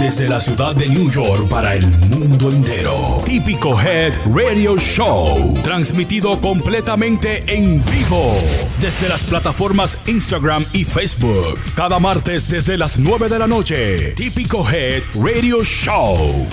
Desde 0.00 0.28
la 0.28 0.38
ciudad 0.38 0.76
de 0.76 0.88
New 0.88 1.10
York 1.10 1.48
para 1.48 1.74
el 1.74 1.84
mundo 2.08 2.50
entero. 2.50 3.20
Típico 3.26 3.78
Head 3.80 4.12
Radio 4.32 4.78
Show. 4.78 5.54
Transmitido 5.64 6.40
completamente 6.40 7.42
en 7.48 7.84
vivo. 7.84 8.32
Desde 8.80 9.08
las 9.08 9.24
plataformas 9.24 10.00
Instagram 10.08 10.64
y 10.72 10.84
Facebook. 10.84 11.58
Cada 11.74 11.98
martes 11.98 12.48
desde 12.48 12.78
las 12.78 12.98
9 12.98 13.28
de 13.28 13.38
la 13.40 13.48
noche. 13.48 14.12
Típico 14.12 14.64
Head 14.70 15.02
Radio 15.20 15.64
Show. 15.64 16.46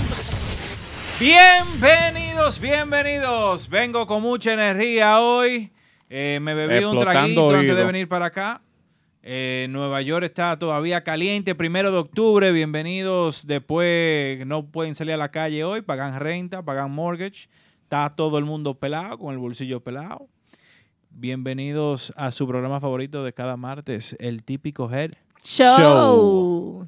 Bienvenidos, 1.19 2.59
bienvenidos. 2.59 3.69
Vengo 3.69 4.07
con 4.07 4.23
mucha 4.23 4.53
energía 4.53 5.19
hoy. 5.19 5.71
Eh, 6.09 6.39
me 6.41 6.55
bebí 6.55 6.83
un 6.83 6.99
traguito 6.99 7.49
antes 7.49 7.67
de 7.67 7.73
oído. 7.73 7.87
venir 7.87 8.07
para 8.07 8.25
acá. 8.25 8.61
Eh, 9.27 9.65
Nueva 9.71 10.03
York 10.03 10.23
está 10.23 10.59
todavía 10.59 11.03
caliente, 11.03 11.55
primero 11.55 11.91
de 11.91 11.97
octubre. 11.97 12.51
Bienvenidos. 12.51 13.47
Después 13.47 14.45
no 14.45 14.67
pueden 14.67 14.93
salir 14.93 15.15
a 15.15 15.17
la 15.17 15.31
calle 15.31 15.63
hoy, 15.63 15.81
pagan 15.81 16.19
renta, 16.19 16.61
pagan 16.61 16.91
mortgage. 16.91 17.49
Está 17.81 18.13
todo 18.15 18.37
el 18.37 18.45
mundo 18.45 18.75
pelado, 18.75 19.17
con 19.17 19.33
el 19.33 19.39
bolsillo 19.39 19.79
pelado. 19.79 20.27
Bienvenidos 21.09 22.13
a 22.15 22.31
su 22.31 22.47
programa 22.47 22.79
favorito 22.79 23.23
de 23.23 23.33
cada 23.33 23.57
martes, 23.57 24.15
el 24.19 24.43
típico 24.43 24.93
Head. 24.93 25.13
Show. 25.43 26.87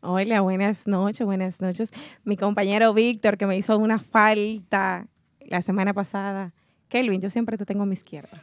Hola, 0.00 0.40
buenas 0.40 0.88
noches, 0.88 1.24
buenas 1.24 1.60
noches. 1.60 1.92
Mi 2.24 2.36
compañero 2.36 2.92
Víctor, 2.94 3.36
que 3.36 3.46
me 3.46 3.56
hizo 3.56 3.78
una 3.78 4.00
falta 4.00 5.06
la 5.46 5.62
semana 5.62 5.94
pasada. 5.94 6.52
Kelvin, 6.88 7.20
yo 7.20 7.30
siempre 7.30 7.56
te 7.56 7.64
tengo 7.64 7.84
a 7.84 7.86
mi 7.86 7.94
izquierda. 7.94 8.42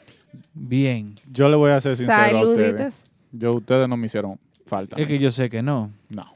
Bien. 0.53 1.19
Yo 1.30 1.50
le 1.50 1.58
voy 1.58 1.72
a 1.72 1.81
ser 1.81 1.97
sincero 1.97 2.38
a 2.38 2.47
ustedes. 2.47 3.03
Yo, 3.31 3.53
ustedes 3.53 3.88
no 3.89 3.97
me 3.97 4.06
hicieron 4.08 4.39
falta. 4.66 4.95
a 4.95 5.00
Es 5.00 5.08
que 5.08 5.20
yo 5.20 5.31
sé 5.31 5.50
que 5.50 5.61
no. 5.61 5.92
No. 6.09 6.33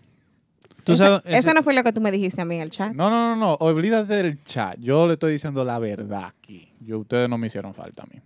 Tú 0.83 0.93
Eso, 0.93 1.05
sabes- 1.05 1.21
eso 1.25 1.53
no 1.53 1.61
fue 1.63 1.73
lo 1.73 1.83
que 1.83 1.93
tú 1.93 2.01
me 2.01 2.11
dijiste 2.11 2.41
a 2.41 2.45
mí 2.45 2.55
en 2.55 2.61
el 2.61 2.69
chat. 2.71 2.93
No, 2.93 3.09
no, 3.09 3.35
no, 3.35 3.35
no. 3.35 3.53
Olvídate 3.59 4.15
del 4.15 4.43
chat. 4.43 4.77
Yo 4.79 5.05
le 5.07 5.13
estoy 5.13 5.33
diciendo 5.33 5.63
la 5.63 5.77
verdad 5.79 6.25
aquí. 6.25 6.71
Yo, 6.79 6.99
ustedes 6.99 7.29
no 7.29 7.37
me 7.37 7.47
hicieron 7.47 7.73
falta 7.73 8.03
a 8.03 8.05
mí. 8.07 8.19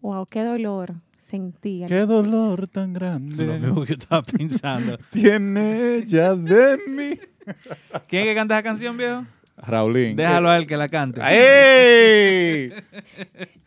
Wow, 0.00 0.26
qué 0.26 0.42
dolor 0.42 0.94
sentí. 1.20 1.84
Qué 1.86 2.06
dolor 2.06 2.66
tan 2.66 2.92
Lo 2.92 2.98
grande 2.98 3.46
mismo 3.58 3.82
que 3.82 3.88
yo 3.88 3.94
estaba 4.00 4.22
pensando. 4.38 4.98
tiene 5.10 5.96
ella 5.98 6.34
de 6.34 6.78
mí. 6.88 7.10
¿Quién 8.08 8.22
es 8.22 8.28
que 8.28 8.34
canta 8.34 8.54
esa 8.56 8.62
canción, 8.64 8.96
viejo? 8.96 9.24
Raulín. 9.56 10.16
Déjalo 10.16 10.48
a 10.48 10.56
él 10.56 10.66
que 10.66 10.76
la 10.76 10.88
cante. 10.88 11.20
¡Ey! 11.22 12.72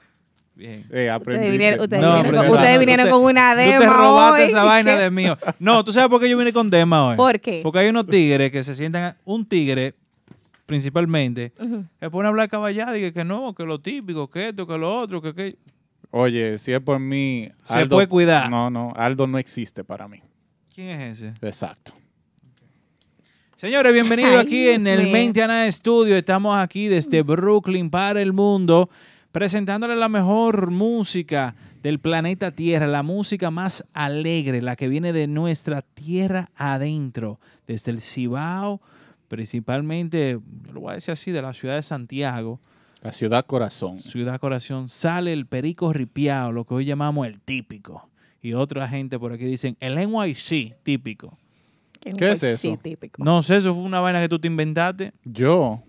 Bien. 0.63 0.85
Eh. 0.91 1.11
Ustedes 1.17 1.51
vinieron, 1.51 1.79
ustedes 1.81 2.01
No, 2.01 2.13
vinieron, 2.15 2.31
pero 2.31 2.37
con, 2.37 2.45
espera, 2.45 2.51
ustedes 2.61 2.73
tú 2.75 2.79
vinieron 2.79 3.05
te- 3.05 3.11
con 3.11 3.23
una 3.23 3.51
Tú 3.51 3.57
demo 3.57 3.79
te 3.79 3.85
robaste 3.89 4.41
hoy. 4.43 4.47
esa 4.49 4.63
vaina 4.63 4.95
de 4.95 5.11
mío. 5.11 5.37
No, 5.59 5.83
¿tú 5.83 5.91
sabes 5.91 6.09
por 6.09 6.21
qué 6.21 6.29
yo 6.29 6.37
vine 6.37 6.53
con 6.53 6.69
Dema 6.69 7.07
hoy? 7.09 7.17
¿Por 7.17 7.39
qué? 7.41 7.59
Porque 7.63 7.79
hay 7.79 7.89
unos 7.89 8.07
tigres 8.07 8.49
que 8.49 8.63
se 8.63 8.73
sientan... 8.75 9.17
Un 9.25 9.45
tigre, 9.45 9.93
principalmente, 10.65 11.51
Ujú. 11.59 11.83
se 11.99 12.09
pone 12.09 12.27
a 12.27 12.29
hablar 12.29 12.47
caballada 12.49 12.97
y 12.97 13.01
que, 13.01 13.13
que 13.13 13.25
no, 13.25 13.53
que 13.53 13.63
lo 13.65 13.79
típico, 13.81 14.29
que 14.29 14.49
esto, 14.49 14.65
que 14.65 14.77
lo 14.77 14.95
otro, 15.01 15.21
que... 15.21 15.33
que... 15.35 15.57
Oye, 16.11 16.57
si 16.59 16.71
es 16.71 16.79
por 16.79 16.97
mí. 16.99 17.49
Se 17.63 17.85
puede 17.87 18.07
cuidar. 18.07 18.49
No, 18.49 18.69
no. 18.69 18.93
Aldo 18.95 19.27
no 19.27 19.37
existe 19.39 19.83
para 19.83 20.07
mí. 20.07 20.21
¿Quién 20.73 20.89
es 21.01 21.19
ese? 21.19 21.33
Exacto. 21.41 21.91
Señores, 23.55 23.93
bienvenidos 23.93 24.35
aquí 24.39 24.69
en 24.69 24.85
el. 24.87 25.09
Mentiana 25.11 25.71
Studio. 25.71 26.15
Estamos 26.17 26.55
aquí 26.57 26.87
desde 26.87 27.21
Brooklyn 27.21 27.89
para 27.89 28.21
el 28.21 28.33
mundo, 28.33 28.89
presentándole 29.33 29.95
la 29.95 30.09
mejor 30.09 30.69
música 30.69 31.55
del 31.81 31.99
planeta 31.99 32.51
Tierra, 32.51 32.85
la 32.85 33.01
música 33.01 33.49
más 33.49 33.83
alegre, 33.91 34.61
la 34.61 34.75
que 34.75 34.87
viene 34.87 35.11
de 35.11 35.25
nuestra 35.25 35.81
tierra 35.81 36.51
adentro, 36.55 37.39
desde 37.65 37.91
el 37.91 37.99
Cibao, 37.99 38.79
principalmente, 39.27 40.39
yo 40.67 40.71
lo 40.73 40.81
voy 40.81 40.91
a 40.91 40.93
decir 40.95 41.11
así, 41.11 41.31
de 41.31 41.41
la 41.41 41.53
ciudad 41.53 41.75
de 41.75 41.81
Santiago, 41.81 42.59
La 43.01 43.11
ciudad 43.11 43.43
corazón. 43.47 43.97
ciudad 43.97 44.39
corazón, 44.39 44.87
sale 44.87 45.33
el 45.33 45.47
perico 45.47 45.91
ripiao, 45.91 46.51
lo 46.51 46.63
que 46.65 46.75
hoy 46.75 46.85
llamamos 46.85 47.25
el 47.25 47.41
típico. 47.41 48.07
Y 48.39 48.53
otra 48.53 48.87
gente 48.87 49.17
por 49.17 49.33
aquí 49.33 49.45
dicen 49.45 49.75
el 49.79 49.95
NYC 49.95 50.75
típico. 50.83 51.39
¿Qué 51.99 52.33
es 52.33 52.43
eso? 52.43 52.61
Sí, 52.61 52.77
típico. 52.77 53.23
No 53.23 53.41
sé, 53.41 53.57
eso 53.57 53.73
fue 53.73 53.83
una 53.83 53.99
vaina 53.99 54.21
que 54.21 54.29
tú 54.29 54.37
te 54.37 54.47
inventaste. 54.47 55.11
Yo, 55.23 55.81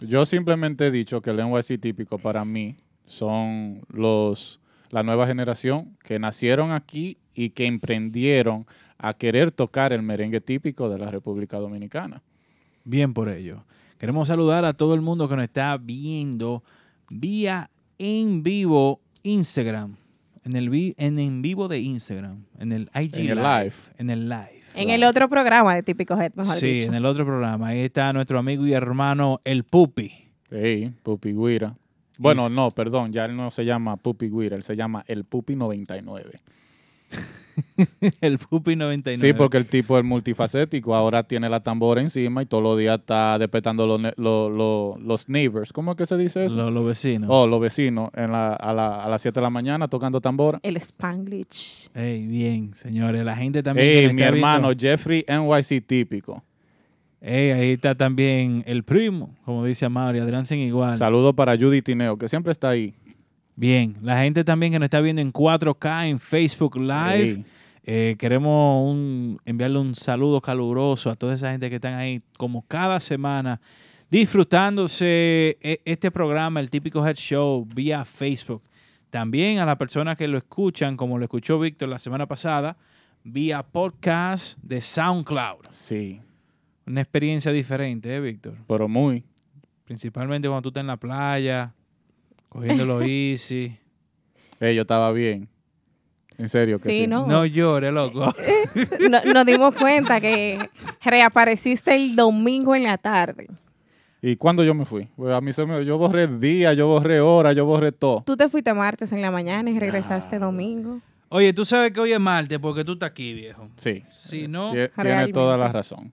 yo 0.00 0.26
simplemente 0.26 0.88
he 0.88 0.90
dicho 0.90 1.22
que 1.22 1.30
el 1.30 1.38
NYC 1.38 1.80
típico 1.80 2.18
para 2.18 2.44
mí 2.44 2.76
son 3.10 3.82
los 3.92 4.60
la 4.90 5.02
nueva 5.02 5.26
generación 5.26 5.96
que 6.04 6.18
nacieron 6.18 6.72
aquí 6.72 7.18
y 7.34 7.50
que 7.50 7.66
emprendieron 7.66 8.66
a 8.98 9.14
querer 9.14 9.50
tocar 9.52 9.92
el 9.92 10.02
merengue 10.02 10.40
típico 10.40 10.88
de 10.88 10.98
la 10.98 11.10
República 11.10 11.58
Dominicana. 11.58 12.22
Bien 12.84 13.12
por 13.14 13.28
ello. 13.28 13.64
Queremos 13.98 14.28
saludar 14.28 14.64
a 14.64 14.72
todo 14.72 14.94
el 14.94 15.00
mundo 15.00 15.28
que 15.28 15.36
nos 15.36 15.44
está 15.44 15.76
viendo 15.76 16.62
vía 17.10 17.70
en 17.98 18.42
vivo 18.42 19.00
Instagram. 19.22 19.96
En 20.44 20.56
el, 20.56 20.70
vi- 20.70 20.94
en, 20.96 21.18
en 21.18 21.42
vivo 21.42 21.68
de 21.68 21.78
Instagram. 21.80 22.44
En 22.58 22.72
el 22.72 22.90
IG 22.94 23.16
En 23.16 23.28
el 23.28 23.36
live, 23.36 23.62
live. 23.64 23.74
En 23.98 24.10
el 24.10 24.28
live. 24.28 24.60
En 24.74 24.90
el 24.90 25.04
otro 25.04 25.28
programa 25.28 25.74
de 25.74 25.82
Típico 25.82 26.14
Head, 26.18 26.32
mejor 26.34 26.54
Sí, 26.54 26.66
dicho. 26.74 26.86
en 26.86 26.94
el 26.94 27.04
otro 27.04 27.24
programa. 27.26 27.68
Ahí 27.68 27.80
está 27.80 28.12
nuestro 28.12 28.38
amigo 28.38 28.66
y 28.66 28.72
hermano 28.72 29.40
El 29.44 29.64
Pupi. 29.64 30.10
Hey, 30.50 30.92
Pupi 31.02 31.32
Guira. 31.32 31.74
Bueno, 32.22 32.48
no, 32.48 32.70
perdón, 32.70 33.12
ya 33.12 33.24
él 33.24 33.34
no 33.36 33.50
se 33.50 33.64
llama 33.64 33.96
Pupi 33.96 34.28
Guira, 34.28 34.56
él 34.56 34.62
se 34.62 34.76
llama 34.76 35.04
el 35.08 35.24
Pupi 35.24 35.56
99. 35.56 36.38
el 38.20 38.38
Pupi 38.38 38.76
99. 38.76 39.26
Sí, 39.26 39.36
porque 39.36 39.56
el 39.56 39.66
tipo 39.66 39.98
es 39.98 40.04
multifacético, 40.04 40.94
ahora 40.94 41.22
tiene 41.24 41.48
la 41.48 41.60
tambora 41.60 42.00
encima 42.00 42.42
y 42.42 42.46
todos 42.46 42.62
los 42.62 42.78
días 42.78 43.00
está 43.00 43.38
despertando 43.38 43.86
los, 43.86 44.00
los, 44.16 44.56
los, 44.56 45.00
los 45.00 45.28
neighbors. 45.28 45.72
¿Cómo 45.72 45.92
es 45.92 45.96
que 45.96 46.06
se 46.06 46.16
dice 46.16 46.44
eso? 46.46 46.56
Lo- 46.56 46.70
Los 46.70 46.86
vecinos. 46.86 47.28
Oh, 47.32 47.46
los 47.46 47.60
vecinos 47.60 48.10
en 48.14 48.32
la- 48.32 48.52
a, 48.54 48.72
la- 48.72 49.02
a 49.04 49.08
las 49.08 49.22
7 49.22 49.40
de 49.40 49.42
la 49.42 49.50
mañana 49.50 49.88
tocando 49.88 50.20
tambora. 50.20 50.60
El 50.62 50.76
Spanglish. 50.76 51.90
Ey, 51.94 52.26
bien, 52.26 52.74
señores. 52.74 53.24
La 53.24 53.34
gente 53.36 53.62
también. 53.62 53.86
Ey, 53.88 54.14
mi 54.14 54.22
hermano 54.22 54.70
Jeffrey 54.78 55.24
NYC 55.28 55.84
típico. 55.86 56.42
Ey, 57.20 57.50
ahí 57.50 57.70
está 57.72 57.94
también 57.94 58.62
el 58.66 58.82
primo, 58.82 59.34
como 59.44 59.64
dice 59.64 59.84
Amaury, 59.84 60.20
Adrián 60.20 60.46
sin 60.46 60.58
igual. 60.60 60.96
Saludo 60.96 61.34
para 61.34 61.56
Judy 61.56 61.82
Tineo, 61.82 62.16
que 62.16 62.28
siempre 62.28 62.50
está 62.52 62.70
ahí. 62.70 62.94
Bien, 63.56 63.96
la 64.00 64.18
gente 64.22 64.42
también 64.42 64.72
que 64.72 64.78
nos 64.78 64.86
está 64.86 65.00
viendo 65.02 65.20
en 65.20 65.30
4K 65.32 66.08
en 66.08 66.18
Facebook 66.18 66.76
Live. 66.76 67.44
Eh, 67.84 68.16
queremos 68.18 68.88
un- 68.90 69.38
enviarle 69.44 69.78
un 69.78 69.94
saludo 69.94 70.40
caluroso 70.40 71.10
a 71.10 71.16
toda 71.16 71.34
esa 71.34 71.50
gente 71.50 71.68
que 71.68 71.76
están 71.76 71.94
ahí 71.94 72.22
como 72.38 72.62
cada 72.66 73.00
semana 73.00 73.60
disfrutándose 74.10 75.58
e- 75.60 75.80
este 75.84 76.10
programa, 76.10 76.60
el 76.60 76.70
típico 76.70 77.06
Head 77.06 77.16
Show, 77.16 77.66
vía 77.74 78.04
Facebook. 78.04 78.62
También 79.10 79.58
a 79.58 79.66
las 79.66 79.76
personas 79.76 80.16
que 80.16 80.26
lo 80.28 80.38
escuchan, 80.38 80.96
como 80.96 81.18
lo 81.18 81.24
escuchó 81.24 81.58
Víctor 81.58 81.88
la 81.88 81.98
semana 81.98 82.26
pasada, 82.26 82.76
vía 83.24 83.62
podcast 83.62 84.58
de 84.62 84.80
SoundCloud. 84.80 85.66
Sí, 85.70 86.20
Una 86.90 87.02
experiencia 87.02 87.52
diferente, 87.52 88.14
¿eh, 88.14 88.20
Víctor? 88.20 88.54
pero 88.66 88.88
muy. 88.88 89.22
Principalmente 89.84 90.48
cuando 90.48 90.62
tú 90.62 90.68
estás 90.70 90.80
en 90.82 90.86
la 90.88 90.96
playa, 90.96 91.72
cogiéndolo 92.48 93.00
easy. 93.06 93.76
Ey, 94.58 94.74
yo 94.74 94.82
estaba 94.82 95.12
bien. 95.12 95.48
En 96.36 96.48
serio 96.48 96.78
que 96.78 96.84
sí. 96.84 96.92
Sí, 97.02 97.06
¿no? 97.06 97.26
No 97.26 97.44
llores, 97.46 97.92
loco. 97.92 98.34
No- 99.10 99.32
nos 99.32 99.46
dimos 99.46 99.74
cuenta 99.74 100.20
que 100.20 100.58
reapareciste 101.02 101.94
el 101.94 102.16
domingo 102.16 102.74
en 102.74 102.84
la 102.84 102.98
tarde. 102.98 103.46
¿Y 104.22 104.36
cuándo 104.36 104.64
yo 104.64 104.74
me 104.74 104.84
fui? 104.84 105.08
Pues 105.16 105.32
a 105.34 105.40
mí 105.40 105.52
se 105.52 105.64
me, 105.66 105.84
yo 105.84 105.96
borré 105.98 106.26
día, 106.26 106.72
yo 106.74 106.86
borré 106.88 107.20
hora, 107.20 107.52
yo 107.52 107.64
borré 107.66 107.92
todo. 107.92 108.22
Tú 108.26 108.36
te 108.36 108.48
fuiste 108.48 108.72
martes 108.74 109.12
en 109.12 109.22
la 109.22 109.30
mañana 109.30 109.70
y 109.70 109.78
regresaste 109.78 110.38
domingo. 110.38 111.00
Oye, 111.28 111.52
tú 111.52 111.64
sabes 111.64 111.92
que 111.92 112.00
hoy 112.00 112.12
es 112.12 112.20
martes 112.20 112.58
porque 112.58 112.84
tú 112.84 112.92
estás 112.94 113.10
aquí, 113.10 113.32
viejo. 113.34 113.68
Sí. 113.76 114.02
Si 114.16 114.48
no, 114.48 114.74
Tie- 114.74 114.90
Tiene 115.00 115.28
toda 115.32 115.56
la 115.56 115.70
razón. 115.70 116.12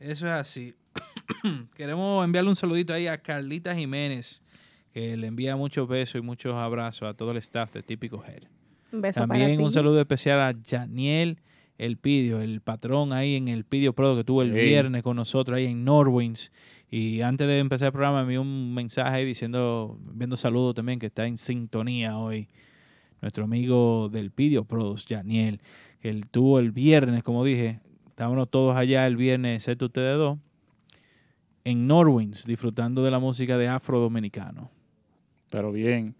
Eso 0.00 0.26
es 0.26 0.32
así. 0.32 0.74
Queremos 1.76 2.24
enviarle 2.24 2.50
un 2.50 2.56
saludito 2.56 2.92
ahí 2.92 3.06
a 3.06 3.18
Carlita 3.18 3.74
Jiménez, 3.74 4.42
que 4.92 5.16
le 5.16 5.26
envía 5.26 5.56
muchos 5.56 5.88
besos 5.88 6.16
y 6.16 6.22
muchos 6.22 6.54
abrazos 6.54 7.08
a 7.08 7.14
todo 7.14 7.30
el 7.32 7.36
staff 7.38 7.72
de 7.72 7.82
Típico 7.82 8.22
Head. 8.24 8.44
Un 8.92 9.00
beso 9.00 9.20
También 9.20 9.46
para 9.46 9.56
ti. 9.56 9.62
un 9.62 9.72
saludo 9.72 10.00
especial 10.00 10.40
a 10.40 10.54
Janiel 10.64 11.38
El 11.76 11.96
Pidio, 11.96 12.40
el 12.40 12.60
patrón 12.60 13.12
ahí 13.12 13.34
en 13.34 13.48
el 13.48 13.64
Pidio 13.64 13.92
Pro 13.92 14.16
que 14.16 14.24
tuvo 14.24 14.42
el 14.42 14.52
viernes 14.52 15.02
con 15.02 15.16
nosotros 15.16 15.56
ahí 15.56 15.66
en 15.66 15.84
Norwins. 15.84 16.52
Y 16.90 17.20
antes 17.20 17.46
de 17.48 17.58
empezar 17.58 17.86
el 17.86 17.92
programa 17.92 18.18
me 18.18 18.22
envió 18.22 18.42
un 18.42 18.72
mensaje 18.72 19.16
ahí 19.16 19.24
diciendo, 19.24 19.98
viendo 20.12 20.36
saludos 20.36 20.76
también, 20.76 20.98
que 20.98 21.06
está 21.06 21.26
en 21.26 21.36
sintonía 21.36 22.16
hoy. 22.16 22.48
Nuestro 23.20 23.44
amigo 23.44 24.08
del 24.08 24.30
Pidio 24.30 24.64
Pro, 24.64 24.94
Janiel, 25.06 25.60
que 26.00 26.10
él 26.10 26.28
tuvo 26.28 26.60
el 26.60 26.70
viernes, 26.70 27.22
como 27.22 27.44
dije, 27.44 27.80
estábamos 28.16 28.48
todos 28.48 28.74
allá 28.74 29.06
el 29.06 29.14
viernes, 29.14 29.56
excepto 29.56 29.86
ustedes 29.86 30.16
dos, 30.16 30.38
en 31.64 31.86
Norwins, 31.86 32.46
disfrutando 32.46 33.04
de 33.04 33.10
la 33.10 33.18
música 33.18 33.58
de 33.58 33.68
afro 33.68 34.00
dominicano. 34.00 34.70
Pero 35.50 35.70
bien. 35.70 36.14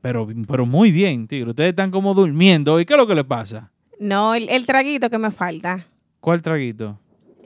Pero, 0.00 0.26
pero 0.48 0.66
muy 0.66 0.90
bien, 0.90 1.28
tigre. 1.28 1.50
Ustedes 1.50 1.70
están 1.70 1.92
como 1.92 2.12
durmiendo. 2.12 2.80
¿Y 2.80 2.84
qué 2.84 2.94
es 2.94 2.98
lo 2.98 3.06
que 3.06 3.14
le 3.14 3.22
pasa? 3.22 3.70
No, 4.00 4.34
el, 4.34 4.48
el 4.48 4.66
traguito 4.66 5.08
que 5.10 5.18
me 5.18 5.30
falta. 5.30 5.86
¿Cuál 6.18 6.42
traguito? 6.42 6.98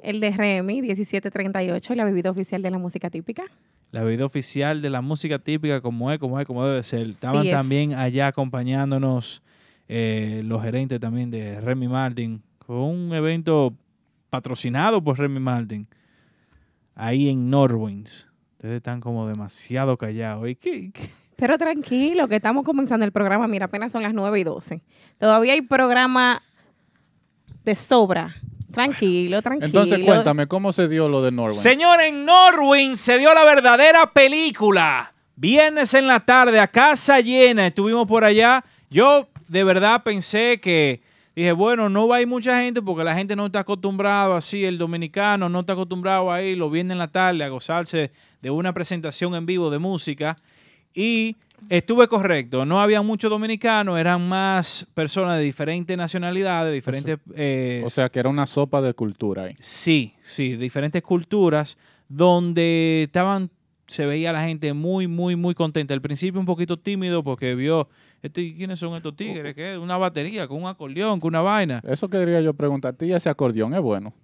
El 0.02 0.20
de 0.20 0.30
Remy, 0.30 0.80
1738, 0.80 1.94
la 1.94 2.04
bebida 2.04 2.30
oficial 2.30 2.62
de 2.62 2.70
la 2.70 2.78
música 2.78 3.10
típica. 3.10 3.44
La 3.90 4.02
bebida 4.02 4.24
oficial 4.24 4.80
de 4.80 4.88
la 4.88 5.02
música 5.02 5.38
típica, 5.38 5.82
como 5.82 6.10
es, 6.10 6.18
como 6.18 6.40
es, 6.40 6.46
como 6.46 6.66
debe 6.66 6.82
ser. 6.82 7.08
Estaban 7.08 7.42
Sí 7.42 7.50
es. 7.50 7.54
también 7.54 7.92
allá 7.92 8.28
acompañándonos 8.28 9.42
eh, 9.86 10.40
los 10.46 10.62
gerentes 10.62 10.98
también 10.98 11.30
de 11.30 11.60
Remy 11.60 11.88
Martin. 11.88 12.42
Fue 12.64 12.76
un 12.76 13.12
evento 13.12 13.74
patrocinado 14.32 15.04
por 15.04 15.18
Remy 15.18 15.40
Martin. 15.40 15.86
Ahí 16.94 17.28
en 17.28 17.50
Norwins. 17.50 18.28
Ustedes 18.52 18.76
están 18.76 19.00
como 19.02 19.28
demasiado 19.28 19.98
callados. 19.98 20.48
¿Y 20.48 20.54
qué- 20.56 20.90
qué? 20.90 21.10
Pero 21.36 21.58
tranquilo, 21.58 22.28
que 22.28 22.36
estamos 22.36 22.64
comenzando 22.64 23.04
el 23.04 23.12
programa. 23.12 23.46
Mira, 23.46 23.66
apenas 23.66 23.92
son 23.92 24.02
las 24.02 24.14
9 24.14 24.40
y 24.40 24.44
12. 24.44 24.80
Todavía 25.18 25.52
hay 25.52 25.60
programa 25.60 26.40
de 27.64 27.74
sobra. 27.74 28.34
Tranquilo, 28.72 29.42
tranquilo. 29.42 29.66
Entonces 29.66 29.98
cuéntame, 30.06 30.46
¿cómo 30.46 30.72
se 30.72 30.88
dio 30.88 31.10
lo 31.10 31.20
de 31.22 31.30
Norway? 31.30 31.58
Señor, 31.58 32.00
en 32.00 32.24
Norwin 32.24 32.96
se 32.96 33.18
dio 33.18 33.34
la 33.34 33.44
verdadera 33.44 34.12
película. 34.14 35.12
Viernes 35.36 35.92
en 35.92 36.06
la 36.06 36.20
tarde, 36.20 36.58
a 36.58 36.68
casa 36.68 37.20
llena, 37.20 37.66
estuvimos 37.66 38.06
por 38.06 38.24
allá. 38.24 38.64
Yo 38.88 39.28
de 39.48 39.64
verdad 39.64 40.02
pensé 40.02 40.58
que, 40.58 41.02
dije, 41.34 41.52
bueno, 41.52 41.88
no 41.88 42.08
va 42.08 42.16
a 42.16 42.20
ir 42.20 42.26
mucha 42.26 42.60
gente 42.62 42.82
porque 42.82 43.04
la 43.04 43.14
gente 43.14 43.36
no 43.36 43.46
está 43.46 43.60
acostumbrado 43.60 44.36
así, 44.36 44.64
el 44.64 44.78
dominicano 44.78 45.48
no 45.48 45.60
está 45.60 45.72
acostumbrado 45.74 46.30
a 46.30 46.42
ir 46.42 46.58
los 46.58 46.70
viernes 46.70 46.92
en 46.92 46.98
la 46.98 47.08
tarde 47.08 47.44
a 47.44 47.48
gozarse 47.48 48.10
de 48.40 48.50
una 48.50 48.72
presentación 48.72 49.34
en 49.34 49.46
vivo 49.46 49.70
de 49.70 49.78
música. 49.78 50.36
Y 50.94 51.36
estuve 51.70 52.06
correcto, 52.08 52.66
no 52.66 52.80
había 52.80 53.00
muchos 53.02 53.30
dominicanos, 53.30 53.98
eran 53.98 54.28
más 54.28 54.86
personas 54.94 55.38
de 55.38 55.44
diferentes 55.44 55.96
nacionalidades, 55.96 56.74
diferentes... 56.74 57.18
eh, 57.34 57.82
O 57.84 57.88
sea, 57.88 58.08
que 58.08 58.18
era 58.18 58.28
una 58.28 58.46
sopa 58.46 58.82
de 58.82 58.92
cultura 58.92 59.44
ahí. 59.44 59.54
Sí, 59.58 60.14
sí, 60.22 60.56
diferentes 60.56 61.02
culturas 61.02 61.78
donde 62.08 63.04
estaban, 63.04 63.48
se 63.86 64.04
veía 64.04 64.32
la 64.32 64.44
gente 64.44 64.74
muy, 64.74 65.06
muy, 65.06 65.34
muy 65.34 65.54
contenta. 65.54 65.94
Al 65.94 66.02
principio 66.02 66.38
un 66.38 66.46
poquito 66.46 66.78
tímido 66.78 67.22
porque 67.24 67.54
vio, 67.54 67.88
este, 68.22 68.54
¿quiénes 68.54 68.78
son 68.78 68.94
estos 68.94 69.14
tigres? 69.16 69.54
¿Qué? 69.54 69.76
Una 69.76 69.96
batería 69.96 70.46
con 70.46 70.62
un 70.62 70.68
acordeón, 70.68 71.20
con 71.20 71.28
una 71.28 71.40
vaina. 71.40 71.82
Eso 71.86 72.08
quería 72.08 72.40
yo 72.40 72.54
preguntarte. 72.54 73.06
¿Y 73.06 73.12
ese 73.12 73.28
acordeón 73.28 73.74
es 73.74 73.80
bueno? 73.80 74.14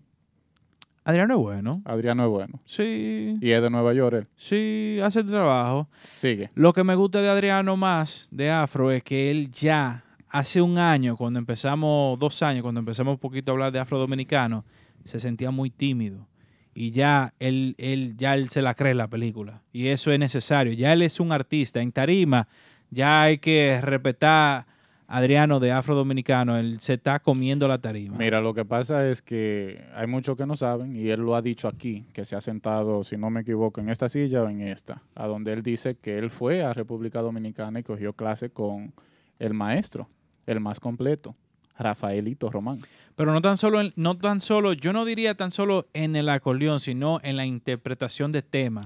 Adriano 1.04 1.34
es 1.34 1.40
bueno. 1.40 1.72
Adriano 1.84 2.24
es 2.24 2.30
bueno. 2.30 2.60
Sí, 2.66 3.38
Y 3.40 3.50
es 3.50 3.62
de 3.62 3.70
Nueva 3.70 3.94
York 3.94 4.14
él. 4.14 4.26
sí, 4.36 4.98
hace 5.02 5.20
el 5.20 5.30
trabajo. 5.30 5.88
Sigue. 6.04 6.50
Lo 6.54 6.72
que 6.74 6.84
me 6.84 6.94
gusta 6.94 7.22
de 7.22 7.30
Adriano 7.30 7.76
más, 7.78 8.28
de 8.30 8.50
Afro, 8.50 8.90
es 8.90 9.02
que 9.02 9.30
él 9.30 9.50
ya 9.50 10.04
hace 10.28 10.60
un 10.60 10.76
año, 10.76 11.16
cuando 11.16 11.38
empezamos, 11.38 12.18
dos 12.18 12.42
años, 12.42 12.62
cuando 12.62 12.80
empezamos 12.80 13.12
un 13.14 13.18
poquito 13.18 13.50
a 13.50 13.52
hablar 13.54 13.72
de 13.72 13.78
afro 13.78 13.98
dominicano, 13.98 14.66
se 15.04 15.18
sentía 15.18 15.50
muy 15.50 15.70
tímido. 15.70 16.28
Y 16.74 16.90
ya 16.90 17.32
él, 17.38 17.74
él, 17.78 18.14
ya 18.18 18.34
él 18.34 18.50
se 18.50 18.60
la 18.60 18.74
cree 18.74 18.94
la 18.94 19.08
película. 19.08 19.62
Y 19.72 19.86
eso 19.86 20.12
es 20.12 20.18
necesario. 20.18 20.74
Ya 20.74 20.92
él 20.92 21.00
es 21.02 21.18
un 21.18 21.32
artista. 21.32 21.80
En 21.80 21.90
tarima, 21.90 22.46
ya 22.90 23.22
hay 23.22 23.38
que 23.38 23.80
respetar 23.82 24.66
Adriano 25.10 25.58
de 25.58 25.72
afro 25.72 25.94
dominicano. 25.94 26.58
Él 26.58 26.80
se 26.80 26.94
está 26.94 27.18
comiendo 27.18 27.66
la 27.66 27.78
tarima. 27.78 28.18
Mira, 28.18 28.42
lo 28.42 28.52
que 28.52 28.66
pasa 28.66 29.08
es 29.08 29.22
que 29.22 29.82
hay 29.94 30.06
muchos 30.06 30.36
que 30.36 30.44
no 30.44 30.54
saben, 30.54 30.94
y 30.94 31.08
él 31.08 31.20
lo 31.20 31.34
ha 31.34 31.40
dicho 31.40 31.66
aquí, 31.66 32.04
que 32.12 32.26
se 32.26 32.36
ha 32.36 32.42
sentado, 32.42 33.02
si 33.02 33.16
no 33.16 33.30
me 33.30 33.40
equivoco, 33.40 33.80
en 33.80 33.88
esta 33.88 34.10
silla 34.10 34.42
o 34.42 34.50
en 34.50 34.60
esta, 34.60 35.02
a 35.14 35.26
donde 35.26 35.54
él 35.54 35.62
dice 35.62 35.96
que 35.98 36.18
él 36.18 36.30
fue 36.30 36.62
a 36.62 36.74
República 36.74 37.22
Dominicana 37.22 37.80
y 37.80 37.82
cogió 37.82 38.12
clase 38.12 38.50
con 38.50 38.92
el 39.38 39.54
maestro, 39.54 40.10
el 40.46 40.60
más 40.60 40.78
completo, 40.78 41.34
Rafaelito 41.78 42.50
Román. 42.50 42.78
Pero 43.16 43.32
no 43.32 43.40
tan 43.40 43.56
solo, 43.56 43.80
no 43.96 44.18
tan 44.18 44.42
solo, 44.42 44.74
yo 44.74 44.92
no 44.92 45.06
diría 45.06 45.34
tan 45.34 45.50
solo 45.50 45.86
en 45.94 46.16
el 46.16 46.28
acordeón, 46.28 46.80
sino 46.80 47.18
en 47.22 47.38
la 47.38 47.46
interpretación 47.46 48.30
de 48.30 48.42
temas. 48.42 48.84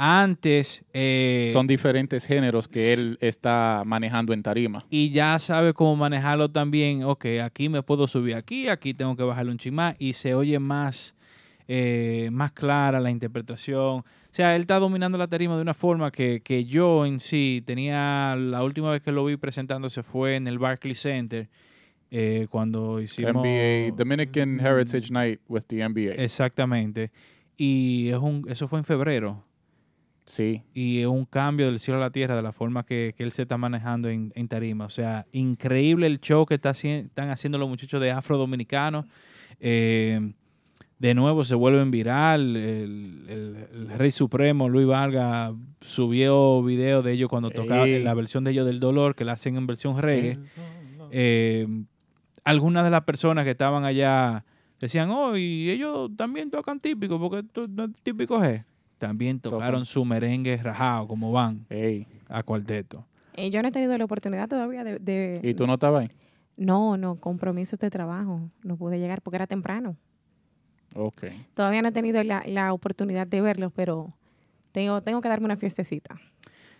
Antes, 0.00 0.84
eh, 0.92 1.50
Son 1.52 1.66
diferentes 1.66 2.24
géneros 2.24 2.68
que 2.68 2.92
él 2.92 3.18
está 3.20 3.82
manejando 3.84 4.32
en 4.32 4.44
tarima. 4.44 4.84
y 4.88 5.10
ya 5.10 5.36
sabe 5.40 5.74
cómo 5.74 5.96
manejarlo 5.96 6.48
también. 6.48 7.02
Ok, 7.02 7.26
aquí 7.42 7.68
me 7.68 7.82
puedo 7.82 8.06
subir 8.06 8.36
aquí, 8.36 8.68
aquí 8.68 8.94
tengo 8.94 9.16
que 9.16 9.24
bajarle 9.24 9.50
un 9.50 9.58
chin 9.58 9.74
más 9.74 9.96
y 9.98 10.12
se 10.12 10.34
oye 10.34 10.60
más, 10.60 11.16
eh, 11.66 12.28
más 12.30 12.52
clara 12.52 13.00
la 13.00 13.10
interpretación. 13.10 13.98
O 13.98 14.04
sea, 14.30 14.54
él 14.54 14.60
está 14.60 14.78
dominando 14.78 15.18
la 15.18 15.26
tarima 15.26 15.56
de 15.56 15.62
una 15.62 15.74
forma 15.74 16.12
que, 16.12 16.42
que 16.44 16.64
yo 16.64 17.04
en 17.04 17.18
sí 17.18 17.64
tenía, 17.66 18.36
la 18.38 18.62
última 18.62 18.92
vez 18.92 19.02
que 19.02 19.10
lo 19.10 19.24
vi 19.24 19.36
presentándose 19.36 20.04
fue 20.04 20.36
en 20.36 20.46
el 20.46 20.60
Barclays 20.60 21.00
Center, 21.00 21.48
eh, 22.12 22.46
cuando 22.50 23.00
hicimos... 23.00 23.32
NBA, 23.32 23.96
Dominican 23.96 24.60
Heritage 24.60 25.10
Night 25.10 25.40
with 25.48 25.62
the 25.66 25.88
NBA. 25.88 26.22
Exactamente. 26.22 27.10
Y 27.56 28.10
es 28.10 28.18
un, 28.18 28.46
eso 28.48 28.68
fue 28.68 28.78
en 28.78 28.84
febrero. 28.84 29.44
Sí, 30.28 30.62
Y 30.74 31.00
es 31.00 31.06
un 31.06 31.24
cambio 31.24 31.66
del 31.66 31.80
cielo 31.80 31.98
a 31.98 32.02
la 32.02 32.10
tierra 32.10 32.36
de 32.36 32.42
la 32.42 32.52
forma 32.52 32.84
que, 32.84 33.14
que 33.16 33.24
él 33.24 33.32
se 33.32 33.42
está 33.42 33.56
manejando 33.56 34.08
en, 34.08 34.30
en 34.36 34.46
tarima. 34.46 34.84
O 34.84 34.90
sea, 34.90 35.26
increíble 35.32 36.06
el 36.06 36.20
show 36.20 36.44
que 36.46 36.54
está, 36.54 36.70
están 36.70 37.30
haciendo 37.30 37.58
los 37.58 37.68
muchachos 37.68 38.00
de 38.00 38.10
Afro 38.12 38.36
Dominicanos. 38.38 39.06
Eh, 39.58 40.32
de 40.98 41.14
nuevo 41.14 41.44
se 41.44 41.54
vuelven 41.54 41.90
viral. 41.90 42.56
El, 42.56 43.24
el- 43.28 43.56
el 43.72 43.88
Rey 43.98 44.10
Supremo, 44.10 44.68
Luis 44.68 44.86
Vargas, 44.86 45.52
subió 45.80 46.62
video 46.62 47.02
de 47.02 47.12
ellos 47.12 47.28
cuando 47.30 47.50
tocaba 47.50 47.86
Ey. 47.86 48.02
la 48.02 48.14
versión 48.14 48.44
de 48.44 48.50
ellos 48.50 48.66
del 48.66 48.80
dolor, 48.80 49.14
que 49.14 49.24
la 49.24 49.32
hacen 49.32 49.56
en 49.56 49.66
versión 49.66 49.96
reggae. 50.00 50.38
Eh, 51.10 51.66
algunas 52.44 52.84
de 52.84 52.90
las 52.90 53.02
personas 53.04 53.44
que 53.44 53.52
estaban 53.52 53.84
allá 53.84 54.44
decían, 54.80 55.10
oh, 55.10 55.36
y 55.36 55.70
ellos 55.70 56.10
también 56.16 56.50
tocan 56.50 56.80
típico, 56.80 57.18
porque 57.18 57.46
esto 57.46 57.62
no 57.70 57.84
es 57.84 57.90
típico 58.02 58.38
G. 58.40 58.64
También 58.98 59.40
tocaron 59.40 59.80
Tocan. 59.80 59.86
su 59.86 60.04
merengue 60.04 60.56
rajado, 60.56 61.06
como 61.06 61.30
van 61.32 61.64
Ey, 61.70 62.06
a 62.28 62.42
cuarteto. 62.42 63.06
Eh, 63.34 63.50
yo 63.50 63.62
no 63.62 63.68
he 63.68 63.72
tenido 63.72 63.96
la 63.96 64.04
oportunidad 64.04 64.48
todavía 64.48 64.82
de... 64.84 64.98
de- 64.98 65.40
¿Y 65.42 65.54
tú 65.54 65.66
no 65.66 65.74
estabas 65.74 66.02
ahí? 66.02 66.10
No, 66.56 66.96
no, 66.96 67.14
compromisos 67.16 67.78
de 67.78 67.88
trabajo. 67.90 68.50
No 68.64 68.76
pude 68.76 68.98
llegar 68.98 69.22
porque 69.22 69.36
era 69.36 69.46
temprano. 69.46 69.96
Ok. 70.94 71.26
Todavía 71.54 71.82
no 71.82 71.88
he 71.88 71.92
tenido 71.92 72.22
la, 72.24 72.42
la 72.46 72.72
oportunidad 72.72 73.26
de 73.28 73.40
verlos, 73.40 73.72
pero 73.74 74.12
tengo, 74.72 75.00
tengo 75.02 75.20
que 75.20 75.28
darme 75.28 75.44
una 75.44 75.56
fiestecita. 75.56 76.16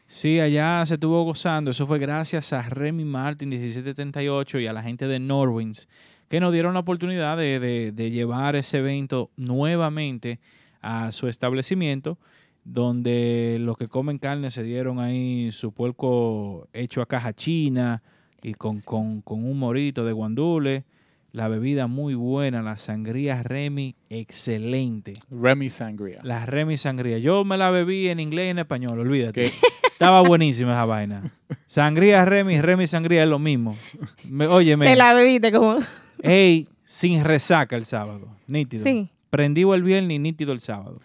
Sí, 0.07 0.41
allá 0.41 0.85
se 0.87 0.95
estuvo 0.95 1.23
gozando. 1.23 1.71
Eso 1.71 1.87
fue 1.87 1.99
gracias 2.01 2.53
a 2.53 2.63
Remy 2.63 3.05
Martin 3.05 3.51
1778 3.51 4.59
y 4.59 4.67
a 4.67 4.73
la 4.73 4.83
gente 4.83 5.07
de 5.07 5.21
Norwins 5.21 5.87
que 6.29 6.41
nos 6.41 6.53
dieron 6.53 6.75
la 6.75 6.81
oportunidad 6.81 7.37
de, 7.37 7.61
de- 7.61 7.93
de 7.93 8.11
llevar 8.11 8.57
ese 8.57 8.79
evento 8.79 9.31
nuevamente 9.37 10.41
a 10.83 11.11
su 11.13 11.29
establecimiento, 11.29 12.19
donde 12.65 13.57
los 13.61 13.77
que 13.79 13.89
comen 13.89 14.19
carne 14.19 14.51
se 14.51 14.63
dieron 14.63 14.99
ahí 15.01 15.51
su 15.53 15.73
puerco 15.73 16.69
hecho 16.73 17.01
a 17.03 17.07
caja 17.07 17.33
china 17.33 18.03
y 18.43 18.55
con, 18.55 18.81
con- 18.83 19.23
con 19.23 19.45
un 19.45 19.59
morito 19.59 20.05
de 20.05 20.13
guandule. 20.13 20.85
La 21.33 21.49
bebida 21.49 21.87
muy 21.89 22.15
buena, 22.15 22.63
la 22.63 22.79
sangría 22.79 23.43
Remy, 23.43 23.95
excelente. 24.09 25.21
Remy 25.31 25.69
Sangria. 25.69 26.21
La 26.23 26.47
Remy 26.47 26.77
Sangría. 26.79 27.19
Yo 27.19 27.45
me 27.45 27.59
la 27.59 27.71
bebí 27.71 28.09
en 28.09 28.19
inglés 28.19 28.47
y 28.47 28.51
en 28.51 28.59
español, 28.61 28.99
olvídate. 28.99 29.33
¿Qué? 29.43 29.53
Estaba 29.93 30.23
buenísima 30.23 30.73
esa 30.73 30.85
vaina. 30.87 31.23
Sangría 31.67 32.25
Remy, 32.25 32.61
Remy 32.63 32.87
Sangría 32.87 33.25
es 33.25 33.29
lo 33.29 33.39
mismo. 33.39 33.77
Me, 34.25 34.47
óyeme, 34.47 34.87
Te 34.87 34.97
la 34.97 35.13
bebiste 35.13 35.53
como... 35.53 35.79
ey, 36.23 36.65
sin 36.85 37.23
resaca 37.25 37.77
el 37.77 37.85
sábado. 37.85 38.29
Nítido. 38.47 38.85
Sí. 38.85 39.11
Prendido 39.31 39.75
el 39.75 39.83
viernes 39.83 40.17
y 40.17 40.19
nítido 40.19 40.53
el 40.53 40.61
sábado. 40.61 41.01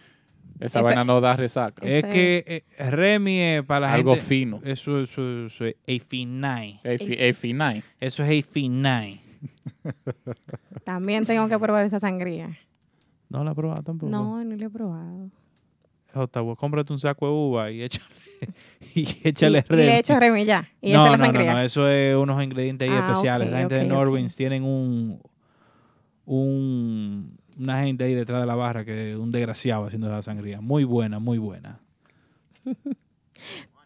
Esa, 0.59 0.79
Esa- 0.79 0.81
vaina 0.81 1.03
no 1.03 1.19
da 1.19 1.35
resaca. 1.35 1.85
Es 1.85 2.03
que 2.05 2.43
eh, 2.77 2.89
Remy 2.91 3.39
es 3.39 3.63
para 3.65 3.87
la 3.87 3.93
Algo 3.93 4.11
gente... 4.13 4.25
fino. 4.27 4.61
Eso, 4.63 5.01
eso, 5.01 5.47
eso 5.47 5.65
es 5.65 5.75
a 5.87 6.05
finai. 6.05 6.79
Es 6.83 6.99
fi- 7.03 7.15
es 7.17 7.37
finai. 7.37 7.83
Eso 7.99 8.23
es 8.23 8.45
a 8.45 8.47
finai. 8.49 9.19
También 10.85 11.25
tengo 11.25 11.47
que 11.49 11.57
probar 11.59 11.85
esa 11.85 11.99
sangría. 11.99 12.57
¿No 13.29 13.43
la 13.43 13.49
has 13.51 13.55
probado 13.55 13.81
tampoco? 13.83 14.09
No, 14.11 14.43
no 14.43 14.55
lo 14.55 14.65
he 14.65 14.69
probado. 14.69 15.29
Jota, 16.13 16.41
vos 16.41 16.57
cómprate 16.57 16.93
un 16.93 16.99
saco 16.99 17.25
de 17.25 17.31
uva 17.33 17.71
y 17.71 17.81
échale, 17.81 18.05
y 18.93 19.01
Y, 19.01 19.17
échale 19.23 19.59
y 19.59 19.61
Remy. 19.67 19.83
le 19.83 19.97
echo 19.99 20.19
Remy 20.19 20.45
ya. 20.45 20.69
Y 20.81 20.91
esa 20.91 20.97
no, 20.99 21.05
es 21.05 21.11
la 21.19 21.27
no, 21.27 21.33
no, 21.33 21.53
no, 21.53 21.61
eso 21.61 21.89
es 21.89 22.15
unos 22.15 22.41
ingredientes 22.43 22.87
ahí 22.89 22.95
Ah, 22.95 23.07
especiales. 23.09 23.47
ok, 23.47 23.53
la 23.53 23.59
gente 23.59 23.75
de. 23.75 23.85
Norwins 23.85 24.35
tienen 24.35 24.63
un, 24.63 25.19
un 26.25 27.37
una 27.57 27.83
gente 27.83 28.03
ahí 28.03 28.13
detrás 28.13 28.41
de 28.41 28.47
la 28.47 28.55
barra 28.55 28.85
que 28.85 29.15
un 29.15 29.31
desgraciado 29.31 29.85
haciendo 29.85 30.09
la 30.09 30.21
sangría. 30.21 30.61
Muy 30.61 30.83
buena, 30.83 31.19
muy 31.19 31.37
buena. 31.37 31.79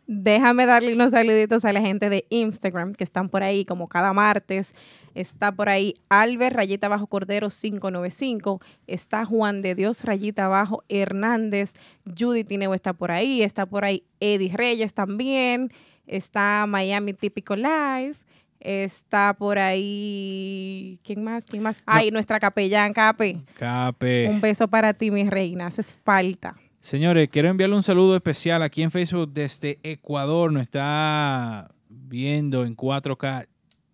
Déjame 0.10 0.66
darle 0.66 0.94
unos 0.94 1.12
saluditos 1.12 1.66
a 1.66 1.74
la 1.74 1.82
gente 1.82 2.10
de 2.10 2.26
Instagram 2.30 2.94
que 2.94 3.04
están 3.04 3.28
por 3.28 3.44
ahí 3.44 3.66
como 3.66 3.90
cada 3.90 4.14
martes. 4.14 4.74
Está 5.16 5.52
por 5.52 5.68
ahí 5.68 5.96
Albert 6.08 6.56
Rayita 6.56 6.88
Bajo 6.88 7.08
Cordero 7.08 7.50
595. 7.50 8.62
Está 8.88 9.26
Juan 9.26 9.62
de 9.62 9.76
Dios 9.76 10.06
Rayita 10.06 10.48
Bajo 10.48 10.84
Hernández. 10.88 11.74
Judy 12.18 12.46
Tineo 12.46 12.74
está 12.74 12.94
por 12.94 13.12
ahí. 13.12 13.44
Está 13.44 13.66
por 13.66 13.84
ahí 13.84 14.04
Eddie 14.22 14.56
Reyes 14.56 14.94
también. 14.94 15.74
Está 16.06 16.66
Miami 16.70 17.14
Típico 17.14 17.58
Live. 17.58 18.16
Está 18.60 19.34
por 19.34 19.60
ahí. 19.60 21.00
¿Quién 21.04 21.24
más? 21.24 21.46
¿Quién 21.46 21.64
más? 21.64 21.82
Ay, 21.86 22.12
nuestra 22.12 22.40
capellán, 22.40 22.94
Cape. 22.94 23.42
Cape. 23.56 24.28
Un 24.30 24.42
beso 24.42 24.68
para 24.68 24.94
ti, 24.94 25.12
mi 25.12 25.30
reina. 25.30 25.68
Haces 25.68 25.98
falta. 26.04 26.56
Señores, 26.80 27.30
quiero 27.30 27.50
enviarle 27.50 27.76
un 27.76 27.84
saludo 27.84 28.16
especial 28.16 28.64
aquí 28.64 28.82
en 28.82 28.92
Facebook 28.92 29.32
desde 29.34 29.80
Ecuador. 29.84 30.52
Nos 30.52 30.64
está 30.64 31.70
viendo 31.90 32.66
en 32.66 32.76
4K 32.76 33.48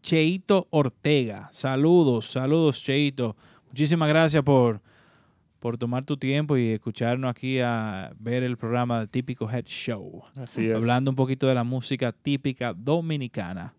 Cheito 0.03 0.67
Ortega. 0.69 1.49
Saludos, 1.51 2.29
saludos, 2.29 2.83
Cheito. 2.83 3.35
Muchísimas 3.67 4.09
gracias 4.09 4.43
por, 4.43 4.81
por 5.59 5.77
tomar 5.77 6.03
tu 6.03 6.17
tiempo 6.17 6.57
y 6.57 6.71
escucharnos 6.71 7.31
aquí 7.31 7.59
a 7.59 8.13
ver 8.19 8.43
el 8.43 8.57
programa 8.57 8.99
de 8.99 9.07
Típico 9.07 9.49
Head 9.49 9.65
Show. 9.65 10.23
Así 10.35 10.65
es. 10.65 10.75
Hablando 10.75 11.09
un 11.09 11.15
poquito 11.15 11.47
de 11.47 11.55
la 11.55 11.63
música 11.63 12.11
típica 12.11 12.73
dominicana. 12.73 13.73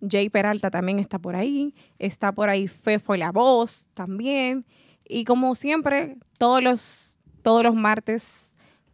Jay 0.00 0.28
Peralta 0.28 0.70
también 0.70 0.98
está 0.98 1.18
por 1.18 1.36
ahí. 1.36 1.74
Está 1.98 2.32
por 2.32 2.48
ahí 2.48 2.68
Fefo 2.68 3.16
la 3.16 3.32
voz 3.32 3.86
también. 3.94 4.64
Y 5.08 5.24
como 5.24 5.54
siempre, 5.54 6.16
todos 6.38 6.62
los, 6.62 7.18
todos 7.42 7.62
los 7.62 7.74
martes, 7.74 8.30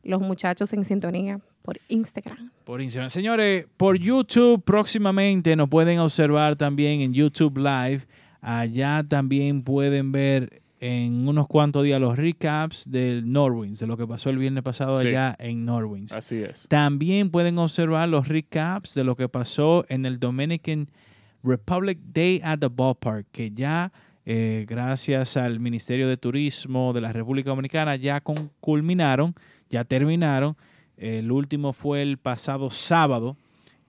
los 0.03 0.21
muchachos 0.21 0.73
en 0.73 0.85
sintonía 0.85 1.41
por 1.63 1.79
Instagram. 1.89 2.51
Por 2.65 2.83
Instagram. 2.83 3.11
Señores, 3.11 3.67
por 3.77 3.99
YouTube 3.99 4.63
próximamente 4.63 5.57
nos 5.57 5.69
pueden 5.69 5.99
observar 5.99 6.57
también 6.57 7.01
en 7.01 7.15
YouTube 7.15 7.57
Live. 7.57 8.07
Allá 8.41 9.05
también 9.09 9.63
pueden 9.63 10.13
ver 10.13 10.62
en 10.85 11.29
unos 11.29 11.47
cuantos 11.47 11.85
días 11.85 12.01
los 12.01 12.17
recaps 12.19 12.91
del 12.91 13.31
Norwins, 13.33 13.79
de 13.79 13.87
lo 13.87 13.97
que 13.97 14.05
pasó 14.05 14.31
el 14.31 14.39
viernes 14.39 14.65
pasado 14.65 15.01
Sí. 15.01 15.07
allá 15.09 15.37
en 15.39 15.65
Norwins. 15.65 16.11
Así 16.13 16.43
es. 16.43 16.67
También 16.69 17.31
pueden 17.31 17.57
observar 17.59 18.09
los 18.09 18.27
recaps 18.27 18.95
de 18.95 19.05
lo 19.05 19.15
que 19.15 19.29
pasó 19.29 19.85
en 19.89 20.05
el 20.07 20.19
Dominican 20.19 20.89
Republic 21.45 21.99
Day 22.13 22.41
at 22.43 22.59
the 22.59 22.67
Ballpark, 22.69 23.27
que 23.31 23.53
ya 23.53 23.93
eh, 24.27 24.67
gracias 24.69 25.37
al 25.37 25.61
Ministerio 25.61 26.09
de 26.09 26.17
Turismo 26.17 26.93
de 26.93 27.01
la 27.01 27.13
República 27.13 27.51
Dominicana 27.51 27.95
ya 27.95 28.21
con- 28.21 28.51
culminaron, 28.61 29.35
ya 29.71 29.85
terminaron. 29.85 30.57
El 30.97 31.31
último 31.31 31.73
fue 31.73 32.03
el 32.03 32.19
pasado 32.19 32.71
sábado 32.71 33.37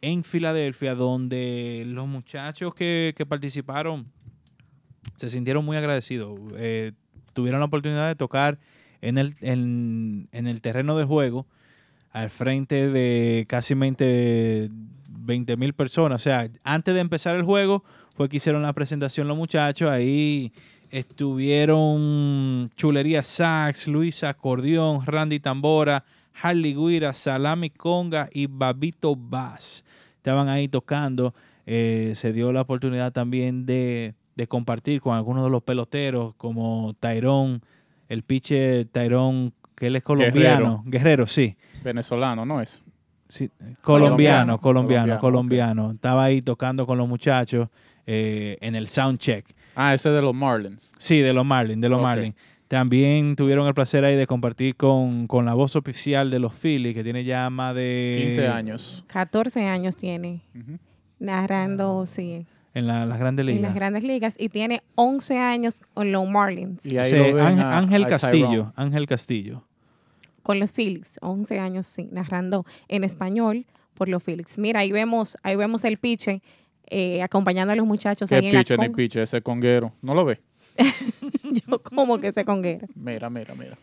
en 0.01 0.23
Filadelfia, 0.23 0.93
donde 0.93 1.85
los 1.87 2.07
muchachos 2.07 2.75
que, 2.75 3.13
que 3.17 3.25
participaron 3.25 4.05
se 5.15 5.29
sintieron 5.29 5.65
muy 5.65 5.77
agradecidos. 5.77 6.39
Eh, 6.55 6.93
tuvieron 7.33 7.59
la 7.59 7.65
oportunidad 7.65 8.07
de 8.07 8.15
tocar 8.15 8.59
en 9.01 9.17
el, 9.17 9.35
en, 9.41 10.27
en 10.31 10.47
el 10.47 10.61
terreno 10.61 10.97
de 10.97 11.05
juego 11.05 11.45
al 12.11 12.29
frente 12.29 12.89
de 12.89 13.45
casi 13.49 13.73
20 13.73 14.69
mil 15.57 15.73
personas. 15.73 16.21
O 16.21 16.23
sea, 16.23 16.47
antes 16.63 16.93
de 16.93 17.01
empezar 17.01 17.35
el 17.35 17.43
juego 17.43 17.83
fue 18.15 18.29
que 18.29 18.37
hicieron 18.37 18.61
la 18.61 18.73
presentación 18.73 19.27
los 19.27 19.35
muchachos. 19.35 19.89
Ahí 19.89 20.53
estuvieron 20.91 22.69
Chulería 22.75 23.23
Sax, 23.23 23.87
Luisa 23.87 24.29
Acordeón, 24.29 25.05
Randy 25.05 25.39
Tambora, 25.39 26.05
Harley 26.39 26.75
Guira, 26.75 27.15
Salami 27.15 27.71
Conga 27.71 28.29
y 28.31 28.45
Babito 28.45 29.15
Bass. 29.15 29.83
Estaban 30.17 30.49
ahí 30.49 30.67
tocando. 30.67 31.33
Eh, 31.65 32.13
se 32.15 32.31
dio 32.31 32.51
la 32.51 32.61
oportunidad 32.61 33.11
también 33.11 33.65
de, 33.65 34.13
de 34.35 34.47
compartir 34.47 35.01
con 35.01 35.15
algunos 35.15 35.43
de 35.43 35.49
los 35.49 35.63
peloteros 35.63 36.33
como 36.35 36.95
Tyrón, 36.99 37.61
el 38.09 38.23
pitcher 38.23 38.85
Tyrón, 38.85 39.53
que 39.75 39.87
él 39.87 39.95
es 39.95 40.03
colombiano. 40.03 40.83
Guerrero, 40.85 41.27
sí. 41.27 41.55
Venezolano, 41.83 42.45
¿no 42.45 42.61
es? 42.61 42.81
Sí, 43.27 43.49
colombiano, 43.81 44.59
colombiano, 44.59 45.19
Colombiano, 45.19 45.19
colombiano. 45.19 45.91
Estaba 45.91 46.25
ahí 46.25 46.41
tocando 46.41 46.85
con 46.85 46.97
los 46.97 47.07
muchachos 47.07 47.69
eh, 48.05 48.57
en 48.61 48.75
el 48.75 48.87
sound 48.87 49.17
check. 49.17 49.45
Ah, 49.75 49.93
ese 49.93 50.09
de 50.09 50.21
los 50.21 50.35
Marlins. 50.35 50.93
Sí, 50.97 51.19
de 51.19 51.33
los 51.33 51.45
Marlins, 51.45 51.81
de 51.81 51.89
los. 51.89 52.01
Marlins. 52.01 52.35
También 52.67 53.35
tuvieron 53.35 53.67
el 53.67 53.73
placer 53.73 54.03
ahí 54.03 54.15
de 54.15 54.25
compartir 54.25 54.75
con, 54.75 55.27
con 55.27 55.45
la 55.45 55.53
voz 55.53 55.75
oficial 55.75 56.31
de 56.31 56.39
los 56.39 56.53
Phillies, 56.53 56.95
que 56.95 57.03
tiene 57.03 57.23
ya 57.23 57.49
más 57.51 57.75
de... 57.75 58.17
15 58.19 58.47
años. 58.47 59.03
14 59.07 59.67
años 59.67 59.95
tiene 59.95 60.41
narrando, 61.19 62.05
sí, 62.05 62.47
En 62.75 62.87
la- 62.87 63.05
las 63.05 63.19
grandes 63.19 63.43
en 63.43 63.47
ligas. 63.55 63.61
las 63.61 63.75
grandes 63.75 64.03
ligas 64.03 64.35
y 64.39 64.49
tiene 64.49 64.81
11 64.95 65.37
años 65.37 65.75
con 65.93 66.11
los 66.11 66.27
Marlins, 66.27 66.83
Y 66.85 66.97
ahí 66.97 67.05
Sí, 67.11 67.15
lo 67.15 67.23
ven 67.35 67.39
Ángel, 67.45 67.63
a- 67.65 67.77
Ángel 67.77 68.03
a 68.03 68.07
Castillo, 68.07 68.47
Tyrone. 68.49 68.71
Ángel 68.75 69.07
Castillo. 69.07 69.63
con 70.41 70.59
los 70.59 70.73
Phillies, 70.73 71.11
11 71.21 71.59
años, 71.59 71.87
sí, 71.87 72.09
narrando 72.11 72.65
en 72.89 73.03
español 73.05 73.65
por 73.93 74.09
los 74.09 74.21
Phillies. 74.23 74.57
Mira, 74.57 74.81
ahí 74.81 74.91
vemos, 74.91 75.37
ahí 75.43 75.55
vemos 75.55 75.85
el 75.85 75.97
piche 75.97 76.41
eh, 76.89 77.21
acompañando 77.23 77.71
a 77.71 77.75
los 77.77 77.85
muchachos 77.87 78.27
Qué 78.29 78.35
ahí 78.35 78.47
en 78.47 78.53
la 78.53 78.59
piche 78.59 78.77
ni 78.77 78.89
piche, 78.89 79.21
ese 79.21 79.41
conguero. 79.41 79.93
¿No 80.01 80.13
lo 80.13 80.25
ve? 80.25 80.41
Yo 81.67 81.81
como 81.81 82.19
que 82.19 82.31
se 82.33 82.43
conguera. 82.43 82.87
Mira, 82.95 83.29
mira, 83.29 83.55
mira. 83.55 83.77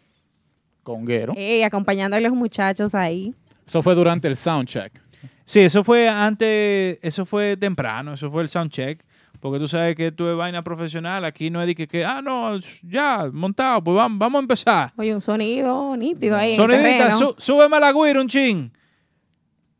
Conguero. 0.82 1.32
Eh, 1.36 1.64
acompañando 1.64 2.16
a 2.16 2.20
los 2.20 2.32
muchachos 2.32 2.94
ahí. 2.94 3.34
Eso 3.66 3.82
fue 3.82 3.94
durante 3.94 4.28
el 4.28 4.36
soundcheck. 4.36 5.00
Sí, 5.50 5.58
eso 5.60 5.82
fue 5.82 6.08
antes, 6.08 6.98
eso 7.02 7.26
fue 7.26 7.56
temprano, 7.56 8.14
eso 8.14 8.30
fue 8.30 8.42
el 8.44 8.48
sound 8.48 8.70
check. 8.70 9.02
Porque 9.40 9.58
tú 9.58 9.66
sabes 9.66 9.96
que 9.96 10.08
esto 10.08 10.30
es 10.30 10.36
vaina 10.36 10.62
profesional. 10.62 11.24
Aquí 11.24 11.50
no 11.50 11.60
es 11.60 11.66
de 11.66 11.74
que, 11.74 11.88
que, 11.88 12.04
ah, 12.04 12.20
no, 12.22 12.56
ya, 12.82 13.28
montado, 13.32 13.82
pues 13.82 13.96
vamos, 13.96 14.18
vamos 14.18 14.38
a 14.38 14.42
empezar. 14.42 14.92
Oye, 14.96 15.12
un 15.12 15.20
sonido 15.20 15.96
nítido 15.96 16.36
ahí 16.36 16.50
en 16.52 16.56
Sonidita, 16.56 16.88
terreno. 17.08 17.16
sú- 17.18 17.34
súbeme 17.38 17.80
la 17.80 17.92
guira 17.92 18.20
un 18.20 18.28
chin. 18.28 18.70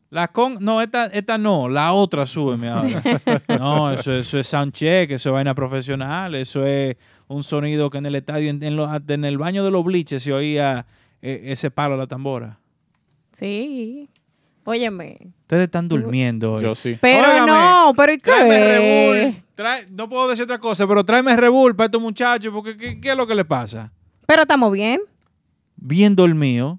La 0.08 0.26
con, 0.26 0.56
no, 0.60 0.82
esta, 0.82 1.06
esta 1.06 1.38
no, 1.38 1.68
la 1.68 1.92
otra 1.92 2.26
súbeme 2.26 2.68
ahora. 2.68 3.00
no, 3.60 3.92
eso, 3.92 4.12
eso 4.12 4.38
es 4.40 4.46
soundcheck, 4.48 5.10
eso 5.12 5.28
es 5.28 5.32
vaina 5.34 5.54
profesional, 5.54 6.34
eso 6.34 6.66
es 6.66 6.96
un 7.28 7.44
sonido 7.44 7.90
que 7.90 7.98
en 7.98 8.06
el 8.06 8.16
estadio, 8.16 8.50
en, 8.50 8.60
en 8.62 8.74
lo- 8.74 8.90
en 9.06 9.24
el 9.24 9.38
baño 9.38 9.62
de 9.62 9.70
los 9.70 9.84
bliches 9.84 10.22
se 10.24 10.32
oía 10.32 10.84
eh, 11.22 11.42
ese 11.44 11.70
palo 11.70 11.94
a 11.94 11.98
la 11.98 12.06
tambora. 12.08 12.58
Sí. 13.32 14.08
Óyeme. 14.64 15.18
Ustedes 15.42 15.64
están 15.64 15.88
durmiendo 15.88 16.54
hoy. 16.54 16.62
Yo 16.62 16.74
sí. 16.74 16.96
Pero 17.00 17.28
Óigame, 17.28 17.46
no, 17.50 17.92
pero 17.96 18.12
¿y 18.12 18.18
Tráeme 18.18 18.56
qué? 18.56 19.22
Rebull. 19.24 19.44
Trae- 19.56 19.86
no 19.90 20.08
puedo 20.08 20.28
decir 20.28 20.44
otra 20.44 20.58
cosa, 20.58 20.86
pero 20.86 21.04
tráeme 21.04 21.34
Rebull 21.36 21.74
para 21.74 21.86
estos 21.86 22.00
muchachos, 22.00 22.52
porque 22.52 22.76
¿qué, 22.76 23.00
qué 23.00 23.10
es 23.10 23.16
lo 23.16 23.26
que 23.26 23.34
le 23.34 23.44
pasa? 23.44 23.90
Pero 24.26 24.42
estamos 24.42 24.72
bien. 24.72 25.00
Bien 25.76 26.14
dormido. 26.14 26.78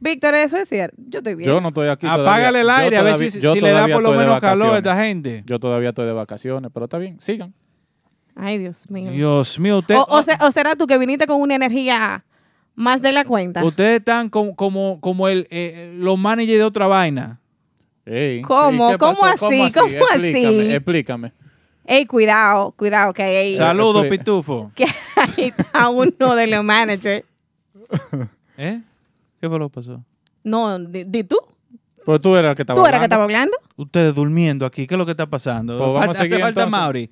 Víctor, 0.00 0.34
eso 0.34 0.56
es 0.56 0.68
cierto. 0.68 0.96
Yo 1.06 1.18
estoy 1.20 1.36
bien. 1.36 1.48
Yo 1.48 1.60
no 1.60 1.68
estoy 1.68 1.88
aquí. 1.88 2.06
Apágale 2.08 2.62
el 2.62 2.70
aire 2.70 2.96
a 2.96 3.02
ver 3.02 3.16
si, 3.16 3.30
si 3.30 3.40
le 3.60 3.70
da 3.70 3.86
por 3.86 4.02
lo 4.02 4.12
menos 4.12 4.40
calor 4.40 4.74
a 4.74 4.78
esta 4.78 4.96
gente. 5.02 5.44
Yo 5.46 5.60
todavía 5.60 5.90
estoy 5.90 6.06
de 6.06 6.12
vacaciones, 6.12 6.70
pero 6.74 6.84
está 6.86 6.98
bien. 6.98 7.18
Sigan. 7.20 7.54
Ay, 8.34 8.58
Dios 8.58 8.90
mío. 8.90 9.10
Dios 9.12 9.58
mío, 9.60 9.78
usted, 9.78 9.94
o, 9.94 10.06
o 10.08 10.22
se- 10.22 10.36
o 10.40 10.50
será 10.50 10.74
tú 10.74 10.86
que 10.86 10.96
viniste 10.98 11.26
con 11.26 11.40
una 11.40 11.54
energía 11.54 12.24
más 12.74 13.02
de 13.02 13.12
la 13.12 13.24
cuenta. 13.24 13.64
ustedes 13.64 13.98
están 14.00 14.28
como, 14.30 14.54
como, 14.56 15.00
como 15.00 15.28
el, 15.28 15.46
eh, 15.50 15.94
los 15.98 16.18
managers 16.18 16.58
de 16.58 16.64
otra 16.64 16.86
vaina. 16.86 17.38
Ey, 18.04 18.42
¿Cómo? 18.42 18.88
¿y 18.88 18.92
qué 18.92 18.98
¿Cómo 18.98 19.20
pasó? 19.20 19.46
así? 19.46 19.70
¿Cómo 19.72 19.86
así? 20.10 20.26
Explícame, 20.26 20.74
explícame. 20.74 21.32
Ey, 21.84 22.06
cuidado, 22.06 22.72
cuidado, 22.72 23.12
que 23.12 23.22
ahí, 23.22 23.56
Saludos. 23.56 24.06
Pitufo. 24.06 24.70
que 24.76 24.84
ahí 24.84 25.52
está 25.56 25.88
uno 25.88 26.34
de 26.34 26.46
los 26.46 26.64
managers. 26.64 27.24
¿Eh? 28.56 28.80
¿Qué 29.40 29.48
fue 29.48 29.58
lo 29.58 29.68
que 29.68 29.74
pasó? 29.74 30.02
No, 30.44 30.78
di, 30.78 31.04
di 31.04 31.24
tú. 31.24 31.36
Pero 32.04 32.20
tú 32.20 32.34
eras 32.34 32.50
el 32.50 32.56
que 32.56 32.62
estaba 32.62 32.76
¿Tú 32.80 32.86
eras 32.86 32.98
que 33.00 33.04
hablando. 33.04 33.04
estaba 33.04 33.24
hablando? 33.24 33.56
Ustedes 33.76 34.14
durmiendo 34.14 34.66
aquí, 34.66 34.86
¿qué 34.88 34.94
es 34.94 34.98
lo 34.98 35.04
que 35.04 35.12
está 35.12 35.26
pasando? 35.26 35.78
Pues 35.78 35.86
vamos 35.86 36.00
a 36.02 36.06
Falta- 36.06 36.22
seguir 36.22 36.34
hace 36.34 36.42
falta 36.42 36.62
entonces. 36.62 36.80
Mauri. 36.80 37.10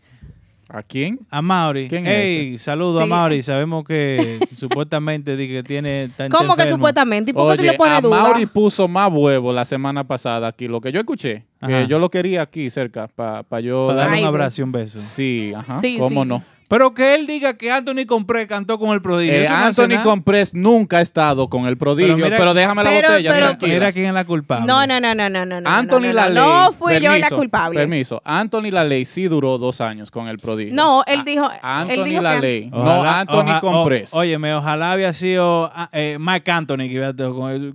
¿A 0.73 0.85
quién? 0.85 1.19
A 1.31 1.43
Mauri. 1.43 1.89
¿Quién 1.89 2.07
es 2.07 2.13
Ey, 2.13 2.59
saludos 2.59 3.03
a. 3.03 3.07
Mauri. 3.07 3.43
Sabemos 3.43 3.85
que 3.85 4.39
supuestamente 4.57 5.37
di 5.37 5.49
que 5.49 5.63
tiene. 5.65 6.05
está- 6.05 6.29
¿Cómo 6.29 6.55
que 6.55 6.69
supuestamente? 6.69 7.33
¿Y 7.33 7.35
por 7.35 7.51
qué 7.53 7.57
tú 7.59 7.65
le 7.65 7.73
pones 7.75 7.95
a 7.95 8.01
duda? 8.01 8.23
Mauri 8.23 8.47
puso 8.47 8.87
más 8.87 9.11
huevo 9.13 9.53
la 9.53 9.65
semana 9.65 10.05
pasada 10.07 10.47
aquí. 10.49 10.69
Lo 10.69 10.81
que 10.81 10.93
yo 10.93 11.01
escuché, 11.01 11.45
que 11.67 11.87
yo 11.89 11.99
lo 11.99 12.09
quería 12.09 12.43
aquí 12.43 12.71
cerca 12.71 13.09
para 13.09 13.61
yo... 13.61 13.89
Para 13.89 14.01
darle 14.03 14.17
Ay, 14.19 14.23
un 14.23 14.29
abrazo 14.29 14.61
y 14.61 14.65
un 14.65 14.73
beso. 14.73 14.99
Sí, 15.01 15.53
ajá. 15.57 15.81
Sí, 15.81 15.97
¿Cómo 15.99 16.23
sí. 16.23 16.29
no? 16.29 16.45
Pero 16.71 16.95
que 16.95 17.17
él 17.17 17.27
diga 17.27 17.55
que 17.55 17.73
Anthony 17.73 18.07
Compré 18.07 18.47
cantó 18.47 18.79
con 18.79 18.91
el 18.91 19.03
prodigio. 19.03 19.35
Eh, 19.35 19.47
no 19.49 19.57
Anthony. 19.57 20.01
Comprés 20.05 20.55
nunca 20.55 20.99
ha 20.99 21.01
estado 21.01 21.49
con 21.51 21.67
el 21.67 21.77
prodigio, 21.77 22.15
Pero 22.15 22.29
pero, 22.29 22.39
mira- 22.39 22.55
déjame 22.55 22.85
la 22.85 22.91
Pero- 22.91 23.09
botella, 23.09 23.33
pero- 23.33 23.47
tranquila. 23.49 23.75
Mira 23.75 23.93
quién 23.93 24.07
es 24.07 24.15
la 24.15 24.25
culpable. 24.25 24.67
No, 24.69 24.87
no, 24.87 25.01
no, 25.01 25.13
no, 25.17 25.29
no, 25.29 25.45
no. 25.47 25.61
no, 25.61 25.69
Anthony 25.69 26.01
no, 26.01 26.07
no, 26.07 26.13
la 26.13 26.29
no, 26.29 26.73
fui 26.73 27.01
yo 27.01 27.17
la 27.17 27.29
culpable. 27.29 27.81
Permiso. 27.81 28.23
Anthony 28.25 28.71
la 28.71 28.85
ley 28.85 29.05
sí 29.05 29.25
duró 29.25 29.59
dos 29.59 29.81
años 29.81 30.13
con 30.13 30.29
el 30.29 30.39
prodigio. 30.39 30.73
No, 30.73 31.03
él 31.09 31.21
A- 31.21 31.25
dijo. 31.25 31.49
Anthony 31.61 31.93
él 31.93 32.05
dijo 32.05 32.23
la 32.23 32.35
que- 32.37 32.41
ley. 32.41 32.71
no, 32.71 32.79
Ojalá- 32.79 33.21
Anthony 33.21 33.41
oja- 33.51 33.61
Comprés. 33.61 34.15
o- 34.15 34.19
óyeme, 34.19 34.55
ojalá 34.55 34.93
había 34.93 35.13
sido 35.13 35.73
ah, 35.75 35.89
eh, 35.93 36.19
Mike 36.21 36.51
Anthony 36.53 36.77
que 36.79 36.91
hubiera 36.91 37.11
estado 37.11 37.35
con 37.35 37.51
él. 37.51 37.75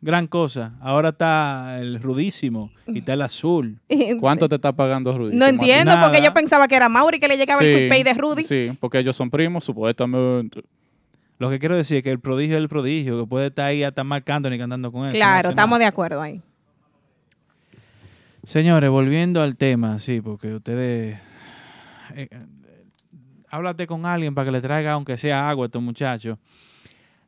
Gran 0.00 0.26
cosa. 0.26 0.74
Ahora 0.80 1.10
está 1.10 1.78
el 1.80 2.00
rudísimo 2.00 2.70
y 2.86 2.98
está 2.98 3.14
el 3.14 3.22
azul. 3.22 3.78
¿Cuánto 4.20 4.48
te 4.48 4.56
está 4.56 4.72
pagando 4.72 5.16
Rudy? 5.16 5.36
No 5.36 5.46
entiendo, 5.46 5.94
porque 6.02 6.22
yo 6.22 6.32
pensaba 6.32 6.68
que 6.68 6.76
era 6.76 6.88
Mauri 6.88 7.20
que 7.20 7.28
le 7.28 7.36
llegaba 7.36 7.62
el 7.62 7.88
pay 7.88 8.02
de 8.02 8.14
Rudy. 8.14 8.44
Sí, 8.44 8.76
porque 8.80 8.98
ellos 8.98 9.16
son 9.16 9.30
primos, 9.30 9.64
supuestamente. 9.64 10.62
Lo 11.38 11.48
que 11.48 11.58
quiero 11.58 11.76
decir 11.76 11.98
es 11.98 12.02
que 12.02 12.10
el 12.10 12.20
prodigio 12.20 12.56
es 12.56 12.62
el 12.62 12.68
prodigio, 12.68 13.20
que 13.20 13.26
puede 13.26 13.46
estar 13.46 13.66
ahí 13.66 13.82
hasta 13.82 14.04
marcando 14.04 14.50
ni 14.50 14.58
cantando 14.58 14.92
con 14.92 15.06
él. 15.06 15.12
Claro, 15.12 15.50
estamos 15.50 15.78
de 15.78 15.86
acuerdo 15.86 16.20
ahí. 16.20 16.42
Señores, 18.44 18.90
volviendo 18.90 19.42
al 19.42 19.56
tema, 19.56 19.98
sí, 19.98 20.20
porque 20.20 20.54
ustedes... 20.54 21.18
eh, 22.14 22.28
eh, 22.30 22.40
háblate 23.50 23.86
con 23.86 24.06
alguien 24.06 24.34
para 24.34 24.46
que 24.46 24.52
le 24.52 24.60
traiga, 24.60 24.92
aunque 24.92 25.18
sea 25.18 25.48
agua 25.48 25.64
a 25.64 25.66
estos 25.66 25.82
muchachos. 25.82 26.38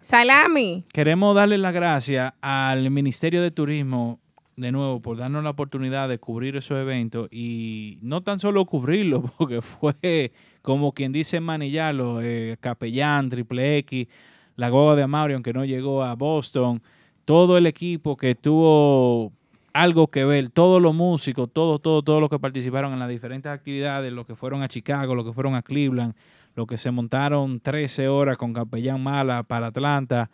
Salami. 0.03 0.85
Queremos 0.93 1.37
darle 1.37 1.59
las 1.59 1.73
gracias 1.73 2.35
al 2.41 2.91
Ministerio 2.91 3.41
de 3.41 3.53
Turismo, 3.53 4.19
de 4.57 4.73
nuevo, 4.73 5.01
por 5.01 5.17
darnos 5.17 5.45
la 5.45 5.51
oportunidad 5.51 6.09
de 6.09 6.19
cubrir 6.19 6.57
esos 6.57 6.77
eventos 6.79 7.29
y 7.31 7.99
no 8.03 8.21
tan 8.21 8.41
solo 8.41 8.67
cubrirlo, 8.67 9.23
porque 9.39 9.63
fue 9.63 10.33
como 10.61 10.93
quien 10.93 11.13
dice 11.13 11.41
manillarlo, 11.41 12.21
eh, 12.21 12.57
Capellán, 12.61 13.31
Triple 13.31 13.79
X, 13.79 14.09
la 14.57 14.71
Goga 14.71 14.97
de 14.97 15.05
Amaury, 15.05 15.35
aunque 15.35 15.53
no 15.53 15.65
llegó 15.65 16.03
a 16.03 16.15
Boston, 16.15 16.83
todo 17.25 17.57
el 17.57 17.67
equipo 17.67 18.17
que 18.17 18.35
tuvo 18.35 19.33
algo 19.73 20.09
que 20.09 20.25
ver, 20.25 20.51
todos 20.51 20.83
los 20.83 20.95
músicos, 20.95 21.49
todos, 21.53 21.81
todos, 21.81 22.05
todos 22.05 22.21
los 22.21 22.29
que 22.29 22.41
participaron 22.41 22.93
en 22.93 22.99
las 22.99 23.09
diferentes 23.09 23.51
actividades, 23.51 24.13
los 24.13 24.27
que 24.27 24.35
fueron 24.35 24.63
a 24.63 24.69
Chicago, 24.69 25.15
los 25.15 25.25
que 25.25 25.33
fueron 25.33 25.55
a 25.55 25.63
Cleveland, 25.63 26.15
los 26.55 26.67
que 26.67 26.77
se 26.77 26.91
montaron 26.91 27.61
13 27.61 28.09
horas 28.09 28.37
con 28.37 28.53
Capellán 28.53 29.03
Mala 29.03 29.43
para 29.43 29.69
Atlanta. 29.69 30.31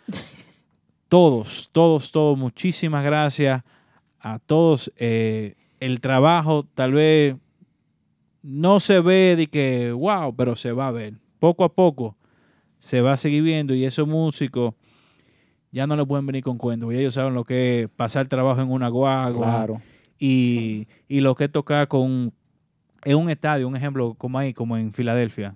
Todos, 1.08 1.70
todos, 1.72 2.12
todos, 2.12 2.36
muchísimas 2.36 3.02
gracias 3.04 3.62
a 4.20 4.38
todos. 4.38 4.92
Eh, 4.96 5.54
el 5.80 6.00
trabajo 6.00 6.66
tal 6.74 6.92
vez 6.92 7.36
no 8.42 8.78
se 8.80 9.00
ve 9.00 9.34
de 9.36 9.46
que, 9.46 9.92
wow, 9.92 10.34
pero 10.34 10.54
se 10.56 10.72
va 10.72 10.88
a 10.88 10.92
ver. 10.92 11.14
Poco 11.38 11.64
a 11.64 11.72
poco 11.72 12.16
se 12.78 13.00
va 13.00 13.12
a 13.14 13.16
seguir 13.16 13.42
viendo 13.42 13.74
y 13.74 13.84
esos 13.84 14.06
músicos 14.06 14.74
ya 15.70 15.86
no 15.86 15.96
le 15.96 16.04
pueden 16.04 16.26
venir 16.26 16.42
con 16.42 16.58
cuentos. 16.58 16.92
Y 16.92 16.96
ellos 16.96 17.14
saben 17.14 17.34
lo 17.34 17.44
que 17.44 17.82
es 17.82 17.88
pasar 17.90 18.26
trabajo 18.26 18.60
en 18.60 18.70
una 18.70 18.88
guagua 18.88 19.46
Claro. 19.46 19.82
y, 20.18 20.88
y 21.08 21.20
lo 21.20 21.34
que 21.34 21.44
es 21.44 21.52
tocar 21.52 21.88
con 21.88 22.32
en 23.04 23.16
un 23.16 23.30
estadio, 23.30 23.68
un 23.68 23.76
ejemplo 23.76 24.14
como 24.14 24.38
ahí, 24.38 24.52
como 24.52 24.76
en 24.76 24.92
Filadelfia. 24.92 25.54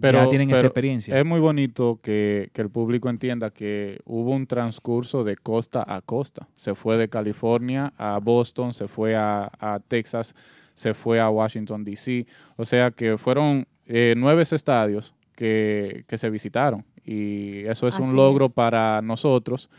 Pero, 0.00 0.22
ya 0.22 0.28
tienen 0.28 0.50
esa 0.50 0.66
experiencia. 0.66 1.18
Es 1.18 1.24
muy 1.24 1.40
bonito 1.40 2.00
que, 2.02 2.50
que 2.52 2.62
el 2.62 2.70
público 2.70 3.08
entienda 3.08 3.50
que 3.50 4.00
hubo 4.04 4.32
un 4.32 4.46
transcurso 4.46 5.24
de 5.24 5.36
costa 5.36 5.84
a 5.86 6.00
costa. 6.00 6.48
Se 6.56 6.74
fue 6.74 6.96
de 6.96 7.08
California 7.08 7.92
a 7.96 8.18
Boston, 8.18 8.74
se 8.74 8.88
fue 8.88 9.16
a, 9.16 9.50
a 9.58 9.80
Texas, 9.80 10.34
se 10.74 10.94
fue 10.94 11.20
a 11.20 11.28
Washington, 11.30 11.84
D.C. 11.84 12.26
O 12.56 12.64
sea 12.64 12.90
que 12.90 13.18
fueron 13.18 13.66
eh, 13.86 14.14
nueve 14.16 14.42
estadios 14.42 15.14
que, 15.34 16.04
que 16.06 16.18
se 16.18 16.30
visitaron. 16.30 16.84
Y 17.04 17.64
eso 17.66 17.88
es 17.88 17.94
Así 17.94 18.02
un 18.02 18.14
logro 18.14 18.46
es. 18.46 18.52
para 18.52 19.02
nosotros, 19.02 19.70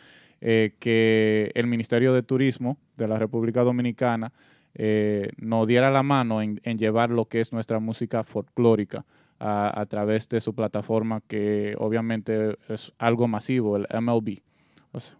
eh, 0.41 0.75
que 0.79 1.51
el 1.55 1.67
Ministerio 1.67 2.13
de 2.13 2.23
Turismo 2.23 2.77
de 2.97 3.07
la 3.07 3.17
República 3.17 3.63
Dominicana 3.63 4.33
eh, 4.73 5.29
nos 5.37 5.67
diera 5.67 5.91
la 5.91 6.03
mano 6.03 6.41
en, 6.41 6.59
en 6.63 6.77
llevar 6.77 7.09
lo 7.09 7.25
que 7.25 7.41
es 7.41 7.51
nuestra 7.53 7.79
música 7.79 8.23
folclórica 8.23 9.05
a, 9.41 9.81
a 9.81 9.85
través 9.87 10.29
de 10.29 10.39
su 10.39 10.53
plataforma, 10.53 11.21
que 11.27 11.75
obviamente 11.77 12.57
es 12.69 12.93
algo 12.97 13.27
masivo, 13.27 13.77
el 13.77 13.87
MLB. 14.01 14.39
O 14.91 14.99
sea, 14.99 15.17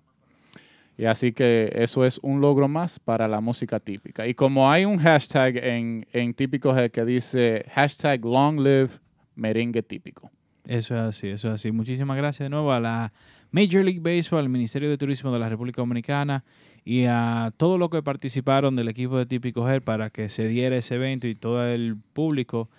y 1.01 1.05
así 1.05 1.31
que 1.31 1.71
eso 1.73 2.05
es 2.05 2.19
un 2.21 2.41
logro 2.41 2.67
más 2.67 2.99
para 2.99 3.27
la 3.27 3.41
música 3.41 3.79
típica. 3.79 4.27
Y 4.27 4.35
como 4.35 4.69
hay 4.69 4.85
un 4.85 4.99
hashtag 4.99 5.57
en, 5.57 6.05
en 6.13 6.33
Típico 6.35 6.75
que 6.93 7.05
dice 7.05 7.65
hashtag 7.73 8.23
long 8.23 8.59
live 8.59 8.89
merengue 9.35 9.81
típico. 9.81 10.29
Eso 10.67 10.93
es 10.93 11.01
así, 11.01 11.29
eso 11.29 11.47
es 11.47 11.55
así. 11.55 11.71
Muchísimas 11.71 12.17
gracias 12.17 12.45
de 12.45 12.49
nuevo 12.51 12.71
a 12.71 12.79
la 12.79 13.11
Major 13.49 13.83
League 13.83 13.99
Baseball, 13.99 14.41
al 14.41 14.49
Ministerio 14.49 14.91
de 14.91 14.97
Turismo 14.99 15.31
de 15.31 15.39
la 15.39 15.49
República 15.49 15.81
Dominicana 15.81 16.43
y 16.85 17.05
a 17.05 17.51
todos 17.57 17.79
los 17.79 17.89
que 17.89 18.03
participaron 18.03 18.75
del 18.75 18.87
equipo 18.87 19.17
de 19.17 19.25
Típico 19.25 19.67
Her 19.67 19.81
para 19.81 20.11
que 20.11 20.29
se 20.29 20.47
diera 20.47 20.75
ese 20.75 20.95
evento 20.95 21.27
y 21.27 21.33
todo 21.33 21.65
el 21.65 21.97
público 22.13 22.69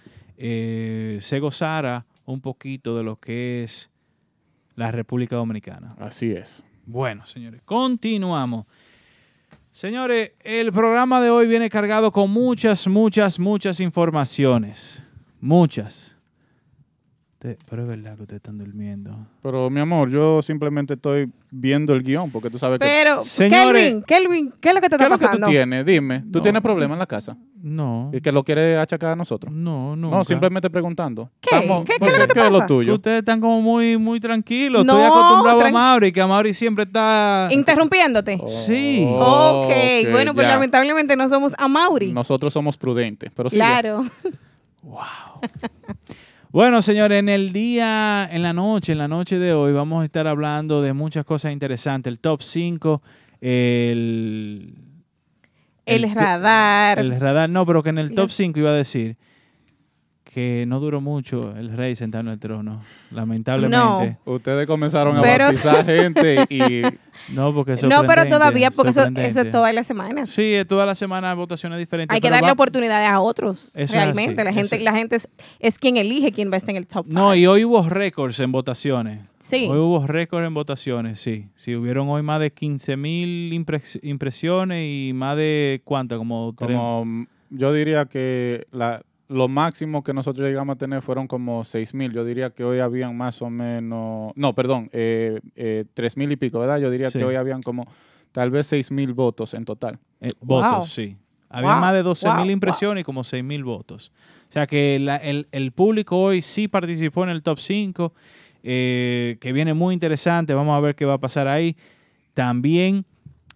eh, 0.44 1.18
se 1.20 1.38
gozara 1.38 2.04
un 2.24 2.40
poquito 2.40 2.96
de 2.96 3.04
lo 3.04 3.14
que 3.14 3.62
es 3.62 3.92
la 4.74 4.90
República 4.90 5.36
Dominicana. 5.36 5.94
Así 6.00 6.32
es. 6.32 6.64
Bueno, 6.84 7.24
señores, 7.26 7.62
continuamos. 7.64 8.66
Señores, 9.70 10.32
el 10.40 10.72
programa 10.72 11.20
de 11.20 11.30
hoy 11.30 11.46
viene 11.46 11.70
cargado 11.70 12.10
con 12.10 12.28
muchas, 12.28 12.88
muchas, 12.88 13.38
muchas 13.38 13.78
informaciones. 13.78 15.00
Muchas. 15.40 16.16
Pero 17.68 17.82
es 17.82 17.88
verdad 17.88 18.14
que 18.16 18.22
ustedes 18.22 18.38
están 18.38 18.56
durmiendo. 18.58 19.10
Pero 19.42 19.68
mi 19.68 19.80
amor, 19.80 20.08
yo 20.10 20.40
simplemente 20.42 20.94
estoy 20.94 21.28
viendo 21.50 21.92
el 21.92 22.02
guion 22.04 22.30
porque 22.30 22.48
tú 22.50 22.58
sabes 22.58 22.78
que... 22.78 22.84
Pero, 22.86 23.24
Señores- 23.24 23.82
Kelvin, 23.82 24.02
Kelvin, 24.04 24.54
¿qué 24.60 24.68
es 24.68 24.74
lo 24.76 24.80
que 24.80 24.88
te 24.88 24.96
¿Qué 24.96 25.02
está 25.02 25.06
es 25.06 25.10
lo 25.10 25.18
que 25.18 25.24
tú 25.24 25.26
pasando? 25.40 25.46
tienes? 25.48 25.84
Dime. 25.84 26.20
¿Tú 26.20 26.38
No. 26.38 26.42
tienes 26.42 26.62
problemas 26.62 26.94
en 26.94 26.98
la 27.00 27.06
casa? 27.06 27.36
No. 27.60 28.10
¿Y 28.12 28.20
que 28.20 28.30
lo 28.30 28.44
quieres 28.44 28.78
achacar 28.78 29.10
a 29.12 29.16
nosotros? 29.16 29.52
No, 29.52 29.96
no. 29.96 30.10
No, 30.10 30.24
simplemente 30.24 30.70
preguntando. 30.70 31.30
¿Qué? 31.40 31.50
¿Qué- 31.50 31.58
qué 31.60 31.94
es 31.94 32.00
lo 32.00 32.18
que 32.18 32.26
te 32.28 32.34
¿Qué 32.34 32.46
es 32.46 32.52
lo 32.52 32.64
tuyo? 32.66 32.94
Ustedes 32.94 33.18
están 33.20 33.40
como 33.40 33.60
muy, 33.60 33.96
muy 33.96 34.20
tranquilos. 34.20 34.84
No, 34.84 34.92
Estoy 34.92 35.06
acostumbrado 35.08 35.60
a 35.64 35.70
Mauri, 35.70 36.12
que 36.12 36.20
a 36.20 36.26
Mauri 36.28 36.54
siempre 36.54 36.84
está. 36.84 37.48
Interrumpiéndote. 37.50 38.40
Sí. 38.66 39.04
Oh, 39.06 39.64
ok, 39.66 40.10
bueno, 40.12 40.32
pues 40.34 40.46
ya. 40.46 40.54
lamentablemente 40.54 41.16
no 41.16 41.28
somos 41.28 41.52
a 41.58 41.66
Mauri. 41.66 42.12
Nosotros 42.12 42.52
somos 42.52 42.76
prudentes, 42.76 43.30
pero 43.34 43.50
sí. 43.50 43.56
claro. 43.56 44.04
Bueno, 46.52 46.82
señores, 46.82 47.18
en 47.18 47.30
el 47.30 47.50
día, 47.50 48.28
en 48.30 48.42
la 48.42 48.52
noche, 48.52 48.92
en 48.92 48.98
la 48.98 49.08
noche 49.08 49.38
de 49.38 49.54
hoy, 49.54 49.72
vamos 49.72 50.02
a 50.02 50.04
estar 50.04 50.26
hablando 50.26 50.82
de 50.82 50.92
muchas 50.92 51.24
cosas 51.24 51.50
interesantes. 51.50 52.10
El 52.10 52.18
top 52.18 52.42
5, 52.42 53.02
el. 53.40 54.74
El, 55.86 56.14
radar. 56.14 56.98
El 56.98 57.18
radar, 57.18 57.48
no, 57.48 57.64
pero 57.64 57.82
que 57.82 57.88
en 57.88 57.96
el 57.96 58.12
top 58.12 58.30
5 58.30 58.58
iba 58.58 58.68
a 58.68 58.74
decir 58.74 59.16
que 60.32 60.64
no 60.66 60.80
duró 60.80 61.00
mucho 61.00 61.54
el 61.56 61.76
rey 61.76 61.94
sentado 61.94 62.22
en 62.22 62.28
el 62.28 62.38
trono, 62.38 62.80
lamentablemente. 63.10 64.18
Ustedes 64.24 64.66
comenzaron 64.66 65.16
a 65.18 65.22
Pero- 65.22 65.44
bautizar 65.44 65.84
gente 65.86 66.46
y 66.48 66.82
No, 67.34 67.52
porque 67.54 67.74
es 67.74 67.82
no, 67.82 68.04
pero 68.06 68.26
todavía, 68.26 68.70
porque 68.70 68.90
eso, 68.90 69.02
eso 69.14 69.40
es 69.42 69.50
todas 69.50 69.74
las 69.74 69.86
semanas. 69.86 70.30
Sí, 70.30 70.54
es 70.54 70.66
toda 70.66 70.86
la 70.86 70.94
semana 70.94 71.34
votaciones 71.34 71.78
diferentes. 71.78 72.14
Hay 72.14 72.20
que 72.20 72.30
darle 72.30 72.46
va- 72.48 72.52
oportunidades 72.54 73.08
a 73.10 73.20
otros. 73.20 73.66
Eso 73.74 73.76
es 73.84 73.90
realmente. 73.92 74.40
así, 74.40 74.44
la 74.44 74.52
gente, 74.52 74.78
la 74.80 74.92
gente 74.94 75.16
es, 75.16 75.28
es 75.60 75.78
quien 75.78 75.96
elige 75.98 76.32
quién 76.32 76.50
va 76.50 76.54
a 76.54 76.58
estar 76.58 76.70
en 76.70 76.76
el 76.78 76.86
top 76.86 77.06
No, 77.08 77.30
five. 77.32 77.38
y 77.38 77.46
hoy 77.46 77.64
hubo 77.64 77.88
récords 77.88 78.40
en 78.40 78.52
votaciones. 78.52 79.20
Sí. 79.40 79.66
Hoy 79.68 79.78
hubo 79.78 80.06
récord 80.06 80.44
en 80.44 80.54
votaciones, 80.54 81.20
sí. 81.20 81.48
Sí, 81.56 81.74
hubieron 81.74 82.08
hoy 82.08 82.22
más 82.22 82.40
de 82.40 82.52
15 82.52 82.96
mil 82.96 83.52
impresiones 84.02 84.86
y 84.88 85.12
más 85.12 85.36
de 85.36 85.80
cuánto, 85.84 86.16
como, 86.18 86.54
tres- 86.56 86.76
como 86.76 87.26
yo 87.50 87.72
diría 87.72 88.06
que 88.06 88.66
la, 88.70 89.02
lo 89.32 89.48
máximo 89.48 90.02
que 90.04 90.12
nosotros 90.14 90.46
llegamos 90.46 90.74
a 90.74 90.78
tener 90.78 91.02
fueron 91.02 91.26
como 91.26 91.64
6 91.64 91.94
mil. 91.94 92.12
Yo 92.12 92.24
diría 92.24 92.50
que 92.50 92.64
hoy 92.64 92.78
habían 92.80 93.16
más 93.16 93.42
o 93.42 93.50
menos, 93.50 94.32
no, 94.36 94.54
perdón, 94.54 94.88
eh, 94.92 95.40
eh, 95.56 95.84
3 95.94 96.16
mil 96.16 96.30
y 96.30 96.36
pico, 96.36 96.58
¿verdad? 96.60 96.78
Yo 96.78 96.90
diría 96.90 97.10
Sí. 97.10 97.18
que 97.18 97.24
hoy 97.24 97.34
habían 97.36 97.62
como 97.62 97.86
tal 98.32 98.50
vez 98.50 98.66
6 98.66 98.90
mil 98.90 99.12
votos 99.14 99.54
en 99.54 99.64
total. 99.64 99.98
eh, 100.20 100.30
Wow. 100.40 100.62
votos, 100.62 100.90
sí. 100.90 101.16
Había 101.48 101.72
Wow, 101.72 101.80
más 101.80 101.92
de 101.94 102.02
12 102.02 102.28
mil 102.32 102.44
wow, 102.46 102.52
impresiones 102.52 103.02
y 103.02 103.04
como 103.04 103.24
6 103.24 103.42
mil 103.44 103.64
votos. 103.64 104.12
O 104.48 104.52
sea 104.52 104.66
que 104.66 104.98
la- 105.00 105.16
el, 105.16 105.48
el 105.52 105.72
público 105.72 106.16
hoy 106.16 106.40
sí 106.42 106.68
participó 106.68 107.24
en 107.24 107.30
el 107.30 107.42
top 107.42 107.58
5, 107.58 108.14
eh, 108.62 109.36
que 109.40 109.52
viene 109.52 109.74
muy 109.74 109.92
interesante. 109.94 110.54
Vamos 110.54 110.76
a 110.76 110.80
ver 110.80 110.94
qué 110.94 111.04
va 111.04 111.14
a 111.14 111.18
pasar 111.18 111.48
ahí. 111.48 111.76
También 112.34 113.04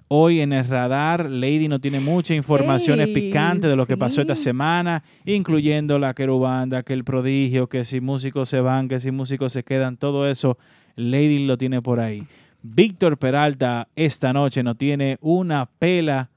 hoy 0.08 0.40
en 0.40 0.52
el 0.52 0.64
radar, 0.66 1.28
Lady 1.30 1.68
no 1.68 1.80
tiene 1.80 2.00
muchas 2.00 2.36
informaciones 2.36 3.08
Ey, 3.08 3.14
picantes 3.14 3.68
de 3.70 3.76
lo 3.76 3.86
que 3.86 3.96
pasó 3.96 4.20
esta 4.20 4.36
semana, 4.36 5.02
incluyendo 5.24 5.98
la 5.98 6.14
querubanda, 6.14 6.82
que 6.82 6.92
el 6.92 7.04
prodigio, 7.04 7.68
que 7.68 7.84
si 7.84 8.00
músicos 8.00 8.48
se 8.48 8.60
van, 8.60 8.88
que 8.88 9.00
si 9.00 9.10
músicos 9.10 9.52
se 9.52 9.64
quedan, 9.64 9.96
todo 9.96 10.28
eso, 10.28 10.58
Lady 10.94 11.46
lo 11.46 11.58
tiene 11.58 11.82
por 11.82 12.00
ahí. 12.00 12.24
Víctor 12.62 13.16
Peralta 13.18 13.88
esta 13.94 14.32
noche 14.32 14.62
no 14.62 14.74
tiene 14.74 15.18
una 15.20 15.66
pela, 15.66 16.30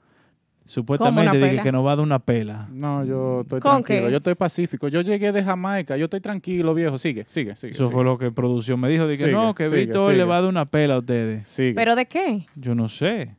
supuestamente 0.66 1.38
de 1.38 1.44
que- 1.44 1.50
pela? 1.50 1.64
que 1.64 1.72
nos 1.72 1.86
va 1.86 1.94
a 1.94 1.96
dar 1.96 2.04
una 2.06 2.20
pela. 2.20 2.68
No, 2.72 3.04
yo 3.04 3.42
estoy 3.42 3.60
¿Con 3.60 3.84
tranquilo, 3.84 4.06
qué? 4.08 4.12
yo 4.12 4.18
estoy 4.18 4.36
pacífico. 4.36 4.88
Yo 4.88 5.02
llegué 5.02 5.32
de 5.32 5.44
Jamaica, 5.44 5.98
yo 5.98 6.06
estoy 6.06 6.20
tranquilo, 6.22 6.74
viejo. 6.76 6.98
Sigue, 7.00 7.26
sigue, 7.28 7.56
sigue. 7.56 7.72
Eso 7.74 7.86
sigue. 7.86 7.94
fue 7.96 8.04
lo 8.04 8.18
que 8.18 8.32
producción 8.32 8.80
me 8.80 8.90
dijo, 8.90 9.10
Sigue, 9.10 9.32
no, 9.32 9.56
que 9.56 9.66
sigue, 9.70 9.86
Víctor 9.86 10.14
le 10.14 10.24
va 10.24 10.38
a 10.38 10.42
dar 10.42 10.50
una 10.50 10.66
pela 10.66 10.96
a 10.96 11.00
ustedes. 11.00 11.50
Sigue. 11.50 11.74
¿Pero 11.74 11.96
de 11.96 12.06
qué? 12.06 12.46
Yo 12.56 12.76
no 12.76 12.88
sé. 12.90 13.36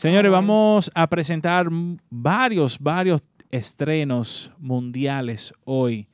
Señores, 0.00 0.32
vamos 0.32 0.90
a 0.94 1.06
presentar 1.08 1.68
varios, 2.08 2.78
varios 2.78 3.22
estrenos 3.50 4.50
mundiales 4.58 5.52
hoy. 5.64 6.08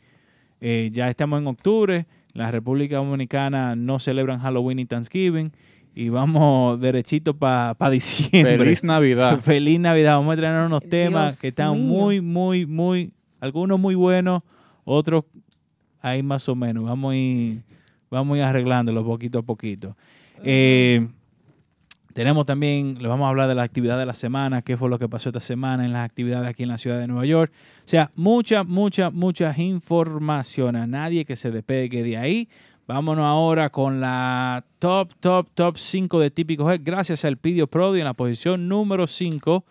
Eh, 0.61 0.91
ya 0.93 1.09
estamos 1.09 1.41
en 1.41 1.47
octubre. 1.47 2.05
La 2.33 2.51
República 2.51 2.97
Dominicana 2.97 3.77
no 3.77 4.01
celebran 4.01 4.41
Halloween 4.41 4.81
y 4.81 4.87
Thanksgiving. 4.87 5.53
y 5.95 6.09
vamos 6.09 6.81
derechito 6.81 7.39
para 7.39 7.77
diciembre. 7.89 8.59
Feliz 8.59 8.83
Navidad. 8.83 9.41
Feliz 9.43 9.79
Navidad. 9.79 10.17
Vamos 10.17 10.33
a 10.33 10.37
traer 10.37 10.67
unos 10.67 10.83
temas 10.83 11.35
Dios 11.35 11.41
que 11.43 11.47
están 11.47 11.75
mío. 11.75 11.85
muy, 11.85 12.21
muy, 12.21 12.67
muy, 12.67 13.13
algunos 13.39 13.79
muy 13.79 13.95
buenos, 13.95 14.43
otros 14.83 15.27
ahí 16.01 16.25
más 16.25 16.49
o 16.49 16.57
menos. 16.57 16.83
Vamos 16.83 17.13
a 17.13 17.17
ir, 17.17 17.63
vamos 18.11 18.35
a 18.35 18.39
ir 18.39 18.45
arreglándolo 18.47 19.05
poquito 19.05 19.39
a 19.39 19.43
poquito. 19.43 19.97
Eh, 20.43 21.07
tenemos 22.17 22.47
también, 22.47 22.97
le 22.99 23.09
vamos 23.09 23.27
a 23.27 23.29
hablar 23.29 23.47
de 23.47 23.55
la 23.55 23.63
actividad 23.63 23.99
de 23.99 24.07
la 24.07 24.15
semana, 24.15 24.63
qué 24.63 24.79
fue 24.79 24.89
lo 24.89 24.99
que 24.99 25.07
pasó 25.07 25.29
esta 25.29 25.43
semana 25.43 25.85
en 25.85 25.93
las 25.93 26.03
actividades 26.03 26.49
aquí 26.49 26.63
en 26.63 26.71
la 26.71 26.79
ciudad 26.79 26.99
de 26.99 27.07
Nueva 27.07 27.27
York. 27.27 27.53
O 27.81 27.83
sea, 27.85 28.11
mucha, 28.15 28.65
mucha, 28.65 29.11
mucha 29.11 29.55
información. 29.59 30.77
A 30.77 30.87
nadie 30.87 31.27
que 31.27 31.37
se 31.37 31.51
despegue 31.51 32.03
de 32.03 32.17
ahí. 32.17 32.49
Vámonos 32.87 33.27
ahora 33.27 33.69
con 33.69 34.01
la 34.01 34.65
top, 34.79 35.11
top, 35.21 35.49
top 35.53 35.77
5 35.77 36.19
de 36.19 36.31
Típico 36.31 36.73
Head. 36.73 36.81
Gracias 36.83 37.23
al 37.27 37.37
Pidio 37.37 37.67
Prodi 37.67 37.99
en 37.99 38.07
la 38.07 38.15
posición 38.15 38.67
número 38.67 39.07
5 39.07 39.63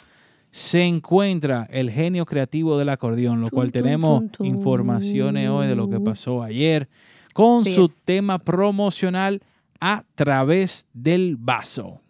se 0.52 0.84
encuentra 0.84 1.68
el 1.72 1.90
genio 1.90 2.28
creativo 2.28 2.78
del 2.78 2.90
acordeón, 2.90 3.42
lo 3.42 3.50
cual 3.50 3.72
tenemos 3.72 4.24
informaciones 4.40 5.50
hoy 5.50 5.66
de 5.66 5.76
lo 5.76 5.90
que 5.90 6.00
pasó 6.00 6.44
ayer 6.44 6.90
con 7.34 7.66
su 7.66 7.86
es. 7.86 8.04
tema 8.06 8.38
promocional 8.38 9.42
a 9.82 10.04
través 10.14 10.88
del 10.94 11.38
vaso. 11.38 12.02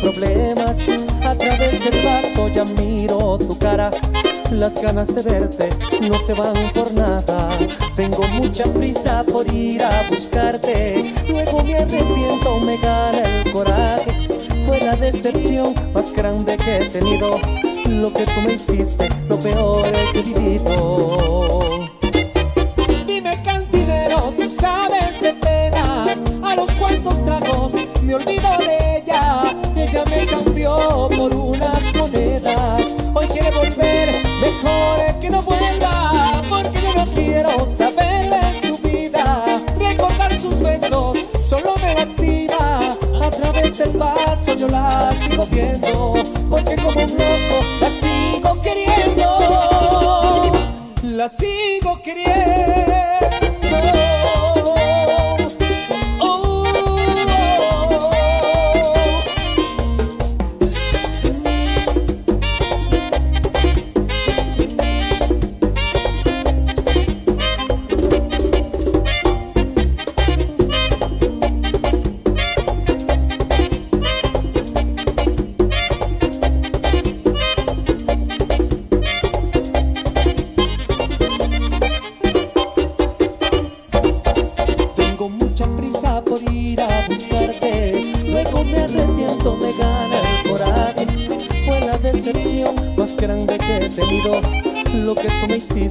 Problemas. 0.00 0.78
A 1.24 1.34
través 1.34 1.80
del 1.80 2.04
vaso 2.04 2.48
ya 2.48 2.64
miro 2.64 3.38
tu 3.38 3.58
cara, 3.58 3.90
las 4.50 4.74
ganas 4.80 5.14
de 5.14 5.22
verte 5.22 5.70
no 6.08 6.14
se 6.26 6.34
van 6.34 6.54
por 6.74 6.92
nada. 6.94 7.50
Tengo 7.96 8.26
mucha 8.28 8.64
prisa 8.64 9.24
por 9.24 9.52
ir 9.52 9.82
a 9.82 10.02
buscarte, 10.08 11.02
luego 11.28 11.62
me 11.62 11.76
arrepiento, 11.76 12.60
me 12.60 12.76
gana 12.78 13.18
el 13.18 13.52
coraje. 13.52 14.28
Fue 14.66 14.80
la 14.80 14.96
decepción 14.96 15.74
más 15.92 16.12
grande 16.12 16.56
que 16.56 16.76
he 16.76 16.88
tenido. 16.88 17.40
Lo 17.86 18.12
que 18.12 18.24
tú 18.24 18.40
me 18.44 18.54
hiciste, 18.54 19.08
lo 19.28 19.38
peor 19.38 19.82
que 20.12 20.18
he 20.18 20.22
vivido. 20.22 21.88
Dime 23.06 23.42
cantinero, 23.42 24.32
tú 24.38 24.48
sabes 24.48 25.20
de 25.20 25.32
penas 25.34 26.22
A 26.42 26.54
los 26.54 26.70
cuantos 26.72 27.24
tragos 27.24 27.72
me 28.02 28.14
olvido 28.14 28.48
de 28.58 28.98
ella 28.98 29.54
Ella 29.76 30.04
me 30.04 30.26
cambió 30.26 31.08
por 31.16 31.34
unas 31.34 31.94
monedas 31.94 32.94
Hoy 33.14 33.26
quiere 33.26 33.50
volver, 33.50 34.17
que 35.20 35.30
no 35.30 35.42
vuelva 35.42 36.42
Porque 36.48 36.80
yo 36.80 36.94
no 36.94 37.04
quiero 37.04 37.66
saber 37.66 38.30
de 38.30 38.66
su 38.66 38.78
vida. 38.78 39.44
Recordar 39.78 40.38
sus 40.38 40.58
besos 40.60 41.18
solo 41.42 41.74
me 41.82 41.94
lastima. 41.94 42.88
A 43.22 43.30
través 43.30 43.78
del 43.78 43.90
vaso 43.96 44.54
yo 44.54 44.68
la 44.68 45.12
sigo 45.12 45.46
viendo 45.46 46.14
Porque 46.50 46.76
como 46.76 47.00
un 47.00 47.10
loco 47.10 47.64
la 47.80 47.90
sigo 47.90 48.62
queriendo. 48.62 49.38
La 51.02 51.28
sigo 51.28 52.00
queriendo. 52.02 53.27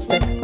Tú 0.05 0.36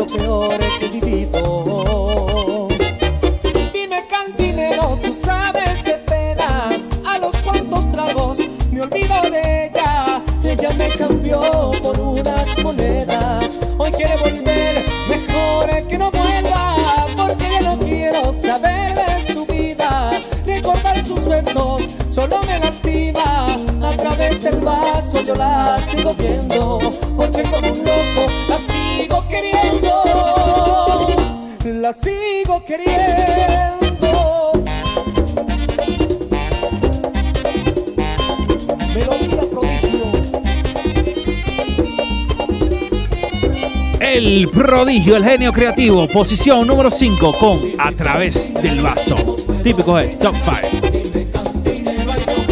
prodigio, 44.73 45.15
el 45.15 45.23
genio 45.23 45.53
creativo, 45.53 46.07
posición 46.07 46.65
número 46.65 46.89
5 46.89 47.37
con 47.37 47.61
A 47.77 47.91
través 47.91 48.51
del 48.55 48.81
vaso. 48.81 49.15
Típico 49.63 49.99
Head, 49.99 50.17
top 50.17 50.33
5. 50.43 50.93
Dime 51.13 51.25
cantinero, 51.31 52.11
ay, 52.11 52.43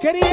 queriendo. 0.00 0.28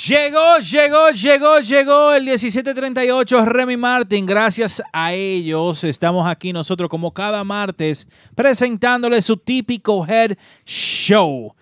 Llegó, 0.08 0.58
llegó, 0.60 1.10
llegó, 1.12 1.60
llegó 1.62 2.14
el 2.14 2.24
1738 2.26 3.46
Remy 3.46 3.78
Martin. 3.78 4.26
Gracias 4.26 4.84
a 4.92 5.14
ellos 5.14 5.84
estamos 5.84 6.28
aquí 6.28 6.52
nosotros 6.54 6.90
como 6.90 7.12
cada 7.12 7.44
martes 7.44 8.08
presentándole 8.36 9.22
su 9.22 9.38
típico 9.38 10.06
head 10.06 10.38
show. 10.66 11.54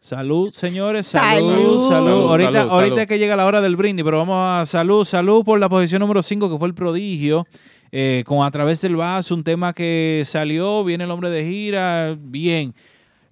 Salud, 0.00 0.52
señores. 0.52 1.06
Salud, 1.06 1.88
salud. 1.88 1.88
Salud. 1.88 2.30
ahorita 2.30 2.52
salud, 2.52 2.70
ahorita 2.72 3.06
que 3.06 3.18
llega 3.18 3.36
la 3.36 3.46
hora 3.46 3.60
del 3.60 3.76
brindis, 3.76 4.04
pero 4.04 4.18
vamos 4.18 4.36
a 4.38 4.66
salud, 4.66 5.04
salud 5.04 5.44
por 5.44 5.60
la 5.60 5.68
posición 5.68 6.00
número 6.00 6.22
5 6.22 6.50
que 6.50 6.58
fue 6.58 6.66
el 6.68 6.74
prodigio. 6.74 7.44
eh, 7.92 8.24
con 8.26 8.44
A 8.44 8.50
través 8.50 8.80
del 8.80 8.96
vaso, 8.96 9.34
un 9.34 9.44
tema 9.44 9.72
que 9.74 10.22
salió, 10.24 10.82
viene 10.82 11.04
el 11.04 11.10
hombre 11.10 11.28
de 11.30 11.44
gira, 11.44 12.16
bien. 12.18 12.74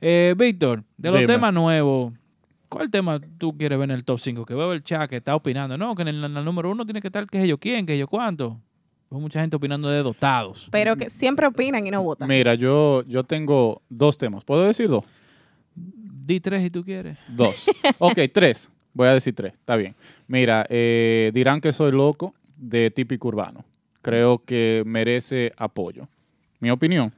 Eh, 0.03 0.35
Víctor, 0.37 0.85
de 0.96 1.11
los 1.11 1.20
Dime. 1.20 1.33
temas 1.33 1.53
nuevos, 1.53 2.12
¿Cuál 2.71 2.89
tema 2.91 3.21
tú 3.37 3.55
quieres 3.59 3.77
ver 3.79 3.91
en 3.91 3.97
el 3.97 4.05
top 4.05 4.19
5? 4.19 4.47
Que 4.47 4.55
veo 4.55 4.73
el 4.73 4.83
chat 4.83 5.11
que 5.11 5.17
está 5.17 5.35
opinando. 5.37 5.77
No, 5.77 5.95
que 5.95 6.03
en 6.03 6.09
el, 6.09 6.25
en 6.25 6.37
el 6.37 6.45
número 6.45 6.71
uno 6.71 6.85
tiene 6.87 7.01
que 7.03 7.09
estar 7.09 7.27
qué 7.27 7.41
sé 7.43 7.49
yo 7.49 7.59
quién, 7.59 7.85
qué 7.85 7.93
sé 7.95 7.99
yo 7.99 8.07
cuánto. 8.09 8.59
Hay 9.11 9.19
mucha 9.19 9.41
gente 9.41 9.57
opinando 9.57 9.91
de 9.91 10.03
dotados. 10.05 10.69
Pero 10.71 10.97
que 10.97 11.11
siempre 11.11 11.47
opinan 11.47 11.85
y 11.87 11.91
no 11.91 12.01
votan. 12.03 12.29
Mira, 12.29 12.55
yo, 12.55 13.03
yo 13.09 13.25
tengo 13.25 13.83
dos 13.89 14.17
temas. 14.17 14.45
¿Puedo 14.45 14.65
decir 14.67 14.89
dos? 14.89 15.05
Di 15.75 16.39
tres 16.39 16.63
si 16.63 16.71
tú 16.71 16.85
quieres. 16.85 17.19
Dos. 17.29 17.69
ok, 17.99 18.19
tres. 18.33 18.71
Voy 18.95 19.09
a 19.09 19.15
decir 19.15 19.35
tres. 19.35 19.53
Está 19.55 19.75
bien. 19.77 19.97
Mira, 20.29 20.65
eh, 20.69 21.33
dirán 21.35 21.61
que 21.61 21.73
soy 21.73 21.91
loco 21.91 22.35
de 22.57 22.91
típico 22.93 23.29
urbano. 23.29 23.65
Creo 24.01 24.39
que 24.45 24.85
merece 24.87 25.53
apoyo. 25.57 26.09
Mi 26.61 26.71
opinión. 26.71 27.13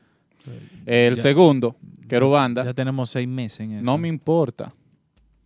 El 0.87 1.17
Ya. 1.17 1.23
segundo, 1.23 1.77
Quiero 2.09 2.31
Banda. 2.31 2.65
Ya 2.65 2.75
tenemos 2.75 3.11
seis 3.11 3.29
meses 3.29 3.61
en 3.61 3.73
eso. 3.73 3.85
No 3.85 3.97
me 3.99 4.09
importa. 4.09 4.73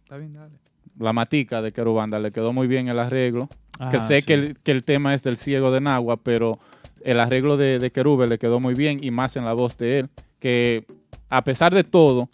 Está 0.06 0.18
bien, 0.18 0.34
dale. 0.34 0.54
La 1.00 1.12
matica 1.12 1.62
de 1.62 1.72
Querubanda 1.72 2.20
le 2.20 2.30
quedó 2.30 2.52
muy 2.52 2.68
bien 2.68 2.86
el 2.86 3.00
arreglo. 3.00 3.48
que 3.90 3.96
Ah, 3.96 4.00
sé 4.00 4.20
sí. 4.20 4.26
que, 4.26 4.34
el, 4.34 4.58
que 4.60 4.70
el 4.70 4.84
tema 4.84 5.14
es 5.14 5.24
del 5.24 5.36
ciego 5.36 5.72
de 5.72 5.80
Nagua, 5.80 6.16
pero 6.16 6.60
el 7.02 7.18
arreglo 7.18 7.56
de, 7.56 7.80
de 7.80 7.90
Querube 7.90 8.28
le 8.28 8.38
quedó 8.38 8.60
muy 8.60 8.74
bien 8.74 9.02
y 9.02 9.10
más 9.10 9.36
en 9.36 9.44
la 9.44 9.52
voz 9.52 9.76
de 9.78 9.98
él. 9.98 10.08
Que 10.38 10.86
a 11.28 11.42
pesar 11.42 11.74
de 11.74 11.82
todo, 11.82 12.28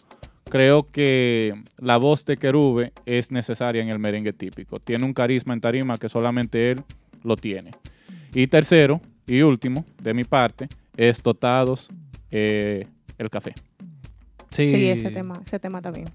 creo 0.51 0.91
que 0.91 1.55
la 1.79 1.97
voz 1.97 2.25
de 2.25 2.37
Querube 2.37 2.93
es 3.07 3.31
necesaria 3.31 3.81
en 3.81 3.89
el 3.89 3.97
merengue 3.97 4.33
típico. 4.33 4.79
Tiene 4.79 5.03
un 5.03 5.13
carisma 5.15 5.55
en 5.55 5.61
tarima 5.61 5.97
que 5.97 6.07
solamente 6.09 6.69
él 6.69 6.83
lo 7.23 7.35
tiene. 7.35 7.71
Y 8.35 8.45
tercero 8.45 9.01
y 9.25 9.41
último, 9.41 9.83
de 9.99 10.13
mi 10.13 10.25
parte, 10.25 10.67
es 10.95 11.23
Dotados 11.23 11.89
eh, 12.29 12.85
el 13.17 13.31
Café. 13.31 13.55
Sí, 14.51 14.69
Sí, 14.71 14.89
ese 14.89 15.09
tema, 15.09 15.33
ese 15.43 15.57
tema 15.57 15.81
también. 15.81 16.05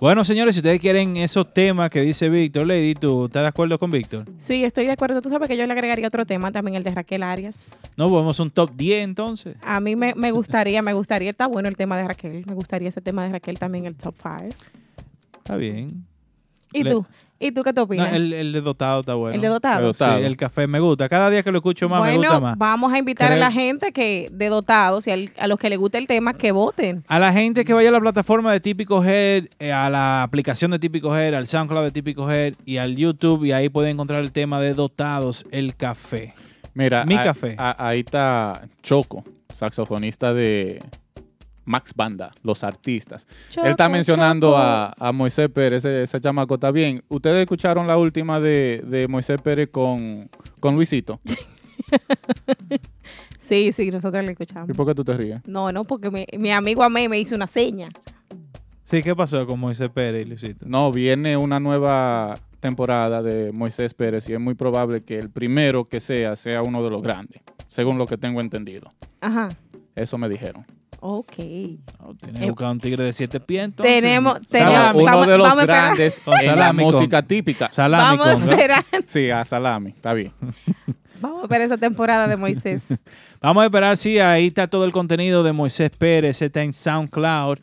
Bueno, 0.00 0.22
señores, 0.22 0.54
si 0.54 0.60
ustedes 0.60 0.78
quieren 0.80 1.16
esos 1.16 1.52
temas 1.52 1.90
que 1.90 2.00
dice 2.02 2.28
Víctor, 2.28 2.68
Lady, 2.68 2.94
¿tú 2.94 3.24
estás 3.24 3.42
de 3.42 3.48
acuerdo 3.48 3.80
con 3.80 3.90
Víctor? 3.90 4.26
Sí, 4.38 4.62
estoy 4.64 4.86
de 4.86 4.92
acuerdo. 4.92 5.20
Tú 5.20 5.28
sabes 5.28 5.48
que 5.48 5.56
yo 5.56 5.66
le 5.66 5.72
agregaría 5.72 6.06
otro 6.06 6.24
tema 6.24 6.52
también, 6.52 6.76
el 6.76 6.84
de 6.84 6.90
Raquel 6.90 7.24
Arias. 7.24 7.76
No, 7.96 8.08
vamos 8.08 8.38
a 8.38 8.44
un 8.44 8.50
top 8.52 8.70
10 8.76 9.02
entonces. 9.02 9.56
A 9.60 9.80
mí 9.80 9.96
me, 9.96 10.14
me 10.14 10.30
gustaría, 10.30 10.82
me 10.82 10.92
gustaría, 10.92 11.30
está 11.30 11.48
bueno 11.48 11.68
el 11.68 11.76
tema 11.76 11.96
de 11.96 12.06
Raquel. 12.06 12.44
Me 12.46 12.54
gustaría 12.54 12.90
ese 12.90 13.00
tema 13.00 13.24
de 13.24 13.32
Raquel 13.32 13.58
también, 13.58 13.86
el 13.86 13.96
top 13.96 14.14
5. 14.22 14.54
Está 15.38 15.56
bien. 15.56 15.88
¿Y 16.72 16.84
Le- 16.84 16.90
tú? 16.92 17.04
¿Y 17.40 17.52
tú 17.52 17.62
qué 17.62 17.72
te 17.72 17.80
No, 17.80 17.84
opinas? 17.84 18.12
el, 18.12 18.32
el 18.32 18.52
de 18.52 18.60
dotado 18.60 19.00
está 19.00 19.14
bueno. 19.14 19.34
¿El 19.36 19.40
de 19.40 19.46
dotado? 19.48 19.78
El 19.78 19.84
dotado. 19.92 20.18
Sí, 20.18 20.24
el 20.24 20.36
café 20.36 20.66
me 20.66 20.80
gusta. 20.80 21.08
Cada 21.08 21.30
día 21.30 21.42
que 21.44 21.52
lo 21.52 21.58
escucho 21.58 21.88
más 21.88 22.02
me 22.02 22.16
gusta 22.16 22.40
más. 22.40 22.58
vamos 22.58 22.92
a 22.92 22.98
invitar 22.98 23.30
a 23.30 23.36
la 23.36 23.52
gente 23.52 23.92
que 23.92 24.28
de 24.32 24.48
dotados 24.48 25.06
y 25.06 25.12
al- 25.12 25.30
a 25.38 25.46
los 25.46 25.56
que 25.58 25.70
les 25.70 25.78
guste 25.78 25.98
el 25.98 26.08
tema 26.08 26.34
que 26.34 26.50
voten. 26.50 27.04
A 27.06 27.18
la 27.20 27.32
gente 27.32 27.64
que 27.64 27.72
vaya 27.72 27.90
a 27.90 27.92
la 27.92 28.00
plataforma 28.00 28.50
de 28.52 28.58
Típico 28.58 29.04
Head, 29.04 29.44
eh, 29.60 29.70
a 29.72 29.88
la 29.88 30.24
aplicación 30.24 30.72
de 30.72 30.80
Típico 30.80 31.16
Head, 31.16 31.34
al 31.34 31.46
SoundCloud 31.46 31.84
de 31.84 31.90
Típico 31.92 32.28
Head 32.30 32.54
y 32.64 32.78
al 32.78 32.96
YouTube, 32.96 33.44
y 33.44 33.52
ahí 33.52 33.68
pueden 33.68 33.92
encontrar 33.92 34.20
el 34.20 34.32
tema 34.32 34.60
de 34.60 34.74
Dotados, 34.74 35.46
el 35.52 35.76
café. 35.76 36.34
Mira, 36.74 37.04
Mi 37.04 37.14
a- 37.14 37.22
café. 37.24 37.54
a- 37.56 37.88
ahí 37.88 38.00
está 38.00 38.62
Choco, 38.82 39.22
saxofonista 39.54 40.34
de 40.34 40.80
Max 41.68 41.92
Banda, 41.94 42.32
los 42.42 42.64
artistas. 42.64 43.26
Él 43.62 43.66
está 43.70 43.88
mencionando 43.90 44.56
a, 44.56 44.94
a 44.98 45.12
Moisés 45.12 45.50
Pérez, 45.50 45.84
ese, 45.84 46.02
ese 46.02 46.20
chamaco 46.20 46.54
está 46.54 46.70
bien. 46.70 47.02
¿Ustedes 47.08 47.42
escucharon 47.42 47.86
la 47.86 47.98
última 47.98 48.40
de, 48.40 48.82
de 48.86 49.06
Moisés 49.06 49.40
Pérez 49.42 49.68
con, 49.70 50.30
con 50.60 50.74
Luisito? 50.74 51.20
Sí, 53.38 53.72
sí, 53.72 53.90
nosotros 53.90 54.22
le 54.24 54.30
¿Y 54.30 54.32
escuchamos. 54.32 54.76
por 54.76 54.86
qué 54.86 54.94
tú 54.94 55.04
te 55.04 55.16
ríes? 55.16 55.40
No, 55.46 55.72
no, 55.72 55.82
porque 55.84 56.10
mi, 56.10 56.26
mi 56.38 56.50
amigo 56.50 56.82
a 56.82 56.90
mí 56.90 57.08
me 57.08 57.18
hizo 57.18 57.34
una 57.34 57.46
seña. 57.46 57.88
Sí, 58.84 59.00
¿qué 59.02 59.14
pasó 59.16 59.46
con 59.46 59.58
Moisés 59.60 59.88
Pérez 59.88 60.26
y 60.26 60.28
Luisito? 60.28 60.66
No, 60.68 60.92
viene 60.92 61.36
una 61.36 61.58
nueva 61.60 62.34
temporada 62.60 63.22
de 63.22 63.52
Moisés 63.52 63.94
Pérez 63.94 64.28
y 64.28 64.34
es 64.34 64.40
muy 64.40 64.54
probable 64.54 65.02
que 65.02 65.18
el 65.18 65.30
primero 65.30 65.84
que 65.84 66.00
sea 66.00 66.36
sea 66.36 66.62
uno 66.62 66.82
de 66.82 66.90
los 66.90 67.00
grandes, 67.02 67.40
según 67.68 67.96
lo 67.96 68.06
que 68.06 68.18
tengo 68.18 68.40
entendido. 68.40 68.92
Ajá. 69.20 69.48
Eso 69.98 70.18
me 70.18 70.28
dijeron. 70.28 70.64
Ok. 71.00 71.32
No, 71.38 72.14
Tienes 72.20 72.40
Eh, 72.40 72.44
que 72.44 72.50
buscar 72.50 72.70
un 72.70 72.80
tigre 72.80 73.04
de 73.04 73.12
siete 73.12 73.38
pies 73.40 73.64
entonces. 73.66 73.94
Tenemos, 74.02 74.40
tenemos, 74.48 74.94
uno 74.94 75.04
vamos, 75.04 75.26
de 75.28 75.38
los 75.38 75.48
vamos 75.48 75.66
grandes 75.66 76.20
Con 76.24 76.34
en 76.40 76.46
la 76.46 76.52
salami, 76.54 76.82
con- 76.84 76.94
música 76.94 77.22
típica. 77.22 77.68
Salami 77.68 78.18
Vamos 78.18 78.26
a 78.26 78.32
con- 78.34 78.50
esperar. 78.50 78.84
Sí, 79.06 79.30
a 79.30 79.44
salami, 79.44 79.90
está 79.90 80.12
bien. 80.14 80.32
Vamos 81.20 81.40
a 81.40 81.42
esperar 81.44 81.66
esa 81.66 81.76
temporada 81.78 82.28
de 82.28 82.36
Moisés. 82.36 82.84
Vamos 83.40 83.62
a 83.62 83.66
esperar, 83.66 83.96
sí, 83.96 84.18
ahí 84.18 84.48
está 84.48 84.66
todo 84.68 84.84
el 84.84 84.92
contenido 84.92 85.42
de 85.42 85.52
Moisés 85.52 85.90
Pérez, 85.90 86.42
está 86.42 86.62
en 86.62 86.72
SoundCloud. 86.72 87.58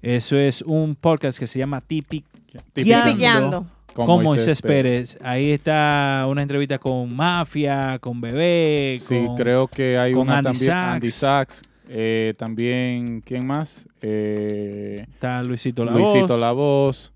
Eso 0.00 0.36
es 0.36 0.62
un 0.62 0.94
podcast 0.94 1.38
que 1.38 1.46
se 1.46 1.58
llama 1.58 1.80
Típico 1.80 2.28
Tipiqueando 2.72 3.06
Tipiqueando. 3.10 3.66
con, 3.94 4.22
Moisés, 4.22 4.62
Pérez. 4.62 5.18
Ahí 5.22 5.50
está 5.50 6.24
una 6.28 6.40
entrevista 6.42 6.78
con 6.78 7.14
Mafia, 7.14 7.98
con 7.98 8.20
Bebé. 8.20 8.98
Sí, 9.00 9.22
con- 9.26 9.36
creo 9.36 9.66
que 9.68 9.98
hay 9.98 10.12
con 10.12 10.22
una 10.22 10.38
Andy 10.38 10.44
también. 10.50 10.70
Sachs. 10.70 10.94
Andy 10.94 11.10
Sachs. 11.10 11.62
Eh, 11.88 12.34
también, 12.36 13.20
¿quién 13.22 13.46
más? 13.46 13.88
Eh, 14.02 15.04
Está 15.14 15.42
Luisito 15.42 15.84
La 15.84 15.92
Luisito 15.92 16.26
Voz. 16.28 16.40
La 16.40 16.52
Voz, 16.52 17.12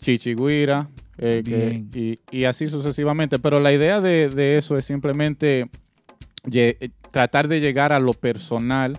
Chichi 0.00 0.34
Guira, 0.34 0.88
eh, 1.18 1.42
que- 1.44 2.18
y, 2.30 2.38
y 2.38 2.44
así 2.44 2.68
sucesivamente. 2.68 3.38
Pero 3.38 3.60
la 3.60 3.72
idea 3.72 4.00
de, 4.00 4.28
de 4.30 4.58
eso 4.58 4.76
es 4.78 4.84
simplemente 4.84 5.68
eh, 6.52 6.90
tratar 7.10 7.48
de 7.48 7.60
llegar 7.60 7.92
a 7.92 7.98
lo 8.00 8.12
personal 8.14 8.98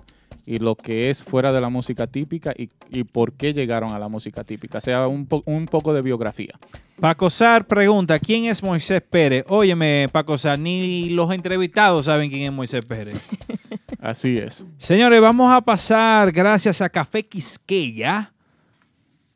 y 0.51 0.57
lo 0.57 0.73
que 0.75 1.11
es 1.11 1.23
fuera 1.23 1.51
de 1.53 1.61
la 1.61 1.69
música 1.69 2.07
típica 2.07 2.53
y, 2.57 2.71
y 2.89 3.03
por 3.03 3.33
qué 3.33 3.53
llegaron 3.53 3.91
a 3.93 3.99
la 3.99 4.07
música 4.07 4.43
típica. 4.43 4.79
O 4.79 4.81
sea, 4.81 5.05
un, 5.07 5.27
po- 5.27 5.43
un 5.45 5.67
poco 5.67 5.93
de 5.93 6.01
biografía. 6.01 6.53
Paco 6.99 7.29
Sar 7.29 7.67
pregunta, 7.67 8.17
¿quién 8.17 8.45
es 8.45 8.63
Moisés 8.63 9.03
Pérez? 9.07 9.45
Óyeme, 9.47 10.07
Paco 10.11 10.39
Sar, 10.39 10.57
ni 10.57 11.09
los 11.09 11.31
entrevistados 11.31 12.05
saben 12.05 12.31
quién 12.31 12.41
es 12.41 12.51
Moisés 12.51 12.83
Pérez. 12.83 13.21
Así 14.01 14.37
es. 14.39 14.65
Señores, 14.79 15.21
vamos 15.21 15.53
a 15.53 15.61
pasar, 15.61 16.31
gracias 16.31 16.81
a 16.81 16.89
Café 16.89 17.27
Quisqueya, 17.27 18.33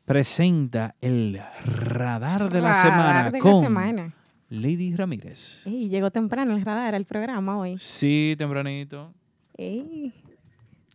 presenta 0.04 0.96
el 1.00 1.40
radar 1.64 2.52
de 2.52 2.60
la 2.60 2.72
Radar 2.72 2.82
semana 2.82 3.24
de 3.26 3.30
la 3.30 3.38
con 3.38 3.62
semana. 3.62 4.14
Lady 4.50 4.96
Ramírez. 4.96 5.64
Ey, 5.64 5.88
llegó 5.88 6.10
temprano 6.10 6.56
el 6.56 6.64
radar 6.64 6.96
al 6.96 7.04
programa 7.04 7.56
hoy. 7.58 7.78
Sí, 7.78 8.34
tempranito. 8.36 9.12
Ey. 9.56 10.12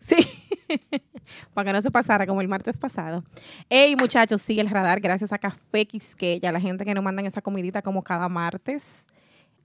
Sí. 0.10 0.28
Para 1.54 1.70
que 1.70 1.74
no 1.74 1.82
se 1.82 1.92
pasara 1.92 2.26
como 2.26 2.42
el 2.42 2.48
martes 2.48 2.80
pasado. 2.80 3.24
Ey, 3.70 3.96
muchachos, 3.96 4.42
sigue 4.42 4.62
el 4.62 4.70
radar 4.70 5.00
gracias 5.00 5.32
a 5.32 5.38
Café 5.38 5.86
Quisqueya, 5.86 6.52
la 6.52 6.60
gente 6.60 6.86
que 6.86 6.94
nos 6.94 7.04
mandan 7.04 7.26
esa 7.26 7.42
comidita 7.42 7.82
como 7.82 8.04
cada 8.04 8.28
martes. 8.30 9.06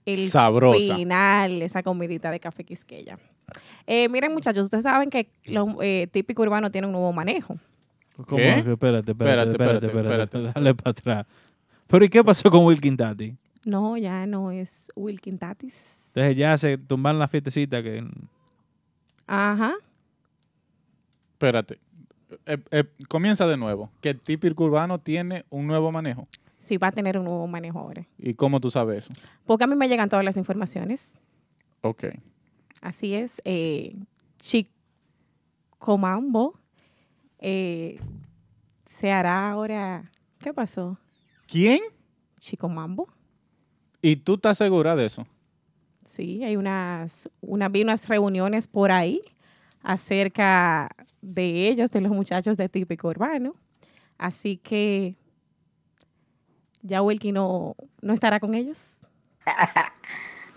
El 0.05 0.29
Sabrosa. 0.29 0.97
final, 0.97 1.63
esa 1.63 1.83
comidita 1.83 2.31
de 2.31 2.39
Café 2.39 2.65
Quisqueya. 2.65 3.19
Eh, 3.87 4.09
miren, 4.11 4.33
muchachos, 4.33 4.65
ustedes 4.65 4.83
saben 4.83 5.09
que 5.09 5.29
lo 5.45 5.81
eh, 5.81 6.09
típico 6.13 6.43
urbano 6.43 6.71
tiene 6.71 6.87
un 6.87 6.93
nuevo 6.93 7.13
manejo. 7.13 7.57
¿Cómo 8.17 8.37
¿Qué? 8.37 8.51
espérate, 8.59 9.13
Espérate, 9.13 9.13
espérate, 9.13 9.51
espérate, 9.51 9.87
espérate, 9.87 10.23
espérate. 10.25 10.53
Dale 10.55 10.75
para 10.75 10.91
atrás. 10.91 11.27
Pero 11.87 12.05
¿y 12.05 12.09
qué 12.09 12.23
pasó 12.23 12.51
con 12.51 12.65
Wilkin 12.65 12.97
Tati? 12.97 13.35
No, 13.65 13.97
ya 13.97 14.27
no 14.27 14.51
es 14.51 14.93
Wilkin 14.95 15.39
Tatis. 15.39 15.97
Entonces 16.09 16.37
ya 16.37 16.57
se 16.59 16.79
tumbaron 16.79 17.19
la 17.19 17.29
fiestecita 17.29 17.83
que... 17.83 18.05
Ajá. 19.27 19.75
Espérate. 21.45 21.79
Eh, 22.47 22.59
eh, 22.71 22.85
comienza 23.07 23.47
de 23.47 23.59
nuevo. 23.59 23.91
Que 24.01 24.11
el 24.11 24.21
típico 24.21 24.65
urbano 24.65 24.99
tiene 24.99 25.45
un 25.51 25.67
nuevo 25.67 25.93
manejo. 25.93 26.27
Sí, 26.59 26.79
va 26.79 26.87
a 26.89 26.93
tener 26.93 27.19
un 27.19 27.25
nuevo 27.25 27.47
manejo 27.47 27.81
ahora. 27.81 28.07
¿Y 28.19 28.33
cómo 28.33 28.61
tú 28.61 28.71
sabes 28.71 29.05
eso? 29.05 29.13
Porque 29.45 29.65
a 29.65 29.67
mí 29.67 29.77
me 29.77 29.87
llegan 29.89 30.09
todas 30.09 30.25
las 30.25 30.39
informaciones. 30.39 31.09
Ok. 31.83 32.05
Así 32.81 33.15
es. 33.15 33.43
Eh, 33.45 33.95
Chicomambo 35.79 36.59
eh, 37.41 38.01
se 38.87 39.13
hará 39.13 39.51
ahora. 39.51 40.11
¿Qué 40.39 40.55
pasó? 40.55 40.99
¿Quién? 41.47 41.81
Chicomambo. 42.41 43.09
¿Y 44.01 44.17
tú 44.17 44.37
estás 44.37 44.57
segura 44.57 44.97
de 44.97 45.05
eso? 45.05 45.27
Sí, 46.07 46.43
hay 46.43 46.57
unas, 46.57 47.29
una, 47.43 47.69
vi 47.69 47.83
unas 47.83 48.09
reuniones 48.09 48.67
por 48.67 48.91
ahí 48.91 49.21
acerca 49.83 50.89
de 51.25 51.69
ellos, 51.69 51.91
de 51.91 52.01
los 52.01 52.13
muchachos 52.13 52.57
de 52.57 52.69
típico 52.69 53.09
urbano. 53.09 53.55
Así 54.19 54.57
que 54.59 55.15
ya 56.83 57.03
Wilkie 57.03 57.33
no, 57.33 57.75
no 58.03 58.13
estará 58.15 58.41
con 58.41 58.55
ellos. 58.55 58.99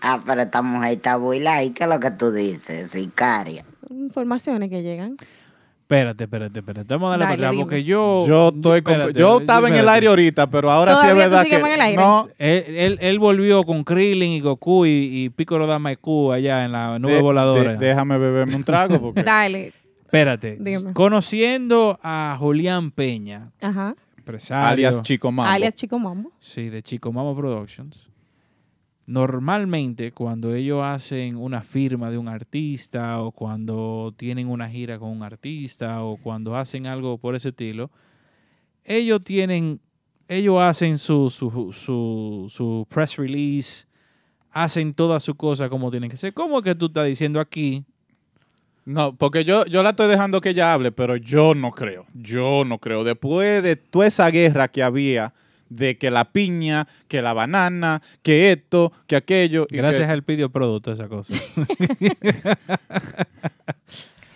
Ah, 0.00 0.22
pero 0.24 0.42
esta 0.42 0.62
mujer 0.62 0.92
está 0.92 1.16
buila 1.16 1.64
y 1.64 1.70
¿qué 1.72 1.82
es 1.82 1.90
lo 1.90 1.98
que 1.98 2.12
tú 2.12 2.30
dices, 2.30 2.92
sicaria? 2.92 3.64
Informaciones 3.90 4.70
que 4.70 4.80
llegan. 4.80 5.16
Espérate, 5.80 6.22
espérate, 6.22 6.60
espérate. 6.60 6.94
Vamos 6.94 7.08
a 7.08 7.18
darle 7.18 7.24
Dale, 7.36 7.48
para 7.48 7.58
porque 7.64 7.82
yo... 7.82 8.24
Yo 8.24 8.52
estoy 8.54 8.82
con- 8.82 8.92
espérate, 8.94 9.18
yo 9.18 9.40
estaba 9.40 9.66
en 9.68 9.74
el 9.74 9.88
aire 9.88 10.06
ahorita, 10.06 10.46
pero 10.48 10.70
ahora 10.70 10.92
sí 10.92 10.98
es 10.98 11.02
¿Todavía 11.02 11.24
tú 11.24 11.30
verdad 11.30 11.44
que 11.46 11.56
en 11.56 11.66
el 11.72 11.80
aire? 11.80 11.96
no. 12.00 12.28
Él, 12.38 12.64
él, 12.76 12.98
él 13.00 13.18
volvió 13.18 13.64
con 13.64 13.82
Krillin 13.82 14.30
y 14.30 14.40
Goku 14.40 14.86
y, 14.86 14.90
y 15.24 15.30
Piccolo 15.30 15.66
Dama 15.66 15.90
y 15.90 15.96
Q 15.96 16.30
allá 16.30 16.64
en 16.64 16.70
la 16.70 16.96
nube 17.00 17.14
de- 17.14 17.20
voladora. 17.20 17.72
de- 17.74 17.84
déjame 17.84 18.18
beberme 18.18 18.54
un 18.54 18.62
trago 18.62 19.00
porque 19.00 19.22
Dale. 19.24 19.72
Espérate. 20.08 20.56
Dime. 20.58 20.94
Conociendo 20.94 21.98
a 22.02 22.34
Julián 22.40 22.90
Peña, 22.90 23.52
Ajá. 23.60 23.94
empresario 24.16 24.66
alias 24.88 25.02
Chico 25.02 25.30
Mambo. 25.30 25.52
Alias 25.52 25.74
Chico 25.74 25.98
Mambo. 25.98 26.32
sí, 26.38 26.70
de 26.70 26.82
Chico 26.82 27.12
Mamo 27.12 27.36
Productions, 27.36 28.08
normalmente 29.04 30.12
cuando 30.12 30.54
ellos 30.54 30.82
hacen 30.82 31.36
una 31.36 31.60
firma 31.60 32.10
de 32.10 32.16
un 32.18 32.28
artista 32.28 33.20
o 33.22 33.32
cuando 33.32 34.14
tienen 34.16 34.48
una 34.48 34.68
gira 34.68 34.98
con 34.98 35.10
un 35.10 35.22
artista 35.22 36.02
o 36.02 36.16
cuando 36.16 36.56
hacen 36.56 36.86
algo 36.86 37.18
por 37.18 37.34
ese 37.34 37.50
estilo, 37.50 37.90
ellos 38.84 39.20
tienen, 39.20 39.78
ellos 40.26 40.58
hacen 40.60 40.96
su, 40.96 41.28
su, 41.30 41.72
su, 41.72 42.46
su 42.50 42.86
press 42.88 43.16
release, 43.16 43.86
hacen 44.50 44.94
toda 44.94 45.20
su 45.20 45.34
cosa 45.34 45.68
como 45.68 45.90
tienen 45.90 46.10
que 46.10 46.16
ser. 46.16 46.32
¿Cómo 46.32 46.58
es 46.58 46.64
que 46.64 46.74
tú 46.74 46.86
estás 46.86 47.06
diciendo 47.06 47.40
aquí? 47.40 47.84
No, 48.88 49.14
porque 49.14 49.44
yo, 49.44 49.66
yo 49.66 49.82
la 49.82 49.90
estoy 49.90 50.08
dejando 50.08 50.40
que 50.40 50.48
ella 50.48 50.72
hable, 50.72 50.92
pero 50.92 51.16
yo 51.16 51.54
no 51.54 51.72
creo. 51.72 52.06
Yo 52.14 52.64
no 52.64 52.78
creo. 52.78 53.04
Después 53.04 53.62
de 53.62 53.76
toda 53.76 54.06
esa 54.06 54.30
guerra 54.30 54.68
que 54.68 54.82
había 54.82 55.34
de 55.68 55.98
que 55.98 56.10
la 56.10 56.24
piña, 56.32 56.88
que 57.06 57.20
la 57.20 57.34
banana, 57.34 58.00
que 58.22 58.50
esto, 58.50 58.90
que 59.06 59.16
aquello. 59.16 59.66
y 59.70 59.76
Gracias 59.76 60.06
que- 60.06 60.12
al 60.14 60.22
Pidio 60.22 60.48
Producto, 60.48 60.90
esa 60.90 61.06
cosa. 61.06 61.34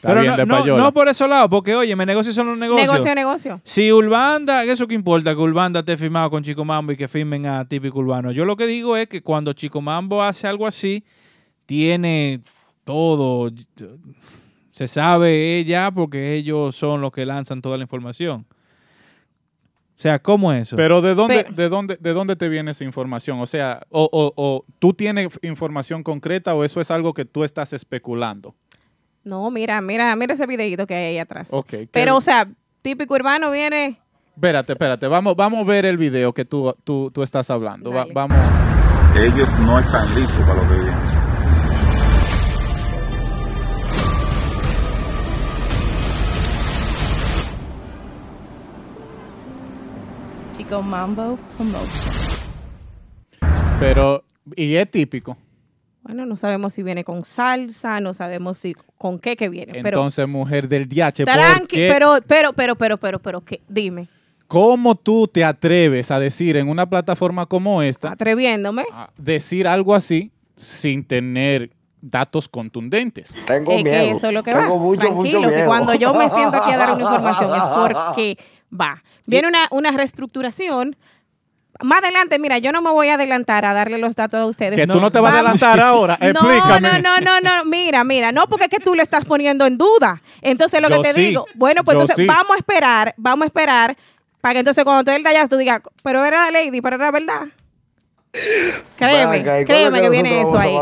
Está 0.02 0.08
Pero 0.08 0.20
bien, 0.20 0.32
no, 0.32 0.36
de 0.36 0.46
no, 0.70 0.76
no 0.78 0.92
por 0.92 1.08
ese 1.08 1.26
lado, 1.26 1.48
porque 1.48 1.74
oye, 1.74 1.96
me 1.96 2.04
negocios 2.04 2.34
son 2.34 2.48
los 2.48 2.58
negocios. 2.58 2.90
Negocio, 2.90 3.14
negocio. 3.14 3.60
Si 3.64 3.90
Urbanda, 3.90 4.64
eso 4.64 4.86
que 4.86 4.94
importa, 4.94 5.32
que 5.34 5.40
Urbanda 5.40 5.80
esté 5.80 5.96
firmado 5.96 6.28
con 6.28 6.42
Chico 6.42 6.62
Mambo 6.64 6.92
y 6.92 6.96
que 6.98 7.08
firmen 7.08 7.46
a 7.46 7.64
Típico 7.66 8.00
Urbano. 8.00 8.32
Yo 8.32 8.44
lo 8.44 8.56
que 8.56 8.66
digo 8.66 8.96
es 8.98 9.06
que 9.08 9.22
cuando 9.22 9.52
Chico 9.54 9.80
Mambo 9.80 10.22
hace 10.22 10.46
algo 10.48 10.66
así, 10.66 11.04
tiene 11.64 12.40
todo, 12.84 13.52
se 14.72 14.88
sabe 14.88 15.58
ella 15.58 15.92
porque 15.92 16.34
ellos 16.34 16.74
son 16.74 17.00
los 17.00 17.12
que 17.12 17.24
lanzan 17.24 17.62
toda 17.62 17.76
la 17.76 17.84
información. 17.84 18.44
O 19.94 20.02
sea, 20.02 20.18
¿cómo 20.18 20.52
es 20.52 20.62
eso? 20.62 20.76
Pero 20.76 21.00
¿de 21.00 21.14
dónde, 21.14 21.44
Pero- 21.44 21.54
de 21.54 21.68
dónde, 21.68 21.96
de 22.00 22.12
dónde 22.12 22.34
te 22.34 22.48
viene 22.48 22.72
esa 22.72 22.82
información? 22.82 23.38
O 23.38 23.46
sea, 23.46 23.82
o, 23.90 24.08
o, 24.10 24.32
o 24.34 24.64
tú 24.80 24.94
tienes 24.94 25.28
información 25.42 26.02
concreta 26.02 26.54
o 26.56 26.64
eso 26.64 26.80
es 26.80 26.90
algo 26.90 27.14
que 27.14 27.24
tú 27.24 27.44
estás 27.44 27.72
especulando. 27.72 28.56
No, 29.22 29.48
mira, 29.52 29.80
mira, 29.80 30.16
mira 30.16 30.34
ese 30.34 30.46
videito 30.46 30.86
que 30.88 30.94
hay 30.94 31.04
ahí 31.10 31.18
atrás. 31.18 31.48
Ok. 31.52 31.66
¿qué- 31.68 31.88
Pero, 31.92 32.16
o 32.16 32.20
sea, 32.20 32.48
típico 32.80 33.14
urbano 33.14 33.52
viene. 33.52 34.00
Espérate, 34.34 34.72
espérate. 34.72 35.06
Vamos, 35.06 35.36
vamos 35.36 35.60
a 35.60 35.64
ver 35.64 35.84
el 35.84 35.98
video 35.98 36.32
que 36.32 36.44
tú, 36.46 36.74
tú, 36.82 37.10
tú 37.12 37.22
estás 37.22 37.48
hablando. 37.50 37.92
Va- 37.92 38.06
vamos. 38.12 38.36
ellos 39.20 39.48
no 39.60 39.78
están 39.78 40.12
listos 40.14 40.40
para 40.40 40.54
lo 40.62 40.68
que 40.68 40.74
viene. 40.76 41.21
Mambo 50.80 51.38
Promotion. 51.56 52.12
Pero, 53.80 54.24
y 54.56 54.74
es 54.76 54.90
típico. 54.90 55.36
Bueno, 56.02 56.26
no 56.26 56.36
sabemos 56.36 56.74
si 56.74 56.82
viene 56.82 57.04
con 57.04 57.24
salsa, 57.24 58.00
no 58.00 58.12
sabemos 58.14 58.58
si 58.58 58.74
con 58.98 59.18
qué 59.18 59.36
que 59.36 59.48
viene. 59.48 59.72
pero 59.82 59.88
Entonces, 59.98 60.26
mujer 60.26 60.68
del 60.68 60.88
DH, 60.88 61.24
¿por 61.24 61.34
tranqui, 61.34 61.76
qué? 61.76 61.88
pero, 61.92 62.18
pero, 62.26 62.52
pero, 62.52 62.74
pero, 62.76 62.96
pero, 62.96 63.18
pero, 63.20 63.40
¿qué? 63.40 63.60
Dime, 63.68 64.08
¿cómo 64.48 64.94
tú 64.96 65.28
te 65.28 65.44
atreves 65.44 66.10
a 66.10 66.18
decir 66.18 66.56
en 66.56 66.68
una 66.68 66.88
plataforma 66.88 67.46
como 67.46 67.82
esta, 67.82 68.10
atreviéndome. 68.12 68.84
a 68.92 69.10
decir 69.16 69.66
algo 69.68 69.94
así 69.94 70.32
sin 70.56 71.04
tener 71.04 71.70
datos 72.00 72.48
contundentes? 72.48 73.32
Tengo 73.46 73.70
Es 73.72 73.84
que 73.84 73.90
miedo. 73.90 74.16
eso 74.16 74.26
es 74.26 74.32
lo 74.32 74.42
que 74.42 74.52
Tengo 74.52 74.76
va. 74.76 74.82
mucho, 74.82 75.00
Tranquilo, 75.00 75.38
mucho 75.40 75.50
que 75.50 75.54
miedo. 75.56 75.68
cuando 75.68 75.94
yo 75.94 76.14
me 76.14 76.28
siento 76.30 76.56
aquí 76.56 76.72
a 76.72 76.76
dar 76.78 76.92
una 76.94 77.02
información 77.02 77.50
es 77.54 77.62
porque 77.68 78.38
va. 78.72 79.02
Viene 79.26 79.48
una, 79.48 79.66
una 79.70 79.90
reestructuración. 79.90 80.96
Más 81.82 82.02
adelante, 82.02 82.38
mira, 82.38 82.58
yo 82.58 82.70
no 82.70 82.82
me 82.82 82.90
voy 82.90 83.08
a 83.08 83.14
adelantar 83.14 83.64
a 83.64 83.72
darle 83.72 83.98
los 83.98 84.14
datos 84.14 84.40
a 84.40 84.46
ustedes. 84.46 84.78
Que 84.78 84.86
tú 84.86 85.00
no 85.00 85.10
te 85.10 85.20
vas 85.20 85.32
a 85.32 85.38
adelantar 85.38 85.80
ahora. 85.80 86.18
No, 86.20 86.28
Explícame. 86.28 87.00
no, 87.00 87.18
no, 87.18 87.20
no, 87.20 87.40
no, 87.40 87.64
mira, 87.64 88.04
mira, 88.04 88.30
no 88.30 88.46
porque 88.46 88.64
es 88.64 88.70
que 88.70 88.78
tú 88.78 88.94
le 88.94 89.02
estás 89.02 89.24
poniendo 89.24 89.66
en 89.66 89.78
duda. 89.78 90.22
Entonces 90.42 90.80
lo 90.80 90.88
Yo 90.88 90.96
que 91.02 91.08
te 91.08 91.14
sí, 91.14 91.20
digo, 91.28 91.46
bueno, 91.54 91.82
pues 91.82 91.96
yo 91.96 92.02
entonces 92.02 92.16
sí. 92.16 92.26
vamos 92.26 92.54
a 92.54 92.58
esperar, 92.58 93.14
vamos 93.16 93.44
a 93.44 93.46
esperar 93.46 93.96
para 94.40 94.54
que 94.54 94.58
entonces 94.60 94.84
cuando 94.84 95.04
te 95.04 95.12
dé 95.12 95.16
el 95.18 95.22
tallazo 95.22 95.48
tú 95.50 95.56
digas, 95.56 95.80
pero 96.02 96.24
era 96.24 96.50
Lady, 96.50 96.80
pero 96.80 96.96
era 96.96 97.10
verdad. 97.10 97.42
Créeme, 98.96 99.38
Venga, 99.38 99.60
¿y 99.60 99.64
cuándo 99.66 99.90
créeme 99.90 100.00
que 100.00 100.08
viene 100.10 100.40
eso 100.40 100.56
ahí. 100.58 100.72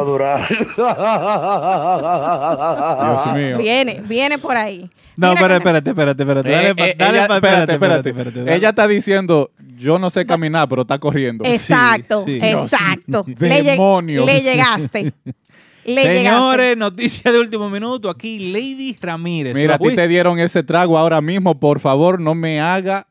Dios 3.01 3.35
mío. 3.35 3.59
Viene, 3.59 4.03
viene 4.07 4.39
por 4.39 4.57
ahí. 4.57 4.89
no, 5.17 5.31
Mira, 5.31 5.41
pero 5.41 5.57
espérate, 5.57 5.91
espérate, 5.91 6.23
espérate. 6.23 6.49
Dale 6.51 6.69
Eh, 6.69 6.75
pa- 6.77 6.87
eh, 6.87 6.95
dale 6.97 7.19
ella- 7.19 7.27
pa- 7.29 7.37
espérate, 7.37 7.73
espérate, 7.73 8.09
espérate, 8.11 8.39
dale. 8.39 8.55
Ella 8.55 8.69
está 8.71 8.87
diciendo, 8.87 9.51
yo 9.77 9.99
no 9.99 10.11
sé 10.11 10.25
caminar, 10.27 10.69
pero 10.69 10.83
está 10.83 10.99
corriendo. 10.99 11.45
Exacto, 11.45 12.25
sí. 12.25 12.39
exacto. 12.41 13.25
Dios 13.27 13.41
Le, 13.41 13.63
demonios. 13.63 14.25
le 14.27 14.41
llegaste. 14.41 15.13
Le 15.85 16.03
Señores, 16.03 16.77
noticia 16.77 17.33
de 17.33 17.39
último 17.41 17.71
minuto. 17.71 18.11
Aquí 18.11 18.53
Lady 18.53 18.95
Ramírez. 19.01 19.55
Mira, 19.57 19.75
a 19.77 19.79
ti 19.79 19.95
te 19.97 20.07
dieron 20.09 20.39
ese 20.39 20.63
trago 20.63 20.97
ahora 20.99 21.21
mismo. 21.23 21.59
Por 21.59 21.81
favor, 21.81 22.21
no 22.21 22.35
me 22.35 22.61
haga. 22.61 23.07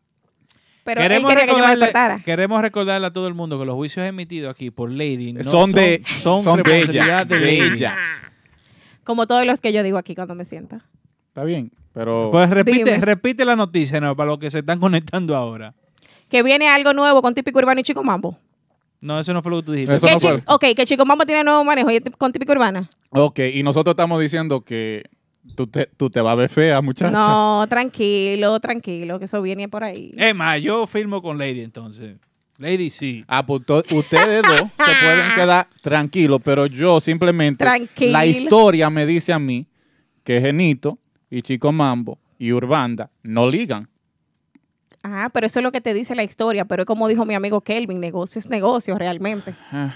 Pero 0.90 1.02
él 1.02 1.08
Queremos 1.08 1.30
quería 1.30 1.46
que 1.46 1.52
yo 1.52 2.16
me 2.16 2.24
queremos 2.24 2.62
recordarle 2.64 3.06
a 3.06 3.14
todo 3.14 3.28
el 3.28 3.36
mundo 3.36 3.60
que 3.60 3.66
los 3.66 3.76
juicios 3.76 4.08
emitidos 4.08 4.50
aquí 4.50 4.72
por 4.72 4.90
Lady 4.90 5.34
no 5.34 5.44
Son 5.44 5.72
de- 5.72 6.02
son, 6.08 6.44
son 6.44 6.58
de 6.58 6.64
responsabilidad 6.64 7.22
ella, 7.22 7.26
de 7.26 7.40
de 7.40 7.46
Lady. 7.46 7.76
ella. 7.78 7.96
Como 9.04 9.28
todos 9.28 9.46
los 9.46 9.62
que 9.62 9.72
yo 9.72 9.84
digo 9.84 9.98
aquí 10.00 10.16
cuando 10.16 10.34
me 10.36 10.46
sienta. 10.46 10.84
Está 11.28 11.44
bien, 11.44 11.72
pero 11.94 12.30
Pues 12.32 12.50
repite, 12.50 12.94
Dime. 12.94 13.06
repite 13.06 13.46
la 13.46 13.56
noticia 13.56 14.00
no, 14.02 14.16
para 14.16 14.32
los 14.32 14.40
que 14.40 14.50
se 14.50 14.60
están 14.60 14.80
conectando 14.80 15.36
ahora. 15.36 15.74
Que 16.28 16.42
viene 16.44 16.68
algo 16.68 16.94
nuevo 16.94 17.22
con 17.22 17.34
típico 17.36 17.60
urbano 17.60 17.80
y 17.80 17.84
chico 17.84 18.04
mambo. 18.04 18.38
No, 19.02 19.20
eso 19.20 19.34
no 19.34 19.42
fue 19.42 19.52
lo 19.52 19.58
que 19.60 19.66
tú 19.66 19.72
dijiste. 19.74 19.96
Eso 19.96 20.08
Que 20.08 20.14
no 20.14 20.20
fue. 20.20 20.44
Ok, 20.48 20.66
que 20.76 20.86
chico 20.86 21.06
mambo 21.06 21.26
tiene 21.26 21.44
nuevo 21.44 21.64
manejo 21.64 21.90
con 22.18 22.32
típico 22.32 22.52
urbana. 22.52 22.90
Ok, 23.12 23.40
y 23.54 23.64
nosotros 23.64 23.94
estamos 23.94 24.20
diciendo 24.22 24.62
que 24.62 25.04
tú 25.56 25.68
te, 25.68 25.88
tú 25.98 26.10
te 26.10 26.22
vas 26.22 26.34
a 26.34 26.36
ver 26.36 26.50
fea, 26.50 26.82
muchacha. 26.82 27.12
No, 27.12 27.66
tranquilo, 27.70 28.60
tranquilo, 28.60 29.20
que 29.20 29.26
eso 29.26 29.42
viene 29.42 29.68
por 29.68 29.84
ahí. 29.84 30.14
Es 30.18 30.36
más, 30.36 30.62
yo 30.62 30.86
firmo 30.88 31.22
con 31.22 31.38
Lady 31.38 31.62
entonces. 31.62 32.18
Lady 32.58 32.90
sí. 32.90 33.24
Ah, 33.28 33.46
pues 33.46 33.62
ustedes 33.92 34.44
dos 34.44 34.62
se 34.86 34.92
pueden 35.06 35.34
quedar 35.34 35.68
tranquilos, 35.82 36.42
pero 36.44 36.66
yo 36.66 37.00
simplemente 37.00 37.64
Tranquilo. 37.64 38.12
la 38.12 38.26
historia 38.26 38.90
me 38.90 39.06
dice 39.06 39.32
a 39.32 39.40
mí 39.40 39.66
que 40.24 40.42
Genito 40.42 41.00
y 41.30 41.42
Chico 41.42 41.72
Mambo 41.72 42.20
y 42.38 42.52
Urbanda 42.52 43.10
no 43.24 43.50
ligan. 43.50 43.88
Ah, 45.04 45.30
pero 45.34 45.48
eso 45.48 45.60
es 45.60 45.64
lo 45.64 45.72
que 45.72 45.80
te 45.80 45.94
dice 45.94 46.14
la 46.16 46.24
historia, 46.24 46.66
pero 46.66 46.84
es 46.84 46.86
como 46.86 47.08
dijo 47.08 47.24
mi 47.26 47.34
amigo 47.34 47.62
Kelvin, 47.62 48.02
negocio 48.02 48.40
es 48.40 48.50
negocio 48.50 48.98
realmente. 48.98 49.56
Ah, 49.72 49.94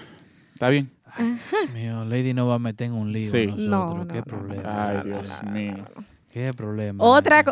Está 0.53 0.69
bien. 0.69 0.89
Dios 1.17 1.71
mío, 1.73 2.05
Lady 2.05 2.33
no 2.33 2.47
va 2.47 2.55
a 2.55 2.59
meter 2.59 2.87
en 2.87 2.93
un 2.93 3.11
lío 3.11 3.31
Sí. 3.31 3.47
nosotros. 3.47 3.67
No, 3.69 3.93
no, 3.97 4.07
Qué 4.07 4.19
no, 4.19 4.23
problema. 4.25 4.89
Ay, 4.89 5.01
Dios 5.05 5.43
mío. 5.43 5.85
Qué 6.31 6.53
problema. 6.53 7.03
Otra 7.03 7.43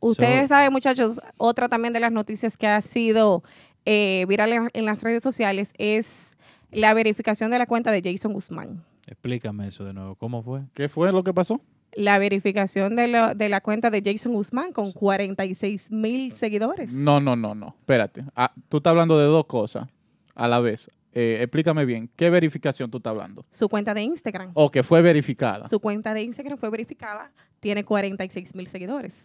Ustedes 0.00 0.42
So- 0.42 0.48
saben, 0.48 0.72
muchachos, 0.72 1.20
otra 1.36 1.68
también 1.68 1.92
de 1.92 2.00
las 2.00 2.12
noticias 2.12 2.56
que 2.56 2.66
ha 2.66 2.80
sido 2.82 3.42
eh, 3.86 4.24
viral 4.28 4.52
en, 4.52 4.68
en 4.72 4.84
las 4.84 5.02
redes 5.02 5.22
sociales 5.22 5.72
es 5.78 6.36
la 6.70 6.92
verificación 6.92 7.50
de 7.50 7.58
la 7.58 7.66
cuenta 7.66 7.90
de 7.92 8.02
Jason 8.02 8.32
Guzmán. 8.32 8.84
Explícame 9.06 9.68
eso 9.68 9.84
de 9.84 9.94
nuevo. 9.94 10.14
¿Cómo 10.16 10.42
fue? 10.42 10.62
¿Qué 10.74 10.88
fue 10.88 11.10
lo 11.12 11.24
que 11.24 11.32
pasó? 11.32 11.60
La 11.92 12.18
verificación 12.18 12.94
de, 12.96 13.06
lo- 13.08 13.34
de 13.34 13.48
la 13.48 13.60
cuenta 13.62 13.90
de 13.90 14.02
Jason 14.04 14.32
Guzmán 14.34 14.72
con 14.72 14.92
46 14.92 15.90
mil 15.92 16.32
seguidores. 16.32 16.92
No, 16.92 17.20
no, 17.20 17.36
no, 17.36 17.54
no. 17.54 17.68
Espérate. 17.78 18.24
Ah, 18.34 18.52
tú 18.68 18.78
estás 18.78 18.90
hablando 18.90 19.18
de 19.18 19.24
dos 19.26 19.46
cosas 19.46 19.88
a 20.34 20.46
la 20.48 20.60
vez. 20.60 20.90
Eh, 21.18 21.38
explícame 21.40 21.86
bien. 21.86 22.10
¿Qué 22.14 22.28
verificación 22.28 22.90
tú 22.90 22.98
estás 22.98 23.12
hablando? 23.12 23.42
Su 23.50 23.70
cuenta 23.70 23.94
de 23.94 24.02
Instagram. 24.02 24.50
O 24.52 24.70
que 24.70 24.82
fue 24.82 25.00
verificada. 25.00 25.66
Su 25.66 25.80
cuenta 25.80 26.12
de 26.12 26.20
Instagram 26.20 26.58
fue 26.58 26.68
verificada, 26.68 27.32
tiene 27.58 27.86
46 27.86 28.54
mil 28.54 28.66
seguidores. 28.66 29.24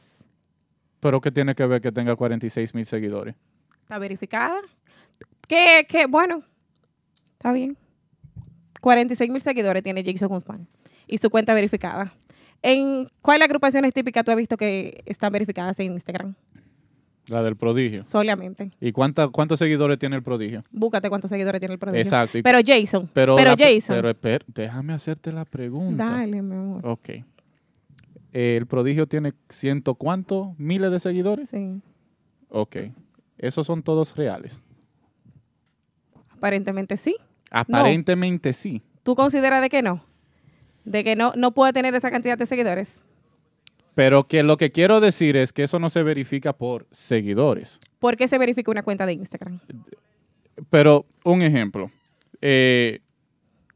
Pero 1.02 1.20
¿qué 1.20 1.30
tiene 1.32 1.54
que 1.54 1.66
ver 1.66 1.82
que 1.82 1.92
tenga 1.92 2.16
46 2.16 2.74
mil 2.76 2.86
seguidores? 2.86 3.36
Está 3.82 3.98
verificada. 3.98 4.56
Que, 5.50 5.86
que, 5.86 6.06
bueno, 6.06 6.44
está 7.34 7.52
bien. 7.52 7.76
46 8.80 9.30
mil 9.30 9.42
seguidores 9.42 9.84
tiene 9.84 10.02
Jason 10.02 10.30
Guzmán 10.30 10.70
y 11.08 11.18
su 11.18 11.30
cuenta 11.30 11.54
verificada. 11.54 12.14
¿En 12.62 13.10
cuáles 13.22 13.50
agrupaciones 13.50 13.94
típicas 13.94 14.24
tú 14.24 14.32
has 14.32 14.38
visto 14.38 14.56
que 14.56 15.04
están 15.06 15.34
verificadas 15.34 15.78
en 15.82 15.92
Instagram? 15.92 16.36
La 17.28 17.44
del 17.44 17.56
prodigio. 17.56 18.04
Solamente. 18.04 18.72
¿Y 18.82 18.92
cuánta, 18.92 19.28
cuántos 19.30 19.60
seguidores 19.60 20.00
tiene 20.00 20.16
el 20.16 20.24
prodigio? 20.24 20.64
Búscate 20.72 21.08
cuántos 21.10 21.30
seguidores 21.30 21.60
tiene 21.60 21.74
el 21.74 21.80
prodigio. 21.80 22.02
Exacto. 22.02 22.40
Pero 22.44 22.60
Jason. 22.66 23.10
Pero, 23.14 23.36
Pero, 23.36 23.52
la- 23.52 23.58
Jason. 23.58 23.96
Pero 23.96 24.10
espera, 24.10 24.46
déjame 24.48 24.94
hacerte 24.94 25.32
la 25.32 25.46
pregunta. 25.46 26.04
Dale, 26.06 26.42
mi 26.42 26.56
amor. 26.56 26.86
Ok. 26.86 27.10
¿El 28.34 28.66
prodigio 28.66 29.08
tiene 29.08 29.34
ciento 29.50 29.96
cuántos 29.96 30.58
miles 30.58 30.90
de 30.92 31.00
seguidores? 31.00 31.50
Sí. 31.50 31.82
Ok. 32.50 32.78
¿Esos 33.38 33.68
son 33.68 33.84
todos 33.84 34.16
reales? 34.16 34.60
Aparentemente 36.32 36.98
sí. 36.98 37.16
Aparentemente 37.52 38.54
sí. 38.54 38.82
¿Tú 39.04 39.16
consideras 39.16 39.62
de 39.62 39.70
que 39.70 39.82
no? 39.82 40.04
De 40.86 41.04
que 41.04 41.16
no, 41.16 41.34
no 41.36 41.52
puede 41.54 41.74
tener 41.74 41.94
esa 41.94 42.10
cantidad 42.10 42.38
de 42.38 42.46
seguidores. 42.46 43.02
Pero 43.96 44.28
que 44.28 44.44
lo 44.44 44.58
que 44.58 44.72
quiero 44.72 45.00
decir 45.02 45.36
es 45.36 45.52
que 45.52 45.64
eso 45.64 45.80
no 45.80 45.90
se 45.90 46.04
verifica 46.04 46.54
por 46.54 46.88
seguidores. 46.92 47.80
¿Por 48.00 48.16
qué 48.16 48.28
se 48.28 48.38
verifica 48.38 48.72
una 48.72 48.84
cuenta 48.84 49.06
de 49.06 49.14
Instagram? 49.14 49.60
Pero 50.70 51.06
un 51.24 51.42
ejemplo. 51.42 51.92
eh, 52.42 53.00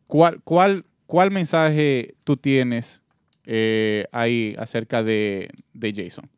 ¿cuál, 0.08 0.42
cuál, 0.44 0.86
¿Cuál 1.06 1.32
mensaje 1.32 2.16
tú 2.24 2.38
tienes 2.38 3.02
eh, 3.46 4.06
ahí 4.12 4.56
acerca 4.58 5.04
de, 5.04 5.50
de 5.74 5.94
Jason? 5.94 6.30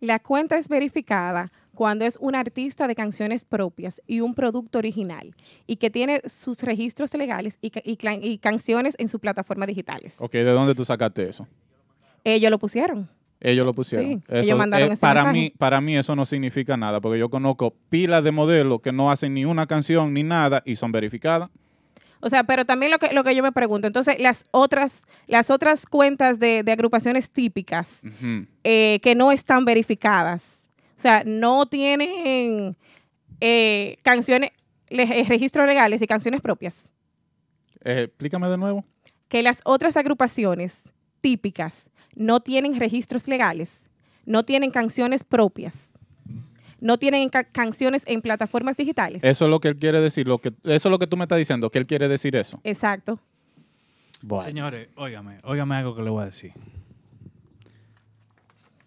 La 0.00 0.18
cuenta 0.18 0.58
es 0.58 0.68
verificada 0.68 1.50
cuando 1.74 2.04
es 2.04 2.18
un 2.20 2.34
artista 2.34 2.86
de 2.86 2.94
canciones 2.94 3.44
propias 3.44 4.02
y 4.06 4.20
un 4.20 4.34
producto 4.34 4.78
original 4.78 5.34
y 5.66 5.76
que 5.76 5.90
tiene 5.90 6.20
sus 6.26 6.62
registros 6.62 7.14
legales 7.14 7.58
y 7.62 8.38
canciones 8.38 8.94
en 8.98 9.08
sus 9.08 9.20
plataformas 9.20 9.68
digitales. 9.68 10.16
Ok, 10.18 10.32
¿de 10.32 10.44
dónde 10.44 10.74
tú 10.74 10.84
sacaste 10.84 11.28
eso? 11.28 11.48
Ellos 12.24 12.50
lo 12.50 12.58
pusieron. 12.58 13.08
Ellos 13.40 13.66
lo 13.66 13.74
pusieron. 13.74 14.06
Sí, 14.06 14.22
ellos 14.28 14.56
mandaron 14.56 14.92
ese 14.92 15.00
para 15.00 15.24
mensaje. 15.24 15.38
mí, 15.38 15.52
para 15.58 15.80
mí 15.80 15.96
eso 15.96 16.14
no 16.14 16.24
significa 16.24 16.76
nada, 16.76 17.00
porque 17.00 17.18
yo 17.18 17.28
conozco 17.28 17.74
pilas 17.90 18.22
de 18.22 18.30
modelos 18.30 18.80
que 18.80 18.92
no 18.92 19.10
hacen 19.10 19.34
ni 19.34 19.44
una 19.44 19.66
canción 19.66 20.14
ni 20.14 20.22
nada 20.22 20.62
y 20.64 20.76
son 20.76 20.92
verificadas. 20.92 21.50
O 22.20 22.30
sea, 22.30 22.44
pero 22.44 22.64
también 22.64 22.92
lo 22.92 23.00
que, 23.00 23.12
lo 23.12 23.24
que 23.24 23.34
yo 23.34 23.42
me 23.42 23.50
pregunto, 23.50 23.88
entonces 23.88 24.20
las 24.20 24.44
otras, 24.52 25.02
las 25.26 25.50
otras 25.50 25.86
cuentas 25.86 26.38
de, 26.38 26.62
de 26.62 26.70
agrupaciones 26.70 27.28
típicas 27.30 28.00
eh, 28.62 29.00
que 29.02 29.16
no 29.16 29.32
están 29.32 29.64
verificadas, 29.64 30.62
o 30.96 31.00
sea, 31.02 31.24
no 31.26 31.66
tienen 31.66 32.76
eh, 33.40 33.96
canciones, 34.02 34.50
eh, 34.90 35.24
registros 35.26 35.66
legales 35.66 36.00
y 36.00 36.06
canciones 36.06 36.40
propias. 36.40 36.88
Eh, 37.82 38.04
explícame 38.04 38.48
de 38.48 38.56
nuevo. 38.56 38.84
que 39.26 39.42
las 39.42 39.60
otras 39.64 39.96
agrupaciones 39.96 40.80
típicas 41.20 41.90
no 42.14 42.40
tienen 42.40 42.78
registros 42.78 43.28
legales, 43.28 43.78
no 44.26 44.44
tienen 44.44 44.70
canciones 44.70 45.24
propias, 45.24 45.90
no 46.80 46.98
tienen 46.98 47.28
ca- 47.28 47.44
canciones 47.44 48.02
en 48.06 48.22
plataformas 48.22 48.76
digitales. 48.76 49.22
Eso 49.24 49.44
es 49.44 49.50
lo 49.50 49.60
que 49.60 49.68
él 49.68 49.76
quiere 49.76 50.00
decir. 50.00 50.26
Lo 50.28 50.38
que, 50.38 50.48
eso 50.64 50.88
es 50.88 50.90
lo 50.90 50.98
que 50.98 51.06
tú 51.06 51.16
me 51.16 51.24
estás 51.24 51.38
diciendo, 51.38 51.70
que 51.70 51.78
él 51.78 51.86
quiere 51.86 52.08
decir 52.08 52.34
eso. 52.36 52.60
Exacto. 52.64 53.18
Señores, 54.44 54.88
óigame, 54.96 55.38
óigame 55.42 55.74
algo 55.76 55.94
que 55.96 56.02
le 56.02 56.10
voy 56.10 56.22
a 56.22 56.26
decir. 56.26 56.52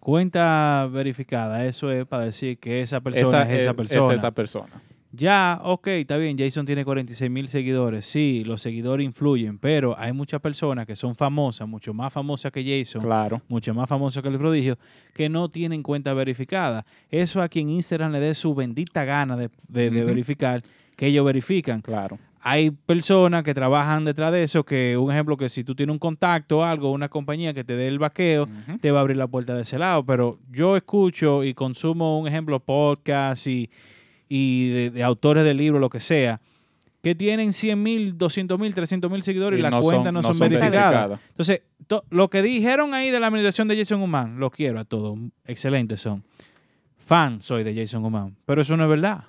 Cuenta 0.00 0.88
verificada, 0.90 1.64
eso 1.66 1.90
es 1.90 2.06
para 2.06 2.24
decir 2.26 2.58
que 2.58 2.80
esa 2.80 3.00
persona 3.00 3.42
es 3.42 3.62
esa 3.62 3.74
persona. 3.74 4.14
Es 4.14 4.18
esa 4.20 4.30
persona. 4.30 4.82
Ya, 5.16 5.60
ok, 5.64 5.86
está 5.88 6.16
bien, 6.18 6.36
Jason 6.38 6.66
tiene 6.66 6.84
46 6.84 7.30
mil 7.30 7.48
seguidores. 7.48 8.04
Sí, 8.06 8.42
los 8.44 8.60
seguidores 8.60 9.04
influyen, 9.06 9.58
pero 9.58 9.98
hay 9.98 10.12
muchas 10.12 10.40
personas 10.40 10.84
que 10.86 10.94
son 10.94 11.16
famosas, 11.16 11.66
mucho 11.66 11.94
más 11.94 12.12
famosas 12.12 12.52
que 12.52 12.62
Jason, 12.62 13.00
Claro. 13.02 13.40
mucho 13.48 13.72
más 13.72 13.88
famosas 13.88 14.22
que 14.22 14.28
el 14.28 14.36
prodigio, 14.38 14.76
que 15.14 15.28
no 15.28 15.48
tienen 15.48 15.82
cuenta 15.82 16.12
verificada. 16.12 16.84
Eso 17.10 17.40
a 17.40 17.48
quien 17.48 17.70
Instagram 17.70 18.12
le 18.12 18.20
dé 18.20 18.34
su 18.34 18.54
bendita 18.54 19.04
gana 19.04 19.36
de, 19.36 19.48
de- 19.68 19.90
de 19.90 19.98
Ujú. 19.98 20.06
verificar, 20.08 20.62
que 20.96 21.06
ellos 21.06 21.24
verifican. 21.24 21.80
Claro. 21.80 22.18
Hay 22.40 22.70
personas 22.70 23.42
que 23.42 23.54
trabajan 23.54 24.04
detrás 24.04 24.30
de 24.32 24.42
eso, 24.44 24.64
que 24.64 24.96
un 24.96 25.10
ejemplo 25.10 25.36
que 25.36 25.48
si 25.48 25.64
tú 25.64 25.74
tienes 25.74 25.92
un 25.92 25.98
contacto 25.98 26.58
o 26.58 26.62
algo, 26.62 26.92
una 26.92 27.08
compañía 27.08 27.52
que 27.54 27.64
te 27.64 27.74
dé 27.74 27.88
el 27.88 27.98
vaqueo, 27.98 28.48
te 28.80 28.90
va 28.92 28.98
a 28.98 29.00
abrir 29.00 29.16
la 29.16 29.26
puerta 29.26 29.54
de 29.56 29.62
ese 29.62 29.78
lado. 29.78 30.04
Pero 30.04 30.30
yo 30.52 30.76
escucho 30.76 31.42
y 31.42 31.54
consumo, 31.54 32.20
un 32.20 32.28
ejemplo, 32.28 32.60
podcast 32.60 33.46
y, 33.48 33.68
y 34.28 34.68
de, 34.70 34.90
de 34.90 35.02
autores 35.02 35.44
de 35.44 35.54
libros, 35.54 35.80
lo 35.80 35.90
que 35.90 36.00
sea, 36.00 36.40
que 37.02 37.14
tienen 37.14 37.52
100 37.52 37.80
mil, 37.82 38.18
200 38.18 38.58
mil, 38.58 38.74
300 38.74 39.10
mil 39.10 39.22
seguidores 39.22 39.58
y, 39.58 39.60
Y 39.60 39.62
las 39.62 39.70
no 39.70 39.80
cuentas 39.80 40.06
son- 40.06 40.14
no, 40.14 40.22
no 40.22 40.28
son, 40.28 40.34
son 40.38 40.48
verificadas. 40.48 41.20
Entonces, 41.28 41.62
to- 41.86 42.04
lo 42.10 42.28
que 42.30 42.42
dijeron 42.42 42.94
ahí 42.94 43.10
de 43.10 43.20
la 43.20 43.28
administración 43.28 43.68
de 43.68 43.76
Jason 43.76 44.00
Human, 44.02 44.38
lo 44.40 44.50
quiero 44.50 44.80
a 44.80 44.84
todos, 44.84 45.16
excelentes 45.44 46.00
son. 46.00 46.24
Fan 46.98 47.40
soy 47.40 47.62
de 47.62 47.74
Jason 47.74 48.04
Human, 48.04 48.34
pero 48.44 48.62
eso 48.62 48.76
no 48.76 48.82
es 48.84 48.90
verdad. 48.90 49.24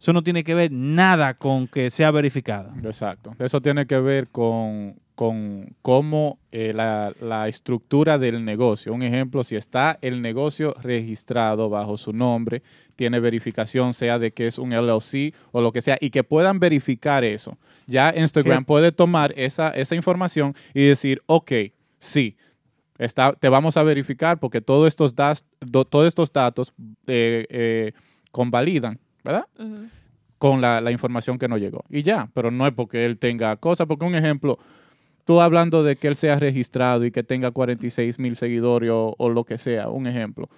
Eso 0.00 0.12
no 0.14 0.22
tiene 0.22 0.42
que 0.42 0.54
ver 0.54 0.72
nada 0.72 1.34
con 1.34 1.68
que 1.68 1.90
sea 1.90 2.10
verificada. 2.10 2.74
Exacto. 2.82 3.36
Eso 3.38 3.60
tiene 3.60 3.86
que 3.86 4.00
ver 4.00 4.28
con, 4.28 4.96
con 5.22 5.76
cómo 5.82 6.40
eh, 6.50 6.72
la, 6.74 7.12
la 7.20 7.46
estructura 7.46 8.18
del 8.18 8.44
negocio. 8.44 8.92
Un 8.92 9.04
ejemplo, 9.04 9.44
si 9.44 9.54
está 9.54 9.96
el 10.02 10.20
negocio 10.20 10.74
registrado 10.82 11.70
bajo 11.70 11.96
su 11.96 12.12
nombre, 12.12 12.64
tiene 12.96 13.20
verificación, 13.20 13.94
sea 13.94 14.18
de 14.18 14.32
que 14.32 14.48
es 14.48 14.58
un 14.58 14.70
LLC 14.72 15.32
o 15.52 15.60
lo 15.60 15.70
que 15.70 15.80
sea, 15.80 15.96
y 16.00 16.10
que 16.10 16.24
puedan 16.24 16.58
verificar 16.58 17.22
eso. 17.22 17.56
Ya 17.86 18.12
Instagram 18.16 18.64
¿Qué? 18.64 18.66
puede 18.66 18.90
tomar 18.90 19.32
esa, 19.36 19.68
esa 19.70 19.94
información 19.94 20.56
y 20.74 20.86
decir, 20.86 21.22
ok, 21.26 21.52
sí, 22.00 22.36
está, 22.98 23.32
te 23.34 23.48
vamos 23.48 23.76
a 23.76 23.84
verificar 23.84 24.40
porque 24.40 24.60
todos 24.60 24.88
estos, 24.88 25.14
das- 25.14 25.44
do- 25.60 25.84
todos 25.84 26.08
estos 26.08 26.32
datos 26.32 26.72
eh, 27.06 27.46
eh, 27.48 27.92
convalidan, 28.32 28.98
¿verdad? 29.22 29.46
con 30.38 30.60
la, 30.60 30.80
la 30.80 30.90
información 30.90 31.38
que 31.38 31.46
nos 31.46 31.60
llegó. 31.60 31.84
Y 31.88 32.02
ya, 32.02 32.28
pero 32.34 32.50
no 32.50 32.66
es 32.66 32.72
porque 32.72 33.04
él 33.04 33.16
tenga 33.18 33.54
cosas, 33.56 33.86
porque 33.86 34.04
un 34.04 34.16
ejemplo, 34.16 34.58
tú 35.24 35.40
hablando 35.40 35.82
de 35.82 35.96
que 35.96 36.08
él 36.08 36.16
sea 36.16 36.38
registrado 36.38 37.04
y 37.04 37.10
que 37.10 37.22
tenga 37.22 37.50
46 37.50 38.18
mil 38.18 38.36
seguidores 38.36 38.90
o, 38.92 39.28
lo 39.30 39.44
que 39.44 39.58
sea, 39.58 39.88
un 39.88 40.06
ejemplo. 40.06 40.48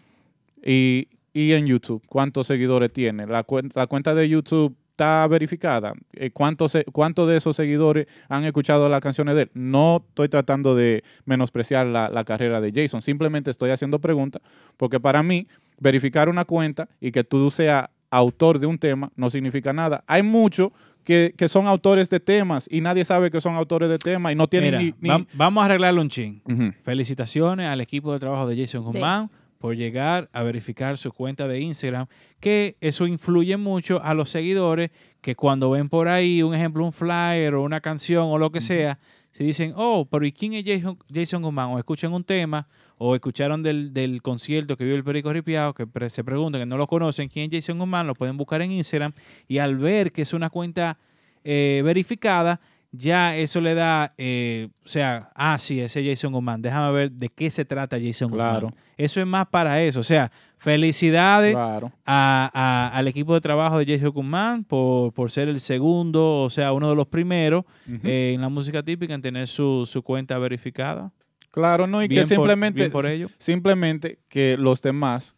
Y, 0.64 1.08
y 1.32 1.52
en 1.52 1.66
YouTube, 1.66 2.02
¿cuántos 2.08 2.46
seguidores 2.46 2.92
tiene? 2.92 3.26
La, 3.26 3.46
cuen- 3.46 3.70
la 3.74 3.86
cuenta 3.86 4.14
de 4.14 4.28
YouTube 4.28 4.76
está 4.90 5.26
verificada. 5.26 5.92
Eh, 6.12 6.30
¿Cuántos 6.30 6.76
¿Cuántos 6.92 7.28
de 7.28 7.36
esos 7.36 7.56
seguidores 7.56 8.06
han 8.28 8.44
escuchado 8.44 8.88
las 8.88 9.00
canciones 9.00 9.34
de 9.34 9.42
él? 9.42 9.50
No 9.54 10.04
estoy 10.08 10.28
tratando 10.28 10.74
de 10.76 11.02
menospreciar 11.24 11.86
la, 11.86 12.08
la 12.08 12.24
carrera 12.24 12.60
de 12.60 12.72
Jason, 12.74 13.02
simplemente 13.02 13.50
estoy 13.50 13.70
haciendo 13.70 13.98
preguntas, 13.98 14.40
porque 14.76 15.00
para 15.00 15.22
mí, 15.22 15.48
verificar 15.80 16.28
una 16.28 16.44
cuenta 16.44 16.88
y 17.00 17.10
que 17.10 17.24
tú 17.24 17.50
seas 17.50 17.86
autor 18.16 18.58
de 18.58 18.66
un 18.66 18.78
tema 18.78 19.10
no 19.16 19.30
significa 19.30 19.72
nada. 19.72 20.04
Hay 20.06 20.22
muchos 20.22 20.70
que, 21.04 21.34
que 21.36 21.48
son 21.48 21.66
autores 21.66 22.08
de 22.08 22.18
temas 22.20 22.66
y 22.70 22.80
nadie 22.80 23.04
sabe 23.04 23.30
que 23.30 23.40
son 23.40 23.54
autores 23.56 23.88
de 23.90 23.98
temas 23.98 24.32
y 24.32 24.36
no 24.36 24.48
tienen 24.48 24.70
Mira, 24.78 24.78
ni... 24.80 24.94
ni- 25.00 25.08
vam- 25.10 25.26
vamos 25.34 25.62
a 25.62 25.66
arreglarlo 25.66 26.00
un 26.00 26.08
chin. 26.08 26.40
Ujú. 26.44 26.72
Felicitaciones 26.82 27.68
al 27.68 27.80
equipo 27.80 28.12
de 28.12 28.18
trabajo 28.20 28.46
de 28.48 28.56
Jason 28.56 28.80
Sí. 28.82 28.86
Guzmán 28.86 29.30
por 29.58 29.74
llegar 29.76 30.28
a 30.32 30.42
verificar 30.42 30.96
su 30.98 31.10
cuenta 31.12 31.48
de 31.48 31.60
Instagram, 31.60 32.06
que 32.40 32.76
eso 32.80 33.06
influye 33.06 33.56
mucho 33.56 34.02
a 34.02 34.12
los 34.14 34.28
seguidores 34.30 34.90
que 35.22 35.34
cuando 35.36 35.70
ven 35.70 35.88
por 35.88 36.08
ahí, 36.08 36.42
un 36.42 36.54
ejemplo, 36.54 36.84
un 36.84 36.92
flyer 36.92 37.54
o 37.54 37.62
una 37.62 37.80
canción 37.80 38.26
o 38.28 38.36
lo 38.38 38.50
que 38.52 38.60
sea, 38.60 38.98
se 39.34 39.42
dicen, 39.42 39.72
oh, 39.74 40.06
pero 40.08 40.24
¿y 40.24 40.30
quién 40.30 40.54
es 40.54 40.64
Jason, 40.64 40.96
Jason 41.12 41.42
Guzmán? 41.42 41.70
O 41.70 41.78
escuchan 41.80 42.12
un 42.12 42.22
tema 42.22 42.68
o 42.98 43.16
escucharon 43.16 43.64
del, 43.64 43.92
del 43.92 44.22
concierto 44.22 44.76
que 44.76 44.84
vio 44.84 44.94
el 44.94 45.02
Perico 45.02 45.32
Ripiao, 45.32 45.74
que 45.74 45.88
se 46.08 46.22
preguntan, 46.22 46.60
que 46.60 46.66
no 46.66 46.76
lo 46.76 46.86
conocen, 46.86 47.28
quién 47.28 47.52
es 47.52 47.66
Jason 47.66 47.80
Guzmán, 47.80 48.06
lo 48.06 48.14
pueden 48.14 48.36
buscar 48.36 48.62
en 48.62 48.70
Instagram 48.70 49.12
y 49.48 49.58
al 49.58 49.76
ver 49.76 50.12
que 50.12 50.22
es 50.22 50.34
una 50.34 50.50
cuenta 50.50 50.98
eh, 51.42 51.82
verificada, 51.84 52.60
ya 52.96 53.36
eso 53.36 53.60
le 53.60 53.74
da, 53.74 54.14
eh, 54.18 54.68
o 54.84 54.88
sea, 54.88 55.30
ah, 55.34 55.58
sí, 55.58 55.80
ese 55.80 56.00
es 56.00 56.18
Jason 56.20 56.32
Guzmán, 56.32 56.62
déjame 56.62 56.92
ver 56.92 57.10
de 57.12 57.28
qué 57.28 57.50
se 57.50 57.64
trata 57.64 57.98
Jason 58.00 58.30
Claro. 58.30 58.68
Guzmán. 58.68 58.84
Eso 58.96 59.20
es 59.20 59.26
más 59.26 59.46
para 59.48 59.82
eso, 59.82 60.00
o 60.00 60.04
sea, 60.04 60.30
felicidades 60.58 61.52
Claro. 61.54 61.92
a- 62.06 62.50
a- 62.54 62.96
al 62.96 63.08
equipo 63.08 63.34
de 63.34 63.40
trabajo 63.40 63.78
de 63.78 63.86
Jason 63.86 64.10
Guzmán 64.12 64.64
por, 64.64 65.12
por 65.12 65.30
ser 65.30 65.48
el 65.48 65.60
segundo, 65.60 66.42
o 66.42 66.50
sea, 66.50 66.72
uno 66.72 66.88
de 66.90 66.96
los 66.96 67.06
primeros 67.06 67.64
eh, 68.02 68.32
en 68.34 68.40
la 68.40 68.48
música 68.48 68.82
típica 68.82 69.14
en 69.14 69.22
tener 69.22 69.46
su, 69.48 69.86
su 69.86 70.02
cuenta 70.02 70.38
verificada. 70.38 71.12
Claro, 71.50 71.86
no, 71.86 72.02
y 72.02 72.08
Bien 72.08 72.22
que 72.22 72.26
simplemente, 72.26 72.90
por 72.90 73.06
ello. 73.06 73.28
simplemente 73.38 74.18
que 74.28 74.56
los 74.58 74.82
demás 74.82 75.36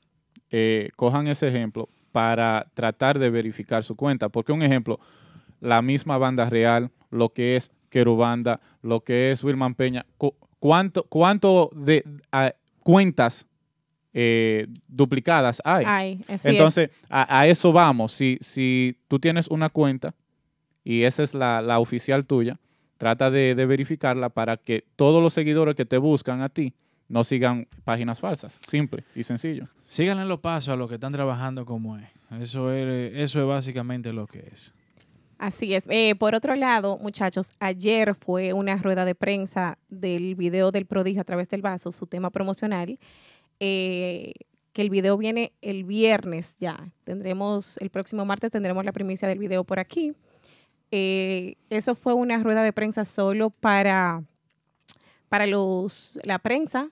eh, 0.50 0.90
cojan 0.96 1.26
ese 1.26 1.48
ejemplo 1.48 1.88
para 2.12 2.66
tratar 2.72 3.18
de 3.18 3.28
verificar 3.28 3.84
su 3.84 3.94
cuenta. 3.96 4.28
Porque 4.30 4.52
un 4.52 4.62
ejemplo, 4.62 4.98
la 5.60 5.82
misma 5.82 6.18
banda 6.18 6.48
real, 6.50 6.90
lo 7.10 7.30
que 7.32 7.56
es 7.56 7.70
Querubanda, 7.90 8.60
lo 8.82 9.00
que 9.04 9.32
es 9.32 9.42
Wilman 9.44 9.74
Peña, 9.74 10.04
cu- 10.18 10.34
¿cuánto, 10.58 11.04
cuánto 11.04 11.70
de 11.74 12.04
a- 12.32 12.54
cuentas 12.80 13.46
eh, 14.12 14.66
duplicadas 14.88 15.60
hay? 15.64 15.84
Ay, 15.86 16.24
Entonces, 16.44 16.90
a, 17.08 17.40
a 17.40 17.46
eso 17.46 17.72
vamos. 17.72 18.12
Si, 18.12 18.38
si 18.40 18.98
tú 19.08 19.18
tienes 19.18 19.48
una 19.48 19.68
cuenta 19.68 20.14
y 20.84 21.02
esa 21.02 21.22
es 21.22 21.34
la, 21.34 21.60
la 21.60 21.78
oficial 21.80 22.24
tuya, 22.26 22.58
trata 22.98 23.30
de, 23.30 23.54
de 23.54 23.66
verificarla 23.66 24.28
para 24.30 24.56
que 24.56 24.84
todos 24.96 25.22
los 25.22 25.32
seguidores 25.32 25.74
que 25.74 25.84
te 25.84 25.98
buscan 25.98 26.40
a 26.42 26.48
ti 26.48 26.74
no 27.08 27.24
sigan 27.24 27.68
páginas 27.84 28.18
falsas. 28.20 28.58
Simple 28.68 29.04
y 29.14 29.22
sencillo. 29.22 29.68
Síganle 29.84 30.24
los 30.24 30.40
pasos 30.40 30.70
a 30.72 30.76
los 30.76 30.88
que 30.88 30.94
están 30.96 31.12
trabajando 31.12 31.64
como 31.64 31.96
es. 31.98 32.08
Eso 32.40 32.72
es, 32.72 33.12
eso 33.14 33.40
es 33.40 33.46
básicamente 33.46 34.12
lo 34.12 34.26
que 34.26 34.40
es. 34.52 34.72
Así 35.38 35.74
es. 35.74 35.84
Eh, 35.88 36.14
por 36.14 36.34
otro 36.34 36.56
lado, 36.56 36.98
muchachos, 36.98 37.56
ayer 37.60 38.14
fue 38.14 38.54
una 38.54 38.76
rueda 38.76 39.04
de 39.04 39.14
prensa 39.14 39.78
del 39.90 40.34
video 40.34 40.72
del 40.72 40.86
prodigio 40.86 41.20
a 41.20 41.24
través 41.24 41.48
del 41.50 41.60
vaso, 41.60 41.92
su 41.92 42.06
tema 42.06 42.30
promocional, 42.30 42.98
eh, 43.60 44.32
que 44.72 44.82
el 44.82 44.88
video 44.88 45.18
viene 45.18 45.52
el 45.60 45.84
viernes 45.84 46.54
ya. 46.58 46.90
Tendremos, 47.04 47.76
el 47.78 47.90
próximo 47.90 48.24
martes 48.24 48.50
tendremos 48.50 48.86
la 48.86 48.92
primicia 48.92 49.28
del 49.28 49.38
video 49.38 49.64
por 49.64 49.78
aquí. 49.78 50.14
Eh, 50.90 51.56
eso 51.68 51.94
fue 51.94 52.14
una 52.14 52.42
rueda 52.42 52.62
de 52.62 52.72
prensa 52.72 53.04
solo 53.04 53.50
para, 53.50 54.22
para 55.28 55.46
los, 55.46 56.18
la 56.22 56.38
prensa, 56.38 56.90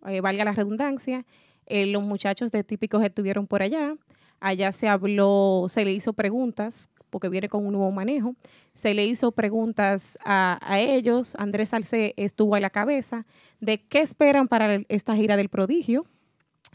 valga 0.00 0.44
la 0.44 0.52
redundancia. 0.52 1.24
Los 1.68 2.02
muchachos 2.02 2.50
de 2.50 2.64
Típicos 2.64 3.04
estuvieron 3.04 3.46
por 3.46 3.62
allá. 3.62 3.94
Allá 4.40 4.72
se 4.72 4.88
habló, 4.88 5.66
se 5.68 5.84
le 5.84 5.92
hizo 5.92 6.12
preguntas, 6.12 6.90
porque 7.12 7.28
viene 7.28 7.48
con 7.50 7.64
un 7.66 7.74
nuevo 7.74 7.92
manejo. 7.92 8.34
Se 8.74 8.94
le 8.94 9.06
hizo 9.06 9.30
preguntas 9.32 10.18
a, 10.24 10.58
a 10.62 10.80
ellos. 10.80 11.34
Andrés 11.38 11.68
Salce 11.68 12.14
estuvo 12.16 12.54
a 12.56 12.60
la 12.60 12.70
cabeza 12.70 13.26
de 13.60 13.78
qué 13.86 14.00
esperan 14.00 14.48
para 14.48 14.74
el- 14.74 14.86
esta 14.88 15.14
gira 15.14 15.36
del 15.36 15.50
prodigio 15.50 16.06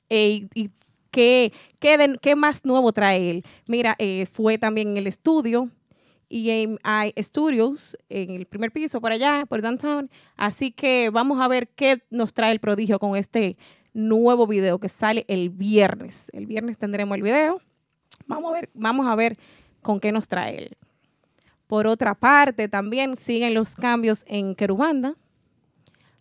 eh, 0.10 0.48
y, 0.54 0.62
y 0.64 0.70
qué, 1.12 1.52
qué, 1.80 1.98
de- 1.98 2.20
qué 2.22 2.36
más 2.36 2.64
nuevo 2.64 2.94
trae 2.94 3.32
él. 3.32 3.42
Mira, 3.68 3.96
eh, 3.98 4.28
fue 4.32 4.58
también 4.58 4.90
en 4.90 4.98
el 4.98 5.08
estudio 5.08 5.70
hay 6.84 7.14
Studios 7.18 7.98
en 8.10 8.32
el 8.32 8.46
primer 8.46 8.72
piso 8.72 9.00
por 9.00 9.12
allá, 9.14 9.46
por 9.48 9.62
downtown. 9.62 10.10
Así 10.36 10.72
que 10.72 11.10
vamos 11.10 11.40
a 11.40 11.48
ver 11.48 11.70
qué 11.70 12.04
nos 12.10 12.34
trae 12.34 12.52
el 12.52 12.60
prodigio 12.60 13.00
con 13.00 13.16
este 13.16 13.56
nuevo 13.94 14.46
video 14.46 14.78
que 14.78 14.90
sale 14.90 15.24
el 15.30 15.50
viernes. 15.50 16.30
El 16.34 16.46
viernes 16.46 16.78
tendremos 16.78 17.16
el 17.16 17.24
video. 17.24 17.62
Vamos 18.26 18.52
a 18.52 18.54
ver, 18.56 18.70
vamos 18.74 19.08
a 19.08 19.16
ver 19.16 19.38
con 19.88 20.02
qué 20.02 20.12
nos 20.12 20.28
trae 20.28 20.66
él. 20.66 20.78
Por 21.66 21.88
otra 21.88 22.14
parte, 22.14 22.68
también 22.68 23.16
siguen 23.16 23.54
los 23.54 23.74
cambios 23.74 24.26
en 24.28 24.54
Querubanda. 24.54 25.16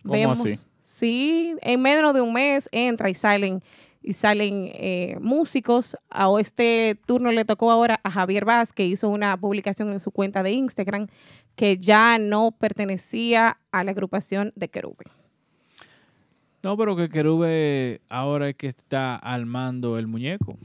¿Cómo 0.05 0.31
así? 0.31 0.55
Sí, 0.79 1.57
en 1.63 1.83
menos 1.83 2.15
de 2.15 2.21
un 2.21 2.33
mes 2.33 2.69
entra 2.71 3.11
y 3.11 3.15
salen 3.15 3.65
y 4.03 4.13
salen 4.13 4.71
eh, 4.73 5.17
músicos. 5.21 5.97
A 6.09 6.29
este 6.39 6.97
turno 7.07 7.33
le 7.33 7.45
tocó 7.45 7.73
ahora 7.73 7.99
a 8.05 8.11
Javier 8.13 8.45
Vaz, 8.45 8.73
que 8.73 8.87
hizo 8.87 9.09
una 9.09 9.37
publicación 9.37 9.91
en 9.91 9.99
su 9.99 10.13
cuenta 10.13 10.45
de 10.45 10.53
Instagram 10.53 11.09
que 11.57 11.77
ya 11.77 12.19
no 12.21 12.53
pertenecía 12.53 13.59
a 13.73 13.83
la 13.83 13.91
agrupación 13.91 14.53
de 14.55 14.69
Querube. 14.69 15.07
No, 16.63 16.77
pero 16.77 16.95
que 16.95 17.09
Querube 17.09 18.01
ahora 18.09 18.49
es 18.49 18.55
que 18.55 18.69
está 18.69 19.17
armando 19.17 19.99
el 19.99 20.07
muñeco. 20.07 20.57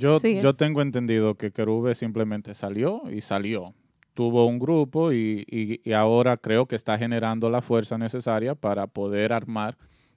Yo, 0.00 0.18
yo 0.20 0.54
tengo 0.54 0.82
entendido 0.82 1.34
que 1.36 1.50
Querube 1.52 1.94
simplemente 1.94 2.54
salió 2.54 3.02
y 3.10 3.20
salió. 3.20 3.74
Tuvo 4.14 4.46
un 4.46 4.58
grupo 4.58 5.12
y, 5.12 5.44
y- 5.48 5.80
y 5.88 5.92
ahora 5.92 6.36
creo 6.36 6.66
que 6.66 6.76
está 6.76 6.98
generando 6.98 7.48
la 7.50 7.62
fuerza 7.62 7.96
necesaria 7.98 8.54
para 8.54 8.86
poder 8.86 9.32
armar 9.32 9.76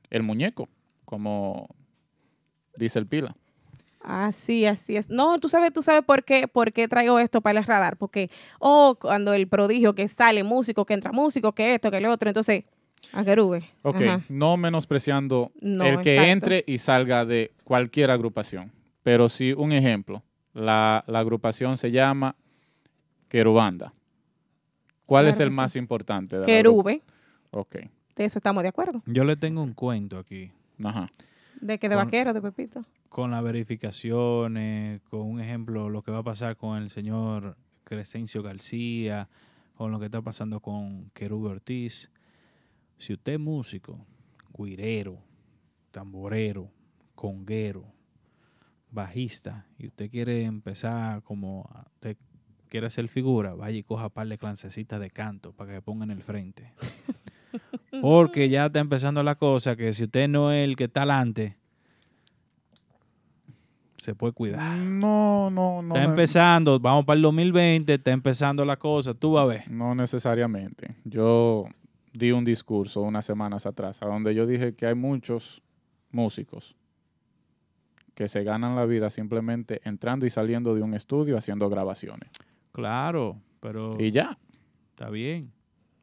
el 0.10 0.24
muñeco, 0.24 0.68
como 1.06 1.68
dice 2.78 3.00
el 3.00 3.08
Pila. 3.08 3.36
Así, 4.02 4.66
así 4.66 4.98
es. 4.98 5.10
No, 5.10 5.40
tú 5.40 5.48
sabes, 5.48 5.72
tú 5.72 5.82
sabes 5.82 6.04
por 6.04 6.26
qué, 6.26 6.48
por 6.50 6.74
qué 6.74 6.88
traigo 6.90 7.20
esto 7.20 7.40
para 7.40 7.60
el 7.60 7.66
radar. 7.66 7.96
Porque, 7.96 8.30
oh, 8.60 8.98
cuando 9.00 9.34
el 9.34 9.48
prodigio 9.48 9.96
que 9.96 10.08
sale 10.10 10.44
músico, 10.44 10.86
que 10.86 10.94
entra 10.94 11.12
músico, 11.14 11.54
que 11.54 11.76
esto, 11.76 11.90
que 11.90 12.02
lo 12.02 12.12
otro. 12.12 12.30
Entonces, 12.30 12.66
a 13.14 13.24
Querube. 13.24 13.64
Ok, 13.84 14.02
Ajá. 14.02 14.22
no 14.28 14.58
menospreciando 14.58 15.52
No, 15.62 15.86
el 15.86 16.02
que 16.02 16.16
exacto. 16.16 16.32
entre 16.32 16.64
y 16.68 16.80
salga 16.80 17.24
de 17.26 17.54
cualquier 17.64 18.12
agrupación. 18.12 18.72
Pero 19.04 19.30
sí, 19.30 19.54
un 19.54 19.72
ejemplo. 19.72 20.24
La, 20.54 21.04
la 21.08 21.20
agrupación 21.20 21.78
se 21.78 21.92
llama 21.92 22.36
Querubanda. 23.28 23.94
¿Cuál 25.06 25.28
es 25.28 25.40
el 25.40 25.52
más 25.52 25.76
importante? 25.76 26.38
de 26.40 26.46
Querube. 26.46 27.02
Ok, 27.52 27.76
De 28.16 28.26
eso 28.26 28.40
estamos 28.40 28.64
de 28.64 28.70
acuerdo. 28.70 29.02
Yo 29.06 29.24
le 29.24 29.36
tengo 29.36 29.62
un 29.62 29.74
cuento 29.74 30.18
aquí. 30.18 30.52
ajá. 30.84 31.10
De 31.62 31.78
que 31.80 31.88
de 31.88 31.96
Con- 31.96 32.06
vaquero, 32.06 32.34
de 32.34 32.42
Pepito. 32.42 32.82
Con 33.10 33.32
las 33.32 33.42
verificaciones, 33.44 35.02
con 35.10 35.22
un 35.22 35.40
ejemplo, 35.40 35.88
lo 35.90 36.02
que 36.02 36.12
va 36.12 36.18
a 36.20 36.24
pasar 36.24 36.58
con 36.58 36.78
el 36.82 36.90
señor 36.90 37.56
Crescencio 37.84 38.42
García, 38.44 39.30
con 39.76 39.92
lo 39.92 40.00
que 40.00 40.06
está 40.06 40.22
pasando 40.22 40.60
con 40.60 41.10
Querube 41.14 41.50
Ortiz. 41.50 42.10
Si 42.98 43.14
usted 43.14 43.34
es 43.34 43.40
músico, 43.40 44.06
guirero, 44.58 45.20
tamborero, 45.92 46.70
conguero, 47.16 47.86
bajista, 48.94 49.66
y 49.78 49.88
usted 49.88 50.10
quiere 50.10 50.44
empezar 50.44 51.24
como, 51.24 51.70
usted 51.96 52.16
quiere 52.70 52.88
hacer 52.88 53.08
figura, 53.08 53.54
vaya 53.54 53.78
y 53.78 53.84
coja 53.84 54.10
par 54.10 54.28
de 54.28 54.38
clancecitas 54.38 55.00
de 55.00 55.10
canto 55.10 55.52
para 55.52 55.74
que 55.74 55.82
ponga 55.82 56.06
en 56.06 56.12
el 56.12 56.24
frente. 56.24 56.74
Porque 58.02 58.50
ya 58.50 58.68
está 58.68 58.80
empezando 58.80 59.22
la 59.22 59.36
cosa 59.36 59.76
que 59.76 59.94
si 59.94 60.06
usted 60.06 60.28
no 60.28 60.52
es 60.52 60.68
el 60.68 60.76
que 60.76 60.86
está 60.86 61.02
adelante, 61.02 61.56
se 63.98 64.16
puede 64.16 64.34
cuidar. 64.34 64.78
No, 64.78 65.50
no, 65.50 65.82
no. 65.82 65.96
Está 65.96 66.04
empezando, 66.04 66.80
vamos 66.80 67.06
para 67.06 67.16
el 67.16 67.22
2020, 67.22 67.94
está 67.94 68.12
empezando 68.12 68.66
la 68.66 68.78
cosa, 68.78 69.14
tú 69.14 69.34
vas 69.34 69.44
a 69.44 69.48
ver. 69.48 69.72
No 69.72 69.96
necesariamente. 69.96 70.96
Yo 71.04 71.66
di 72.12 72.32
un 72.32 72.44
discurso 72.44 73.02
unas 73.02 73.26
semanas 73.26 73.66
atrás, 73.66 74.02
a 74.02 74.08
donde 74.08 74.36
yo 74.36 74.46
dije 74.46 74.76
que 74.76 74.88
hay 74.88 74.96
muchos 74.96 75.62
músicos 76.12 76.76
que 78.16 78.28
se 78.28 78.44
ganan 78.44 78.76
la 78.76 78.86
vida 78.86 79.10
simplemente 79.10 79.82
entrando 79.84 80.26
y 80.26 80.30
saliendo 80.30 80.76
de 80.76 80.82
un 80.82 80.94
estudio 80.94 81.38
haciendo 81.38 81.70
grabaciones. 81.70 82.30
Claro, 82.72 83.38
pero 83.60 83.96
Y 84.00 84.12
ya. 84.12 84.38
está 84.92 85.10
bien. 85.10 85.52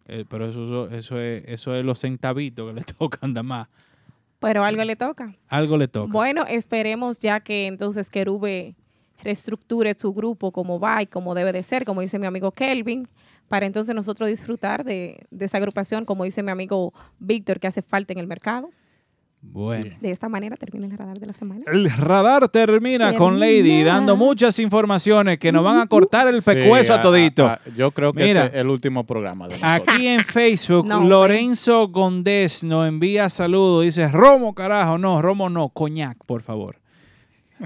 Eh, 0.07 0.25
pero 0.29 0.49
eso, 0.49 0.89
eso, 0.91 1.21
es, 1.21 1.45
eso 1.47 1.75
es 1.75 1.85
los 1.85 2.01
centavitos 2.01 2.69
que 2.69 2.81
le 2.81 2.85
tocan 2.99 3.33
nada 3.33 3.43
más. 3.45 3.69
Pero 4.41 4.65
algo 4.65 4.83
le 4.85 4.97
toca. 4.97 5.35
Algo 5.49 5.77
le 5.77 5.87
toca. 5.87 6.11
Bueno, 6.13 6.45
esperemos 6.49 7.21
ya 7.21 7.41
que 7.41 7.67
entonces 7.67 8.11
Querube 8.11 8.75
reestructure 9.23 9.95
su 9.99 10.13
grupo 10.15 10.51
como 10.51 10.81
va 10.81 11.03
y 11.03 11.07
como 11.07 11.35
debe 11.35 11.53
de 11.53 11.63
ser, 11.63 11.85
como 11.85 12.01
dice 12.01 12.19
mi 12.19 12.27
amigo 12.27 12.51
Kelvin, 12.53 13.07
para 13.49 13.67
entonces 13.67 13.95
nosotros 13.95 14.29
disfrutar 14.29 14.83
de, 14.83 15.27
de 15.31 15.45
esa 15.45 15.59
agrupación, 15.59 16.07
como 16.07 16.25
dice 16.25 16.43
mi 16.43 16.51
amigo 16.51 16.95
Víctor, 17.19 17.61
que 17.61 17.67
hace 17.67 17.83
falta 17.83 18.13
en 18.15 18.19
el 18.19 18.27
mercado. 18.27 18.71
Bueno. 19.43 19.97
De 20.01 20.11
esta 20.11 20.28
manera 20.28 20.55
termina 20.57 20.86
el 20.86 20.97
radar 20.99 21.18
de 21.18 21.26
la 21.26 21.32
semana. 21.32 21.61
El 21.66 21.91
radar 21.91 22.49
termina, 22.51 23.14
con 23.14 23.41
Lady 23.41 23.82
dando 23.82 24.14
muchas 24.14 24.59
informaciones 24.59 25.38
que 25.38 25.51
nos 25.51 25.64
van 25.64 25.78
a 25.80 25.86
cortar 25.86 26.28
el 26.28 26.43
Sí, 26.43 26.51
pecueso 26.51 26.93
a 26.95 27.01
todito. 27.01 27.47
a- 27.47 27.59
yo 27.76 27.91
creo 27.91 28.12
que 28.12 28.22
Mira. 28.24 28.45
este 28.45 28.57
es 28.59 28.61
el 28.61 28.68
último 28.68 29.05
programa 29.05 29.49
de. 29.49 29.57
Aquí 29.62 30.07
en 30.09 30.24
Facebook, 30.24 30.86
No, 30.86 31.03
Lorenzo 31.05 31.88
Gondés 31.88 32.62
nos 32.62 32.86
envía 32.86 33.30
saludos. 33.30 33.84
Dice, 33.84 34.09
Romo, 34.09 34.55
carajo. 34.55 34.99
No, 34.99 35.22
Romo 35.22 35.49
no, 35.49 35.70
coñac, 35.70 36.18
por 36.26 36.43
favor. 36.43 36.76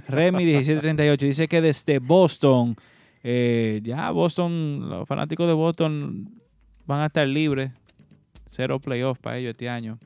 Remy 0.08 0.44
1738 0.44 1.26
dice 1.26 1.48
que 1.48 1.60
desde 1.60 1.98
Boston, 1.98 2.76
eh, 3.22 3.80
ya 3.82 4.10
Boston, 4.10 4.88
los 4.88 5.08
fanáticos 5.08 5.46
de 5.48 5.52
Boston 5.54 6.30
van 6.86 7.00
a 7.00 7.06
estar 7.06 7.26
libres. 7.26 7.72
Cero 8.46 8.78
playoffs 8.78 9.20
para 9.20 9.38
ellos 9.38 9.50
este 9.50 9.68
año. 9.68 9.98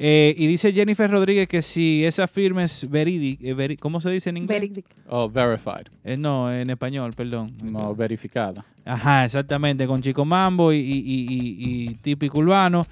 Eh, 0.00 0.32
y 0.38 0.46
dice 0.46 0.72
Jennifer 0.72 1.10
Rodríguez 1.10 1.48
que 1.48 1.60
si 1.60 2.04
esa 2.04 2.28
firma 2.28 2.62
es 2.62 2.88
verídica, 2.88 3.44
¿cómo 3.80 4.00
se 4.00 4.10
dice 4.10 4.30
en 4.30 4.36
inglés? 4.36 4.60
Verídica. 4.60 4.88
Oh, 5.08 5.28
verified. 5.28 5.88
Eh, 6.04 6.16
no, 6.16 6.52
en 6.52 6.70
español, 6.70 7.12
perdón. 7.14 7.52
No, 7.64 7.94
verificada. 7.96 8.64
Ajá, 8.84 9.24
exactamente, 9.24 9.86
con 9.86 10.00
Chico 10.00 10.24
Mambo 10.24 10.72
y, 10.72 10.76
y, 10.78 10.80
y, 10.80 11.26
y- 11.28 11.88
y 11.90 11.94
típico 11.94 12.38
urbano. 12.38 12.84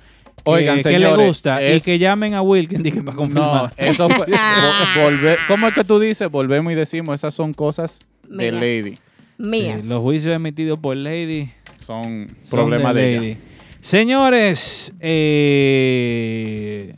que- 0.45 0.51
Oigan, 0.51 0.83
que 0.83 0.91
le 0.91 0.99
señores, 1.07 1.27
gusta 1.29 1.63
y 1.63 1.67
es- 1.77 1.83
que 1.85 1.99
llamen 1.99 2.35
a 2.35 2.43
Wilkin 2.43 2.83
dije, 2.83 3.01
para 3.03 3.13
No, 3.13 3.19
confirmar. 3.23 3.73
eso 3.77 4.09
fue. 4.11 4.27
¿Cómo 5.49 5.69
es 5.69 5.75
que 5.75 5.85
tú 5.85 5.99
dices? 5.99 6.29
Volvemos 6.31 6.73
y 6.73 6.77
decimos, 6.77 7.15
esas 7.15 7.33
son 7.35 7.55
cosas 7.55 8.01
de. 8.29 8.53
Lady. 8.53 8.99
Mías. 9.39 9.83
Sí, 9.83 9.89
los 9.89 10.01
juicios 10.03 10.35
emitidos 10.35 10.79
por 10.79 10.97
Lady 10.97 11.51
Son 11.81 12.27
son 12.43 12.61
problemas 12.61 12.95
de, 12.95 13.17
ella. 13.17 13.39
Señores, 13.87 14.93
eh, 14.99 16.97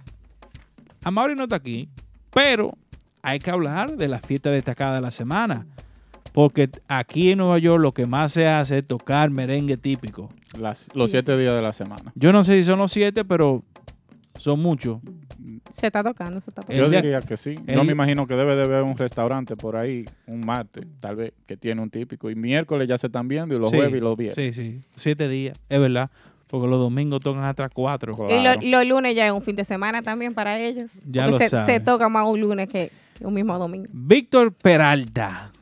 Amaury 1.05 1.35
no 1.35 1.43
está 1.43 1.57
aquí, 1.57 1.87
pero 2.33 2.73
hay 3.21 3.41
que 3.41 3.51
hablar 3.51 3.95
de 3.99 4.09
la 4.09 4.21
fiesta 4.21 4.51
destacada 4.51 4.95
de 4.95 5.03
la 5.03 5.11
semana. 5.11 5.67
Porque 6.33 6.71
aquí 6.89 7.31
en 7.33 7.39
Nueva 7.41 7.59
York 7.59 7.83
lo 7.83 7.93
que 7.93 8.07
más 8.07 8.33
se 8.33 8.47
hace 8.49 8.79
es 8.79 8.87
tocar 8.87 9.29
merengue 9.29 9.77
típico. 9.77 10.31
Las- 10.59 10.89
los 10.95 11.11
Sí. 11.11 11.17
siete 11.19 11.37
días 11.37 11.55
de 11.55 11.61
la 11.61 11.75
semana. 11.75 12.11
Yo 12.15 12.33
no 12.33 12.43
sé 12.43 12.55
si 12.57 12.63
son 12.63 12.79
los 12.79 12.91
siete, 12.91 13.23
pero 13.23 13.63
son 14.39 14.59
muchos. 14.61 15.01
Se 15.71 15.89
está 15.89 16.03
tocando, 16.03 16.41
se 16.41 16.51
está 16.53 16.63
tocando. 16.63 16.83
Yo 16.85 16.89
diría 16.89 17.21
que 17.21 17.37
sí. 17.37 17.55
el- 17.67 17.75
Yo 17.75 17.85
me 17.85 17.93
imagino 17.93 18.27
que 18.27 18.33
debe 18.35 18.57
de 18.57 18.63
haber 18.63 18.85
un 18.85 18.97
restaurante 18.97 19.57
por 19.57 19.77
ahí, 19.77 20.07
un 20.27 20.41
martes, 20.41 20.87
tal 21.01 21.17
vez, 21.17 21.35
que 21.47 21.59
tiene 21.59 21.83
un 21.83 21.91
típico. 21.91 22.31
Y 22.31 22.35
miércoles 22.35 22.89
ya 22.89 22.97
se 22.97 23.09
están 23.09 23.29
viendo 23.29 23.55
y 23.55 23.59
los 23.59 23.69
Sí, 23.69 23.77
jueves 23.77 23.95
y 23.95 24.01
los 24.01 24.17
viernes. 24.17 24.55
Sí, 24.57 24.59
sí. 24.59 24.81
Siete 24.97 25.29
días, 25.29 25.59
es 25.69 25.79
verdad. 25.81 26.11
Porque 26.49 26.67
los 26.67 26.79
domingos 26.81 27.21
tocan 27.21 27.45
hasta 27.45 27.69
cuatro. 27.69 28.17
Y 28.31 28.43
lo- 28.43 28.55
los 28.79 28.87
lunes 28.87 29.15
ya 29.15 29.27
es 29.27 29.33
un 29.33 29.43
fin 29.43 29.55
de 29.57 29.65
semana 29.65 30.03
también 30.03 30.33
para 30.35 30.59
ellos. 30.59 30.91
Ya 31.07 31.27
lo 31.27 31.39
se, 31.39 31.49
se 31.67 31.81
toca 31.81 32.09
más 32.09 32.27
un 32.27 32.41
lunes 32.41 32.69
que, 32.69 32.91
que 33.19 33.27
un 33.27 33.35
mismo 33.35 33.59
domingo. 33.59 33.87
Víctor 33.93 34.53
Peralta. 34.53 35.53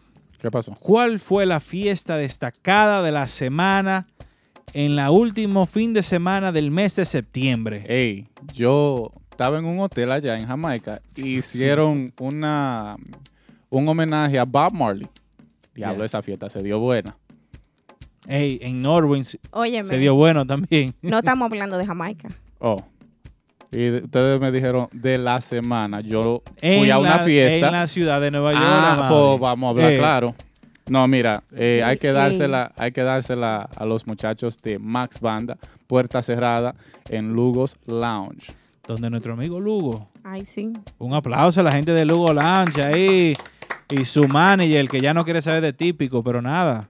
¿Qué 0.40 0.50
pasó? 0.50 0.76
¿Cuál 0.78 1.18
fue 1.18 1.44
la 1.46 1.58
fiesta 1.60 2.16
destacada 2.16 3.02
de 3.02 3.10
la 3.10 3.26
semana 3.26 4.06
en 4.74 4.94
la 4.94 5.10
último 5.10 5.66
fin 5.66 5.92
de 5.92 6.02
semana 6.04 6.52
del 6.52 6.70
mes 6.70 6.94
de 6.96 7.04
septiembre? 7.04 7.84
Ey, 7.88 8.28
yo 8.54 9.10
estaba 9.30 9.58
en 9.58 9.64
un 9.64 9.80
hotel 9.80 10.12
allá 10.12 10.38
en 10.38 10.46
Jamaica 10.46 11.00
y 11.16 11.38
hicieron 11.38 12.12
una 12.20 12.96
un 13.70 13.88
homenaje 13.88 14.38
a 14.38 14.44
Bob 14.44 14.72
Marley. 14.72 15.08
Diablo, 15.74 16.04
esa 16.04 16.22
fiesta 16.22 16.48
se 16.48 16.62
dio 16.62 16.78
buena. 16.78 17.16
Ey, 18.28 18.58
en 18.62 18.82
Norwin 18.82 19.24
se 19.24 19.38
Óyeme, 19.52 19.88
se 19.88 19.98
dio 19.98 20.14
bueno 20.14 20.44
también. 20.46 20.94
no 21.02 21.18
estamos 21.20 21.46
hablando 21.50 21.78
de 21.78 21.86
Jamaica. 21.86 22.28
Oh. 22.58 22.76
Y 23.72 23.78
de- 23.78 23.98
ustedes 24.04 24.40
me 24.40 24.50
dijeron 24.52 24.88
de 24.92 25.18
la 25.18 25.40
semana. 25.40 26.00
Yo 26.00 26.42
En 26.60 26.80
fui 26.80 26.90
a 26.90 26.98
una 26.98 27.18
la- 27.18 27.24
fiesta. 27.24 27.66
En 27.66 27.72
la 27.72 27.86
ciudad 27.86 28.20
de 28.20 28.30
Nueva 28.30 28.52
York. 28.52 28.64
Ah, 28.66 29.06
pues 29.10 29.40
vamos 29.40 29.66
a 29.66 29.70
hablar 29.70 29.92
Eh, 29.92 29.98
claro. 29.98 30.34
No, 30.88 31.06
mira, 31.08 31.42
eh, 31.52 31.82
hay 31.84 31.98
que 31.98 32.12
dársela, 32.12 32.72
hay 32.76 32.92
que 32.92 33.02
dársela 33.02 33.68
a 33.76 33.84
los 33.84 34.06
muchachos 34.06 34.62
de 34.62 34.78
Max 34.78 35.20
Banda, 35.20 35.58
puerta 35.88 36.22
cerrada 36.22 36.76
en 37.08 37.32
Lugos 37.32 37.76
Lounge. 37.86 38.52
Donde 38.86 39.10
nuestro 39.10 39.32
amigo 39.32 39.58
Lugo. 39.58 40.08
Ay, 40.22 40.46
sí. 40.46 40.72
Un 40.98 41.12
aplauso 41.14 41.58
a 41.60 41.64
la 41.64 41.72
gente 41.72 41.92
de 41.92 42.04
Lugo 42.04 42.32
Lounge 42.32 42.82
ahí. 42.84 43.36
Y 43.90 44.04
su 44.04 44.28
manager, 44.28 44.76
el 44.76 44.88
que 44.88 45.00
ya 45.00 45.12
no 45.12 45.24
quiere 45.24 45.42
saber 45.42 45.60
de 45.60 45.72
típico, 45.72 46.22
pero 46.22 46.40
nada. 46.40 46.88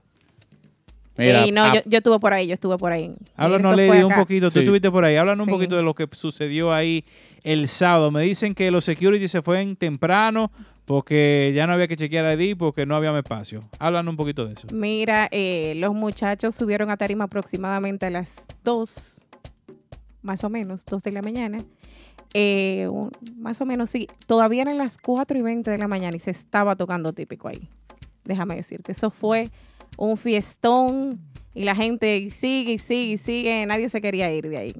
Mira, 1.17 1.47
y 1.47 1.51
no, 1.51 1.63
a- 1.63 1.73
yo, 1.75 1.81
yo 1.85 1.97
estuve 1.97 2.19
por 2.19 2.33
ahí, 2.33 2.47
yo 2.47 2.53
estuve 2.53 2.77
por 2.77 2.91
ahí. 2.91 3.13
Háblanos, 3.35 3.75
Lady, 3.75 4.03
un 4.03 4.13
poquito. 4.13 4.51
Tú 4.51 4.59
estuviste 4.59 4.91
por 4.91 5.03
ahí. 5.05 5.15
Háblanos 5.15 5.41
un 5.47 5.51
Sí. 5.51 5.51
poquito 5.51 5.75
de 5.75 5.83
lo 5.83 5.93
que 5.95 6.07
sucedió 6.11 6.71
ahí 6.73 7.03
el 7.43 7.67
sábado. 7.67 8.11
Me 8.11 8.21
dicen 8.21 8.53
que 8.53 8.69
los 8.71 8.85
security 8.85 9.27
se 9.27 9.41
fueron 9.41 9.75
temprano 9.75 10.51
porque 10.85 11.51
ya 11.55 11.67
no 11.67 11.73
había 11.73 11.87
que 11.87 11.95
chequear 11.97 12.39
ID 12.39 12.55
porque 12.57 12.85
no 12.85 12.95
había 12.95 13.11
más 13.11 13.19
espacio. 13.23 13.59
Háblanos 13.79 14.11
un 14.11 14.17
poquito 14.17 14.45
de 14.45 14.53
eso. 14.53 14.67
Mira, 14.73 15.27
eh, 15.31 15.73
los 15.75 15.93
muchachos 15.93 16.55
subieron 16.55 16.89
a 16.91 16.97
tarima 16.97 17.25
aproximadamente 17.25 18.05
a 18.05 18.09
las 18.09 18.33
2, 18.63 19.25
más 20.21 20.43
o 20.43 20.49
menos, 20.49 20.85
2 20.85 21.03
de 21.03 21.11
la 21.11 21.21
mañana. 21.21 21.57
Eh, 22.33 22.87
un- 22.89 23.11
más 23.37 23.59
o 23.61 23.65
menos, 23.65 23.89
sí. 23.89 24.07
Todavía 24.27 24.61
eran 24.63 24.77
las 24.77 24.97
4 24.97 25.37
y 25.37 25.41
20 25.41 25.71
de 25.71 25.77
la 25.77 25.87
mañana 25.87 26.15
y 26.15 26.19
se 26.19 26.31
estaba 26.31 26.75
tocando 26.75 27.11
típico 27.13 27.47
ahí. 27.47 27.67
Déjame 28.25 28.55
decirte, 28.57 28.91
eso 28.91 29.09
fue 29.09 29.49
un 29.97 30.17
fiestón 30.17 31.19
y 31.53 31.63
la 31.63 31.75
gente 31.75 32.29
sigue 32.29 32.73
y 32.73 32.77
sigue 32.77 33.13
y 33.13 33.17
sigue. 33.17 33.65
Nadie 33.65 33.89
se 33.89 34.01
quería 34.01 34.31
ir 34.33 34.49
de 34.49 34.57
ahí. 34.57 34.73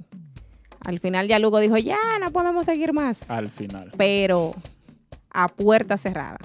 Al 0.85 0.99
final 0.99 1.27
ya 1.27 1.39
Lugo 1.39 1.59
dijo, 1.59 1.77
ya 1.77 1.97
no 2.23 2.31
podemos 2.31 2.65
seguir 2.65 2.93
más. 2.93 3.29
al 3.29 3.49
final. 3.49 3.91
Pero 3.97 4.53
a 5.31 5.47
puerta 5.47 5.97
cerrada. 5.97 6.37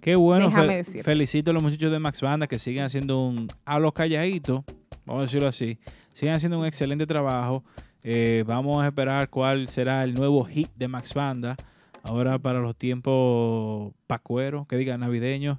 Qué 0.00 0.16
bueno. 0.16 0.46
Déjame 0.46 0.66
fe- 0.68 0.76
decirte. 0.76 1.02
felicito 1.04 1.50
a 1.50 1.54
los 1.54 1.62
muchachos 1.62 1.90
de 1.90 1.98
Max 1.98 2.20
Banda 2.22 2.46
que 2.46 2.58
siguen 2.58 2.84
haciendo 2.84 3.20
un. 3.26 3.48
A 3.64 3.78
los 3.78 3.92
calladitos, 3.92 4.62
vamos 5.04 5.20
a 5.20 5.26
decirlo 5.26 5.48
así. 5.48 5.78
Siguen 6.14 6.34
haciendo 6.34 6.58
un 6.58 6.64
excelente 6.66 7.06
trabajo. 7.06 7.62
Eh, 8.02 8.44
vamos 8.46 8.82
a 8.82 8.86
esperar 8.86 9.28
cuál 9.28 9.68
será 9.68 10.02
el 10.02 10.14
nuevo 10.14 10.42
hit 10.44 10.70
de 10.76 10.88
Max 10.88 11.12
Banda. 11.12 11.56
Ahora 12.02 12.38
para 12.38 12.60
los 12.60 12.74
tiempos 12.76 13.92
pacueros, 14.06 14.66
que 14.66 14.76
digan 14.78 15.00
navideños, 15.00 15.58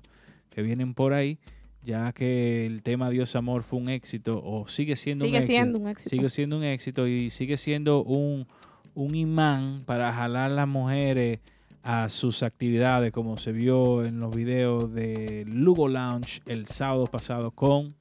que 0.50 0.64
vienen 0.64 0.96
por 0.96 1.14
ahí. 1.14 1.38
Ya 1.84 2.12
que 2.14 2.66
el 2.66 2.84
tema 2.84 3.10
Dios 3.10 3.36
Amor 3.36 3.64
fue 3.64 3.80
un 3.80 3.90
éxito, 3.90 4.42
o 4.44 4.68
sigue 4.68 4.96
siendo 4.96 5.26
Sigue 5.26 5.38
un 5.38 5.44
éxito. 5.44 5.58
siendo 5.58 5.80
un 5.80 5.88
éxito. 5.88 6.10
Sigue 6.10 6.30
siendo 6.30 6.58
un 6.58 6.64
éxito 6.64 7.08
y 7.08 7.30
sigue 7.32 7.58
siendo 7.58 8.04
un, 8.04 8.46
un 8.94 9.16
imán 9.16 9.84
para 9.86 10.14
jalar 10.14 10.52
a 10.52 10.54
las 10.54 10.68
mujeres 10.68 11.40
a 11.84 12.10
sus 12.10 12.44
actividades, 12.44 13.12
como 13.12 13.38
se 13.38 13.52
vio 13.52 14.06
en 14.06 14.20
los 14.20 14.36
videos 14.36 14.94
de 14.94 15.46
Lugo 15.48 15.88
Lounge 15.88 16.42
el 16.46 16.68
sábado 16.68 17.06
pasado 17.06 17.50
con 17.50 17.96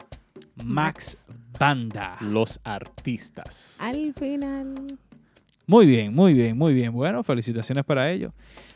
Max 0.62 1.26
Banda. 1.58 2.18
Los 2.20 2.60
artistas. 2.64 3.76
Al 3.80 4.12
final. 4.12 4.98
Muy 5.66 5.86
bien, 5.86 6.14
muy 6.14 6.34
bien, 6.34 6.58
muy 6.58 6.74
bien. 6.74 6.92
Bueno, 6.92 7.22
felicitaciones 7.22 7.84
para 7.84 8.10
ellos. 8.10 8.32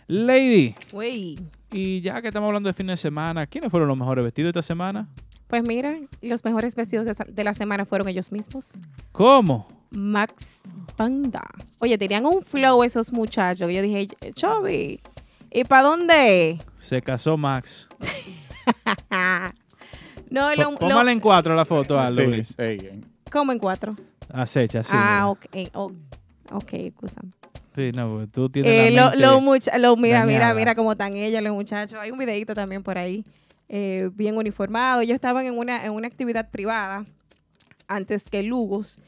Lady, 0.07 0.74
Güey. 0.92 1.38
y 1.72 2.00
ya 2.00 2.20
que 2.20 2.28
estamos 2.28 2.46
hablando 2.48 2.68
de 2.68 2.74
fin 2.74 2.86
de 2.86 2.96
semana, 2.96 3.46
¿quiénes 3.46 3.70
fueron 3.70 3.88
los 3.88 3.96
mejores 3.98 4.24
vestidos 4.24 4.50
esta 4.50 4.62
semana? 4.62 5.09
Pues 5.48 5.62
mira, 5.66 5.98
los 6.20 6.44
mejores 6.44 6.74
vestidos 6.74 7.07
de, 7.28 7.44
la 7.44 7.55
semana 7.55 7.84
fueron 7.84 8.09
ellos 8.09 8.32
mismos. 8.32 8.80
¿Cómo? 9.12 9.68
Max 9.90 10.59
Banda. 10.96 11.42
Oye, 11.80 11.96
tenían 11.96 12.26
un 12.26 12.42
flow 12.42 12.82
esos 12.82 13.12
muchachos. 13.12 13.70
Yo 13.72 13.80
dije, 13.82 14.09
Chovy, 14.34 15.00
¿y 15.52 15.64
para 15.64 15.82
dónde? 15.82 16.59
Se 16.78 17.00
casó 17.00 17.36
Max. 17.36 17.88
no, 20.30 20.55
lo, 20.57 20.74
Póngale 20.74 21.12
en 21.12 21.20
cuatro 21.20 21.55
la 21.55 21.64
foto 21.64 21.98
a 21.98 22.11
Sí, 22.11 22.26
Luis. 22.26 22.55
ey. 22.59 23.00
¿Cómo 23.30 23.52
en 23.52 23.59
cuatro? 23.59 23.94
Acecha, 24.32 24.82
sí. 24.82 24.92
ah, 24.94 25.28
ok. 25.28 25.46
oh, 25.74 25.92
ok, 26.52 26.72
excusa. 26.74 27.20
Sí, 27.75 27.91
no, 27.93 28.09
porque 28.09 28.27
tú 28.29 28.49
tienes 28.49 28.70
Eh, 28.72 28.91
la 28.93 29.03
lo, 29.05 29.11
mente 29.11 29.27
lo 29.27 29.41
mucha- 29.41 29.79
lo- 29.79 29.97
mira, 29.97 30.25
mira, 30.25 30.39
dañada. 30.41 30.55
mira 30.55 30.75
cómo 30.77 30.93
están 30.93 31.14
ellos, 31.16 31.43
los 31.43 31.53
muchachos. 31.55 31.99
Hay 32.01 32.11
un 32.12 32.18
videito 32.18 32.55
también 32.55 32.83
por 32.85 32.99
ahí, 32.99 33.25
eh, 33.68 34.11
bien 34.14 34.37
uniformado. 34.37 35.01
Ellos 35.01 35.14
estaban 35.16 35.45
en 35.47 35.59
una, 35.59 35.85
en 35.85 35.93
una 35.93 36.07
actividad 36.07 36.51
privada 36.51 37.05
antes 37.89 38.22
que 38.31 38.43
Lugos 38.45 39.01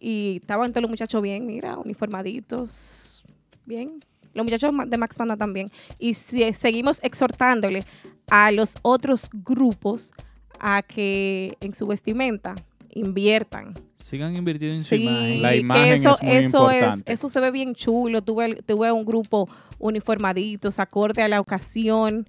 y 0.00 0.38
estaban 0.40 0.70
todos 0.72 0.82
los 0.82 0.90
muchachos 0.90 1.20
bien, 1.22 1.44
mira, 1.46 1.76
uniformaditos, 1.78 3.22
bien. 3.66 4.00
Los 4.32 4.44
muchachos 4.44 4.72
de 4.86 4.96
Max 4.96 5.16
Panda 5.16 5.36
también. 5.36 5.68
Y 5.98 6.14
si- 6.14 6.52
seguimos 6.54 7.00
exhortándole 7.04 7.84
a 8.30 8.50
los 8.52 8.74
otros 8.82 9.28
grupos 9.44 10.12
a 10.58 10.82
que 10.82 11.56
en 11.60 11.74
su 11.74 11.86
vestimenta 11.86 12.54
inviertan. 12.94 13.74
Sigan 13.98 14.36
invirtiendo 14.36 14.78
en 14.78 14.84
su 14.84 14.94
Sí, 14.94 15.02
imagen. 15.04 15.42
La 15.42 15.56
imagen 15.56 15.94
eso, 15.94 16.10
es 16.12 16.22
muy 16.22 16.32
eso 16.32 16.72
importante. 16.72 17.12
eso 17.12 17.28
se 17.30 17.40
ve 17.40 17.50
bien 17.50 17.74
chulo. 17.74 18.22
Tuve, 18.22 18.62
tuve 18.62 18.92
un 18.92 19.04
grupo 19.04 19.48
uniformaditos, 19.78 20.78
acorde 20.78 21.22
a 21.22 21.28
la 21.28 21.40
ocasión. 21.40 22.28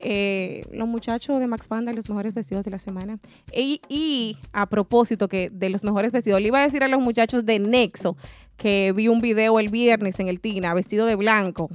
Eh, 0.00 0.64
los 0.72 0.86
muchachos 0.86 1.40
de 1.40 1.46
Max 1.46 1.66
Panda, 1.66 1.92
los 1.92 2.08
mejores 2.08 2.34
vestidos 2.34 2.64
de 2.64 2.70
la 2.70 2.78
semana. 2.78 3.18
Y, 3.54 3.80
y 3.88 4.36
a 4.52 4.66
propósito 4.66 5.28
que 5.28 5.48
de 5.50 5.70
los 5.70 5.82
mejores 5.84 6.12
vestidos, 6.12 6.40
le 6.40 6.48
iba 6.48 6.60
a 6.60 6.64
decir 6.64 6.82
a 6.84 6.88
los 6.88 7.00
muchachos 7.00 7.46
de 7.46 7.58
Nexo 7.58 8.16
que 8.56 8.92
vi 8.92 9.08
un 9.08 9.20
video 9.20 9.58
el 9.58 9.68
viernes 9.68 10.20
en 10.20 10.28
el 10.28 10.40
Tina, 10.40 10.74
vestido 10.74 11.06
de 11.06 11.14
blanco. 11.16 11.70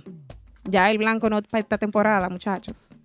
Ya 0.66 0.92
el 0.92 0.98
blanco 1.00 1.30
no 1.30 1.42
para 1.42 1.60
esta 1.62 1.78
temporada, 1.78 2.30
muchachos. 2.30 2.96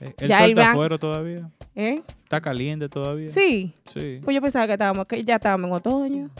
Eh, 0.00 0.12
¿El 0.18 0.28
ya 0.28 0.38
sol 0.38 0.44
el 0.50 0.58
está 0.58 0.70
afuera 0.72 0.98
todavía? 0.98 1.50
¿Eh? 1.74 2.02
¿Está 2.24 2.40
caliente 2.40 2.88
todavía? 2.88 3.28
Sí. 3.28 3.74
Sí. 3.92 4.20
Pues 4.24 4.34
yo 4.34 4.42
pensaba 4.42 4.66
que 4.66 4.72
estábamos, 4.72 5.06
que 5.06 5.22
ya 5.24 5.36
estábamos 5.36 5.68
en 5.68 5.74
otoño. 5.74 6.30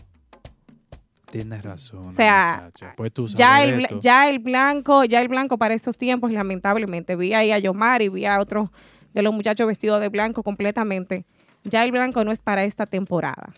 Tienes 1.30 1.62
razón. 1.62 2.06
O 2.06 2.12
sea. 2.12 2.70
Pues 2.96 3.12
tú 3.12 3.26
ya 3.28 3.62
el, 3.64 3.80
esto. 3.82 3.98
ya 4.00 4.28
el 4.28 4.38
blanco, 4.38 5.04
ya 5.04 5.20
el 5.20 5.28
blanco 5.28 5.58
para 5.58 5.74
estos 5.74 5.96
tiempos, 5.96 6.30
lamentablemente. 6.30 7.16
Vi 7.16 7.34
ahí 7.34 7.50
a 7.50 7.58
Yomar 7.58 8.02
y 8.02 8.08
vi 8.08 8.24
a 8.26 8.40
otros 8.40 8.70
de 9.12 9.22
los 9.22 9.34
muchachos 9.34 9.66
vestidos 9.66 10.00
de 10.00 10.08
blanco 10.08 10.42
completamente. 10.42 11.24
Ya 11.64 11.82
el 11.84 11.90
blanco 11.92 12.24
no 12.24 12.30
es 12.30 12.40
para 12.40 12.64
esta 12.64 12.86
temporada. 12.86 13.52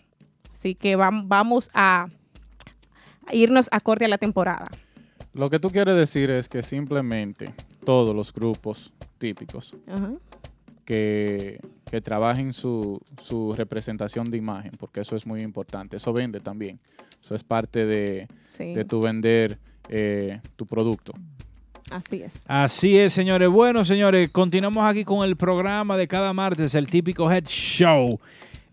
Así 0.53 0.73
que 0.75 0.97
vam- 0.97 1.23
vamos 1.27 1.69
a 1.73 2.07
a 3.29 3.35
irnos 3.35 3.67
acorde 3.71 4.05
a 4.05 4.07
la 4.07 4.17
temporada. 4.17 4.65
Lo 5.37 5.49
que 5.49 5.59
tú 5.59 5.69
quieres 5.69 5.95
decir 5.95 6.29
es 6.31 6.49
que 6.49 6.63
simplemente 6.63 7.53
todos 7.85 8.15
los 8.15 8.33
grupos 8.33 8.91
típicos 9.19 9.73
Ajá. 9.87 10.11
que, 10.83 11.59
que 11.89 12.01
trabajen 12.01 12.53
su, 12.53 12.99
su 13.23 13.53
representación 13.53 14.29
de 14.31 14.37
imagen, 14.37 14.71
porque 14.79 15.01
eso 15.01 15.15
es 15.15 15.25
muy 15.27 15.41
importante. 15.41 15.97
Eso 15.97 16.11
vende 16.11 16.39
también. 16.39 16.79
Eso 17.23 17.35
es 17.35 17.43
parte 17.43 17.85
de, 17.85 18.27
Sí. 18.45 18.73
de 18.73 18.83
tu 18.85 18.99
vender 19.01 19.59
eh, 19.89 20.41
tu 20.55 20.65
producto. 20.65 21.13
Así 21.89 22.21
es. 22.21 22.43
Así 22.47 22.97
es, 22.97 23.13
señores. 23.13 23.47
Bueno, 23.47 23.85
señores, 23.85 24.29
continuamos 24.29 24.83
aquí 24.85 25.05
con 25.05 25.23
el 25.25 25.37
programa 25.37 25.95
de 25.95 26.07
cada 26.07 26.33
martes, 26.33 26.75
el 26.75 26.87
típico 26.87 27.31
Head 27.31 27.45
Show. 27.45 28.19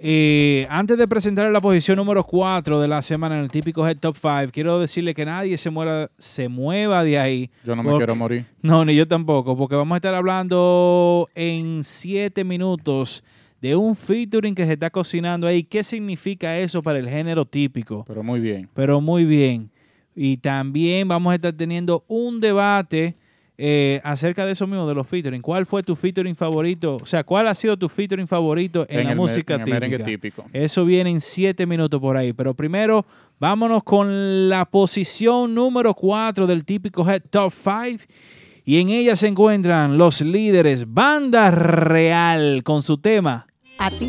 Eh, 0.07 0.67
antes 0.69 0.99
de 0.99 1.09
presentar 1.09 1.51
la 1.51 1.63
posición 1.63 1.97
número 1.97 2.25
4 2.25 2.79
de 2.79 2.89
la 2.89 3.01
semana 3.01 3.39
en 3.39 3.45
el 3.45 3.51
típico 3.51 3.89
Head 3.89 3.97
Top 4.01 4.19
5, 4.21 4.53
quiero 4.53 4.79
decirle 4.79 5.15
que 5.15 5.25
nadie 5.25 5.57
se, 5.57 5.71
muera, 5.71 6.11
se 6.19 6.47
mueva 6.47 7.03
de 7.03 7.19
ahí. 7.19 7.51
Yo 7.65 7.75
no 7.75 7.83
me 7.83 7.97
quiero 7.97 8.15
morir. 8.15 8.45
No, 8.61 8.85
ni 8.85 8.95
yo 8.95 9.09
tampoco, 9.09 9.57
porque 9.57 9.77
vamos 9.77 9.95
a 9.95 9.97
estar 9.97 10.13
hablando 10.13 11.27
en 11.35 11.83
7 11.83 12.45
minutos 12.45 13.25
de 13.63 13.77
un 13.77 13.97
featuring 13.97 14.55
que 14.55 14.67
se 14.67 14.75
está 14.75 14.91
cocinando 14.91 15.47
ahí. 15.47 15.65
¿Qué 15.65 15.83
significa 15.83 16.59
eso 16.59 16.83
para 16.83 16.99
el 16.99 17.09
género 17.09 17.47
típico? 17.47 18.05
Pero 18.07 18.23
muy 18.23 18.41
bien. 18.41 18.69
pero 18.75 19.01
muy 19.01 19.25
bien. 19.25 19.71
Y 20.15 20.37
también 20.37 21.09
vamos 21.09 21.33
a 21.33 21.37
estar 21.37 21.55
teniendo 21.55 22.05
un 22.09 22.41
debate 22.41 23.17
eh, 23.57 24.01
acerca 24.05 24.45
de 24.47 24.53
eso 24.53 24.67
mismo, 24.67 24.87
de 24.87 24.95
los 24.95 25.07
featuring. 25.07 25.41
¿Cuál 25.41 25.65
fue 25.67 25.83
tu 25.83 25.95
featuring 25.95 26.35
favorito? 26.35 26.97
O 27.01 27.07
sea, 27.07 27.23
¿cuál 27.25 27.47
ha 27.49 27.55
sido 27.55 27.77
tu 27.77 27.89
featuring 27.89 28.27
favorito 28.27 28.85
en, 28.89 29.01
En 29.01 29.05
la 29.07 29.11
el 29.13 29.17
música 29.17 29.55
en 29.55 29.61
el 29.63 29.69
merengue 29.71 29.99
típica? 29.99 30.43
típico. 30.43 30.45
Eso 30.53 30.85
viene 30.85 31.11
en 31.11 31.21
siete 31.21 31.67
minutos 31.67 32.01
por 32.01 32.17
ahí. 32.17 32.33
Pero 32.33 32.55
primero, 32.55 33.07
vámonos 33.39 33.85
con 33.85 34.49
la 34.49 34.65
posición 34.65 35.55
número 35.55 35.95
4 35.95 36.47
del 36.47 36.65
típico 36.65 37.09
Head 37.09 37.23
Top 37.31 37.53
5. 37.53 38.05
Y 38.65 38.81
en 38.81 38.89
ella 38.89 39.15
se 39.15 39.29
encuentran 39.29 39.99
los 39.99 40.21
líderes 40.21 40.93
Banda 40.93 41.51
Real 41.51 42.63
con 42.65 42.83
su 42.83 42.99
tema 42.99 43.47
A 43.79 43.91
ti. 43.91 44.09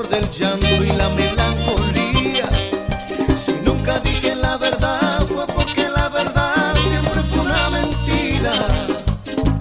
del 0.00 0.30
llanto 0.30 0.66
y 0.82 0.86
la 0.86 1.08
melancolía. 1.10 2.48
Si 3.36 3.52
nunca 3.62 4.00
dije 4.00 4.34
la 4.34 4.56
verdad 4.56 5.26
fue 5.26 5.46
porque 5.48 5.86
la 5.86 6.08
verdad 6.08 6.74
siempre 6.88 7.20
fue 7.30 7.40
una 7.40 7.68
mentira. 7.68 8.52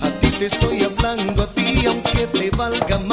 A 0.02 0.10
ti 0.22 0.30
te 0.40 0.46
estoy 0.46 0.84
hablando 0.84 1.44
a 1.44 1.48
ti, 1.48 1.86
aunque 1.86 2.28
te 2.28 2.50
valga 2.52 2.98
madre 3.00 3.11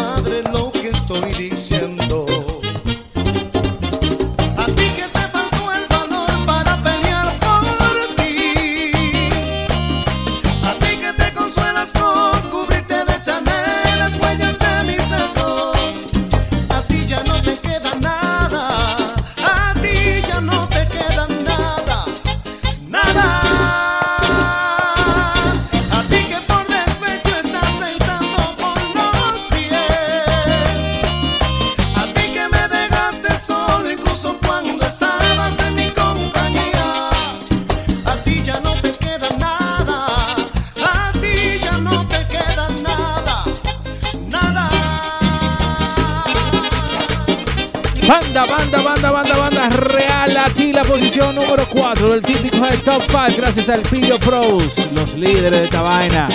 Banda, 48.38 48.54
banda, 48.54 48.80
banda, 48.82 49.10
banda, 49.10 49.36
banda 49.36 49.68
real. 49.70 50.36
Aquí 50.36 50.72
la 50.72 50.82
posición 50.82 51.34
número 51.34 51.68
4 51.68 52.10
del 52.10 52.22
típico 52.22 52.64
Head 52.64 52.82
Top 52.84 53.02
5. 53.08 53.36
Gracias 53.36 53.68
al 53.68 53.82
Pillo 53.82 54.16
Pros, 54.20 54.88
los 54.92 55.14
líderes 55.14 55.50
de 55.50 55.64
esta 55.64 55.82
vaina. 55.82 56.28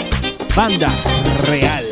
Banda 0.53 0.89
real. 1.47 1.82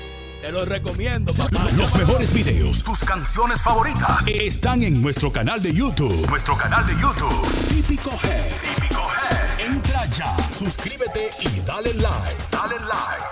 lo 0.61 0.65
recomiendo, 0.65 1.33
papá. 1.33 1.65
Los 1.75 1.95
mejores 1.95 2.31
videos, 2.31 2.83
tus 2.83 2.99
canciones 3.03 3.61
favoritas, 3.63 4.27
están 4.27 4.83
en 4.83 5.01
nuestro 5.01 5.31
canal 5.31 5.59
de 5.59 5.73
YouTube. 5.73 6.27
Nuestro 6.29 6.55
canal 6.55 6.85
de 6.85 6.93
YouTube. 6.93 7.67
Típico 7.67 8.11
Head. 8.11 8.53
Típico 8.61 9.01
Head. 9.01 9.71
Entra 9.71 10.05
ya, 10.05 10.37
suscríbete 10.51 11.31
y 11.39 11.61
dale 11.65 11.93
like. 11.95 12.43
Dale 12.51 12.75
like. 12.79 13.25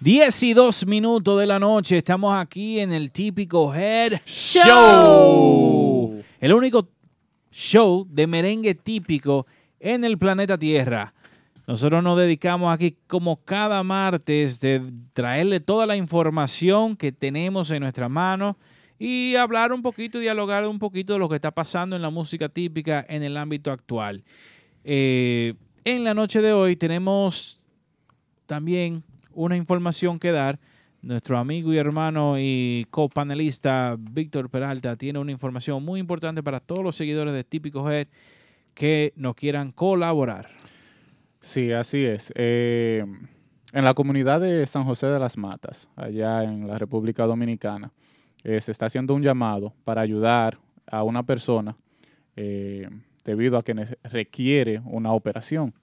10 0.00 0.42
y 0.42 0.52
2 0.52 0.86
minutos 0.86 1.40
de 1.40 1.46
la 1.46 1.58
noche, 1.58 1.96
estamos 1.96 2.36
aquí 2.36 2.80
en 2.80 2.92
el 2.92 3.10
típico 3.10 3.74
Head 3.74 4.20
Show. 4.26 6.22
El 6.38 6.52
único 6.52 6.86
show 7.50 8.06
de 8.10 8.26
merengue 8.26 8.74
típico 8.74 9.46
en 9.80 10.04
el 10.04 10.18
planeta 10.18 10.58
Tierra. 10.58 11.14
Nosotros 11.68 12.02
nos 12.02 12.18
dedicamos 12.18 12.72
aquí 12.72 12.96
como 13.06 13.44
cada 13.44 13.82
martes 13.82 14.58
de 14.58 14.90
traerle 15.12 15.60
toda 15.60 15.84
la 15.84 15.98
información 15.98 16.96
que 16.96 17.12
tenemos 17.12 17.70
en 17.70 17.82
nuestra 17.82 18.08
mano 18.08 18.56
y 18.98 19.36
hablar 19.36 19.74
un 19.74 19.82
poquito 19.82 20.18
dialogar 20.18 20.66
un 20.66 20.78
poquito 20.78 21.12
de 21.12 21.18
lo 21.18 21.28
que 21.28 21.34
está 21.34 21.50
pasando 21.50 21.94
en 21.94 22.00
la 22.00 22.08
música 22.08 22.48
típica 22.48 23.04
en 23.06 23.22
el 23.22 23.36
ámbito 23.36 23.70
actual. 23.70 24.24
Eh, 24.82 25.56
en 25.84 26.04
la 26.04 26.14
noche 26.14 26.40
de 26.40 26.54
hoy 26.54 26.74
tenemos 26.74 27.60
también 28.46 29.04
una 29.32 29.54
información 29.54 30.18
que 30.18 30.32
dar. 30.32 30.58
Nuestro 31.02 31.36
amigo 31.36 31.70
y 31.74 31.76
hermano 31.76 32.36
y 32.38 32.86
copanelista 32.90 33.94
Víctor 33.98 34.48
Peralta 34.48 34.96
tiene 34.96 35.18
una 35.18 35.32
información 35.32 35.84
muy 35.84 36.00
importante 36.00 36.42
para 36.42 36.60
todos 36.60 36.82
los 36.82 36.96
seguidores 36.96 37.34
de 37.34 37.44
Típico 37.44 37.90
Head 37.90 38.08
que 38.72 39.12
nos 39.16 39.34
quieran 39.34 39.70
colaborar. 39.70 40.48
Sí, 41.40 41.72
así 41.72 42.04
es. 42.04 42.32
Eh, 42.34 43.04
en 43.72 43.84
la 43.84 43.94
comunidad 43.94 44.40
de 44.40 44.66
San 44.66 44.84
José 44.84 45.06
de 45.06 45.18
las 45.18 45.36
Matas, 45.36 45.88
allá 45.94 46.42
en 46.44 46.66
la 46.66 46.78
República 46.78 47.26
Dominicana, 47.26 47.92
eh, 48.44 48.60
se 48.60 48.72
está 48.72 48.86
haciendo 48.86 49.14
un 49.14 49.22
llamado 49.22 49.74
para 49.84 50.00
ayudar 50.00 50.58
a 50.86 51.02
una 51.02 51.22
persona 51.22 51.76
eh, 52.36 52.88
debido 53.24 53.58
a 53.58 53.62
que 53.62 53.74
requiere 54.04 54.80
una 54.84 55.12
operación. 55.12 55.74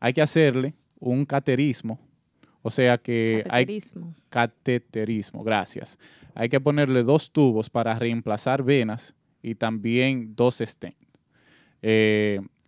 Hay 0.00 0.12
que 0.12 0.22
hacerle 0.22 0.74
un 0.98 1.24
caterismo, 1.24 1.98
o 2.62 2.70
sea 2.70 2.98
que 2.98 3.42
Cateterismo. 3.44 4.14
hay 4.16 4.22
cateterismo, 4.28 5.44
gracias. 5.44 5.98
Hay 6.34 6.48
que 6.48 6.60
ponerle 6.60 7.04
dos 7.04 7.30
tubos 7.30 7.70
para 7.70 7.98
reemplazar 7.98 8.62
venas 8.62 9.14
y 9.40 9.54
también 9.54 10.34
dos 10.34 10.58
stents. 10.58 10.98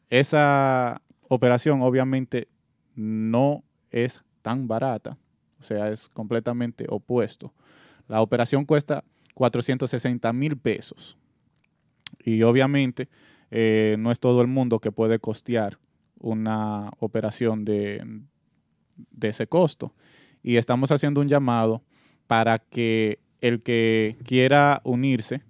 esa 0.09 1.01
operación 1.29 1.83
obviamente 1.83 2.49
no 2.95 3.65
es 3.91 4.23
tan 4.43 4.69
barata, 4.69 5.19
o 5.61 5.63
sea, 5.63 5.91
es 5.91 6.09
completamente 6.09 6.87
opuesto. 6.89 7.53
La 8.09 8.21
operación 8.23 8.65
cuesta 8.65 9.05
460 9.35 10.33
mil 10.33 10.57
pesos 10.57 11.17
y 12.25 12.43
obviamente 12.43 13.09
eh, 13.51 13.97
no 13.99 14.11
es 14.11 14.21
todo 14.21 14.41
el 14.41 14.47
mundo 14.47 14.79
que 14.79 14.93
puede 14.93 15.19
costear 15.19 15.79
una 16.19 16.91
operación 16.99 17.65
de, 17.65 18.23
de 19.11 19.29
ese 19.29 19.47
costo. 19.47 19.95
Y 20.43 20.57
estamos 20.57 20.91
haciendo 20.91 21.21
un 21.21 21.29
llamado 21.29 21.83
para 22.27 22.59
que 22.59 23.19
el 23.41 23.63
que 23.63 24.17
quiera 24.25 24.81
unirse 24.85 25.43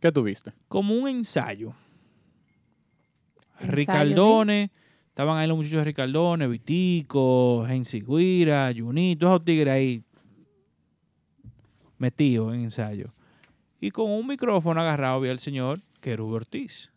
qué 0.00 0.10
tú 0.10 0.22
viste? 0.22 0.52
como 0.68 0.94
un 0.94 1.08
ensayo. 1.08 1.72
¿Ensayo 3.60 3.72
Ricardone, 3.74 4.70
estaban 5.08 5.36
ahí 5.38 5.46
los 5.46 5.56
muchachos 5.56 5.78
de 5.78 5.84
Ricardone, 5.84 6.48
Vitico, 6.48 7.64
Gensi 7.66 8.00
Guira, 8.00 8.72
Junito, 8.76 9.26
esos 9.26 9.44
tigres 9.44 9.74
ahí 9.74 10.02
metidos 11.98 12.54
en 12.54 12.62
ensayo. 12.62 13.12
Y 13.80 13.90
con 13.90 14.10
un 14.10 14.26
micrófono 14.26 14.80
agarrado 14.80 15.20
vi 15.20 15.28
al 15.28 15.38
señor 15.40 15.80
Querube 16.00 16.36
Ortiz. 16.36 16.90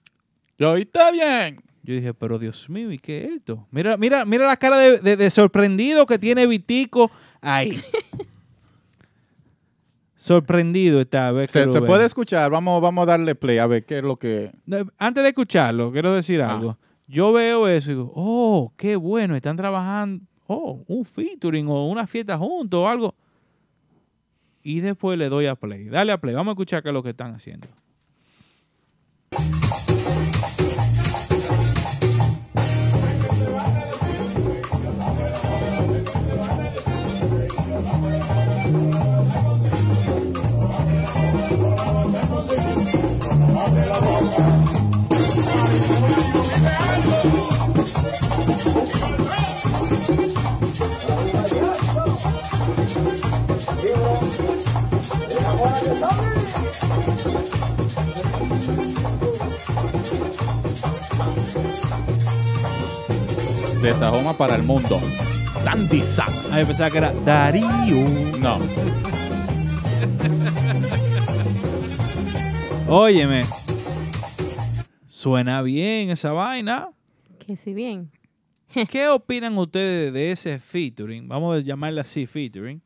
Yo, 0.58 0.76
está 0.78 1.12
bien. 1.12 1.62
Yo 1.84 1.94
dije, 1.96 2.14
pero 2.14 2.40
Dios 2.40 2.70
mío, 2.70 2.92
¿y 2.92 2.98
qué 2.98 3.26
es 3.26 3.32
esto? 3.34 3.68
Mira, 3.70 3.98
mira, 3.98 4.24
mira 4.26 4.48
la 4.48 4.56
cara 4.58 4.78
de, 4.78 5.00
de- 5.00 5.18
de 5.18 5.30
sorprendido 5.30 6.06
que 6.06 6.18
tiene 6.18 6.48
Vitico 6.48 7.12
ahí. 7.42 7.82
sorprendido 10.16 11.02
está. 11.02 11.28
a 11.28 11.32
ver, 11.32 11.50
Se, 11.50 11.66
puede 11.82 12.06
escuchar. 12.06 12.50
Vamos, 12.52 12.82
vamos 12.82 13.04
a 13.04 13.06
darle 13.06 13.36
play 13.36 13.58
a 13.58 13.68
ver 13.68 13.86
qué 13.86 13.98
es 13.98 14.04
lo 14.04 14.18
que. 14.18 14.52
Antes 14.98 15.24
de 15.24 15.30
escucharlo, 15.30 15.92
quiero 15.92 16.14
decir 16.14 16.42
Ah. 16.42 16.54
algo. 16.56 16.78
Yo 17.06 17.34
veo 17.34 17.68
eso 17.68 17.92
y 17.92 17.96
digo, 17.96 18.12
oh, 18.16 18.74
qué 18.78 18.96
bueno, 18.96 19.36
están 19.36 19.58
trabajando, 19.58 20.24
oh, 20.48 20.84
un 20.88 21.04
featuring 21.04 21.68
o 21.68 21.90
una 21.90 22.08
fiesta 22.08 22.38
juntos 22.38 22.80
o 22.80 22.88
algo. 22.88 23.14
Y 24.64 24.80
después 24.80 25.20
le 25.20 25.28
doy 25.28 25.46
a 25.48 25.56
play. 25.56 25.90
Dale 25.90 26.14
a 26.14 26.18
play, 26.22 26.34
vamos 26.34 26.52
a 26.52 26.54
escuchar 26.54 26.82
qué 26.82 26.90
es 26.90 26.94
lo 26.94 27.04
que 27.04 27.10
están 27.10 27.36
haciendo. 27.36 27.68
De 63.84 63.94
Sajoma 63.94 64.32
para 64.38 64.56
el 64.56 64.64
mundo. 64.64 65.02
Sandy 65.52 66.02
Sax. 66.02 66.54
Ahí 66.54 66.64
pensaba 66.64 66.90
que 66.90 67.00
era 67.00 67.12
Darío. 67.26 68.08
No. 68.40 68.62
Óyeme, 72.88 73.42
suena 75.06 75.62
bien 75.62 76.12
esa 76.12 76.32
vaina. 76.32 76.92
Que 77.46 77.58
si 77.58 77.74
bien. 77.74 78.10
¿Qué 78.90 79.10
opinan 79.10 79.58
ustedes 79.58 80.14
de 80.14 80.32
ese 80.32 80.60
featuring? 80.60 81.28
Vamos 81.28 81.58
a 81.58 81.60
llamarle 81.60 82.00
así 82.00 82.26
featuring. 82.26 82.82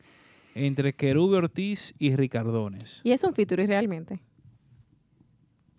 Entre 0.56 0.93
Querube 0.93 1.38
Ortiz 1.38 1.93
y 2.00 2.16
Ricardones. 2.16 3.02
Y 3.04 3.12
es 3.12 3.24
un 3.24 3.36
featuring 3.36 3.68
realmente. 3.68 4.20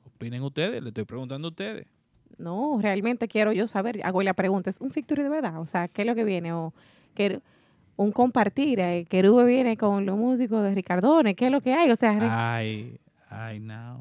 ¿Opinen 0.04 0.44
ustedes? 0.44 0.80
Le 0.80 0.90
estoy 0.90 1.04
preguntando 1.04 1.48
a 1.48 1.50
ustedes. 1.50 1.97
No, 2.38 2.78
realmente 2.80 3.28
quiero 3.28 3.52
yo 3.52 3.66
saber. 3.66 4.00
Hago 4.04 4.22
la 4.22 4.32
pregunta, 4.34 4.70
¿es 4.70 4.80
un 4.80 4.90
featuring 4.90 5.24
de 5.24 5.30
verdad? 5.30 5.60
O 5.60 5.66
sea, 5.66 5.88
¿qué 5.88 6.02
es 6.02 6.06
lo 6.06 6.14
que 6.14 6.24
viene? 6.24 6.52
O 6.52 6.72
que 7.14 7.40
un 7.96 8.12
compartir. 8.12 8.78
Eh, 8.80 9.06
Querube 9.08 9.44
viene 9.44 9.76
con 9.76 10.06
los 10.06 10.16
músicos 10.16 10.62
de 10.62 10.74
Ricardone. 10.74 11.34
¿Qué 11.34 11.46
es 11.46 11.52
lo 11.52 11.60
que 11.60 11.74
hay? 11.74 11.90
O 11.90 11.96
sea, 11.96 12.16
Ay, 12.56 12.96
ay, 13.28 13.58
no. 13.58 14.00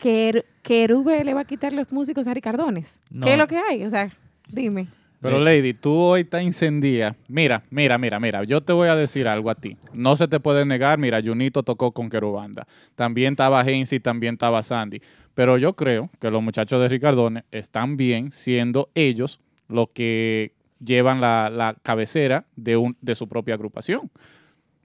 Quer- 0.00 0.44
Querube 0.62 1.24
le 1.24 1.34
va 1.34 1.40
a 1.40 1.44
quitar 1.44 1.72
los 1.72 1.92
músicos 1.92 2.26
a 2.28 2.34
Ricardones. 2.34 3.00
No. 3.10 3.26
¿Qué 3.26 3.32
es 3.32 3.38
lo 3.38 3.46
que 3.46 3.56
hay? 3.58 3.84
O 3.84 3.90
sea, 3.90 4.10
dime. 4.48 4.88
Pero 5.20 5.40
Lady, 5.40 5.74
tú 5.74 5.90
hoy 5.92 6.20
estás 6.20 6.44
incendida. 6.44 7.16
Mira, 7.26 7.64
mira, 7.70 7.98
mira, 7.98 8.20
mira. 8.20 8.44
Yo 8.44 8.60
te 8.60 8.72
voy 8.72 8.86
a 8.88 8.94
decir 8.94 9.26
algo 9.26 9.50
a 9.50 9.56
ti. 9.56 9.76
No 9.92 10.14
se 10.14 10.28
te 10.28 10.38
puede 10.38 10.64
negar. 10.64 10.96
Mira, 11.00 11.20
Junito 11.20 11.64
tocó 11.64 11.90
con 11.90 12.08
Querubanda. 12.08 12.68
También 12.94 13.32
estaba 13.32 13.60
Hensy, 13.68 13.98
también 13.98 14.34
estaba 14.34 14.62
Sandy. 14.62 15.02
Pero 15.38 15.56
yo 15.56 15.74
creo 15.74 16.10
que 16.18 16.32
los 16.32 16.42
muchachos 16.42 16.80
de 16.80 16.88
Ricardone 16.88 17.44
están 17.52 17.96
bien 17.96 18.32
siendo 18.32 18.90
ellos 18.96 19.38
los 19.68 19.90
que 19.90 20.52
llevan 20.84 21.20
la, 21.20 21.48
la 21.48 21.76
cabecera 21.80 22.44
de, 22.56 22.76
un, 22.76 22.96
de 23.00 23.14
su 23.14 23.28
propia 23.28 23.54
agrupación. 23.54 24.10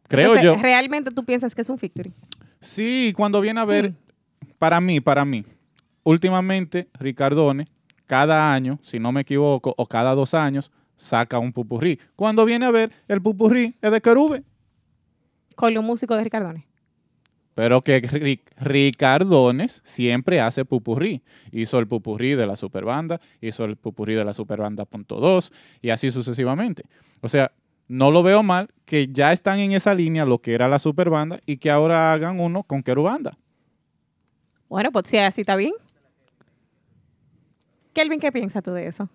Creo 0.07 0.35
Entonces, 0.35 0.43
yo. 0.43 0.61
¿Realmente 0.61 1.09
tú 1.09 1.25
piensas 1.25 1.55
que 1.55 1.61
es 1.63 1.69
un 1.69 1.79
featuring? 1.79 2.13
Sí, 2.59 3.13
cuando 3.17 3.41
viene 3.41 3.61
a 3.61 3.65
ver, 3.65 3.95
para 4.59 4.79
mí, 4.79 5.01
para 5.01 5.25
mí, 5.25 5.43
últimamente 6.03 6.87
Ricardone, 6.99 7.67
cada 8.05 8.53
año, 8.53 8.77
si 8.83 8.99
no 8.99 9.11
me 9.11 9.21
equivoco, 9.21 9.73
o 9.75 9.87
cada 9.87 10.13
dos 10.13 10.35
años, 10.35 10.71
saca 10.97 11.39
un 11.39 11.51
pupurrí. 11.51 11.99
Cuando 12.15 12.45
viene 12.45 12.67
a 12.67 12.69
ver, 12.69 12.91
el 13.07 13.23
pupurrí 13.23 13.73
es 13.81 13.89
de 13.89 13.99
Querube. 14.01 14.43
Con 15.55 15.73
los 15.73 15.83
músicos 15.83 16.15
de 16.15 16.25
Ricardone. 16.25 16.67
Pero 17.55 17.81
que 17.81 18.01
Ri- 18.01 18.41
Ricardones 18.59 19.81
siempre 19.85 20.41
hace 20.41 20.65
pupurrí. 20.65 21.21
Hizo 21.51 21.77
el 21.79 21.87
pupurrí 21.87 22.33
de 22.35 22.47
la 22.47 22.55
superbanda, 22.55 23.21
hizo 23.41 23.65
el 23.65 23.75
pupurrí 23.77 24.15
de 24.15 24.25
la 24.25 24.33
superbanda 24.33 24.85
punto 24.85 25.19
dos, 25.19 25.51
y 25.81 25.89
así 25.91 26.09
sucesivamente. 26.11 26.83
O 27.21 27.27
sea, 27.29 27.51
no 27.87 28.09
lo 28.11 28.23
veo 28.23 28.41
mal 28.43 28.69
que 28.85 29.07
ya 29.11 29.33
están 29.33 29.59
en 29.59 29.71
esa 29.73 29.93
línea 29.93 30.25
lo 30.25 30.39
que 30.39 30.53
era 30.53 30.67
la 30.67 30.79
superbanda 30.79 31.41
y 31.45 31.57
que 31.57 31.69
ahora 31.69 32.11
hagan 32.13 32.39
uno 32.39 32.63
con 32.63 32.81
Querubanda. 32.81 33.37
Bueno, 34.69 34.91
pues 34.91 35.07
si 35.07 35.17
así 35.17 35.41
está 35.41 35.55
bien. 35.55 35.73
Kelvin, 37.93 38.19
¿qué 38.19 38.31
piensas 38.31 38.63
tú 38.63 38.71
de 38.71 38.87
eso? 38.87 39.07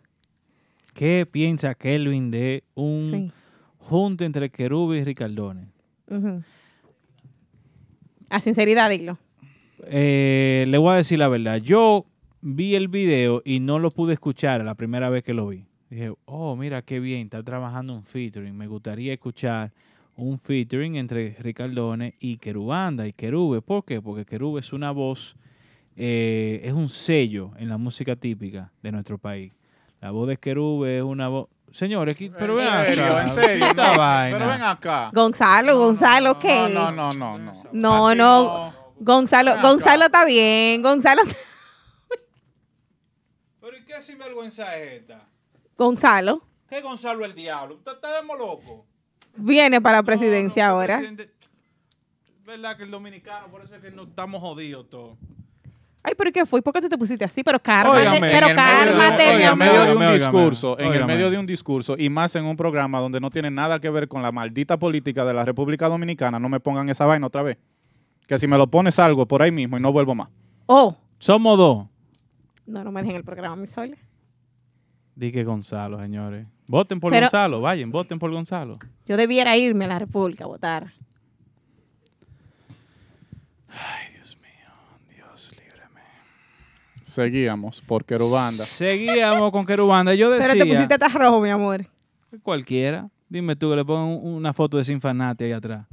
¿Qué 0.95 1.26
piensa 1.30 1.74
Kelvin 1.74 2.30
de 2.30 2.62
un 2.74 3.11
Sí. 3.11 3.32
junte 3.78 4.24
entre 4.24 4.51
Querube 4.51 4.99
y 4.99 5.05
Ricardones? 5.05 5.66
A 8.29 8.41
sinceridad, 8.41 8.91
dilo. 8.91 9.18
Eh, 9.87 10.66
le 10.68 10.79
voy 10.79 10.93
a 10.93 10.97
decir 10.97 11.18
la 11.18 11.29
verdad. 11.29 11.59
Yo 11.59 12.05
vi 12.41 12.74
el 12.74 12.89
video 12.89 13.43
y 13.45 13.61
no 13.61 13.79
lo 13.79 13.91
pude 13.91 14.14
escuchar 14.14 14.64
la 14.64 14.74
primera 14.74 15.11
vez 15.11 15.24
que 15.24 15.35
lo 15.35 15.49
vi. 15.49 15.64
Dije, 15.91 16.12
oh, 16.26 16.55
mira 16.57 16.83
qué 16.83 17.01
bien, 17.01 17.22
está 17.22 17.43
trabajando 17.43 17.95
un 17.95 18.05
featuring. 18.05 18.57
Me 18.57 18.66
gustaría 18.66 19.12
escuchar 19.14 19.72
un 20.16 20.39
featuring 20.39 20.97
entre 20.97 21.37
Ricardone 21.39 22.14
y 22.20 22.37
Querubanda 22.37 23.07
y 23.07 23.12
Querube. 23.12 23.62
¿Por 23.62 23.85
qué? 23.85 24.03
Porque 24.03 24.26
Querube 24.26 24.61
es 24.61 24.72
una 24.72 24.91
voz, 24.91 25.37
eh, 25.97 26.61
es 26.64 26.72
un 26.74 26.89
sello 26.89 27.53
en 27.57 27.68
la 27.68 27.79
música 27.79 28.16
típica 28.16 28.72
de 28.83 28.93
nuestro 28.93 29.16
país. 29.16 29.53
La 30.01 30.11
voz 30.11 30.29
de 30.29 30.37
Querube 30.37 30.99
es 30.99 31.03
una 31.03 31.29
voz... 31.29 31.49
Señores, 31.73 32.14
aquí- 32.16 32.31
pero 32.31 32.55
ven 32.55 32.66
acá. 32.69 33.23
en 33.23 33.29
serio. 33.29 33.66
esta 33.66 33.93
no, 33.93 33.99
vaina. 33.99 34.39
Pero 34.39 34.51
ven 34.51 34.62
acá. 34.62 35.11
Gonzalo, 35.12 35.79
Gonzalo, 35.79 36.39
¿qué? 36.39 36.69
No, 36.69 36.91
no, 36.91 37.12
no, 37.12 37.39
no. 37.39 37.53
No, 37.73 38.09
Así 38.09 38.19
no. 38.19 38.75
Gonzalo, 39.01 39.51
Ven 39.53 39.59
acá. 39.61 39.69
Gonzalo 39.69 40.05
está 40.07 40.25
bien. 40.25 40.83
Gonzalo, 40.83 41.23
Pero 43.61 43.77
¿y 43.77 43.85
qué 43.85 44.01
sinvergüenza 44.01 44.77
es 44.77 45.01
esta? 45.03 45.27
Gonzalo 45.77 46.43
¿Qué 46.69 46.81
Gonzalo 46.81 47.25
el 47.25 47.35
diablo? 47.35 47.77
¿Usted 47.77 47.93
está 47.93 48.21
de 48.21 48.27
loco? 48.27 48.87
viene 49.37 49.81
para 49.81 49.99
la 49.99 50.03
presidencia 50.03 50.66
No, 50.66 50.73
no, 50.75 50.81
ahora. 50.81 50.97
presidente- 50.99 51.33
¿Verdad 52.45 52.77
que 52.77 52.83
el 52.85 52.91
dominicano, 52.91 53.49
por 53.49 53.62
eso 53.62 53.75
es 53.77 53.83
que 53.83 53.91
no 53.91 54.05
estamos 54.05 54.41
jodidos 54.41 54.89
todos? 54.91 55.19
Ay, 56.03 56.15
pero 56.17 56.31
¿qué 56.33 56.47
fue? 56.47 56.63
¿Por 56.63 56.73
qué 56.73 56.81
tú 56.81 56.89
te 56.89 56.97
pusiste 56.97 57.25
así? 57.25 57.43
Pero 57.43 57.59
cálmate, 57.61 58.01
Óigame, 58.01 58.21
pero 58.21 58.47
medio 58.47 58.49
de- 58.49 58.55
cálmate, 58.55 59.31
en 59.31 59.37
mi 59.37 59.43
el 59.43 59.57
medio 59.57 59.73
de 59.73 59.79
amor. 59.79 59.97
un 59.97 60.03
Óigame, 60.03 60.19
discurso, 60.19 60.79
en 60.79 60.93
el 60.95 61.05
medio 61.05 61.31
de 61.31 61.39
un 61.39 61.47
discurso 61.47 61.97
y 61.99 62.09
más 62.09 62.35
en 62.37 62.45
un 62.47 62.57
programa 62.57 63.01
donde 63.01 63.21
no 63.21 63.31
tiene 63.31 63.51
nada 63.51 63.79
que 63.81 63.91
ver 63.91 64.09
con 64.09 64.23
la 64.23 64.33
maldita 64.33 64.79
política 64.79 65.25
de 65.25 65.35
la 65.35 65.45
República 65.45 65.89
Dominicana, 65.89 66.39
no 66.39 66.49
me 66.49 66.61
pongan 66.61 66.89
esa 66.89 67.05
vaina 67.05 67.27
otra 67.27 67.43
vez. 67.43 67.59
Que 68.27 68.39
si 68.39 68.47
me 68.47 68.57
lo 68.57 68.67
pones 68.69 68.99
algo 68.99 69.27
por 69.27 69.43
ahí 69.43 69.51
mismo 69.51 69.77
y 69.77 69.81
no 69.81 69.93
vuelvo 69.93 70.15
más. 70.15 70.29
Oh, 70.67 70.97
Somos 71.19 71.59
dos. 71.59 71.87
no, 72.67 72.85
no 72.85 72.93
me 72.93 73.01
dejen 73.03 73.17
el 73.17 73.25
programa, 73.25 73.57
mi 73.57 73.67
sol. 73.67 73.97
Di 75.17 75.33
que 75.33 75.43
Gonzalo, 75.45 76.01
señores. 76.01 76.47
Voten 76.69 77.01
por 77.01 77.11
Pero- 77.11 77.27
Gonzalo, 77.27 77.61
vayan, 77.61 77.91
voten 77.91 78.19
por 78.19 78.31
Gonzalo. 78.31 78.75
Yo 79.07 79.17
debiera 79.17 79.57
irme 79.57 79.87
a 79.87 79.89
la 79.89 79.99
República 79.99 80.45
a 80.45 80.47
votar. 80.47 80.93
Seguíamos 87.09 87.81
por 87.81 88.05
Querubanda. 88.05 88.65
Seguíamos 88.65 89.51
con 89.51 89.65
Querubanda. 89.65 90.15
Yo 90.15 90.29
Pero 90.31 90.43
decía... 90.47 90.63
te 90.65 90.71
pusiste 90.71 90.95
hasta 90.95 91.09
rojo, 91.09 91.41
mi 91.41 91.49
amor. 91.49 91.87
Cualquiera. 92.43 93.09
Dime 93.31 93.57
tú 93.57 93.71
que 93.71 93.77
le 93.77 93.85
pongo 93.85 94.17
un- 94.19 94.35
una 94.35 94.53
foto 94.53 94.77
de 94.77 94.85
Sinfanate 94.85 95.47
ahí 95.47 95.53
atrás. 95.53 95.87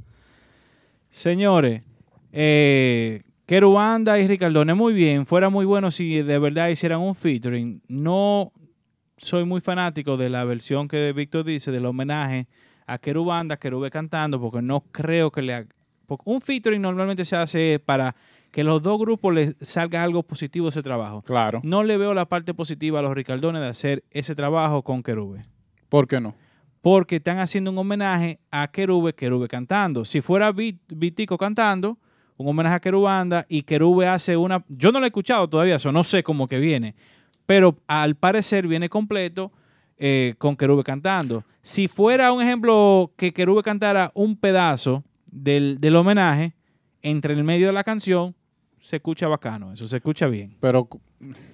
Señores, 1.09 1.83
eh, 2.33 3.21
Querubanda 3.45 4.19
y 4.19 4.27
Ricardone, 4.27 4.73
muy 4.73 4.93
bien. 4.93 5.25
Fuera 5.25 5.49
muy 5.49 5.65
bueno 5.65 5.89
si 5.91 6.21
de 6.21 6.39
verdad 6.39 6.67
hicieran 6.69 6.99
un 6.99 7.15
featuring. 7.15 7.81
No 7.87 8.51
soy 9.17 9.45
muy 9.45 9.61
fanático 9.61 10.17
de 10.17 10.29
la 10.29 10.43
versión 10.43 10.87
que 10.89 11.13
Víctor 11.13 11.45
dice, 11.45 11.71
del 11.71 11.85
homenaje 11.85 12.47
a 12.87 12.97
Querubanda, 12.97 13.57
Querube 13.57 13.89
cantando, 13.89 14.39
porque 14.41 14.61
no 14.61 14.81
creo 14.91 15.31
que 15.31 15.41
le... 15.41 15.53
ha- 15.53 15.65
un 16.25 16.41
featuring 16.41 16.81
normalmente 16.81 17.23
se 17.25 17.35
hace 17.35 17.81
para 17.83 18.15
que 18.55 18.63
los 18.63 18.81
dos 18.81 18.97
grupos 18.97 19.33
les 19.33 19.53
salga 19.59 20.01
algo 20.01 20.23
positivo 20.23 20.69
ese 20.69 20.81
trabajo. 20.81 21.21
Claro. 21.23 21.59
No 21.65 21.83
le 21.83 21.97
veo 21.97 22.13
la 22.13 22.25
parte 22.25 22.53
positiva 22.53 22.99
a 22.99 23.01
los 23.01 23.13
Ricardones 23.13 23.61
de 23.61 23.67
hacer 23.67 24.05
ese 24.11 24.33
trabajo 24.33 24.81
con 24.81 25.03
Querube 25.03 25.41
¿Por 25.89 26.07
qué 26.07 26.21
no? 26.21 26.35
porque 26.79 27.17
están 27.17 27.39
haciendo 27.39 27.71
un 27.71 27.77
homenaje 27.79 28.39
a 28.51 28.69
Querube, 28.71 29.13
Querube 29.13 29.49
cantando. 29.49 30.05
Si 30.05 30.21
fuera 30.21 30.53
Vit- 30.53 30.79
Vitico 30.87 31.37
cantando, 31.37 31.97
un 32.37 32.47
homenaje 32.47 32.75
a 32.75 32.79
Querubanda 32.79 33.45
y 33.49 33.63
Querube 33.63 34.07
hace 34.07 34.37
una... 34.37 34.63
Yo 34.69 34.93
no 34.93 34.99
lo 34.99 35.05
he 35.05 35.09
escuchado 35.09 35.49
todavía, 35.49 35.75
eso 35.75 35.91
no 35.91 36.05
sé 36.05 36.23
cómo 36.23 36.47
que 36.47 36.59
viene, 36.59 36.95
pero 37.45 37.75
al 37.87 38.15
parecer 38.15 38.67
viene 38.69 38.87
completo 38.87 39.51
eh, 39.97 40.35
con 40.37 40.55
Querube 40.55 40.83
cantando. 40.85 41.43
Si 41.61 41.89
fuera 41.89 42.31
un 42.31 42.41
ejemplo 42.41 43.11
que 43.17 43.33
Querube 43.33 43.63
cantara 43.63 44.11
un 44.15 44.37
pedazo 44.37 45.03
del, 45.29 45.79
del 45.81 45.95
homenaje 45.97 46.53
entre 47.01 47.33
el 47.33 47.43
medio 47.43 47.67
de 47.67 47.73
la 47.73 47.83
canción, 47.83 48.33
se 48.85 48.97
escucha 48.97 49.27
bacano, 49.27 49.73
eso 49.73 49.87
se 49.87 49.97
escucha 49.97 50.27
bien. 50.27 50.57
Pero 50.59 50.87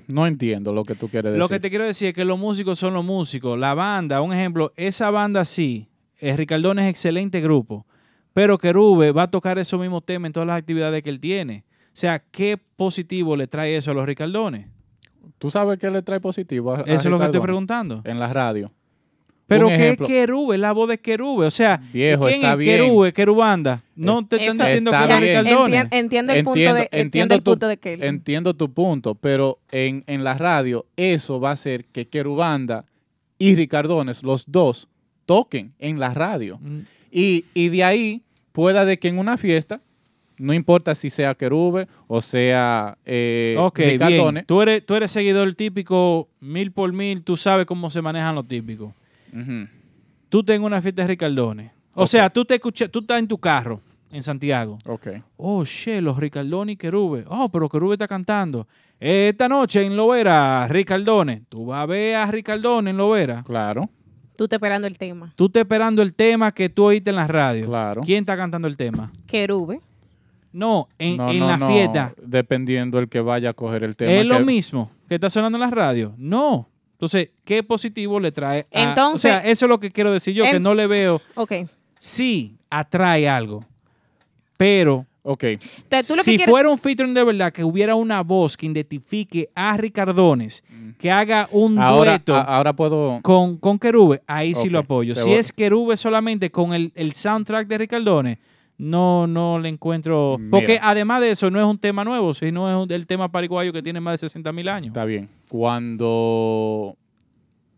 no 0.07 0.27
entiendo 0.27 0.73
lo 0.73 0.83
que 0.83 0.95
tú 0.95 1.07
quieres 1.07 1.31
decir. 1.31 1.39
Lo 1.39 1.47
que 1.47 1.61
te 1.61 1.69
quiero 1.69 1.85
decir 1.85 2.09
es 2.09 2.13
que 2.13 2.25
los 2.25 2.37
músicos 2.37 2.77
son 2.77 2.93
los 2.93 3.05
músicos. 3.05 3.57
La 3.57 3.73
banda, 3.73 4.21
un 4.21 4.33
ejemplo, 4.33 4.73
esa 4.75 5.09
banda 5.11 5.45
sí, 5.45 5.87
eh, 6.19 6.35
Ricardón 6.35 6.79
es 6.79 6.87
excelente 6.87 7.39
grupo, 7.39 7.85
pero 8.33 8.57
Querube 8.57 9.13
va 9.13 9.23
a 9.23 9.31
tocar 9.31 9.57
esos 9.59 9.79
mismos 9.79 10.03
temas 10.05 10.27
en 10.27 10.33
todas 10.33 10.47
las 10.47 10.57
actividades 10.57 11.01
que 11.03 11.09
él 11.09 11.21
tiene. 11.21 11.63
O 11.85 11.89
sea, 11.93 12.19
¿qué 12.19 12.57
positivo 12.57 13.37
le 13.37 13.47
trae 13.47 13.77
eso 13.77 13.91
a 13.91 13.93
los 13.93 14.05
Ricardones? 14.05 14.67
¿Tú 15.37 15.49
sabes 15.49 15.79
qué 15.79 15.89
le 15.89 16.01
trae 16.01 16.19
positivo 16.19 16.73
a, 16.73 16.79
a 16.79 16.81
Eso 16.81 16.93
es 16.93 17.05
lo 17.05 17.17
que 17.17 17.25
estoy 17.25 17.39
preguntando. 17.39 18.01
En 18.03 18.19
la 18.19 18.33
radio. 18.33 18.73
Pero 19.55 19.67
Un 19.67 19.73
¿qué 19.73 19.83
ejemplo. 19.85 20.05
es 20.07 20.11
Querube? 20.11 20.57
La 20.57 20.71
voz 20.71 20.87
de 20.89 20.97
Querube. 20.99 21.45
O 21.45 21.51
sea, 21.51 21.81
Viejo, 21.91 22.23
¿quién 22.25 22.35
está 22.35 22.51
es 22.53 22.57
bien. 22.57 22.77
Querube? 22.81 23.13
Querubanda. 23.13 23.81
No 23.95 24.25
te 24.25 24.37
están 24.37 24.55
Eso- 24.55 24.63
diciendo 24.63 24.91
que 24.91 24.97
Está 25.01 25.19
bien. 25.65 25.87
Entiendo 25.91 26.33
el 26.33 26.43
punto 26.43 26.73
de, 26.73 26.89
entiendo 26.91 27.35
el 27.35 27.41
tu, 27.43 27.51
punto 27.51 27.67
de 27.67 27.77
Kelvin. 27.77 28.03
entiendo 28.07 28.53
tu 28.53 28.71
punto, 28.73 29.15
pero 29.15 29.59
en, 29.71 30.03
en 30.07 30.23
la 30.23 30.35
radio 30.35 30.85
eso 30.95 31.39
va 31.39 31.49
a 31.49 31.53
hacer 31.53 31.85
que 31.85 32.07
Querubanda 32.07 32.85
y 33.37 33.55
Ricardones, 33.55 34.23
los 34.23 34.45
dos, 34.51 34.87
toquen 35.25 35.73
en 35.79 35.99
la 35.99 36.13
radio. 36.13 36.57
Mm. 36.61 36.79
Y, 37.11 37.45
y 37.53 37.69
de 37.69 37.83
ahí 37.83 38.21
pueda 38.51 38.85
de 38.85 38.99
que 38.99 39.07
en 39.09 39.17
una 39.19 39.37
fiesta, 39.37 39.81
no 40.37 40.53
importa 40.53 40.95
si 40.95 41.09
sea 41.09 41.35
Querube 41.35 41.87
o 42.07 42.21
sea 42.21 42.97
eh, 43.05 43.55
Ok, 43.59 43.79
Ricardones, 43.79 44.33
bien. 44.33 44.45
Tú 44.45 44.61
eres, 44.61 44.85
tú 44.85 44.95
eres 44.95 45.11
seguidor 45.11 45.53
típico 45.55 46.29
mil 46.39 46.71
por 46.71 46.91
mil, 46.93 47.21
tú 47.23 47.37
sabes 47.37 47.65
cómo 47.65 47.89
se 47.89 48.01
manejan 48.01 48.33
los 48.35 48.47
típicos. 48.47 48.91
Tú 50.29 50.43
tengas 50.43 50.65
una 50.65 50.81
fiesta 50.81 51.01
de 51.01 51.07
Ricardones. 51.09 51.71
O 51.93 52.07
sea, 52.07 52.29
tú 52.29 52.45
te 52.45 52.55
escuchas, 52.55 52.89
tú 52.89 52.99
estás 52.99 53.19
en 53.19 53.27
tu 53.27 53.37
carro 53.37 53.81
en 54.11 54.23
Santiago. 54.23 54.77
ok. 54.85 55.07
Oh, 55.37 55.63
shit, 55.65 56.01
los 56.01 56.17
Ricardones 56.17 56.73
y 56.73 56.77
Querube. 56.77 57.25
Oh, 57.27 57.47
pero 57.51 57.67
Querube 57.69 57.93
está 57.95 58.07
cantando. 58.07 58.67
Esta 58.99 59.49
noche 59.49 59.83
en 59.83 59.95
Lovera, 59.97 60.67
Ricardones. 60.69 61.41
Tú 61.49 61.65
vas 61.67 61.83
a 61.83 61.85
ver 61.85 62.15
a 62.15 62.25
Ricardones 62.27 62.91
en 62.91 62.97
Lovera. 62.97 63.43
Claro, 63.43 63.89
Tú 64.37 64.47
te 64.47 64.55
esperando 64.55 64.87
el 64.87 64.97
tema. 64.97 65.31
Tú 65.35 65.45
estás 65.45 65.61
esperando 65.61 66.01
el 66.01 66.13
tema 66.15 66.51
que 66.51 66.67
tú 66.69 66.85
oíste 66.85 67.11
en 67.11 67.15
la 67.17 67.27
radio. 67.27 67.67
claro. 67.67 68.01
¿Quién 68.03 68.19
está 68.23 68.35
cantando 68.35 68.67
el 68.67 68.75
tema? 68.75 69.11
Querube. 69.27 69.81
No, 70.51 70.87
en, 70.97 71.17
No, 71.17 71.29
en 71.31 71.39
no, 71.39 71.47
la 71.47 71.57
no, 71.57 71.67
fiesta. 71.67 72.13
Dependiendo 72.21 72.97
el 72.99 73.07
que 73.07 73.19
vaya 73.21 73.51
a 73.51 73.53
coger 73.53 73.83
el 73.83 73.95
tema. 73.95 74.11
¿Es 74.11 74.25
lo 74.25 74.39
mismo 74.39 74.89
que 75.07 75.15
está 75.15 75.29
sonando 75.29 75.57
en 75.57 75.61
la 75.61 75.69
radio? 75.69 76.13
No. 76.17 76.67
Entonces, 77.01 77.29
¿qué 77.43 77.63
positivo 77.63 78.19
le 78.19 78.31
trae? 78.31 78.67
a- 78.71 78.83
Entonces- 78.83 79.15
o 79.31 79.33
sea, 79.33 79.39
eso 79.39 79.65
es 79.65 79.69
lo 79.69 79.79
que 79.79 79.89
quiero 79.89 80.13
decir 80.13 80.35
yo, 80.35 80.43
que 80.45 80.59
no 80.59 80.75
le 80.75 80.85
veo. 80.85 81.19
Ok. 81.33 81.51
Sí, 81.99 82.55
atrae 82.69 83.27
algo. 83.27 83.65
Pero 84.57 85.05
Ok, 85.23 85.43
Entonces, 85.43 86.07
tú 86.07 86.15
lo 86.15 86.23
si 86.23 86.31
que 86.31 86.37
quieres... 86.37 86.51
fuera 86.51 86.69
un 86.69 86.79
featuring 86.79 87.13
de 87.13 87.23
verdad, 87.23 87.53
que 87.53 87.63
hubiera 87.63 87.93
una 87.93 88.21
voz 88.23 88.57
que 88.57 88.65
identifique 88.65 89.49
a 89.53 89.77
Ricardones, 89.77 90.63
que 90.97 91.11
haga 91.11 91.47
un 91.51 91.75
Mm. 91.75 91.79
ahora, 91.79 92.11
dueto 92.13 92.35
a- 92.35 92.41
ahora 92.41 92.73
puedo... 92.73 93.19
con, 93.21 93.57
con 93.57 93.77
Querube, 93.77 94.23
ahí 94.25 94.55
sí 94.55 94.67
lo 94.67 94.79
apoyo. 94.79 95.13
te 95.13 95.21
Si 95.21 95.29
voy- 95.29 95.37
es 95.37 95.53
Querube 95.53 95.95
solamente 95.95 96.49
con 96.49 96.73
el, 96.73 96.91
el 96.95 97.13
soundtrack 97.13 97.67
de 97.67 97.77
Ricardones, 97.77 98.37
no, 98.81 99.27
no 99.27 99.59
le 99.59 99.69
encuentro. 99.69 100.37
Porque 100.49 100.79
además 100.81 101.21
de 101.21 101.31
eso, 101.31 101.51
no 101.51 101.59
es 101.59 101.65
un 101.65 101.77
tema 101.77 102.03
nuevo, 102.03 102.33
sino 102.33 102.69
es 102.69 102.75
un- 102.87 102.91
el 102.91 103.05
tema 103.05 103.31
paraguayo 103.31 103.71
que 103.71 103.81
tiene 103.83 103.99
más 104.01 104.13
de 104.13 104.27
60 104.27 104.51
mil 104.51 104.67
años. 104.67 104.87
Está 104.87 105.05
bien. 105.05 105.29
Cuando 105.47 106.97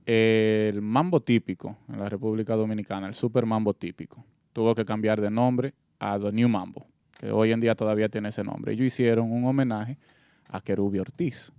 el 0.06 0.82
mambo 0.82 1.20
típico 1.22 1.78
en 1.90 2.00
la 2.00 2.10
República 2.10 2.56
Dominicana, 2.56 3.08
el 3.08 3.16
super 3.16 3.46
mambo 3.46 3.74
típico, 3.74 4.24
tuvo 4.54 4.76
que 4.76 4.86
cambiar 4.86 5.20
de 5.22 5.30
nombre 5.32 5.74
a 6.00 6.20
The 6.20 6.32
New 6.32 6.50
Mambo, 6.50 6.86
que 7.20 7.32
hoy 7.32 7.52
en 7.52 7.60
día 7.60 7.76
todavía 7.76 8.10
tiene 8.10 8.30
ese 8.30 8.44
nombre. 8.44 8.74
Ellos 8.74 8.88
hicieron 8.88 9.32
un 9.32 9.46
homenaje 9.46 9.98
a 10.50 10.62
Querubio 10.62 11.02
Ortiz. 11.02 11.52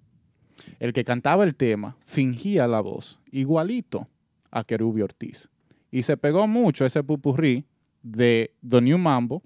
El 0.78 0.92
que 0.92 1.04
cantaba 1.04 1.44
el 1.44 1.54
tema 1.54 1.96
fingía 2.06 2.66
la 2.66 2.80
voz 2.80 3.18
igualito 3.30 4.08
a 4.50 4.64
Querubio 4.64 5.04
Ortiz. 5.04 5.48
Y 5.90 6.02
se 6.02 6.16
pegó 6.16 6.46
mucho 6.46 6.84
ese 6.86 7.02
pupurrí 7.02 7.64
de 8.04 8.52
The 8.68 8.80
New 8.80 8.98
Mambo, 8.98 9.42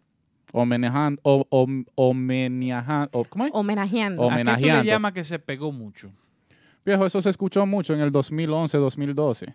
homenajando, 0.52 1.20
o, 1.24 1.46
o- 1.48 1.66
homenajan- 1.94 3.08
o- 3.12 3.24
¿cómo 3.24 3.46
es? 3.46 3.50
Homenajeando. 3.54 4.22
¿A 4.22 4.26
qué 4.26 4.30
tú 4.30 4.34
le 4.36 4.42
homenajeando. 4.42 4.82
llamas 4.84 5.12
que 5.12 5.24
se 5.24 5.38
pegó 5.38 5.72
mucho? 5.72 6.10
Viejo, 6.84 7.06
eso 7.06 7.22
se 7.22 7.30
escuchó 7.30 7.64
mucho 7.66 7.94
en 7.94 8.00
el 8.00 8.10
2011-2012 8.12 9.54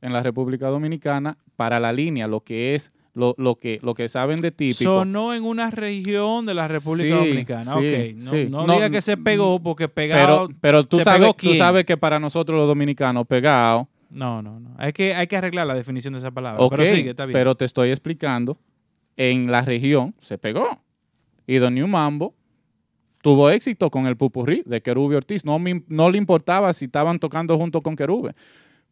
en 0.00 0.12
la 0.12 0.22
República 0.22 0.68
Dominicana 0.68 1.38
para 1.56 1.78
la 1.80 1.92
línea, 1.92 2.26
lo 2.26 2.40
que 2.40 2.74
es 2.74 2.92
lo, 3.14 3.34
lo 3.38 3.56
que 3.56 3.78
lo 3.82 3.94
que 3.94 4.08
saben 4.08 4.40
de 4.40 4.50
típico. 4.50 4.82
Sonó 5.00 5.32
en 5.34 5.44
una 5.44 5.70
región 5.70 6.44
de 6.46 6.54
la 6.54 6.66
República 6.66 7.08
Sí, 7.08 7.28
Dominicana. 7.28 7.64
sí, 7.64 7.70
ok, 7.78 8.16
no, 8.16 8.30
sí. 8.30 8.46
no 8.50 8.66
No, 8.66 8.74
diga 8.74 8.90
que 8.90 9.00
se 9.02 9.16
pegó 9.16 9.60
porque 9.62 9.88
pegado. 9.88 10.48
pero 10.48 10.58
pero 10.60 10.84
tú 10.84 10.96
¿se 10.98 11.04
sabes, 11.04 11.20
pegó 11.20 11.34
tú 11.34 11.54
sabes 11.54 11.84
que 11.84 11.96
para 11.96 12.18
nosotros 12.18 12.58
los 12.58 12.66
dominicanos 12.66 13.26
pegado, 13.26 13.86
No, 14.12 14.42
no, 14.42 14.60
no. 14.60 14.74
Hay 14.78 14.92
que, 14.92 15.14
hay 15.14 15.26
que 15.26 15.36
arreglar 15.36 15.66
la 15.66 15.74
definición 15.74 16.12
de 16.12 16.18
esa 16.18 16.30
palabra. 16.30 16.62
ok, 16.62 16.74
pero 16.76 16.94
sigue, 16.96 17.10
está 17.10 17.24
bien. 17.26 17.32
pero 17.32 17.54
te 17.54 17.64
estoy 17.64 17.90
explicando, 17.90 18.58
en 19.16 19.50
la 19.50 19.62
región 19.62 20.14
se 20.20 20.38
pegó. 20.38 20.78
Y 21.46 21.56
Don 21.56 21.74
New 21.74 21.88
Mambo 21.88 22.34
tuvo 23.22 23.50
éxito 23.50 23.90
con 23.90 24.06
el 24.06 24.16
pupurrí 24.16 24.62
de 24.66 24.80
Querube 24.82 25.16
Ortiz. 25.16 25.44
No, 25.44 25.58
me- 25.58 25.82
no 25.88 26.10
le 26.10 26.18
importaba 26.18 26.72
si 26.74 26.84
estaban 26.86 27.18
tocando 27.18 27.56
junto 27.58 27.80
con 27.82 27.96
Querube. 27.96 28.34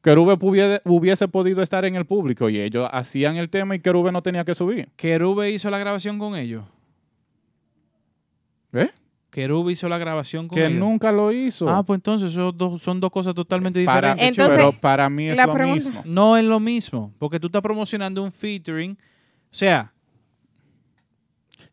Querube 0.03 0.37
pudiese, 0.39 0.81
hubiese 0.87 1.29
podido 1.29 1.63
estar 1.63 1.85
en 1.85 1.95
el 1.95 2.07
público 2.07 2.49
y 2.49 2.59
ellos 2.59 2.89
hacían 2.91 3.37
el 3.37 3.51
tema 3.51 3.75
y 3.75 3.81
Querube 3.81 4.11
no 4.13 4.23
tenía 4.23 4.45
que 4.45 4.55
subir. 4.55 4.89
Querube 4.97 5.51
hizo 5.51 5.69
la 5.71 5.79
grabación 5.79 6.19
con 6.19 6.35
ellos. 6.37 6.65
¿Eh? 8.73 8.89
Querube 9.31 9.73
hizo 9.73 9.89
la 9.89 9.97
grabación 9.99 10.49
con 10.49 10.57
Que 10.59 10.67
ellos. 10.67 10.79
nunca 10.79 11.13
lo 11.13 11.31
hizo. 11.33 11.69
Ah, 11.71 11.83
pues 11.83 11.99
entonces 11.99 12.33
son 12.33 12.57
dos, 12.57 12.83
son 12.83 12.99
dos 13.01 13.11
cosas 13.11 13.35
totalmente 13.35 13.85
para, 13.85 14.15
diferentes. 14.15 14.39
Entonces, 14.39 14.57
pero 14.57 14.73
para 14.81 15.09
mí 15.09 15.29
es 15.29 15.39
lo 15.39 15.53
pregunta- 15.53 15.75
mismo. 15.91 16.03
No 16.05 16.37
es 16.37 16.45
lo 16.45 16.59
mismo, 16.61 17.13
porque 17.19 17.39
tú 17.39 17.47
estás 17.47 17.63
promocionando 17.63 18.23
un 18.23 18.33
featuring. 18.33 18.93
O 18.93 19.55
sea, 19.55 19.93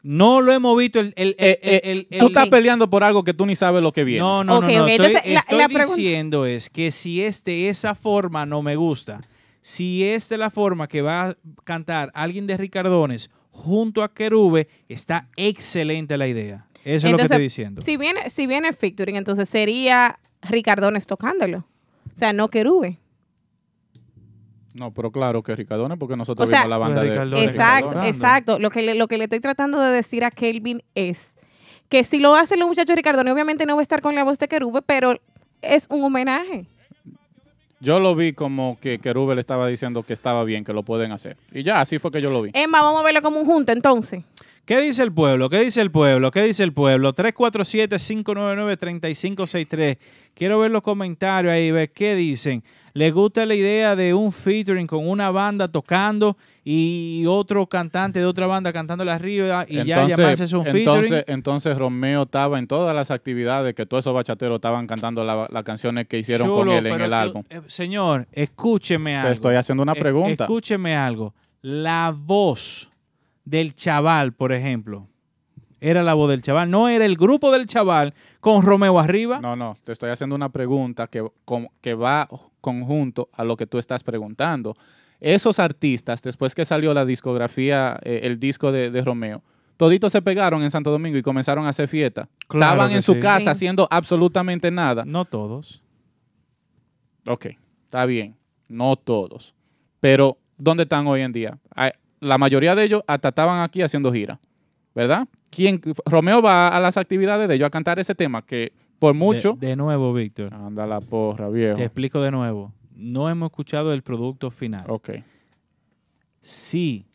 no 0.04 0.42
lo 0.42 0.52
hemos 0.54 0.78
visto. 0.78 1.00
El, 1.00 1.14
el- 1.16 1.30
el- 1.30 1.36
Eh, 1.38 1.60
eh, 1.62 1.82
el- 1.84 2.08
el- 2.10 2.20
tú 2.20 2.26
el- 2.28 2.32
estás 2.32 2.48
peleando 2.50 2.90
por 2.90 3.04
algo 3.04 3.24
que 3.24 3.34
tú 3.34 3.46
ni 3.46 3.56
sabes 3.56 3.82
lo 3.82 3.92
que 3.92 4.04
viene. 4.04 4.22
No, 4.22 4.44
no, 4.44 4.62
no, 4.62 4.62
no. 4.62 4.84
ok, 4.84 4.90
Estoy, 4.90 4.92
entonces, 5.08 5.14
la- 5.34 5.40
estoy 5.40 5.58
la 5.58 5.68
pregunta- 5.68 5.96
diciendo 5.96 6.46
es 6.46 6.70
que 6.70 6.92
si 6.92 7.22
es 7.22 7.44
de 7.44 7.70
esa 7.70 7.96
forma 7.96 8.46
no 8.46 8.62
me 8.62 8.76
gusta. 8.76 9.20
Si 9.62 10.04
es 10.06 10.30
de 10.30 10.38
la 10.38 10.50
forma 10.50 10.88
que 10.88 11.02
va 11.02 11.30
a 11.30 11.36
cantar 11.66 12.10
alguien 12.14 12.48
de 12.48 12.56
Ricardones 12.56 13.30
junto 13.52 14.02
a 14.02 14.14
Querube, 14.14 14.70
está 14.88 15.28
excelente 15.36 16.18
la 16.18 16.28
idea. 16.28 16.67
Eso 16.88 17.08
es 17.08 17.12
lo 17.12 17.18
que 17.18 17.24
Entonces, 17.24 17.32
estoy 17.32 17.44
diciendo. 17.44 17.82
Si 17.82 17.98
viene, 17.98 18.30
si 18.30 18.48
viene 18.48 18.74
featuring, 18.74 19.16
entonces 19.18 19.50
sería 19.50 20.20
Ricardones 20.42 21.06
tocándolo. 21.08 21.60
O 21.60 22.18
sea, 22.18 22.34
no 22.34 22.48
Querube. 22.48 22.98
No, 24.74 24.92
pero 24.92 25.12
claro 25.12 25.42
que 25.42 25.56
Ricardone, 25.56 25.98
porque 25.98 26.16
nosotros 26.16 26.48
O 26.48 26.50
sea, 26.50 26.60
vimos 26.60 26.70
la 26.70 26.78
banda 26.78 26.98
Pues 27.02 27.10
de 27.10 27.16
Ricardones, 27.16 27.50
Exacto, 27.50 27.88
Ricardones. 27.90 28.16
exacto. 28.16 28.60
Lo 28.60 28.70
que, 28.70 28.82
le, 28.84 28.94
lo 28.94 29.08
que 29.08 29.18
le 29.18 29.24
estoy 29.24 29.40
tratando 29.40 29.80
de 29.82 29.92
decir 29.92 30.24
a 30.24 30.30
Kelvin 30.32 30.84
es 30.94 31.32
que 31.90 32.04
si 32.04 32.20
lo 32.20 32.36
hacen 32.36 32.60
los 32.60 32.68
muchachos 32.68 32.96
Ricardones, 32.96 33.34
obviamente 33.34 33.66
no 33.66 33.76
va 33.76 33.82
a 33.82 33.84
estar 33.84 34.02
con 34.02 34.14
la 34.14 34.24
voz 34.24 34.38
de 34.40 34.48
Querube, 34.48 34.82
pero 34.84 35.20
es 35.64 35.88
un 35.90 36.04
homenaje. 36.04 36.68
Yo 37.80 38.00
lo 38.00 38.16
vi 38.16 38.34
como 38.34 38.78
que 38.82 38.98
Kerube 39.00 39.36
le 39.36 39.42
estaba 39.42 39.68
diciendo 39.68 40.02
que 40.04 40.14
estaba 40.14 40.44
bien, 40.44 40.64
que 40.64 40.74
lo 40.74 40.82
pueden 40.84 41.12
hacer. 41.12 41.38
Y 41.52 41.64
ya, 41.64 41.80
así 41.82 42.00
fue 42.00 42.12
que 42.12 42.22
yo 42.22 42.32
lo 42.32 42.42
vi. 42.42 42.50
Emma, 42.54 42.82
vamos 42.82 43.02
a 43.02 43.04
verlo 43.04 43.22
como 43.22 43.40
un 43.40 43.46
junto 43.46 43.72
entonces. 43.72 44.24
¿Qué 44.68 44.80
dice 44.82 45.02
el 45.02 45.14
pueblo? 45.14 45.50
¿Qué 45.50 45.62
dice 45.62 45.82
el 45.82 45.90
pueblo? 45.92 46.30
¿Qué 46.30 46.44
dice 46.44 46.62
el 46.64 46.74
pueblo? 46.74 47.14
347-599-3563. 47.16 49.98
Quiero 50.34 50.60
ver 50.60 50.72
los 50.72 50.82
comentarios 50.84 51.54
ahí, 51.54 51.72
ver 51.72 51.90
qué 51.92 52.16
dicen. 52.16 52.64
¿Les 52.94 53.14
gusta 53.14 53.46
la 53.46 53.54
idea 53.56 53.96
de 53.96 54.14
un 54.14 54.32
featuring 54.34 54.88
con 54.88 55.08
una 55.08 55.30
banda 55.32 55.68
tocando 55.68 56.36
y 56.66 57.24
otro 57.28 57.68
cantante 57.68 58.20
de 58.20 58.26
otra 58.26 58.48
banda 58.48 58.74
cantándole 58.74 59.12
arriba 59.12 59.66
y 59.70 59.86
ya 59.86 60.06
llamarse 60.08 60.44
un 60.56 60.64
featuring? 60.66 60.88
entonces, 60.88 61.24
entonces 61.28 61.78
Romeo 61.78 62.24
estaba 62.24 62.58
en 62.60 62.66
todas 62.68 62.96
las 62.96 63.12
actividades 63.12 63.74
que 63.76 63.86
todos 63.86 64.04
esos 64.04 64.14
bachateros 64.16 64.56
estaban 64.56 64.88
cantando 64.88 65.24
la- 65.24 65.48
las 65.52 65.64
canciones 65.64 66.08
que 66.08 66.18
hicieron 66.20 66.50
con 66.50 66.70
él 66.70 66.88
en 66.88 67.02
el 67.02 67.10
tú- 67.10 67.16
álbum. 67.16 67.44
eh, 67.50 67.62
señor, 67.68 68.28
escúcheme 68.32 69.16
algo. 69.16 69.28
Te 69.30 69.34
estoy 69.34 69.56
haciendo 69.56 69.84
una 69.84 69.94
Eh, 69.94 70.00
pregunta. 70.00 70.44
Escúcheme 70.46 70.96
algo. 70.96 71.34
La 71.62 72.12
voz 72.16 72.90
del 73.50 73.74
chaval, 73.76 74.34
por 74.34 74.52
ejemplo, 74.52 75.08
era 75.80 76.04
la 76.04 76.14
voz 76.16 76.30
del 76.30 76.42
chaval. 76.42 76.70
No 76.70 76.90
era 76.90 77.06
el 77.06 77.16
grupo 77.16 77.52
del 77.52 77.66
chaval 77.68 78.14
con 78.40 78.62
Romeo 78.62 79.00
arriba. 79.00 79.40
No, 79.40 79.56
no, 79.56 79.76
te 79.86 79.92
estoy 79.94 80.10
haciendo 80.10 80.36
una 80.36 80.50
pregunta 80.50 81.08
que, 81.08 81.26
con- 81.46 81.70
que 81.82 81.94
va 81.94 82.28
conjunto 82.62 83.30
a 83.32 83.44
lo 83.44 83.56
que 83.56 83.68
tú 83.68 83.78
estás 83.78 84.04
preguntando. 84.04 84.76
Esos 85.20 85.60
artistas, 85.60 86.22
después 86.22 86.54
que 86.54 86.66
salió 86.66 86.94
la 86.94 87.06
discografía, 87.06 88.00
eh, 88.04 88.20
el 88.24 88.40
disco 88.40 88.72
de, 88.72 88.92
de 88.92 89.02
Romeo, 89.04 89.42
toditos 89.78 90.12
se 90.12 90.22
pegaron 90.22 90.62
en 90.64 90.72
Santo 90.72 90.92
Domingo 90.92 91.18
y 91.18 91.22
comenzaron 91.24 91.66
a 91.66 91.70
hacer 91.70 91.88
fiesta. 91.88 92.28
Claro 92.48 92.74
Estaban 92.74 92.92
en 92.92 93.02
su 93.02 93.14
sí. 93.14 93.20
casa 93.20 93.40
Sí. 93.46 93.50
haciendo 93.50 93.88
absolutamente 93.90 94.70
nada. 94.72 95.06
No 95.06 95.26
todos. 95.26 95.82
Ok, 97.28 97.48
está 97.86 98.06
bien, 98.06 98.36
no 98.68 98.96
todos. 98.96 99.54
Pero, 100.00 100.38
¿dónde 100.58 100.84
están 100.84 101.08
hoy 101.08 101.22
en 101.22 101.32
día? 101.32 101.58
La 102.20 102.38
mayoría 102.38 102.76
de 102.76 102.84
ellos 102.84 103.04
hasta 103.08 103.30
estaban 103.30 103.62
aquí 103.62 103.82
haciendo 103.82 104.12
gira, 104.12 104.40
¿verdad? 104.96 105.28
¿Quién, 105.50 105.82
Romeo 106.06 106.42
va 106.42 106.70
a 106.70 106.80
las 106.80 106.98
actividades 106.98 107.48
de 107.48 107.56
ellos 107.56 107.68
a 107.68 107.70
cantar 107.70 108.00
ese 108.00 108.16
tema 108.16 108.42
que 108.42 108.72
por 109.00 109.14
mucho... 109.14 109.54
De, 109.60 109.68
de 109.68 109.76
nuevo, 109.76 110.14
Víctor. 110.14 110.54
Anda 110.54 110.88
la 110.88 111.00
porra, 111.00 111.50
viejo. 111.50 111.78
Te 111.78 111.84
explico 111.84 112.22
de 112.22 112.32
nuevo. 112.32 112.74
No 112.96 113.30
hemos 113.30 113.52
escuchado 113.52 113.94
el 113.94 114.02
producto 114.02 114.50
final. 114.50 114.86
Ok. 114.88 115.12
Si 116.42 117.06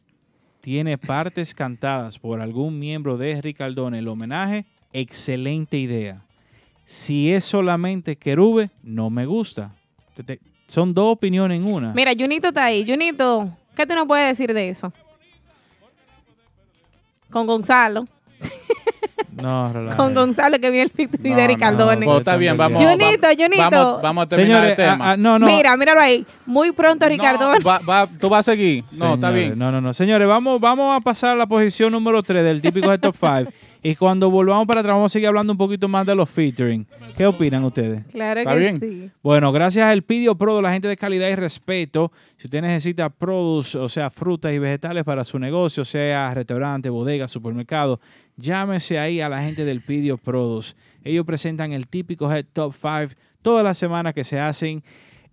tiene 0.61 0.97
partes 0.97 1.55
cantadas 1.55 2.19
por 2.19 2.41
algún 2.41 2.79
miembro 2.79 3.17
de 3.17 3.41
Ricardone 3.43 3.99
el 3.99 4.07
homenaje, 4.07 4.65
excelente 4.93 5.77
idea. 5.77 6.23
Si 6.85 7.33
es 7.33 7.45
solamente 7.45 8.17
querube, 8.17 8.71
no 8.83 9.11
me 9.11 9.27
gusta. 9.27 9.71
Son 10.69 10.93
dos 10.93 11.13
opiniones 11.17 11.61
en 11.61 11.73
una. 11.73 11.93
Mira, 11.95 12.13
Junito 12.17 12.49
está 12.49 12.67
ahí. 12.67 12.85
Junito, 12.87 13.51
¿qué 13.77 13.87
tú 13.87 13.95
nos 13.95 14.07
puedes 14.07 14.37
decir 14.37 14.53
de 14.55 14.69
eso? 14.69 14.93
Con 17.31 17.47
Gonzalo. 17.47 18.05
No, 19.41 19.73
relaja. 19.73 19.97
Con 19.97 20.15
Gonzalo 20.15 20.59
que 20.59 20.71
viene 20.71 20.85
el 20.85 20.91
featuring 20.91 21.35
No, 21.35 21.87
de 21.89 21.97
no. 21.97 22.05
Pues 22.05 22.19
está 22.19 22.37
bien, 22.37 22.57
vamos. 22.57 22.83
Junito, 22.83 23.29
Junito. 23.29 23.71
Vamos, 23.71 24.03
vamos 24.03 24.25
a 24.25 24.29
terminar 24.29 24.61
Señores, 24.63 24.79
el 24.79 24.85
tema. 24.93 25.17
no, 25.17 25.39
no. 25.39 25.47
Mira, 25.47 25.77
míralo 25.77 26.01
ahí. 26.01 26.27
Muy 26.45 26.73
pronto 26.73 27.09
Ricardone. 27.09 27.61
Va- 27.65 27.81
va- 27.89 28.07
¿Tú 28.21 28.29
vas 28.29 28.47
a 28.49 28.53
seguir? 28.53 28.85
No, 28.93 29.15
está 29.15 29.31
bien. 29.31 29.59
No, 29.59 29.73
no, 29.73 29.81
no. 29.81 29.93
Señores, 29.93 30.29
vamos, 30.29 30.61
vamos 30.61 30.95
a 30.97 31.01
pasar 31.01 31.31
a 31.31 31.37
la 31.37 31.47
posición 31.47 31.93
número 31.93 32.23
3 32.23 32.45
del 32.45 32.61
típico 32.61 32.91
de 32.91 32.99
Top 32.99 33.17
5. 33.19 33.51
y 33.83 33.95
cuando 33.97 34.31
volvamos 34.31 34.67
para 34.67 34.81
atrás, 34.81 34.95
vamos 34.95 35.11
a 35.11 35.15
seguir 35.15 35.29
hablando 35.29 35.53
un 35.53 35.59
poquito 35.59 35.89
más 35.89 36.05
de 36.07 36.15
los 36.15 36.29
featuring. 36.29 36.87
¿Qué 37.17 37.27
opinan 37.27 37.65
ustedes? 37.65 38.05
Claro 38.13 38.41
¿Está 38.41 38.53
que 38.53 38.59
bien? 38.59 38.81
sí. 38.81 39.11
Bueno, 39.23 39.51
gracias 39.53 39.87
al 39.87 40.03
Pidio 40.03 40.35
Pro 40.37 40.57
de 40.57 40.63
la 40.63 40.73
gente 40.73 40.89
de 40.89 40.97
calidad 40.97 41.29
y 41.29 41.35
respeto. 41.35 42.13
Si 42.37 42.47
usted 42.47 42.61
necesita 42.61 43.09
produce, 43.09 43.79
o 43.79 43.89
sea, 43.89 44.11
frutas 44.11 44.53
y 44.53 44.59
vegetales 44.59 45.05
para 45.05 45.25
su 45.25 45.39
negocio, 45.39 45.85
sea 45.85 46.33
restaurante, 46.35 46.91
bodega, 46.91 47.29
supermercado, 47.29 48.01
llámese 48.37 48.99
ahí 48.99 49.21
a 49.21 49.29
la 49.29 49.43
gente 49.43 49.65
del 49.65 49.83
Pidio 49.83 50.19
Produce. 50.19 50.75
Ellos 51.05 51.25
presentan 51.27 51.73
el 51.73 51.89
típico 51.89 52.31
Head 52.33 52.47
Top 52.53 52.75
5 52.75 53.15
todas 53.43 53.65
las 53.65 53.79
semanas 53.79 54.15
que 54.15 54.25
se 54.25 54.39
hacen 54.39 54.83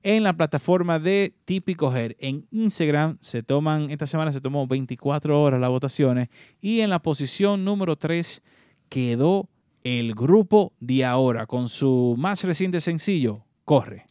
en 0.04 0.24
la 0.24 0.34
plataforma 0.34 1.00
de 1.00 1.34
Típico 1.46 1.96
Head. 1.96 2.14
En 2.20 2.48
Instagram 2.52 3.18
se 3.20 3.44
toman, 3.44 3.90
esta 3.92 4.08
semana 4.08 4.32
se 4.32 4.42
tomó 4.42 4.66
24 4.68 5.42
horas 5.42 5.60
las 5.60 5.70
votaciones 5.70 6.30
y 6.62 6.82
en 6.82 6.90
la 6.90 7.00
posición 7.00 7.66
número 7.66 7.96
3 7.96 8.42
quedó 8.90 9.50
el 9.84 10.14
grupo 10.14 10.74
de 10.80 11.06
ahora 11.06 11.46
con 11.46 11.70
su 11.70 12.16
más 12.18 12.44
reciente 12.44 12.82
sencillo, 12.82 13.46
Corre. 13.66 14.06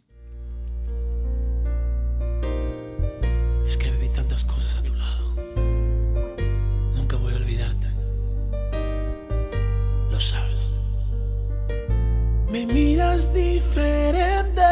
Me 12.51 12.65
miras 12.65 13.33
diferente, 13.33 14.63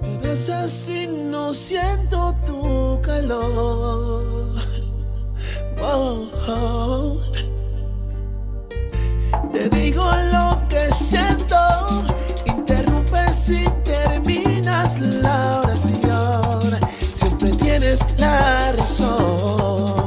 pero 0.00 0.32
es 0.32 0.48
así, 0.48 1.06
no 1.06 1.52
siento 1.52 2.34
tu 2.46 3.00
calor. 3.02 4.54
Oh. 5.80 7.20
Te 9.52 9.68
digo 9.68 10.02
lo 10.32 10.60
que 10.68 10.90
siento, 10.92 11.56
interrumpes 12.46 13.50
y 13.50 13.64
terminas 13.84 14.98
la 14.98 15.60
oración. 15.60 16.80
Siempre 17.14 17.50
tienes 17.50 18.04
la 18.18 18.72
razón. 18.72 19.97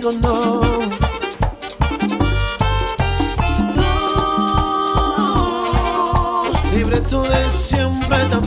Conmigo 0.00 0.12
no. 0.22 0.60
No. 3.76 3.90
Libre 6.74 7.00
tú 7.00 7.20
de 7.22 7.50
siempre 7.52 8.16
tan 8.30 8.42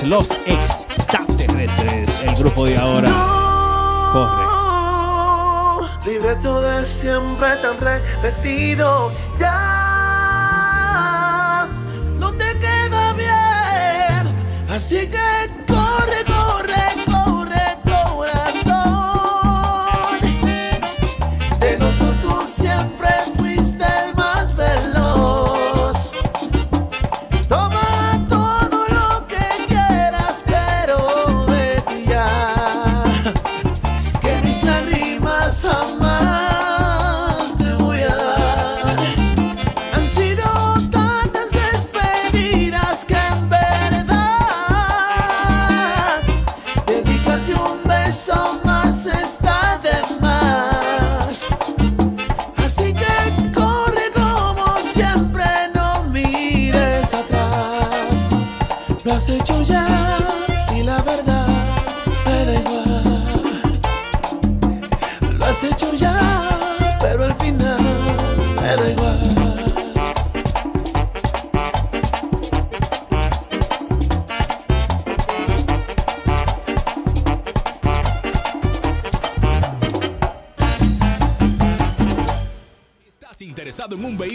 3, 0.00 0.08
los 0.08 0.30
extraterrestres. 0.46 2.22
El 2.22 2.34
grupo 2.36 2.66
de 2.66 2.76
ahora 2.76 3.08
corre. 4.12 4.46
Libreto 6.10 6.60
de 6.60 6.86
siempre 6.86 7.56
tan 7.62 7.80
repetido. 7.80 9.10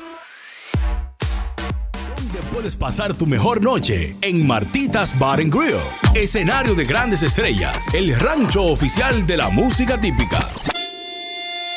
¿Dónde 2.15 2.39
puedes 2.51 2.75
pasar 2.75 3.15
tu 3.15 3.25
mejor 3.25 3.63
noche? 3.63 4.15
En 4.21 4.45
Martitas 4.45 5.17
Bar 5.17 5.39
and 5.39 5.51
Grill, 5.53 5.77
escenario 6.15 6.75
de 6.75 6.83
grandes 6.85 7.23
estrellas, 7.23 7.93
el 7.93 8.19
rancho 8.19 8.63
oficial 8.63 9.25
de 9.25 9.37
la 9.37 9.47
música 9.49 9.97
típica. 9.99 10.47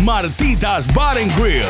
Martitas 0.04 0.92
Bar 0.94 1.18
and 1.18 1.36
Grill, 1.38 1.64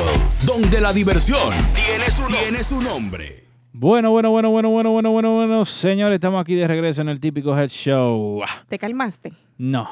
donde 0.46 0.80
la 0.80 0.92
diversión 0.92 1.52
tiene 1.74 2.62
su, 2.62 2.80
nombre. 2.80 3.42
Bueno, 3.72 4.10
bueno, 4.10 4.30
bueno, 4.30 4.50
bueno, 4.50 4.70
bueno, 4.70 4.90
bueno, 4.90 5.10
bueno, 5.10 5.34
bueno, 5.34 5.64
señores, 5.64 6.14
estamos 6.16 6.40
aquí 6.40 6.54
de 6.54 6.68
regreso 6.68 7.02
en 7.02 7.08
el 7.08 7.18
típico 7.18 7.58
Head 7.58 7.70
Show. 7.70 8.42
¿Te 8.68 8.78
calmaste? 8.78 9.32
No. 9.58 9.88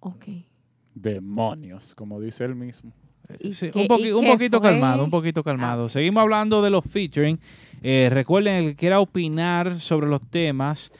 Ok. 0.00 0.26
Demonios, 0.94 1.94
como 1.94 2.20
dice 2.20 2.44
él 2.44 2.54
mismo. 2.54 2.92
Sí, 3.52 3.70
un, 3.74 3.86
poqui- 3.88 4.12
poquito 4.32 4.60
fue? 4.60 4.70
calmado, 4.70 5.02
un 5.02 5.10
poquito 5.10 5.42
calmado. 5.42 5.88
Seguimos 5.88 6.20
hablando 6.22 6.60
de 6.62 6.68
los 6.70 6.84
featuring. 6.84 7.38
Eh, 7.82 8.08
recuerden, 8.10 8.56
el 8.56 8.64
que 8.70 8.76
quiera 8.76 9.00
opinar 9.00 9.78
sobre 9.80 10.06
los 10.08 10.20
temas, 10.30 10.92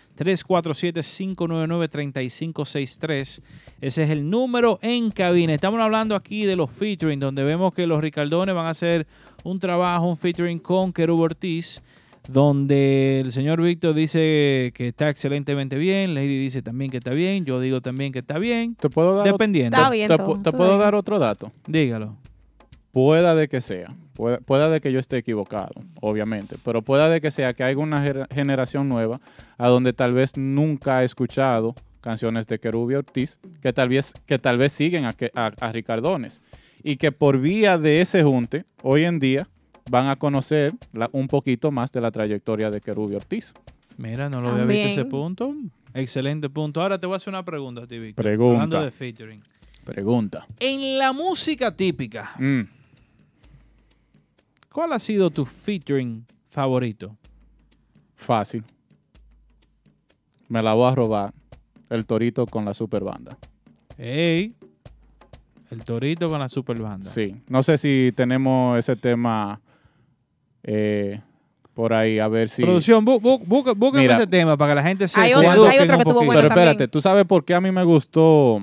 347-599-3563. 2.03 3.41
Ese 3.81 4.03
es 4.03 4.11
el 4.11 4.29
número 4.29 4.79
en 4.83 5.11
cabina. 5.11 5.53
Estamos 5.55 5.81
hablando 5.81 6.15
aquí 6.15 6.45
de 6.47 6.57
los 6.57 6.71
featuring, 6.71 7.21
donde 7.21 7.45
vemos 7.45 7.75
que 7.75 7.87
los 7.87 8.01
Ricardones 8.01 8.55
van 8.55 8.66
a 8.66 8.71
hacer 8.71 9.07
un 9.43 9.59
trabajo, 9.59 10.07
un 10.09 10.16
featuring 10.16 10.59
con 10.59 10.93
Querub 10.93 11.21
Ortiz, 11.21 11.83
donde 12.29 13.21
el 13.21 13.33
señor 13.33 13.61
Víctor 13.63 13.95
dice 13.95 14.73
que 14.75 14.89
está 14.89 15.09
excelentemente 15.09 15.77
bien, 15.77 16.15
Lady 16.15 16.39
dice 16.39 16.63
también 16.63 16.91
que 16.91 16.99
está 16.99 17.13
bien, 17.13 17.45
yo 17.45 17.61
digo 17.61 17.81
también 17.81 18.13
que 18.13 18.21
está 18.21 18.39
bien. 18.39 18.75
¿Te 18.77 18.89
puedo 18.91 19.17
dar, 19.17 19.27
Dependiendo. 19.27 19.77
Está 19.77 19.91
bien, 19.91 20.09
te, 20.09 20.17
todo, 20.17 20.41
puedo 20.43 20.71
bien. 20.71 20.79
dar 20.81 20.95
otro 20.95 21.19
dato? 21.19 21.53
Dígalo. 21.67 22.17
Pueda 22.93 23.35
de 23.35 23.49
que 23.49 23.61
sea, 23.61 23.95
pueda, 24.15 24.39
pueda 24.39 24.69
de 24.69 24.81
que 24.81 24.93
yo 24.93 25.01
esté 25.01 25.17
equivocado, 25.17 25.73
obviamente, 26.01 26.57
pero 26.65 26.83
pueda 26.83 27.09
de 27.09 27.21
que 27.21 27.31
sea 27.33 27.53
que 27.53 27.65
haya 27.65 27.77
una 27.79 28.27
generación 28.33 28.89
nueva 28.89 29.21
a 29.59 29.69
donde 29.69 29.93
tal 29.93 30.13
vez 30.13 30.37
nunca 30.37 30.99
ha 30.99 31.05
escuchado 31.05 31.75
canciones 32.01 32.47
de 32.47 32.61
Querubio 32.61 32.99
Ortiz, 32.99 33.39
que 33.61 33.73
tal 33.73 33.89
vez, 33.89 34.13
que 34.27 34.39
tal 34.39 34.59
vez 34.59 34.73
siguen 34.73 35.07
a, 35.07 35.13
que- 35.13 35.33
a, 35.35 35.51
a 35.59 35.73
Ricardones, 35.73 36.41
y 36.85 36.97
que 36.99 37.11
por 37.13 37.39
vía 37.41 37.79
de 37.79 38.01
ese 38.01 38.23
junte, 38.23 38.65
hoy 38.83 39.05
en 39.05 39.19
día, 39.19 39.49
van 39.90 40.09
a 40.09 40.16
conocer 40.16 40.73
la- 40.93 41.11
un 41.12 41.28
poquito 41.28 41.70
más 41.70 41.93
de 41.93 42.01
la 42.01 42.11
trayectoria 42.11 42.70
de 42.70 42.81
Querubio 42.81 43.16
Ortiz. 43.19 43.52
Mira, 43.97 44.28
no 44.28 44.40
lo 44.40 44.51
había 44.51 44.65
visto 44.65 44.89
ese 44.89 45.01
También. 45.02 45.11
punto. 45.11 45.55
Excelente 45.94 46.51
punto. 46.51 46.82
Ahora 46.82 46.98
te 46.98 47.06
voy 47.06 47.15
a 47.15 47.16
hacer 47.19 47.32
una 47.32 47.44
pregunta 47.44 47.82
a 47.82 47.86
ti, 47.86 47.98
Víctor. 47.98 48.24
Pregunta. 48.24 48.62
Hablando 48.62 48.82
de 48.85 48.90
featuring. 48.90 49.43
Pregunta. 49.85 50.47
En 50.59 50.98
la 50.98 51.12
música 51.12 51.77
típica, 51.77 52.32
Mm, 52.39 52.62
¿cuál 54.73 54.93
ha 54.93 54.98
sido 54.98 55.31
tu 55.31 55.44
featuring 55.44 56.24
favorito? 56.51 57.16
fácil. 58.16 58.65
Me 60.48 60.62
la 60.62 60.73
voy 60.74 60.90
a 60.90 60.94
robar. 60.94 61.35
El 61.90 62.06
torito 62.06 62.47
con 62.47 62.65
la 62.65 62.73
super 62.74 63.05
banda. 63.05 63.36
Ey, 63.98 64.55
el 65.70 65.85
torito 65.85 66.28
con 66.31 66.40
la 66.40 66.48
super 66.48 66.81
banda. 66.81 67.09
Sí, 67.11 67.36
no 67.48 67.62
sé 67.62 67.77
si 67.78 68.12
tenemos 68.16 68.78
ese 68.78 68.97
tema 68.97 69.61
eh, 70.65 71.20
por 71.74 71.93
ahí, 71.93 72.19
a 72.19 72.28
ver 72.28 72.49
si... 72.49 72.62
Producción, 72.62 73.05
bu- 73.05 73.20
bu- 73.20 73.43
busca- 73.45 73.73
búscame 73.74 74.03
Mira. 74.03 74.16
ese 74.16 74.27
tema 74.27 74.57
para 74.57 74.73
que 74.73 74.74
la 74.77 74.82
gente 74.82 75.09
se, 75.09 75.20
Hay 75.20 75.31
se 75.31 75.36
otro- 75.36 75.49
hay 75.66 75.77
eduquen 75.77 75.82
otro 75.82 75.95
un 75.97 75.99
que 75.99 76.05
tuvo 76.05 76.15
poquito. 76.15 76.27
bueno 76.27 76.41
Pero 76.41 76.49
espérate, 76.49 76.70
también. 76.74 76.91
¿tú 76.91 77.01
sabes 77.01 77.24
por 77.24 77.45
qué 77.45 77.55
a 77.55 77.61
mí 77.61 77.70
me 77.73 77.82
gustó 77.85 78.61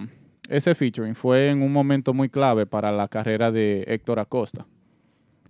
ese 0.50 0.76
featuring? 0.76 1.16
Fue 1.16 1.50
en 1.50 1.62
un 1.62 1.72
momento 1.74 2.14
muy 2.14 2.30
clave 2.30 2.66
para 2.66 2.92
la 2.92 3.08
carrera 3.08 3.52
de 3.52 3.84
Héctor 3.88 4.20
Acosta. 4.20 4.66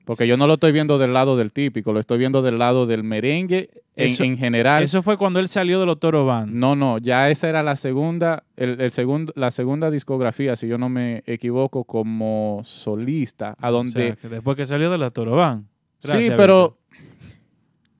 Porque 0.03 0.27
yo 0.27 0.35
no 0.35 0.47
lo 0.47 0.53
estoy 0.55 0.71
viendo 0.71 0.97
del 0.97 1.13
lado 1.13 1.37
del 1.37 1.51
típico, 1.51 1.93
lo 1.93 1.99
estoy 1.99 2.17
viendo 2.17 2.41
del 2.41 2.57
lado 2.57 2.87
del 2.87 3.03
merengue 3.03 3.69
en, 3.95 4.05
Eso- 4.07 4.23
en 4.23 4.35
general. 4.39 4.81
Eso 4.81 5.03
fue 5.03 5.15
cuando 5.15 5.39
él 5.39 5.47
salió 5.47 5.79
de 5.79 5.85
los 5.85 5.99
Toro 5.99 6.25
Band. 6.25 6.51
No, 6.51 6.75
no, 6.75 6.97
ya 6.97 7.29
esa 7.29 7.47
era 7.47 7.61
la 7.61 7.75
segunda, 7.75 8.43
el, 8.57 8.81
el 8.81 8.89
segundo, 8.89 9.31
la 9.35 9.51
segunda 9.51 9.91
discografía, 9.91 10.55
si 10.55 10.67
yo 10.67 10.79
no 10.79 10.89
me 10.89 11.21
equivoco, 11.27 11.83
como 11.83 12.61
solista, 12.63 13.55
a 13.59 13.69
O 13.69 13.73
donde... 13.73 13.91
sea, 14.07 14.15
que 14.15 14.27
después 14.27 14.57
que 14.57 14.65
salió 14.65 14.89
de 14.89 14.97
la 14.97 15.11
Toro 15.11 15.35
Band. 15.35 15.65
Sí, 16.01 16.29
pero... 16.35 16.77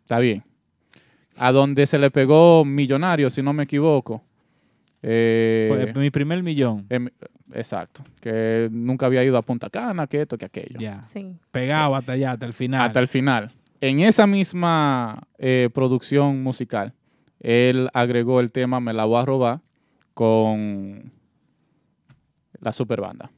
Está 0.04 0.20
bien. 0.20 0.44
A 1.38 1.52
donde 1.52 1.86
se 1.88 1.98
le 1.98 2.12
pegó 2.12 2.66
Millonario, 2.66 3.30
si 3.30 3.42
no 3.42 3.54
me 3.54 3.64
equivoco. 3.64 4.24
Eh. 5.02 5.90
Fue 5.94 6.02
mi 6.02 6.12
primer 6.12 6.44
millón. 6.44 6.86
em, 6.90 7.10
exacto. 7.54 8.04
Que 8.20 8.70
nunca 8.72 9.06
había 9.08 9.24
ido 9.24 9.38
a 9.38 9.42
Punta 9.42 9.70
Cana, 9.70 10.08
que 10.08 10.22
esto, 10.22 10.38
que 10.38 10.46
aquello. 10.46 10.80
Ya. 10.80 11.02
Sí. 11.02 11.38
Pegado 11.52 11.96
hasta 11.96 12.12
allá, 12.14 12.34
hasta 12.34 12.46
el 12.46 12.54
final. 12.54 12.82
Hasta 12.82 13.00
el 13.00 13.08
final. 13.08 13.52
En 13.80 14.00
esa 14.02 14.28
misma 14.28 15.24
eh, 15.40 15.70
producción 15.74 16.44
musical, 16.44 16.94
él 17.40 17.90
agregó 17.94 18.40
el 18.40 18.52
tema 18.52 18.80
Me 18.80 18.94
la 18.94 19.06
voy 19.06 19.22
a 19.22 19.26
robar 19.26 19.60
con 20.14 21.12
la 22.60 22.72
super 22.72 23.02
banda. 23.02 23.32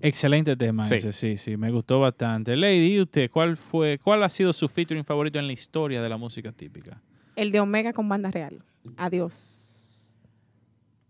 Excelente 0.00 0.56
tema 0.56 0.84
Sí. 0.84 0.94
ese, 0.96 1.12
sí, 1.12 1.36
sí, 1.36 1.56
me 1.56 1.70
gustó 1.70 2.00
bastante. 2.00 2.56
Lady, 2.56 2.94
¿y 2.94 3.00
usted 3.00 3.30
cuál 3.30 3.56
fue, 3.56 3.98
cuál 4.02 4.22
ha 4.22 4.28
sido 4.28 4.52
su 4.52 4.68
featuring 4.68 5.04
favorito 5.04 5.38
en 5.38 5.46
la 5.46 5.52
historia 5.52 6.00
de 6.02 6.08
la 6.08 6.16
música 6.16 6.52
típica? 6.52 7.00
El 7.36 7.50
de 7.52 7.60
Omega 7.60 7.92
con 7.92 8.08
banda 8.08 8.30
real. 8.30 8.62
Adiós. 8.96 10.12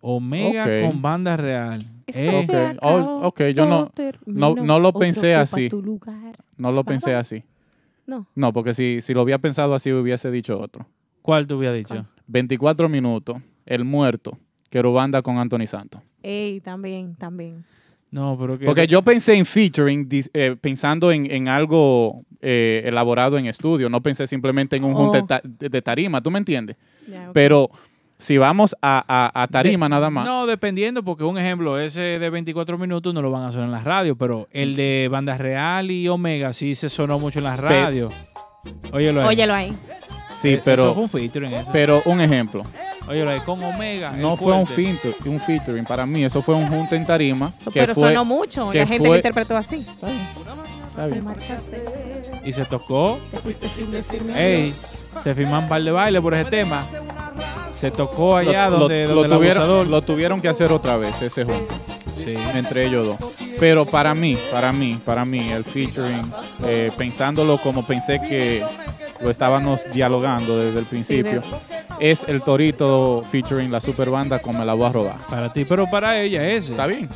Omega 0.01 0.65
con 0.86 1.02
banda 1.02 1.36
real. 1.36 1.85
Esto 2.06 2.20
Eh, 2.20 2.47
se 2.47 2.70
Ok, 2.70 2.78
oh, 2.82 3.20
ok, 3.27 3.40
yo 3.55 3.66
no- 3.66 3.90
no- 4.27 4.55
no 4.55 4.78
lo 4.78 4.93
pensé 4.93 5.35
así. 5.35 5.69
tu 5.69 5.82
lugar. 5.82 6.36
No 6.56 6.73
lo 6.73 6.85
pensé 6.85 7.15
así. 7.15 7.43
No. 8.06 8.27
No, 8.35 8.52
porque 8.52 8.73
si, 8.73 9.01
si 9.02 9.12
lo 9.12 9.20
había 9.20 9.39
pensado 9.39 9.74
así, 9.74 9.93
hubiese 9.93 10.31
dicho 10.31 10.59
otro. 10.59 10.86
¿Cuál 11.20 11.47
te 11.47 11.55
hubiera 11.55 11.74
dicho? 11.74 12.06
24 12.27 12.89
minutos, 12.89 13.36
El 13.66 13.85
Muerto, 13.85 14.39
Querubanda 14.70 15.20
con 15.20 15.36
Anthony 15.39 15.66
Santos. 15.66 16.01
Ey, 16.23 16.60
también, 16.60 17.15
también. 17.16 17.65
No, 18.11 18.37
pero 18.41 18.59
que... 18.59 18.65
Porque 18.65 18.87
yo 18.87 19.03
pensé 19.03 19.35
en 19.35 19.45
featuring, 19.45 20.09
eh, 20.33 20.57
pensando 20.61 21.13
en, 21.13 21.31
en 21.31 21.49
algo 21.49 22.23
eh, 22.41 22.83
elaborado 22.87 23.37
en 23.39 23.47
estudio, 23.47 23.89
no 23.91 24.03
pensé 24.03 24.27
simplemente 24.27 24.77
en 24.77 24.85
un 24.85 24.95
junte 24.95 25.19
Oh. 25.19 25.27
ta- 25.27 25.43
de, 25.45 25.83
tarima, 25.83 26.23
¿tú 26.23 26.31
me 26.31 26.39
entiendes? 26.39 26.77
Pero 27.35 27.69
si 28.17 28.39
vamos 28.39 28.75
a, 28.83 29.05
a- 29.07 29.43
a 29.43 29.47
tarima 29.49 29.87
De- 29.87 29.91
nada 29.91 30.09
más, 30.11 30.25
No, 30.25 30.47
dependiendo, 30.47 31.03
porque 31.05 31.25
un 31.25 31.37
ejemplo, 31.39 31.79
ese 31.79 32.01
de 32.01 32.31
24 32.31 32.79
minutos 32.79 33.13
no 33.13 33.21
lo 33.23 33.31
van 33.31 33.45
a 33.45 33.53
sonar 33.53 33.67
en 33.67 33.73
la 33.73 33.83
radio, 33.85 34.17
pero 34.17 34.49
el 34.53 34.75
de 34.75 35.09
Banda 35.11 35.37
Real 35.37 35.91
y 35.91 36.09
Omega 36.09 36.53
sí 36.53 36.75
se 36.75 36.89
sonó 36.89 37.19
mucho 37.19 37.39
en 37.41 37.45
la 37.45 37.57
radio. 37.57 38.09
Óyelo 38.93 39.21
ahí. 39.23 39.27
Óyelo 39.29 39.55
ahí. 39.55 39.77
Sí, 40.40 40.48
Eh, 40.48 40.55
Eso 40.55 40.62
pero, 40.65 40.94
fue 40.94 41.02
un 41.02 41.09
featuring 41.09 41.52
eso. 41.55 41.70
pero 41.73 42.02
un 42.05 42.20
ejemplo, 42.20 42.65
ahí, 43.09 43.40
con 43.44 43.62
Omega. 43.62 44.12
no 44.12 44.36
fue 44.36 44.52
un, 44.55 44.66
feature- 44.66 45.15
un 45.27 45.40
featuring 45.40 45.85
para 45.85 46.05
mí, 46.06 46.24
eso 46.24 46.43
fue 46.43 46.55
un 46.55 46.69
junte 46.69 46.97
en 46.97 47.05
tarima. 47.06 47.51
que 47.65 47.81
Pero 47.81 47.94
fue, 47.94 48.09
sonó 48.10 48.24
mucho. 48.24 48.70
que 48.70 48.78
La 48.81 48.86
gente 48.86 49.01
fue- 49.01 49.09
lo 49.10 49.16
interpretó 49.16 49.56
así. 49.56 49.86
Está 49.89 51.05
Te 51.06 51.12
bien. 51.12 51.24
marchaste, 51.24 51.85
Y 52.44 52.52
se 52.52 52.65
tocó. 52.65 53.19
te 53.31 53.39
fuiste 53.39 53.69
sin 53.69 53.90
decirme 53.90 54.32
Ey, 54.65 54.73
se 55.23 55.35
firman 55.35 55.65
un 55.65 55.69
par 55.69 55.82
de 55.82 55.90
baile 55.90 56.20
por 56.20 56.35
ese 56.35 56.44
tema. 56.51 56.85
Se 57.70 57.90
tocó 57.93 58.36
allá 58.36 58.69
lo, 58.69 58.78
donde, 58.81 59.05
lo- 59.06 59.15
donde 59.15 59.28
lo 59.28 59.35
el 59.35 59.39
tuvieron, 59.55 59.90
lo 59.90 60.02
tuvieron 60.02 60.40
que 60.40 60.48
hacer 60.48 60.73
otra 60.73 60.97
vez, 60.97 61.20
ese 61.23 61.44
junte. 61.44 61.74
Sí. 62.24 62.35
entre 62.55 62.85
ellos 62.86 63.06
dos. 63.06 63.16
Pero 63.59 63.85
para 63.85 64.15
mí, 64.15 64.37
para 64.51 64.73
mí, 64.73 65.01
para 65.05 65.25
mí, 65.25 65.51
el 65.51 65.65
featuring, 65.65 66.33
eh, 66.65 66.91
pensándolo 66.97 67.59
como 67.59 67.85
pensé 67.85 68.21
que 68.21 68.65
lo 69.21 69.31
estábamos 69.31 69.83
dialogando 69.93 70.59
desde 70.59 70.79
el 70.79 70.87
principio, 70.87 71.43
es 71.99 72.25
el 72.29 72.43
Torito 72.43 73.25
featuring 73.31 73.73
la 73.73 73.81
super 73.81 74.11
banda 74.11 74.39
con 74.39 74.57
Me 74.59 74.65
la 74.65 74.75
voy 74.75 74.87
a 74.87 74.91
robar. 74.91 75.19
Para 75.29 75.53
ti, 75.53 75.65
pero 75.65 75.87
para 75.91 76.21
ella 76.21 76.49
ese. 76.49 76.73
Está 76.73 76.87
bien. 76.87 77.09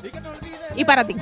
Y 0.74 0.84
para 0.84 1.06
ti. 1.06 1.14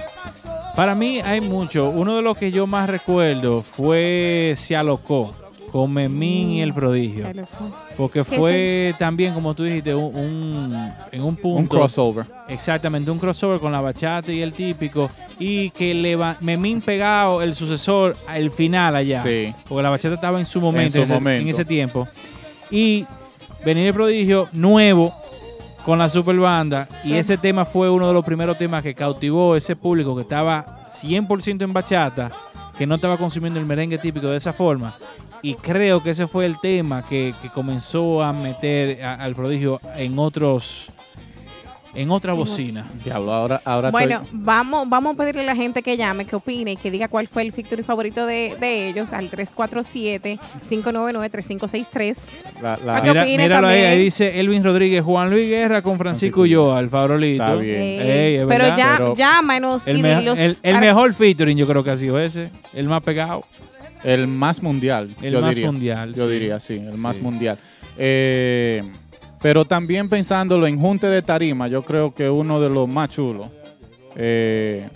Para 0.75 0.95
mí 0.95 1.21
hay 1.21 1.41
mucho. 1.41 1.91
Uno 1.91 2.17
de 2.17 2.23
los 2.23 2.39
que 2.39 2.51
yo 2.51 2.67
más 2.67 2.89
recuerdo 2.89 3.63
fue 3.63 4.55
Se 4.57 4.77
Alocó 4.77 5.35
con 5.71 5.93
Memín 5.93 6.51
y 6.51 6.63
el 6.63 6.73
prodigio. 6.75 7.25
Se 7.25 7.31
alocó. 7.31 7.73
Porque 7.97 8.25
¿Qué 8.25 8.37
fue 8.37 8.95
también, 8.99 9.33
como 9.35 9.55
tú 9.55 9.63
dijiste, 9.65 9.95
un, 9.95 10.15
un- 10.17 10.93
en 11.13 11.23
un 11.23 11.37
punto. 11.37 11.59
Un 11.61 11.67
crossover. 11.67 12.27
Exactamente, 12.49 13.11
un 13.11 13.19
crossover 13.19 13.61
con 13.61 13.71
la 13.71 13.81
bachata 13.81 14.33
y 14.33 14.41
el 14.43 14.53
típico. 14.53 15.09
Y 15.39 15.71
que 15.71 15.95
le 15.95 16.17
va- 16.17 16.37
Memín 16.41 16.81
pegado 16.81 17.41
el 17.43 17.55
sucesor 17.55 18.17
al 18.27 18.51
final 18.51 18.97
allá. 18.97 19.23
Sí. 19.23 19.55
Porque 19.69 19.83
la 19.83 19.91
bachata 19.91 20.15
estaba 20.17 20.39
en 20.39 20.47
su 20.47 20.61
momento, 20.61 20.93
su 20.93 20.99
en, 20.99 21.05
ese, 21.05 21.15
momento. 21.15 21.43
en 21.43 21.49
ese 21.49 21.65
tiempo. 21.65 22.09
Y 22.71 23.07
venir 23.65 23.87
el 23.89 23.95
prodigio 23.95 24.49
nuevo 24.53 25.15
con 25.85 25.99
la 25.99 26.09
super 26.09 26.37
banda. 26.37 26.89
Y 27.05 27.15
ese 27.15 27.39
tema 27.39 27.65
fue 27.65 27.89
uno 27.91 28.09
de 28.09 28.15
los 28.15 28.25
primeros 28.25 28.59
temas 28.59 28.83
que 28.83 28.95
cautivó 28.95 29.55
ese 29.57 29.77
público 29.77 30.15
que 30.17 30.23
estaba 30.23 30.83
100% 31.01 31.63
en 31.63 31.73
bachata, 31.73 32.31
que 32.77 32.87
no 32.87 32.97
estaba 32.97 33.17
consumiendo 33.17 33.59
el 33.61 33.67
merengue 33.67 33.99
típico 33.99 34.27
de 34.29 34.37
esa 34.37 34.53
forma. 34.53 34.97
Y 35.43 35.55
creo 35.55 36.03
que 36.03 36.11
ese 36.11 36.27
fue 36.27 36.45
el 36.47 36.59
tema 36.61 37.03
que, 37.03 37.33
que 37.41 37.49
comenzó 37.49 38.23
a 38.23 38.33
meter 38.33 39.03
a- 39.03 39.15
al 39.15 39.35
prodigio 39.35 39.81
en 39.97 40.19
otros 40.19 40.89
en 41.93 42.09
otra 42.13 42.35
bocina. 42.35 42.87
Diablo, 43.05 43.33
ahora, 43.33 43.61
ahora 43.65 43.91
Bueno, 43.91 44.21
estoy- 44.23 44.39
vamos, 44.45 44.89
vamos 44.89 45.15
a 45.15 45.19
pedirle 45.19 45.43
a 45.43 45.47
la 45.47 45.57
gente 45.57 45.83
que 45.83 45.97
llame, 45.97 46.25
que 46.25 46.37
opine 46.37 46.73
y 46.73 46.77
que 46.77 46.89
diga 46.89 47.09
cuál 47.09 47.27
fue 47.27 47.43
el 47.43 47.51
victory 47.51 47.83
favorito 47.83 48.27
de, 48.27 48.57
de 48.61 48.89
ellos 48.91 49.13
al 49.13 49.29
347-599-3563. 49.29 52.17
la- 52.63 52.77
la- 52.85 52.97
¿A 52.97 53.03
qué 53.03 53.09
Mira, 53.09 53.23
opine 53.23 53.43
míralo 53.43 53.67
ahí, 53.67 53.75
también? 53.81 53.93
ahí 53.93 53.99
dice 54.05 54.39
Elvin 54.41 54.63
Rodríguez, 54.63 55.03
Juan 55.03 55.31
Luis 55.31 55.49
Guerra 55.49 55.83
con 55.83 55.99
Francisco 55.99 56.43
Ulloa, 56.43 56.79
el 56.81 56.91
farolito. 56.91 57.43
Está 57.43 57.57
bien. 57.57 57.81
Ey, 57.81 58.37
Pero 58.39 58.47
verdad. 58.49 58.77
ya, 58.77 58.95
Pero- 58.99 59.17
llámanos 59.17 59.85
El, 59.87 59.97
y 59.97 60.01
el- 60.63 60.79
mejor 60.79 61.13
featuring 61.15 61.57
yo 61.59 61.67
creo 61.67 61.83
que 61.83 61.91
ha 61.91 61.97
sido 61.97 62.19
ese, 62.21 62.51
el 62.73 62.89
más 62.89 63.03
pegado. 63.03 63.43
El 64.05 64.27
más 64.27 64.63
mundial. 64.63 65.11
El 65.23 65.33
yo 65.35 65.41
más 65.41 65.55
diría. 65.55 65.71
mundial, 65.73 66.15
Yo 66.15 66.25
sí. 66.27 66.31
diría, 66.33 66.61
sí, 66.61 66.75
el 66.75 66.97
más 66.99 67.17
Sí. 67.17 67.23
mundial. 67.23 67.59
Eh, 67.99 68.83
pero 69.43 69.65
también 69.65 70.09
pensándolo 70.09 70.67
en 70.67 70.79
junte 70.79 71.07
de 71.07 71.23
tarima, 71.23 71.69
yo 71.69 71.83
creo 71.83 72.15
que 72.15 72.29
uno 72.31 72.61
de 72.61 72.69
los 72.71 72.89
más 72.89 73.09
chulos. 73.11 73.49
eh, 74.17 74.89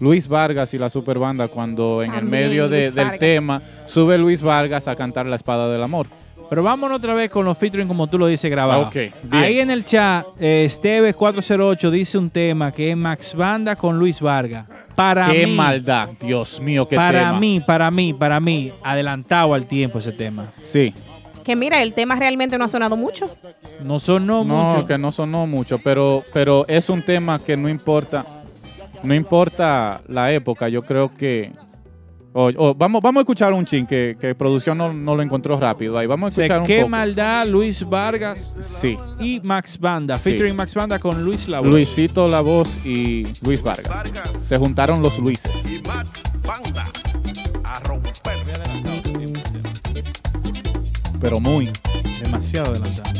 Luis 0.00 0.28
Vargas 0.28 0.72
y 0.74 0.78
la 0.78 0.90
super 0.90 1.18
banda 1.18 1.48
cuando 1.48 2.02
en 2.02 2.12
el 2.14 2.24
medio 2.24 2.68
de- 2.68 2.90
del 2.90 3.18
tema 3.18 3.60
sube 3.86 4.16
Luis 4.18 4.42
Vargas 4.42 4.86
a 4.86 4.96
cantar 4.96 5.24
la 5.26 5.36
espada 5.36 5.70
del 5.72 5.82
amor. 5.82 6.06
Pero 6.50 6.64
vámonos 6.64 6.98
otra 6.98 7.14
vez 7.14 7.30
con 7.30 7.44
los 7.44 7.56
featuring 7.56 7.86
como 7.86 8.08
tú 8.08 8.18
lo 8.18 8.26
dices 8.26 8.50
grabados. 8.50 8.88
Ok, 8.88 8.94
bien. 8.94 9.12
Ahí 9.32 9.60
en 9.60 9.70
el 9.70 9.84
chat, 9.84 10.26
eh, 10.40 10.66
Esteves408 10.68 11.90
dice 11.90 12.18
un 12.18 12.28
tema 12.28 12.72
que 12.72 12.90
es 12.90 12.96
Max 12.96 13.34
Banda 13.36 13.76
con 13.76 13.98
Luis 13.98 14.20
Vargas. 14.20 14.66
Para 14.96 15.28
qué 15.30 15.46
mí, 15.46 15.54
maldad, 15.54 16.08
Dios 16.20 16.60
mío, 16.60 16.86
qué 16.88 16.96
para 16.96 17.20
tema. 17.20 17.38
mí, 17.38 17.60
para 17.60 17.90
mí, 17.90 18.12
para 18.12 18.40
mí, 18.40 18.72
adelantado 18.82 19.54
al 19.54 19.66
tiempo 19.66 20.00
ese 20.00 20.12
tema. 20.12 20.52
Sí, 20.60 20.92
Que 21.44 21.54
mira, 21.56 21.80
el 21.82 21.94
tema 21.94 22.16
realmente 22.16 22.58
no 22.58 22.64
ha 22.64 22.68
sonado 22.68 22.96
mucho. 22.96 23.26
No 23.84 23.98
sonó 24.00 24.44
no, 24.44 24.64
mucho. 24.64 24.86
que 24.86 24.98
no 24.98 25.10
sonó 25.12 25.46
mucho, 25.46 25.78
pero, 25.82 26.22
pero 26.34 26.66
es 26.68 26.90
un 26.90 27.00
tema 27.02 27.38
que 27.38 27.56
no 27.56 27.68
importa, 27.68 28.26
no 29.04 29.14
importa 29.14 30.00
la 30.08 30.32
época, 30.32 30.68
yo 30.68 30.82
creo 30.82 31.14
que... 31.16 31.52
o- 32.32 32.50
o 32.56 32.74
vamos, 32.74 33.02
vamos 33.02 33.20
a 33.20 33.22
escuchar 33.22 33.52
un 33.52 33.64
chin 33.64 33.86
que, 33.86 34.16
que 34.20 34.34
producción 34.34 34.78
no, 34.78 34.92
no 34.92 35.14
lo 35.16 35.22
encontró 35.22 35.58
rápido. 35.58 35.98
Ahí 35.98 36.06
vamos 36.06 36.32
a 36.32 36.36
Se 36.36 36.42
escuchar 36.44 36.60
un 36.60 36.66
qué 36.66 36.76
poco. 36.78 36.88
maldad 36.90 37.46
Luis 37.46 37.88
Vargas 37.88 38.54
Sí, 38.60 38.96
y 39.18 39.40
Max 39.42 39.78
Banda. 39.78 40.16
Sí. 40.16 40.30
Featuring 40.30 40.56
Max 40.56 40.74
Banda 40.74 40.98
con 40.98 41.24
Luis 41.24 41.48
La 41.48 41.60
Voz. 41.60 41.68
Luisito 41.68 42.28
La 42.28 42.40
Voz 42.40 42.68
y 42.86 43.26
Luis 43.42 43.62
Vargas. 43.62 43.90
Se 44.38 44.56
juntaron 44.58 45.02
los 45.02 45.18
Luises. 45.18 45.50
Y 45.64 45.86
Max 45.86 46.22
Banda 46.46 46.86
a 47.64 47.80
romper. 47.80 48.12
Pero 51.20 51.38
muy. 51.38 51.70
Demasiado 52.22 52.70
adelantado. 52.70 53.10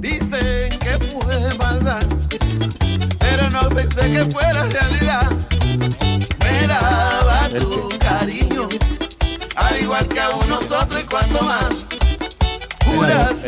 Dicen 0.00 0.70
que 0.80 0.92
fue 1.04 1.54
maldad, 1.58 2.02
pensé 3.96 4.12
que 4.12 4.24
fuera 4.32 4.62
realidad. 4.64 5.32
Me 6.40 6.66
daba 6.66 7.48
tu 7.58 7.88
cariño, 7.98 8.68
al 9.56 9.80
igual 9.80 10.08
que 10.08 10.20
a 10.20 10.28
nosotros 10.48 11.00
y 11.02 11.04
cuanto 11.06 11.42
más. 11.42 11.86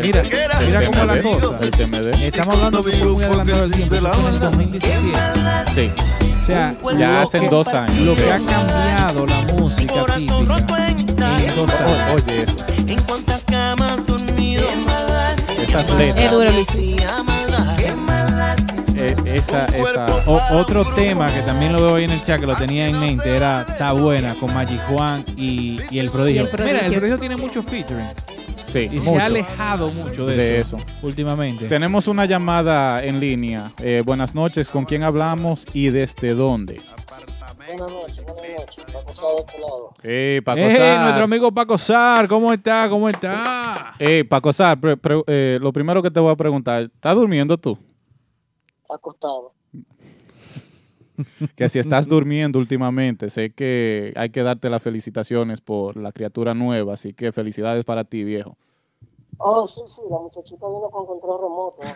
Mira, 0.02 0.22
mira 0.60 0.82
cómo 0.86 1.04
la 1.04 1.20
cosa. 1.20 1.58
El 1.62 1.70
TMD. 1.70 2.14
Estamos 2.22 2.54
hablando 2.56 2.82
fue 2.82 2.92
muy 2.96 3.24
adelantado 3.24 3.60
del 3.62 3.70
tiempo. 3.70 3.94
en 3.94 4.34
el 4.34 4.40
2017. 4.40 5.18
Sí. 5.74 5.92
sea, 6.46 6.76
Ya 6.98 7.26
que- 7.30 7.48
dos 7.48 7.68
años. 7.68 7.96
Lo 7.98 8.14
que 8.14 8.32
ha 8.32 8.36
cambiado 8.38 9.26
la 9.26 9.40
música 9.54 9.94
típica 10.16 10.16
en 10.16 11.56
dos 11.56 11.70
años. 11.70 12.10
O- 12.10 12.14
Oye, 12.14 12.42
eso. 12.42 12.56
En 12.86 13.02
cuántas 13.02 13.44
camas 13.44 14.06
dormido. 14.06 14.66
Esas 15.58 15.90
letras. 15.90 16.24
Es 16.24 16.30
duro, 16.30 16.50
Luis. 16.50 16.66
Eh, 18.98 19.16
esa, 19.26 19.66
esa. 19.66 20.06
O- 20.26 20.58
otro 20.58 20.84
tema 20.94 21.28
que 21.32 21.42
también 21.42 21.72
lo 21.72 21.82
veo 21.84 21.94
ahí 21.96 22.04
en 22.04 22.10
el 22.10 22.22
chat 22.24 22.40
que 22.40 22.46
lo 22.46 22.54
tenía 22.56 22.88
en 22.88 22.98
mente 22.98 23.34
era 23.36 23.62
Está 23.68 23.92
Buena 23.92 24.34
con 24.34 24.52
Magic 24.52 24.80
Juan 24.88 25.24
y, 25.36 25.78
y 25.90 25.98
El 25.98 26.10
Prodigio. 26.10 26.42
Y 26.42 26.44
El 26.44 26.50
Prodigio. 26.50 26.74
Mira, 26.74 26.86
El 26.86 26.94
Prodigio 26.94 27.18
tiene 27.18 27.36
mucho 27.36 27.62
featuring 27.62 28.06
Sí, 28.72 28.86
y 28.92 28.98
se 28.98 29.16
ha 29.16 29.24
alejado 29.26 29.88
mucho 29.92 30.26
de, 30.26 30.36
de 30.36 30.58
eso, 30.60 30.76
eso. 30.76 30.86
últimamente. 31.02 31.66
Tenemos 31.68 32.06
una 32.06 32.26
llamada 32.26 33.02
en 33.02 33.18
línea. 33.18 33.70
Eh, 33.82 34.02
buenas 34.04 34.34
noches, 34.34 34.68
¿con 34.68 34.84
quién 34.84 35.02
hablamos 35.04 35.64
y 35.72 35.88
desde 35.88 36.34
dónde? 36.34 36.78
Buenas 37.66 37.90
noches, 37.90 38.24
buenas 38.26 38.58
noches. 38.58 38.84
Paco 38.92 39.14
Sá 39.14 39.26
de 39.26 39.38
este 39.40 39.60
lado. 39.60 39.94
Eh, 40.02 40.42
Paco 40.44 40.58
¡Ey, 40.60 40.76
Sar. 40.76 41.00
nuestro 41.02 41.24
amigo 41.24 41.52
Paco 41.52 41.78
Sar! 41.78 42.28
¿Cómo 42.28 42.52
está? 42.52 42.88
¿Cómo 42.90 43.08
está? 43.08 43.94
Eh, 43.98 44.24
Paco 44.28 44.52
Sar, 44.52 44.78
pre- 44.78 44.96
pre- 44.98 45.22
eh, 45.26 45.58
lo 45.62 45.72
primero 45.72 46.02
que 46.02 46.10
te 46.10 46.20
voy 46.20 46.32
a 46.32 46.36
preguntar, 46.36 46.82
¿estás 46.94 47.14
durmiendo 47.14 47.56
tú? 47.56 47.78
Acostado. 48.88 49.52
Que 51.56 51.68
si 51.68 51.78
estás 51.78 52.06
durmiendo 52.06 52.58
últimamente, 52.58 53.28
sé 53.28 53.50
que 53.50 54.12
hay 54.16 54.30
que 54.30 54.42
darte 54.42 54.70
las 54.70 54.82
felicitaciones 54.82 55.60
por 55.60 55.96
la 55.96 56.12
criatura 56.12 56.54
nueva, 56.54 56.94
así 56.94 57.12
que 57.12 57.32
felicidades 57.32 57.84
para 57.84 58.04
ti, 58.04 58.22
viejo. 58.22 58.56
Oh, 59.38 59.66
sí, 59.66 59.82
sí, 59.86 60.02
la 60.10 60.18
muchachita 60.18 60.66
vino 60.66 60.90
con 60.90 61.06
control 61.06 61.40
remoto. 61.42 61.78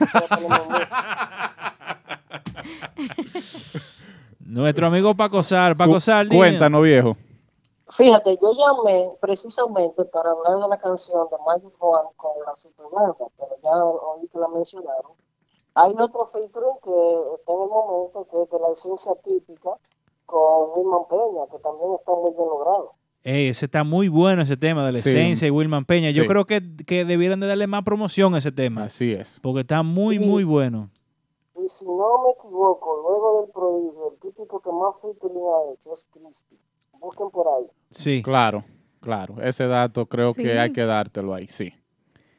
Nuestro 4.41 4.87
amigo 4.87 5.15
Paco 5.15 5.43
Sar. 5.43 5.77
Paco 5.77 5.99
Sar, 5.99 6.27
dime. 6.27 6.37
Cuéntanos, 6.37 6.83
viejo. 6.83 7.17
Fíjate, 7.91 8.39
yo 8.41 8.53
llamé 8.53 9.11
precisamente 9.21 10.05
para 10.07 10.31
hablar 10.31 10.61
de 10.61 10.69
la 10.69 10.79
canción 10.79 11.27
de 11.31 11.37
Magic 11.45 11.77
Juan 11.79 12.07
con 12.17 12.31
la 12.47 12.57
Superbanda, 12.57 13.15
pero 13.37 13.57
ya 13.63 13.85
oí 13.85 14.27
que 14.29 14.39
la 14.39 14.49
mencionaron. 14.49 15.13
Hay 15.75 15.93
otro 15.93 16.27
featuring 16.27 16.77
que 16.83 16.91
está 17.37 17.53
en 17.53 17.63
el 17.63 17.69
momento, 17.69 18.27
que 18.31 18.43
es 18.43 18.51
de 18.51 18.59
la 18.59 18.73
esencia 18.73 19.13
típica, 19.25 19.71
con 20.27 20.71
Wilman 20.77 21.03
Peña, 21.09 21.47
que 21.51 21.59
también 21.63 21.91
está 21.99 22.13
muy 22.13 22.31
bien 22.31 22.49
logrado. 22.49 22.93
Ey, 23.25 23.49
ese 23.49 23.67
está 23.67 23.85
muy 23.85 24.09
bueno 24.09 24.43
ese 24.43 24.57
tema 24.57 24.85
de 24.85 24.93
la 24.93 24.99
Sí. 24.99 25.11
esencia 25.11 25.47
y 25.47 25.51
Wilman 25.51 25.85
Peña. 25.85 26.11
Yo 26.11 26.27
creo 26.27 26.45
que, 26.45 26.61
que 26.87 27.05
debieran 27.05 27.39
de 27.41 27.47
darle 27.47 27.67
más 27.69 27.83
promoción 27.85 28.35
a 28.35 28.39
ese 28.39 28.51
tema. 28.53 28.85
Así 28.85 29.13
es. 29.13 29.39
Porque 29.43 29.61
está 29.61 29.83
muy, 29.83 30.19
Sí. 30.19 30.25
muy 30.25 30.45
bueno. 30.45 30.91
Y 31.65 31.69
si 31.69 31.85
no 31.87 32.23
me 32.25 32.31
equivoco, 32.33 32.97
luego 33.09 33.43
del 33.43 33.51
prodigio, 33.53 34.13
el 34.13 34.19
típico 34.21 34.61
que 34.61 34.71
más 34.73 35.01
featuring 35.01 35.39
ha 35.39 35.73
hecho 35.73 35.93
es 35.93 36.09
Crispy. 36.13 36.57
Busquen 36.99 37.31
por 37.31 37.47
ahí. 37.49 37.67
Sí. 37.93 38.23
Claro, 38.23 38.65
claro. 39.01 39.41
Ese 39.41 39.67
dato 39.69 40.07
creo 40.07 40.33
Sí. 40.35 40.43
que 40.43 40.59
hay 40.59 40.73
que 40.73 40.85
dártelo 40.85 41.33
ahí, 41.35 41.47
sí. 41.47 41.73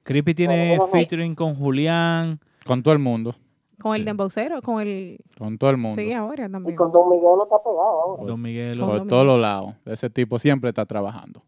Creepy 0.03 0.33
tiene 0.35 0.77
bueno, 0.77 0.87
featuring 0.91 1.33
con 1.35 1.55
Julián. 1.55 2.41
Con 2.65 2.83
todo 2.83 2.93
el 2.93 2.99
mundo. 2.99 3.35
Con 3.81 3.95
el 3.95 4.05
dembocero, 4.05 4.61
con 4.61 4.81
el... 4.81 5.17
Con 5.37 5.57
todo 5.57 5.69
el 5.71 5.77
mundo. 5.77 5.95
Sí, 6.01 6.13
ahora 6.13 6.45
Y 6.47 6.51
también. 6.51 6.75
con 6.75 6.91
Don 6.91 7.09
Miguel 7.09 7.31
está 7.43 7.57
pegado 7.61 8.01
ahora. 8.01 8.23
Don 8.23 8.41
Miguel 8.41 8.79
Por 8.79 9.07
todos 9.07 9.25
los 9.25 9.39
lados. 9.39 9.73
Ese 9.85 10.09
tipo 10.09 10.39
siempre 10.39 10.69
está 10.69 10.85
trabajando. 10.85 11.43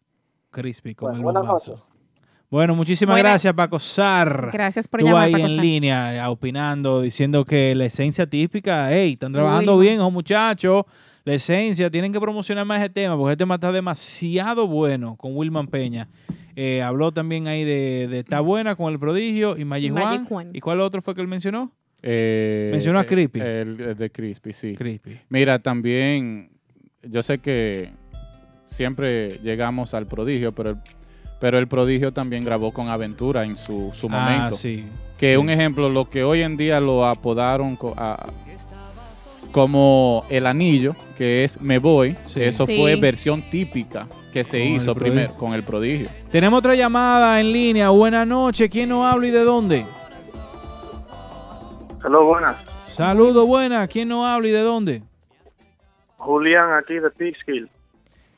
Crispy 0.50 0.94
con 0.94 1.06
Bueno, 1.08 1.18
el 1.18 1.24
buenas 1.24 1.42
bombazo. 1.44 1.70
noches. 1.72 1.92
Bueno, 2.50 2.74
muchísimas 2.74 3.16
gracias, 3.18 3.52
Paco 3.54 3.78
Sar. 3.78 4.50
Gracias 4.52 4.86
por 4.86 5.00
Tú 5.00 5.06
llamar, 5.06 5.22
ahí 5.24 5.32
Paco 5.32 5.44
en 5.46 5.50
Sar. 5.50 5.60
línea 5.64 6.14
eh, 6.16 6.28
opinando, 6.28 7.00
diciendo 7.00 7.44
que 7.44 7.74
la 7.74 7.86
esencia 7.86 8.26
típica, 8.28 8.88
hey, 8.92 9.12
están 9.14 9.32
trabajando 9.32 9.78
bien, 9.78 9.94
esos 9.94 10.12
muchachos. 10.12 10.84
La 11.26 11.34
esencia, 11.34 11.90
tienen 11.90 12.12
que 12.12 12.20
promocionar 12.20 12.64
más 12.64 12.80
ese 12.80 12.88
tema, 12.88 13.16
porque 13.16 13.32
ese 13.32 13.36
tema 13.38 13.56
está 13.56 13.72
demasiado 13.72 14.66
bueno 14.68 15.16
con 15.16 15.36
Wilman 15.36 15.66
Peña. 15.66 16.08
Eh, 16.54 16.80
habló 16.82 17.10
también 17.12 17.48
ahí 17.48 17.64
de, 17.64 18.06
de 18.08 18.20
Está 18.20 18.38
Buena 18.40 18.76
con 18.76 18.92
El 18.92 18.98
Prodigio 19.00 19.58
y 19.58 19.64
Magic, 19.64 19.92
Magic. 19.92 20.22
¿Y 20.54 20.60
cuál 20.60 20.80
otro 20.80 21.02
fue 21.02 21.14
que 21.16 21.20
él 21.20 21.26
mencionó? 21.28 21.72
Eh, 22.00 22.68
Mencionó 22.72 23.00
a 23.00 23.02
eh, 23.02 23.06
Creepy. 23.06 23.40
El, 23.40 23.80
el 23.80 23.96
de 23.96 24.10
Crispy, 24.10 24.52
sí. 24.52 24.74
Creepy. 24.76 25.16
Mira, 25.28 25.58
también, 25.58 26.48
yo 27.02 27.22
sé 27.24 27.38
que 27.38 27.90
siempre 28.64 29.28
llegamos 29.42 29.94
al 29.94 30.06
prodigio, 30.06 30.52
pero 30.54 30.70
el, 30.70 30.76
pero 31.40 31.58
el 31.58 31.66
prodigio 31.66 32.12
también 32.12 32.44
grabó 32.44 32.70
con 32.72 32.88
Aventura 32.88 33.44
en 33.44 33.56
su, 33.56 33.90
su 33.94 34.08
Ah, 34.10 34.30
momento. 34.30 34.54
sí. 34.54 34.84
Que 35.18 35.32
sí. 35.32 35.36
un 35.36 35.50
ejemplo, 35.50 35.88
lo 35.88 36.04
que 36.04 36.22
hoy 36.24 36.42
en 36.42 36.56
día 36.56 36.78
lo 36.80 37.04
apodaron 37.06 37.76
a- 37.96 38.26
como 39.52 40.24
el 40.30 40.46
anillo, 40.46 40.94
que 41.16 41.44
es 41.44 41.60
Me 41.60 41.78
Voy, 41.78 42.16
Sí. 42.24 42.42
eso 42.42 42.66
Sí. 42.66 42.76
fue 42.78 42.96
versión 42.96 43.42
típica 43.42 44.06
que 44.32 44.44
se 44.44 44.58
Con 44.58 44.68
hizo 44.68 44.94
primero 44.94 45.32
con 45.34 45.54
el 45.54 45.62
prodigio. 45.62 46.08
Tenemos 46.30 46.58
otra 46.58 46.74
llamada 46.74 47.40
en 47.40 47.52
línea. 47.52 47.88
Buenas 47.90 48.26
noches. 48.26 48.70
¿Quién 48.70 48.90
nos 48.90 49.04
habla 49.04 49.26
y 49.26 49.30
de 49.30 49.44
dónde? 49.44 49.86
Hello, 52.04 52.24
buenas. 52.24 52.56
Saludos, 52.84 53.46
buenas. 53.46 53.88
¿Quién 53.88 54.08
nos 54.08 54.24
habla 54.26 54.48
y 54.48 54.50
de 54.52 54.60
dónde? 54.60 55.02
Julián 56.18 56.72
aquí 56.74 56.94
de 56.94 57.10
Peekskill. 57.10 57.68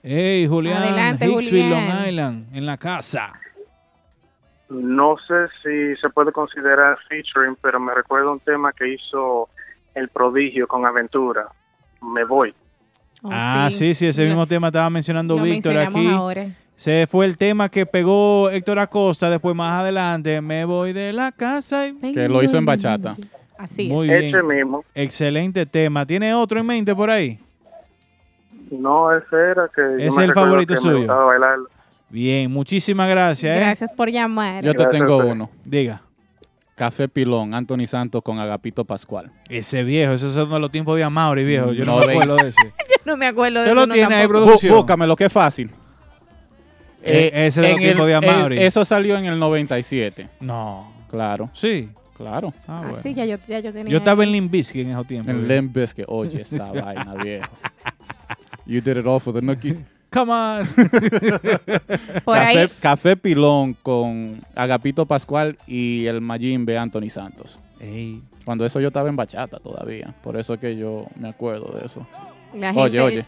Hey, 0.02 0.46
Julián, 0.48 0.78
Adelante, 0.82 1.26
Hicksville, 1.26 1.62
Julián. 1.74 1.88
Long 1.88 2.08
Island, 2.08 2.56
en 2.56 2.66
la 2.66 2.76
casa. 2.76 3.32
No 4.68 5.16
sé 5.26 5.34
si 5.62 5.96
se 6.00 6.08
puede 6.10 6.30
considerar 6.32 6.98
featuring, 7.08 7.56
pero 7.60 7.80
me 7.80 7.94
recuerdo 7.94 8.32
un 8.32 8.40
tema 8.40 8.72
que 8.72 8.94
hizo 8.94 9.48
El 9.94 10.08
Prodigio 10.08 10.66
con 10.66 10.84
Aventura. 10.86 11.48
Me 12.02 12.24
voy. 12.24 12.54
Oh, 13.22 13.28
ah, 13.32 13.68
sí, 13.72 13.94
sí, 13.94 14.06
ese 14.06 14.22
Lo- 14.22 14.28
mismo 14.28 14.46
tema 14.46 14.68
estaba 14.68 14.88
mencionando 14.90 15.36
Víctor 15.40 15.76
aquí. 15.76 16.06
ahora. 16.08 16.46
Se 16.76 17.08
fue 17.10 17.26
el 17.26 17.36
tema 17.36 17.68
que 17.68 17.86
pegó 17.86 18.48
Héctor 18.50 18.78
Acosta, 18.78 19.28
después 19.28 19.56
más 19.56 19.80
adelante, 19.80 20.40
me 20.40 20.64
voy 20.64 20.92
de 20.92 21.12
la 21.12 21.32
casa 21.32 21.88
y... 21.88 22.12
Que 22.12 22.28
lo 22.28 22.40
hizo 22.40 22.56
en 22.56 22.64
bachata. 22.64 23.16
Así 23.58 23.88
Muy 23.88 24.06
bien. 24.08 24.32
Ese 24.32 24.42
mismo. 24.44 24.84
Excelente 24.94 25.66
tema. 25.66 26.06
¿Tiene 26.06 26.32
otro 26.32 26.60
en 26.60 26.66
mente 26.66 26.94
por 26.94 27.10
ahí? 27.10 27.40
No, 28.70 29.10
ese 29.12 29.36
era 29.36 29.68
que. 29.74 30.06
es 30.06 30.16
el 30.16 30.32
favorito 30.32 30.76
suyo. 30.76 31.12
Bien, 32.08 32.50
muchísimas 32.50 33.08
gracias. 33.08 33.56
¿eh? 33.56 33.60
Gracias 33.60 33.92
por 33.92 34.08
llamar. 34.10 34.62
Yo 34.64 34.72
te 34.74 34.84
Gracias, 34.84 35.02
tengo 35.02 35.16
uno. 35.18 35.50
Diga. 35.64 36.02
Café 36.78 37.08
Pilón, 37.08 37.54
Anthony 37.54 37.86
Santos 37.86 38.22
con 38.22 38.38
Agapito 38.38 38.84
Pascual. 38.84 39.32
Ese 39.48 39.82
viejo, 39.82 40.12
ese 40.12 40.28
es 40.28 40.36
uno 40.36 40.46
de 40.54 40.60
los 40.60 40.70
tiempos 40.70 40.96
de 40.96 41.02
Amaury, 41.02 41.44
viejo. 41.44 41.72
Yo 41.72 41.84
no, 41.84 41.98
No, 42.00 42.06
me 42.06 42.12
acuerdo 42.12 42.36
de 42.36 42.48
ese. 42.50 42.60
Yo 42.88 42.96
no 43.04 43.16
me 43.16 43.26
acuerdo 43.26 43.60
de 43.62 43.66
¿Usted 43.72 43.74
lo 43.74 43.88
tiene 43.92 44.14
ahí. 44.14 44.26
Bú- 44.26 44.28
producción? 44.28 44.76
Búscamelo, 44.76 45.16
que 45.16 45.24
es 45.24 45.32
fácil. 45.32 45.70
Eh, 47.02 47.30
ese 47.34 47.60
de 47.62 47.70
los 47.70 47.78
tiempos 47.80 48.06
de 48.06 48.12
el- 48.14 48.58
Eso 48.58 48.84
salió 48.84 49.16
en 49.18 49.24
el 49.24 49.38
97. 49.40 50.28
No. 50.40 50.92
Claro, 51.10 51.50
Sí. 51.52 51.88
claro. 52.16 52.52
Ah, 52.68 52.78
Ah, 52.78 52.80
bueno. 52.82 53.02
sí, 53.02 53.12
ya 53.12 53.24
yo, 53.24 53.38
ya 53.48 53.58
yo 53.60 53.72
tenía. 53.72 53.90
Yo 53.90 53.98
estaba 53.98 54.22
en. 54.22 54.30
Limbisky 54.32 54.82
en 54.82 54.90
esos 54.90 55.06
tiempos. 55.06 55.34
En 55.34 55.72
que 55.94 56.04
oye 56.06 56.42
esa 56.42 56.70
vaina, 56.72 57.14
viejo. 57.14 57.48
You 58.66 58.80
did 58.80 58.98
it 58.98 59.06
all 59.06 59.20
for 59.20 59.34
the 59.34 59.42
nookie. 59.42 59.76
Come 60.18 60.32
on. 60.32 60.66
Por 62.24 62.34
Café, 62.34 62.58
ahí. 62.58 62.68
Café 62.80 63.16
Pilón 63.16 63.74
con 63.74 64.38
Agapito 64.56 65.06
Pascual 65.06 65.56
y 65.66 66.06
el 66.06 66.20
Majimbe 66.20 66.76
Anthony 66.76 67.08
Santos. 67.10 67.60
Ey. 67.78 68.20
Cuando 68.44 68.64
eso 68.66 68.80
yo 68.80 68.88
estaba 68.88 69.08
en 69.08 69.14
bachata 69.16 69.58
todavía. 69.60 70.12
Por 70.24 70.36
eso 70.36 70.54
es 70.54 70.60
que 70.60 70.76
yo 70.76 71.06
me 71.20 71.28
acuerdo 71.28 71.72
de 71.78 71.86
eso. 71.86 72.04
La 72.54 72.70
Oye, 72.72 72.98
gente- 72.98 73.00
oye. 73.00 73.26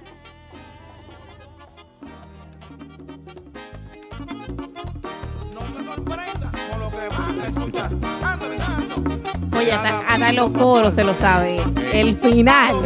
Oye, 9.59 9.73
hasta, 9.73 9.99
hasta 10.09 10.33
los 10.33 10.53
coros 10.53 10.95
se 10.95 11.05
lo 11.05 11.13
sabe. 11.15 11.57
El 11.93 12.17
final. 12.17 12.77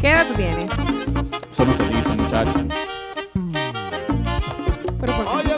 ¿Qué 0.00 0.10
edad 0.10 0.26
tú 0.26 0.34
tienes? 0.34 0.68
Eso 1.56 1.64
no 1.64 1.72
se 1.72 1.88
dice, 1.88 2.08
muchachos. 2.16 2.62
Pero 5.00 5.12
¿por 5.14 5.42
qué? 5.42 5.48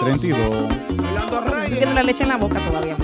32. 0.00 0.48
Tú 0.48 1.74
tienes 1.74 1.94
la 1.94 2.02
leche 2.02 2.22
en 2.22 2.28
la 2.30 2.36
boca 2.38 2.58
todavía, 2.60 2.96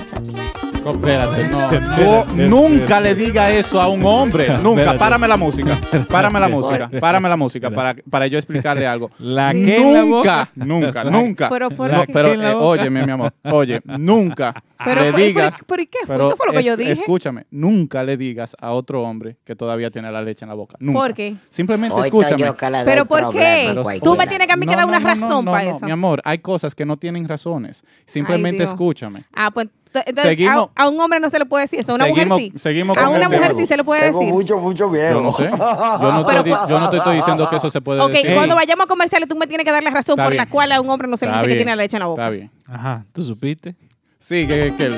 Espérate, 0.91 1.47
no. 1.49 2.25
Nunca 2.47 2.99
le 2.99 3.15
diga 3.15 3.51
eso 3.51 3.81
a 3.81 3.87
un 3.87 4.05
hombre. 4.05 4.47
Nunca. 4.61 4.81
Espérate. 4.81 4.99
Párame 4.99 5.27
la 5.27 5.37
música. 5.37 5.77
Párame 6.09 6.39
la 6.39 6.47
música. 6.49 6.89
Párame 6.99 7.29
la 7.29 7.37
música 7.37 7.71
para, 7.71 7.95
para 8.09 8.27
yo 8.27 8.37
explicarle 8.37 8.85
algo. 8.85 9.09
La 9.19 9.51
que 9.53 9.77
en 9.77 9.93
la 9.93 10.01
Nunca, 10.03 10.15
boca. 10.15 10.49
nunca, 10.55 11.03
La- 11.03 11.11
nunca. 11.11 11.49
Pero 11.49 11.69
por 11.71 11.91
No, 11.91 12.03
pero 12.11 12.33
eh, 12.33 12.53
óyeme, 12.53 13.05
mi 13.05 13.11
amor. 13.11 13.33
Oye, 13.43 13.81
nunca 13.85 14.53
Pero, 14.83 15.01
le 15.03 15.11
por- 15.11 15.19
y 15.19 15.23
por- 15.23 15.27
digas. 15.43 15.63
¿por 15.65 15.77
qué? 15.77 15.87
¿Fue? 16.05 16.15
Pero 16.15 16.29
¿Qué 16.29 16.35
fue 16.35 16.45
lo 16.47 16.53
que 16.53 16.63
yo 16.63 16.77
dije? 16.77 16.91
Escúchame, 16.91 17.45
nunca 17.51 18.03
le 18.03 18.17
digas 18.17 18.55
a 18.59 18.71
otro 18.71 19.01
hombre 19.03 19.37
que 19.43 19.55
todavía 19.55 19.89
tiene 19.91 20.11
la 20.11 20.21
leche 20.21 20.45
en 20.45 20.49
la 20.49 20.55
boca. 20.55 20.75
Nunca. 20.79 20.99
¿Por 20.99 21.13
qué? 21.13 21.35
Simplemente 21.49 21.95
Hoy 21.95 22.03
escúchame. 22.07 22.53
¿Pero 22.85 23.05
por 23.05 23.31
qué? 23.31 23.69
cualquiera. 23.73 23.99
Tú 24.03 24.15
me 24.15 24.27
tienes 24.27 24.47
que 24.47 24.53
a 24.53 24.57
mí 24.57 24.65
que 24.67 24.75
dar 24.75 24.85
una 24.85 24.99
razón 24.99 25.45
no, 25.45 25.51
para 25.51 25.69
eso. 25.71 25.85
Mi 25.85 25.91
amor, 25.91 26.21
hay 26.25 26.39
cosas 26.39 26.75
que 26.75 26.85
no 26.85 26.97
tienen 26.97 27.27
razones. 27.27 27.83
Simplemente 28.05 28.63
escúchame. 28.63 29.25
Ah, 29.33 29.49
pues 29.51 29.67
Entonces, 30.05 30.31
Seguimos- 30.31 30.69
a, 30.75 30.83
a 30.83 30.89
un 30.89 30.99
hombre 30.99 31.19
no 31.19 31.29
se 31.29 31.39
le 31.39 31.45
puede 31.45 31.63
decir 31.65 31.79
eso, 31.79 31.91
a 31.91 31.95
una 31.95 32.05
seguimos, 32.05 32.37
mujer 32.39 32.51
sí. 32.53 32.59
seguimos 32.59 32.97
a 32.97 33.09
una 33.09 33.19
tema. 33.27 33.35
mujer 33.37 33.55
sí 33.55 33.65
se 33.65 33.77
le 33.77 33.83
puede 33.83 34.01
Tengo 34.03 34.19
decir. 34.19 34.33
mucho, 34.33 34.57
mucho 34.57 34.85
Yo 34.85 34.89
viejo. 34.89 35.21
no 35.21 35.31
sé. 35.31 35.43
Yo 35.43 35.57
no, 35.57 36.25
Pero- 36.27 36.43
te, 36.43 36.49
di- 36.49 36.55
yo 36.69 36.79
no 36.79 36.89
te 36.89 36.97
estoy 36.97 37.15
diciendo 37.17 37.49
que 37.49 37.55
eso 37.55 37.69
se 37.69 37.81
puede 37.81 38.01
Ok, 38.01 38.11
decir. 38.11 38.33
cuando 38.33 38.55
vayamos 38.55 38.85
a 38.85 38.87
comerciales, 38.87 39.29
tú 39.29 39.35
me 39.35 39.47
tienes 39.47 39.65
que 39.65 39.71
dar 39.71 39.83
la 39.83 39.89
razón 39.91 40.13
Está 40.13 40.23
por 40.23 40.31
bien. 40.33 40.43
la 40.45 40.49
cual 40.49 40.71
a 40.71 40.81
un 40.81 40.89
hombre 40.89 41.07
no 41.07 41.17
se 41.17 41.25
le 41.25 41.33
dice 41.33 41.45
que 41.47 41.55
tiene 41.55 41.71
la 41.71 41.75
leche 41.83 41.97
en 41.97 42.01
la 42.01 42.07
boca. 42.07 42.21
Está 42.23 42.29
bien. 42.31 42.51
Ajá, 42.67 43.05
¿tú 43.13 43.23
supiste? 43.23 43.75
Sí, 44.19 44.47
que, 44.47 44.73
que 44.75 44.91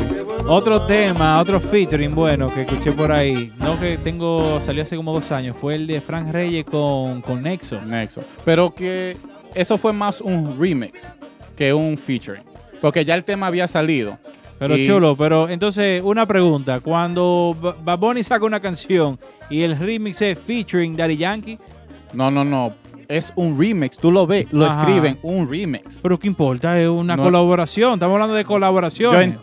Otro 0.48 0.86
tema, 0.86 1.42
otro 1.42 1.60
featuring 1.60 2.16
bueno 2.16 2.48
que 2.54 2.62
escuché 2.62 2.94
por 2.94 3.12
ahí, 3.12 3.52
no 3.58 3.78
que 3.78 3.98
tengo, 3.98 4.62
salió 4.62 4.84
hace 4.84 4.96
como 4.96 5.12
dos 5.12 5.32
años, 5.34 5.58
fue 5.60 5.76
el 5.76 5.86
de 5.86 6.00
Frank 6.00 6.32
Reyes 6.32 6.64
con, 6.64 7.22
con 7.22 7.42
Nexo. 7.44 7.82
Nexo. 7.82 8.24
Pero 8.46 8.74
que 8.74 9.18
eso 9.54 9.78
fue 9.78 9.92
más 9.92 10.22
un 10.22 10.58
remix 10.58 11.14
que 11.58 11.74
un 11.74 11.98
featuring. 11.98 12.44
Porque 12.80 13.04
ya 13.04 13.16
el 13.16 13.26
tema 13.26 13.48
había 13.48 13.68
salido. 13.68 14.18
Pero 14.60 14.76
Y- 14.76 14.88
chulo, 14.88 15.16
pero 15.16 15.48
entonces 15.50 16.02
una 16.04 16.26
pregunta, 16.26 16.80
cuando 16.80 17.56
Ba- 17.62 17.76
Bad 17.84 18.00
Bunny 18.00 18.24
saca 18.24 18.44
una 18.46 18.60
canción 18.60 19.20
y 19.50 19.62
el 19.62 19.78
remix 19.78 20.22
es 20.22 20.38
featuring 20.40 20.96
Daddy 20.96 21.18
Yankee, 21.18 21.58
No, 22.14 22.32
no, 22.32 22.44
no. 22.46 22.74
Es 23.10 23.32
un 23.36 23.60
remix. 23.60 23.98
Tú 23.98 24.12
lo 24.12 24.26
ves, 24.26 24.48
lo 24.52 24.66
Ajá. 24.66 24.80
escriben, 24.82 25.18
un 25.22 25.50
remix. 25.50 26.00
pero 26.02 26.18
¿qué 26.18 26.28
importa? 26.28 26.80
Es 26.82 26.88
una 26.90 27.16
No. 27.16 27.24
colaboración, 27.24 27.94
estamos 27.96 28.14
hablando 28.16 28.34
de 28.36 28.44
Yo, 29.14 29.22
en- 29.22 29.38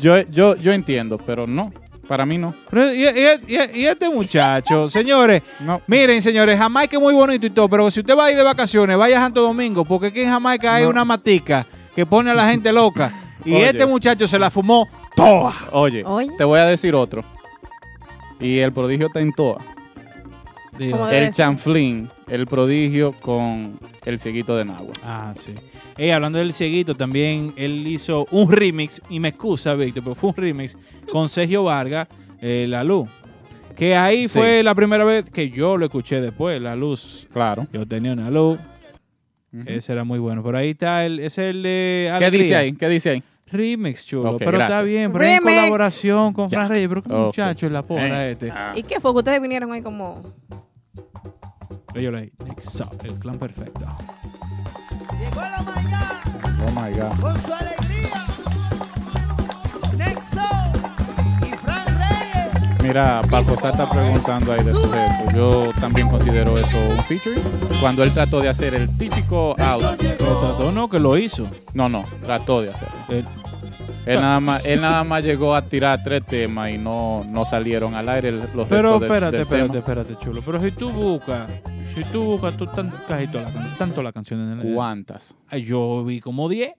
yo, 0.00 0.20
yo, 0.30 0.56
yo 0.56 0.72
entiendo, 0.72 1.18
pero 1.18 1.46
no. 1.46 1.72
Para 2.08 2.24
mí 2.24 2.38
no. 2.38 2.54
Pero, 2.70 2.92
y, 2.92 3.04
y- 3.04 3.54
y- 3.54 3.80
y 3.82 3.86
este 3.86 4.08
muchacho, 4.08 4.88
señores, 4.90 5.42
No. 5.60 5.80
miren, 5.86 6.22
señores, 6.22 6.58
Jamaica 6.58 6.96
es 6.96 7.02
muy 7.02 7.12
bonito 7.14 7.46
y 7.46 7.50
todo, 7.50 7.68
pero 7.68 7.90
si 7.90 8.00
usted 8.00 8.16
va 8.16 8.24
a 8.26 8.30
ir 8.30 8.36
de 8.38 8.42
vacaciones, 8.42 8.96
vaya 8.96 9.18
a 9.18 9.20
Santo 9.20 9.42
Domingo, 9.42 9.84
porque 9.84 10.06
aquí 10.06 10.20
en 10.22 10.30
Jamaica 10.30 10.74
hay 10.74 10.84
No. 10.84 10.90
una 10.90 11.04
matica 11.04 11.66
que 11.94 12.06
pone 12.06 12.30
a 12.30 12.34
la 12.34 12.48
gente 12.48 12.72
loca. 12.72 13.12
Y 13.44 13.54
Oye. 13.54 13.70
este 13.70 13.86
muchacho 13.86 14.26
se 14.26 14.38
la 14.38 14.50
fumó 14.50 14.88
toda. 15.14 15.54
Oye, 15.72 16.04
Oye. 16.04 16.30
te 16.36 16.44
voy 16.44 16.58
a 16.60 16.64
decir 16.66 16.94
otro. 16.94 17.24
Y 18.40 18.58
el 18.58 18.72
prodigio 18.72 19.06
está 19.08 19.20
en 19.20 19.32
toa. 19.32 19.60
Digo, 20.78 20.92
¿Cómo 20.98 21.06
debe 21.06 21.18
El 21.18 21.24
ser? 21.26 21.34
chanflín, 21.34 22.08
el 22.28 22.46
prodigio 22.46 23.12
con 23.20 23.78
el 24.04 24.18
cieguito 24.18 24.56
de 24.56 24.64
Nagua. 24.64 24.92
Ah, 25.04 25.34
sí. 25.36 25.54
Ey, 25.96 26.10
hablando 26.12 26.38
del 26.38 26.52
cieguito, 26.52 26.94
también 26.94 27.52
él 27.56 27.84
hizo 27.88 28.26
un 28.30 28.52
remix, 28.52 29.02
y 29.10 29.18
me 29.18 29.28
excusa, 29.30 29.74
Víctor, 29.74 30.04
pero 30.04 30.14
fue 30.14 30.30
un 30.30 30.36
remix 30.36 30.76
con 31.10 31.28
Sergio 31.28 31.64
Vargas, 31.64 32.06
eh, 32.40 32.66
La 32.68 32.84
Luz. 32.84 33.08
Que 33.76 33.96
ahí 33.96 34.28
Sí. 34.28 34.38
fue 34.38 34.62
la 34.62 34.74
primera 34.76 35.02
vez 35.04 35.28
que 35.30 35.50
yo 35.50 35.76
lo 35.76 35.86
escuché 35.86 36.20
después, 36.20 36.60
La 36.62 36.76
Luz. 36.76 37.26
Claro. 37.32 37.66
Yo 37.72 37.84
tenía 37.86 38.12
una 38.12 38.30
luz. 38.30 38.58
Ujú. 39.52 39.62
Ese 39.66 39.92
era 39.92 40.04
muy 40.04 40.18
bueno. 40.18 40.42
Por 40.42 40.56
ahí 40.56 40.70
está 40.70 41.04
el, 41.06 41.20
ese 41.20 41.48
es 41.48 41.54
el 41.56 41.62
de 41.62 42.06
¿Qué 42.10 42.14
Alegría. 42.16 42.42
dice 42.42 42.56
ahí? 42.56 42.72
¿Qué 42.74 42.88
dice 42.88 43.10
ahí? 43.10 43.22
Remix, 43.50 44.04
chulo. 44.06 44.32
Ok, 44.32 44.38
pero 44.40 44.50
está 44.52 44.66
gracias. 44.66 44.84
bien, 44.84 45.10
pero 45.12 45.24
en 45.24 45.38
Remix. 45.38 45.58
colaboración 45.60 46.32
con. 46.34 46.50
Fran 46.50 46.68
Reyes. 46.68 46.88
Pero 46.88 47.02
qué 47.02 47.12
Ok. 47.14 47.26
muchacho 47.26 47.66
es 47.66 47.72
la 47.72 47.82
porra 47.82 48.26
Eh. 48.26 48.32
este. 48.32 48.50
Ah. 48.50 48.72
¿Y 48.76 48.82
qué 48.82 49.00
fue? 49.00 49.10
Que 49.12 49.18
ustedes 49.18 49.40
vinieron 49.40 49.72
ahí 49.72 49.80
como... 49.80 50.22
Ellos 51.94 52.14
ahí. 52.14 52.30
Next 52.44 52.80
up, 52.80 52.90
el 53.04 53.14
clan 53.14 53.38
perfecto. 53.38 53.80
Llegó 55.18 55.40
la 55.40 55.64
Oh 56.66 56.80
my 56.80 56.90
God. 56.92 57.20
con 57.20 57.36
su 57.40 57.54
alegría. 57.54 57.97
Mira, 62.88 63.20
Paco 63.30 63.56
Sá 63.60 63.68
está 63.70 63.88
preguntando 63.88 64.52
ahí 64.52 64.64
de 64.64 64.72
sujeto. 64.72 65.30
Yo 65.36 65.72
también 65.80 66.08
considero 66.08 66.56
eso 66.58 66.76
un 66.90 67.02
featuring. 67.04 67.42
Cuando 67.80 68.02
él 68.02 68.12
trató 68.12 68.40
de 68.40 68.48
hacer 68.48 68.74
el 68.74 68.96
típico 68.96 69.54
audio. 69.60 69.94
Pero 69.98 70.16
trató 70.40 70.72
no, 70.72 70.88
que 70.88 70.98
lo 70.98 71.16
hizo. 71.18 71.46
No, 71.74 71.88
no, 71.88 72.04
trató 72.24 72.62
de 72.62 72.70
hacerlo. 72.70 72.94
Él- 73.10 73.26
Él 74.06 74.20
nada 74.22 74.40
más, 74.40 74.64
él 74.64 74.80
nada 74.80 75.04
más 75.04 75.22
llegó 75.22 75.54
a 75.54 75.66
tirar 75.66 76.02
tres 76.02 76.24
temas 76.24 76.70
y 76.70 76.78
no, 76.78 77.24
no 77.28 77.44
salieron 77.44 77.94
al 77.94 78.08
aire 78.08 78.32
los 78.32 78.46
Pero 78.68 78.98
restos 78.98 79.02
espérate, 79.02 79.32
del 79.32 79.42
espérate, 79.42 79.66
tema. 79.68 79.78
espérate, 79.80 80.16
chulo. 80.24 80.40
Pero 80.44 80.60
si 80.60 80.70
tú 80.72 80.90
buscas, 80.90 81.50
si 81.94 82.04
tú 82.04 82.22
buscas, 82.24 82.56
tú 82.56 82.66
tan, 82.68 82.90
casi 83.06 83.26
toda 83.26 83.44
la, 83.44 83.52
can- 83.52 83.74
tanto 83.76 84.02
la 84.02 84.12
canción 84.12 84.40
en 84.52 84.60
el. 84.66 84.74
¿Cuántas? 84.74 85.34
Ay, 85.48 85.64
yo 85.64 86.02
vi 86.04 86.20
como 86.20 86.48
10. 86.48 86.72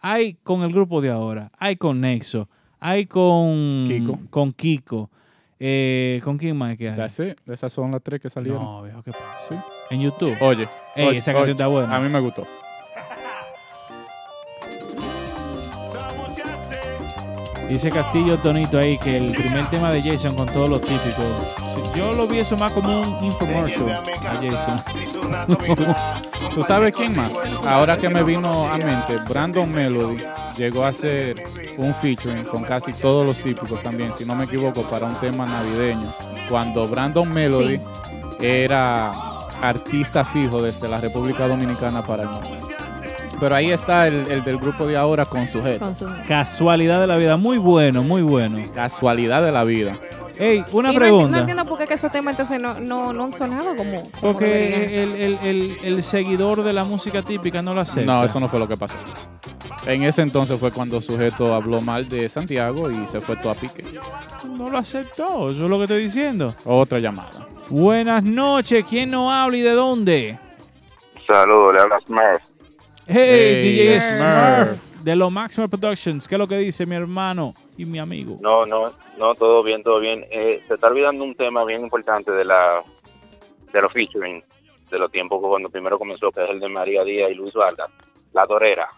Hay 0.00 0.34
con 0.42 0.62
el 0.62 0.72
grupo 0.72 1.00
de 1.02 1.10
ahora, 1.10 1.50
hay 1.58 1.76
con 1.76 2.00
Nexo, 2.00 2.48
hay 2.86 3.06
con 3.06 3.84
Kiko. 3.88 4.18
Con 4.30 4.52
Kiko. 4.52 5.10
Eh, 5.58 6.20
¿Con 6.22 6.38
quién 6.38 6.56
más 6.56 6.76
que 6.76 6.88
hay? 6.90 6.96
That's 6.96 7.18
it. 7.18 7.38
Esas 7.48 7.72
son 7.72 7.90
las 7.90 8.02
tres 8.02 8.20
que 8.20 8.30
salieron. 8.30 8.62
No, 8.62 8.82
viejo, 8.82 9.02
¿qué 9.02 9.10
pasa? 9.10 9.24
Sí. 9.48 9.54
En 9.90 10.02
YouTube. 10.02 10.36
Oye, 10.40 10.68
Ey, 10.94 11.08
oye, 11.08 11.18
esa 11.18 11.32
canción 11.32 11.42
oye, 11.42 11.52
está 11.52 11.66
buena. 11.66 11.96
A 11.96 12.00
mí 12.00 12.08
me 12.08 12.20
gustó. 12.20 12.46
Dice 17.68 17.90
Castillo 17.90 18.38
Tonito 18.38 18.78
ahí 18.78 18.96
que 18.96 19.16
el 19.16 19.32
primer 19.32 19.66
tema 19.66 19.90
de 19.90 20.00
Jason 20.00 20.34
con 20.34 20.46
todos 20.46 20.68
los 20.68 20.80
típicos. 20.80 21.26
Yo 21.96 22.12
lo 22.12 22.26
vi 22.26 22.38
eso 22.38 22.56
más 22.56 22.72
como 22.72 23.00
un 23.00 23.24
infomercial 23.24 23.90
a 23.90 24.34
Jason. 24.36 24.80
¿Tú 26.54 26.62
sabes 26.62 26.94
quién 26.94 27.14
más? 27.16 27.30
Ahora 27.66 27.96
que 27.98 28.08
me 28.08 28.22
vino 28.22 28.68
a 28.68 28.78
mente, 28.78 29.16
Brandon 29.28 29.70
Melody 29.72 30.22
llegó 30.56 30.84
a 30.84 30.88
hacer 30.88 31.42
un 31.76 31.94
featuring 31.96 32.44
con 32.44 32.62
casi 32.62 32.92
todos 32.92 33.26
los 33.26 33.36
típicos 33.38 33.82
también, 33.82 34.12
si 34.16 34.24
no 34.24 34.34
me 34.34 34.44
equivoco, 34.44 34.82
para 34.82 35.06
un 35.06 35.18
tema 35.20 35.44
navideño. 35.44 36.10
Cuando 36.48 36.86
Brandon 36.86 37.28
Melody 37.28 37.80
era 38.40 39.12
artista 39.60 40.24
fijo 40.24 40.62
desde 40.62 40.88
la 40.88 40.98
República 40.98 41.48
Dominicana 41.48 42.02
para 42.02 42.22
el 42.22 42.28
mundo. 42.28 42.65
Pero 43.38 43.54
ahí 43.54 43.70
está 43.70 44.06
el, 44.08 44.30
el 44.30 44.44
del 44.44 44.56
grupo 44.58 44.86
de 44.86 44.96
ahora 44.96 45.24
con 45.26 45.46
su... 45.48 45.60
Casualidad 46.26 47.00
de 47.00 47.06
la 47.06 47.16
vida. 47.16 47.36
Muy 47.36 47.58
bueno, 47.58 48.02
muy 48.02 48.22
bueno. 48.22 48.58
Casualidad 48.74 49.42
de 49.42 49.52
la 49.52 49.64
vida. 49.64 49.92
Ey, 50.38 50.64
una 50.72 50.90
Y 50.90 50.94
no 50.94 50.98
pregunta. 51.00 51.30
No, 51.30 51.38
entiendo 51.38 51.64
por 51.64 51.78
qué 51.78 51.84
que 51.86 51.94
esos 51.94 52.12
temas 52.12 52.32
entonces 52.32 52.60
no, 52.60 52.78
no, 52.80 53.12
no 53.12 53.24
han 53.24 53.34
sonado 53.34 53.74
como... 53.76 54.02
Porque 54.20 55.02
el, 55.02 55.14
el- 55.14 55.38
el- 55.42 55.76
el 55.82 56.02
seguidor 56.02 56.62
de 56.62 56.72
la 56.72 56.84
música 56.84 57.22
típica 57.22 57.62
no 57.62 57.74
lo 57.74 57.80
acepta. 57.80 58.12
No, 58.14 58.24
eso 58.24 58.38
no 58.40 58.48
fue 58.48 58.58
lo 58.58 58.68
que 58.68 58.76
pasó. 58.76 58.96
En 59.86 60.02
ese 60.02 60.22
entonces 60.22 60.58
fue 60.58 60.72
cuando 60.72 61.00
sujeto 61.00 61.54
habló 61.54 61.80
mal 61.80 62.08
de 62.08 62.28
Santiago 62.28 62.90
y 62.90 63.06
se 63.06 63.20
fue 63.20 63.36
todo 63.36 63.52
a 63.52 63.54
pique. 63.54 63.84
No 64.48 64.68
lo 64.68 64.78
aceptó, 64.78 65.48
eso 65.48 65.64
es 65.64 65.70
lo 65.70 65.76
que 65.78 65.84
estoy 65.84 66.02
diciendo. 66.02 66.54
Otra 66.64 66.98
llamada. 66.98 67.46
Buenas 67.70 68.22
noches, 68.22 68.84
¿quién 68.88 69.10
nos 69.10 69.32
habla 69.32 69.56
y 69.56 69.60
de 69.62 69.72
dónde? 69.72 70.38
Saludos, 71.26 71.74
le 71.74 71.80
habla 71.80 71.98
Smurf. 72.06 72.42
Hey, 73.06 73.14
Hey, 73.14 73.62
DJ 73.62 74.00
Smurf. 74.00 74.68
Smurf 74.80 74.96
de 75.04 75.14
los 75.16 75.30
Maximum 75.30 75.70
Productions. 75.70 76.26
¿Qué 76.26 76.34
es 76.34 76.38
lo 76.38 76.48
que 76.48 76.58
dice 76.58 76.84
mi 76.86 76.96
hermano 76.96 77.54
y 77.76 77.84
mi 77.84 77.98
amigo? 78.00 78.38
No, 78.40 78.66
no, 78.66 78.90
no, 79.18 79.34
todo 79.36 79.62
bien, 79.62 79.82
todo 79.82 80.00
bien. 80.00 80.24
Eh, 80.30 80.62
se 80.66 80.74
está 80.74 80.88
olvidando 80.88 81.22
un 81.24 81.34
tema 81.36 81.64
bien 81.64 81.82
importante 81.82 82.32
de 82.32 82.44
la 82.44 82.82
de 83.72 83.80
los 83.82 83.92
featuring, 83.92 84.42
de 84.90 84.98
los 84.98 85.10
tiempos 85.12 85.40
que 85.40 85.48
cuando 85.48 85.68
primero 85.68 85.98
comenzó, 85.98 86.30
que 86.32 86.42
es 86.42 86.50
el 86.50 86.58
de 86.60 86.68
María 86.68 87.04
Díaz 87.04 87.30
y 87.30 87.34
Luis 87.34 87.54
Vargas, 87.54 87.88
La 88.32 88.46
Torera. 88.46 88.88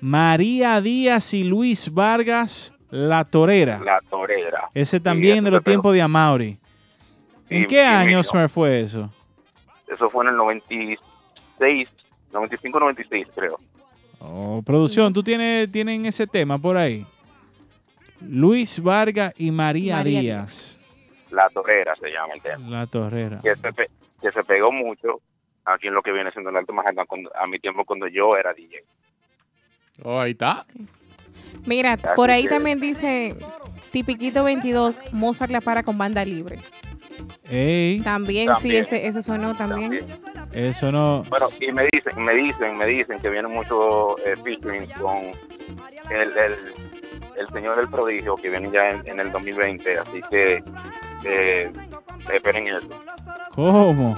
María 0.00 0.80
Díaz 0.80 1.32
y 1.34 1.44
Luis 1.44 1.92
Vargas, 1.92 2.74
La 2.90 3.24
Torera. 3.24 3.80
La 3.84 4.00
Torera. 4.10 4.68
Ese 4.74 5.00
también 5.00 5.38
Sí, 5.38 5.44
de 5.44 5.50
los 5.50 5.64
tiempos 5.64 5.94
de 5.94 6.02
Amaury. 6.02 6.58
¿En 7.48 7.62
Sí, 7.62 7.66
qué 7.68 7.76
sí, 7.76 7.86
año. 7.86 8.22
Smurf, 8.22 8.52
fue 8.52 8.80
eso? 8.80 9.08
Eso 9.86 10.10
fue 10.10 10.24
en 10.26 10.30
el 10.32 10.36
96, 10.36 11.88
95, 12.32 12.80
96 12.80 13.26
creo. 13.34 13.58
Oh, 14.20 14.62
producción, 14.64 15.12
¿tú 15.12 15.22
tienes 15.22 15.70
tienen 15.70 16.06
ese 16.06 16.26
tema 16.26 16.58
por 16.58 16.76
ahí? 16.76 17.06
Luis 18.20 18.82
Vargas 18.82 19.32
y 19.38 19.50
María, 19.50 19.96
María 19.96 20.20
Díaz. 20.20 20.78
La 21.30 21.48
Torera 21.50 21.94
se 22.00 22.08
llama 22.10 22.34
el 22.34 22.42
tema. 22.42 22.68
La 22.68 22.86
Torrera. 22.86 23.40
Que 23.42 23.54
se, 23.54 23.72
pe- 23.72 23.90
que 24.20 24.32
se 24.32 24.42
pegó 24.44 24.72
mucho 24.72 25.20
aquí 25.64 25.86
en 25.88 25.94
lo 25.94 26.02
que 26.02 26.10
viene 26.12 26.30
siendo 26.32 26.50
el 26.50 26.56
Alto 26.56 26.72
Manhattan 26.72 27.06
cuando- 27.06 27.30
a 27.36 27.46
mi 27.46 27.58
tiempo 27.58 27.84
cuando 27.84 28.08
yo 28.08 28.36
era 28.36 28.52
DJ. 28.52 28.82
Oh, 30.02 30.18
ahí 30.18 30.32
está. 30.32 30.66
Mira, 31.66 31.92
Así 31.92 32.06
por 32.16 32.30
ahí 32.30 32.44
que- 32.44 32.48
también 32.48 32.80
dice 32.80 33.36
Tipiquito 33.90 34.42
22, 34.44 34.96
Mozart 35.12 35.52
la 35.52 35.60
para 35.60 35.82
con 35.82 35.96
banda 35.98 36.24
libre. 36.24 36.58
Ey, 37.50 38.00
También, 38.02 38.48
sí, 38.48 38.52
También. 38.54 38.82
ese, 38.82 39.06
ese 39.06 39.22
sonó 39.22 39.54
también. 39.54 40.04
eso 40.54 40.92
no. 40.92 41.24
Bueno, 41.30 41.46
y 41.60 41.72
me 41.72 41.88
dicen, 41.92 42.22
me 42.22 42.34
dicen, 42.34 42.76
me 42.76 42.86
dicen 42.86 43.18
que 43.20 43.30
viene 43.30 43.48
mucho 43.48 44.18
eh, 44.18 44.34
featuring 44.42 44.86
con 45.00 45.16
el, 46.10 46.20
el, 46.20 46.54
el 47.38 47.48
señor 47.52 47.76
del 47.76 47.88
prodigio 47.88 48.36
que 48.36 48.50
viene 48.50 48.70
ya 48.70 48.90
en, 48.90 49.02
en 49.06 49.20
el 49.20 49.32
2020, 49.32 49.98
así 49.98 50.20
que 50.30 50.62
eh, 51.24 51.72
esperen 52.32 52.66
eso. 52.68 52.88
¿Cómo? 53.54 54.16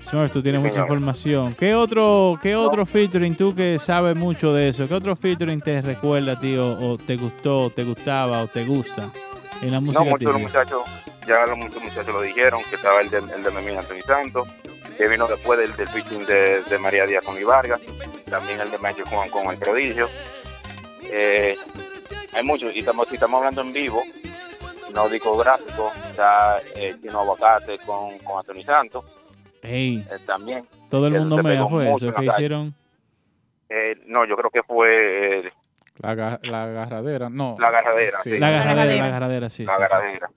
Smurf, 0.00 0.32
tú 0.32 0.42
tienes 0.42 0.60
Sí, 0.60 0.66
mucha 0.66 0.74
señor. 0.80 0.88
información. 0.88 1.54
¿Qué 1.54 1.74
otro, 1.76 2.32
qué 2.42 2.56
otro 2.56 2.84
featuring 2.84 3.36
tú 3.36 3.54
que 3.54 3.78
sabes 3.78 4.16
mucho 4.16 4.52
de 4.52 4.70
eso? 4.70 4.88
¿Qué 4.88 4.94
otro 4.94 5.14
featuring 5.14 5.60
te 5.60 5.80
recuerda, 5.80 6.36
tío, 6.38 6.76
o 6.76 6.98
te 6.98 7.16
gustó, 7.16 7.70
te 7.70 7.84
gustaba 7.84 8.42
o 8.42 8.48
te 8.48 8.64
gusta 8.64 9.12
en 9.62 9.72
la 9.72 9.80
música 9.80 10.04
No, 10.04 10.10
muchos 10.10 10.32
los 10.32 10.42
muchachos, 10.42 10.82
ya 11.26 11.46
los 11.46 11.56
muchos 11.56 11.82
muchachos 11.82 12.08
lo 12.12 12.20
dijeron, 12.20 12.62
que 12.68 12.76
estaba 12.76 13.00
el 13.00 13.10
de, 13.10 13.18
el 13.18 13.42
de 13.42 13.50
Memín 13.50 13.78
Anthony 13.78 14.02
Santos, 14.04 14.48
que 14.98 15.08
vino 15.08 15.26
después 15.26 15.58
del, 15.58 15.74
del 15.74 15.88
featuring 15.88 16.26
de, 16.26 16.62
de 16.62 16.78
María 16.78 17.06
Díaz 17.06 17.24
con 17.24 17.42
Vargas, 17.44 17.80
también 18.28 18.60
el 18.60 18.70
de 18.70 18.78
Michael 18.78 19.08
Juan 19.08 19.30
con 19.30 19.46
el 19.46 19.58
prodigio. 19.58 20.08
Eh, 21.04 21.56
hay 22.32 22.42
muchos. 22.44 22.74
Y 22.74 22.80
estamos, 22.80 23.08
si 23.08 23.14
estamos 23.14 23.38
hablando 23.38 23.62
en 23.62 23.72
vivo, 23.72 24.02
no 24.94 25.08
discográfico, 25.08 25.92
está 26.10 26.58
eh, 26.76 26.96
Chino 27.02 27.20
Aguacate 27.20 27.78
con, 27.78 28.18
con 28.18 28.38
Anthony 28.38 28.64
Santos 28.64 29.04
eh, 29.62 30.04
también. 30.26 30.66
todo 30.90 31.06
el 31.06 31.12
mundo 31.12 31.42
me 31.42 31.68
fue 31.68 31.92
eso. 31.92 32.12
que 32.12 32.24
hicieron? 32.24 32.74
Eh, 33.68 33.96
no, 34.06 34.26
yo 34.26 34.36
creo 34.36 34.50
que 34.50 34.62
fue 34.62 35.52
La, 36.02 36.14
ga- 36.14 36.40
la 36.42 36.64
agarradera, 36.64 37.28
no. 37.30 37.56
La 37.58 37.68
agarradera, 37.68 38.18
sí. 38.22 38.38
La 38.38 38.48
agarradera, 38.48 38.96
la 38.96 39.06
agarradera. 39.06 39.50
sí. 39.50 39.64
la 39.64 39.72
sí, 39.72 39.78
sí. 39.78 39.84
agarradera. 39.84 40.30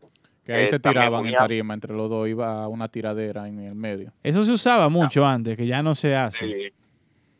Que 0.45 0.53
ahí 0.53 0.63
Eh, 0.63 0.67
se 0.67 0.79
también 0.79 1.05
tiraban 1.05 1.25
en 1.25 1.33
tarima 1.35 1.73
entre 1.73 1.95
los 1.95 2.07
dos, 2.09 2.27
iba 2.27 2.67
una 2.67 2.87
tiradera 2.87 3.47
en 3.47 3.59
el 3.61 3.75
medio. 3.75 4.11
Eso 4.21 4.43
se 4.43 4.51
usaba 4.51 4.89
mucho 4.89 5.25
antes, 5.25 5.57
que 5.57 5.65
ya 5.65 5.81
no 5.81 5.95
se 5.95 6.15
hace. 6.15 6.45
Sí. 6.45 6.73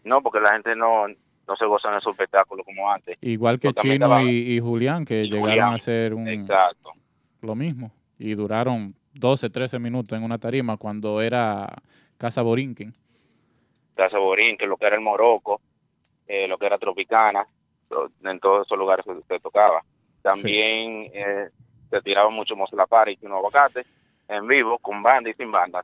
No, 0.04 0.22
porque 0.24 0.40
la 0.40 0.54
gente 0.54 0.76
no, 0.76 1.08
no 1.08 1.56
se 1.56 1.66
goza 1.66 1.90
en 1.90 1.96
esos 1.96 2.14
espectáculos 2.14 2.66
como 2.66 2.92
antes. 2.92 3.16
Igual 3.22 3.60
que 3.60 3.74
Chino 3.74 4.22
y, 4.22 4.56
y 4.56 4.60
Julián, 4.60 5.06
que 5.06 5.22
Y 5.24 5.30
llegaron 5.30 5.50
Julián, 5.50 5.70
a 5.74 5.76
hacer 5.76 6.14
un, 6.16 6.28
Exacto. 6.28 6.92
lo 7.42 7.54
mismo. 7.54 7.92
Y 8.18 8.34
duraron 8.34 8.96
12, 9.14 9.52
13 9.52 9.78
minutos 9.78 10.18
en 10.18 10.24
una 10.24 10.40
tarima 10.40 10.78
cuando 10.78 11.22
era 11.22 11.68
Casa 12.18 12.42
Borinquen. 12.42 12.92
Casa 13.96 14.18
Borín, 14.20 14.58
que 14.58 14.66
lo 14.66 14.78
que 14.78 14.88
era 14.88 14.96
el 14.96 15.02
Morocco, 15.02 15.62
eh, 16.28 16.48
lo 16.48 16.58
que 16.58 16.66
era 16.66 16.78
Tropicana, 16.78 17.46
en 18.24 18.40
todos 18.40 18.66
esos 18.66 18.78
lugares 18.78 19.06
se, 19.06 19.14
se 19.28 19.40
tocaba. 19.40 19.82
También 20.22 21.12
eh, 21.14 21.50
se 21.90 22.02
tiraba 22.02 22.30
mucho 22.30 22.56
Mozla 22.56 22.86
Party 22.88 23.12
y 23.12 23.18
Chino 23.18 23.36
Aguacate 23.36 23.86
en 24.28 24.48
vivo, 24.48 24.78
con 24.80 25.04
banda 25.04 25.30
y 25.30 25.34
sin 25.34 25.52
banda. 25.52 25.84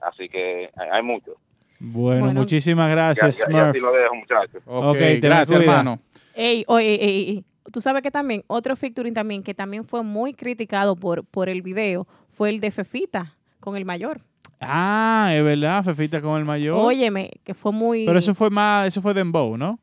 Así 0.00 0.28
que 0.28 0.70
hay, 0.76 0.88
hay 0.92 1.02
mucho. 1.02 1.32
Bueno, 1.80 2.26
Bueno. 2.26 2.40
muchísimas 2.40 2.90
gracias, 2.90 3.38
ya, 3.38 3.46
ya, 3.46 3.52
ya 3.52 3.58
Smurf. 3.60 3.70
así 3.70 3.80
lo 3.80 3.92
dejo, 3.92 4.14
muchachos. 4.14 4.62
Ok, 4.66 4.84
Ok, 4.84 4.98
te 4.98 5.04
me 5.14 5.18
gracias, 5.20 5.60
hermano. 5.60 6.00
Ey, 6.34 6.64
oye, 6.68 6.86
ey, 6.94 6.98
ey, 7.00 7.30
ey. 7.30 7.44
Tú 7.72 7.80
sabes 7.80 8.02
que 8.02 8.10
también, 8.10 8.42
otro 8.46 8.76
featuring 8.76 9.14
también, 9.14 9.42
que 9.42 9.54
también 9.54 9.84
fue 9.84 10.02
muy 10.02 10.32
criticado 10.34 10.96
por, 10.96 11.24
por 11.24 11.48
el 11.48 11.62
video, 11.62 12.06
fue 12.32 12.48
el 12.50 12.60
de 12.60 12.70
Fefita 12.70 13.34
con 13.60 13.76
el 13.76 13.84
mayor. 13.84 14.20
Ah, 14.60 15.30
es 15.32 15.44
verdad, 15.44 15.84
Fefita 15.84 16.20
con 16.20 16.36
el 16.38 16.44
mayor. 16.44 16.78
Óyeme, 16.80 17.30
que 17.44 17.54
fue 17.54 17.70
muy... 17.72 18.06
Pero 18.06 18.18
eso 18.18 18.34
fue 18.34 18.50
más, 18.50 18.88
eso 18.88 19.00
fue 19.02 19.14
Dembow, 19.14 19.56
¿no? 19.56 19.78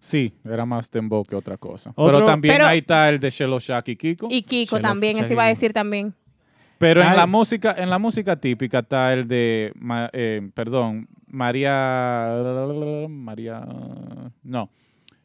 Sí, 0.00 0.32
era 0.44 0.64
más 0.64 0.90
dembow 0.90 1.22
que 1.24 1.36
otra 1.36 1.56
cosa. 1.58 1.90
Otro- 1.94 2.14
Pero 2.16 2.24
también 2.26 2.54
Pero- 2.54 2.66
ahí 2.66 2.78
está 2.78 3.08
el 3.10 3.20
de 3.20 3.30
Shelo 3.30 3.60
Shack 3.60 3.88
y 3.88 3.96
Kiko. 3.96 4.28
Y 4.30 4.42
Kiko 4.42 4.80
también, 4.80 5.18
eso 5.18 5.32
iba 5.32 5.44
a 5.44 5.48
decir 5.48 5.72
también. 5.72 6.14
Pero 6.78 7.02
en 7.02 7.14
la 7.14 7.26
música, 7.26 7.74
en 7.76 7.90
la 7.90 7.98
música 7.98 8.36
típica 8.36 8.78
está 8.78 9.12
el 9.12 9.28
de, 9.28 9.72
eh, 10.14 10.50
perdón, 10.54 11.06
María, 11.26 13.06
María, 13.10 13.62
no, 14.42 14.70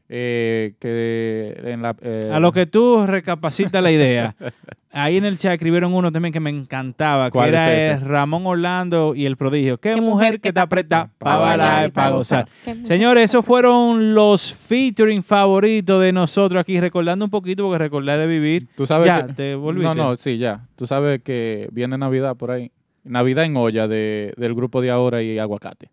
eh, 0.08 0.76
que 0.80 1.56
en 1.64 1.82
la, 1.82 1.96
eh, 2.02 2.30
A 2.32 2.40
lo 2.40 2.52
que 2.52 2.66
tú 2.66 3.06
recapacitas 3.08 3.82
la 3.82 3.92
idea. 3.92 4.36
Ahí 4.92 5.18
en 5.18 5.26
el 5.26 5.38
chat 5.38 5.52
escribieron 5.52 5.94
uno 5.94 6.10
también 6.10 6.32
que 6.32 6.40
me 6.40 6.50
encantaba, 6.50 7.26
que 7.26 7.32
¿Cuál 7.32 7.50
era 7.50 7.74
es 7.74 8.02
Ramón 8.02 8.48
Orlando 8.48 9.14
y 9.14 9.26
el 9.26 9.36
prodigio. 9.36 9.78
Qué, 9.78 9.94
Qué 9.94 10.00
mujer 10.00 10.40
que 10.40 10.54
te 10.54 10.60
aprieta 10.62 11.10
para 11.18 11.38
bailar 11.38 11.88
y 11.90 11.92
para 11.92 12.12
gozar. 12.12 12.48
Señores, 12.84 13.26
esos 13.26 13.44
fueron 13.44 14.14
los 14.14 14.54
featuring 14.54 15.22
favoritos 15.22 16.02
de 16.02 16.14
nosotros 16.14 16.62
aquí, 16.62 16.80
recordando 16.80 17.26
un 17.26 17.32
poquito, 17.32 17.64
porque 17.64 17.80
recordar 17.80 18.22
es 18.22 18.30
vivir. 18.30 18.70
tú 18.78 18.86
sabes 18.86 19.08
ya, 19.08 19.28
que, 19.28 19.34
te 19.34 19.56
volviste. 19.56 19.84
no, 19.84 19.96
no, 19.96 20.16
sí, 20.16 20.38
ya, 20.38 20.66
tú 20.78 20.88
sabes 20.88 21.22
que 21.22 21.68
viene 21.74 21.98
Navidad 21.98 22.38
por 22.38 22.52
ahí, 22.52 22.72
Navidad 23.04 23.44
en 23.44 23.58
olla 23.58 23.90
de, 23.90 24.34
del 24.38 24.56
grupo 24.56 24.82
de 24.82 24.92
ahora 24.92 25.22
y 25.22 25.40
aguacate. 25.40 25.90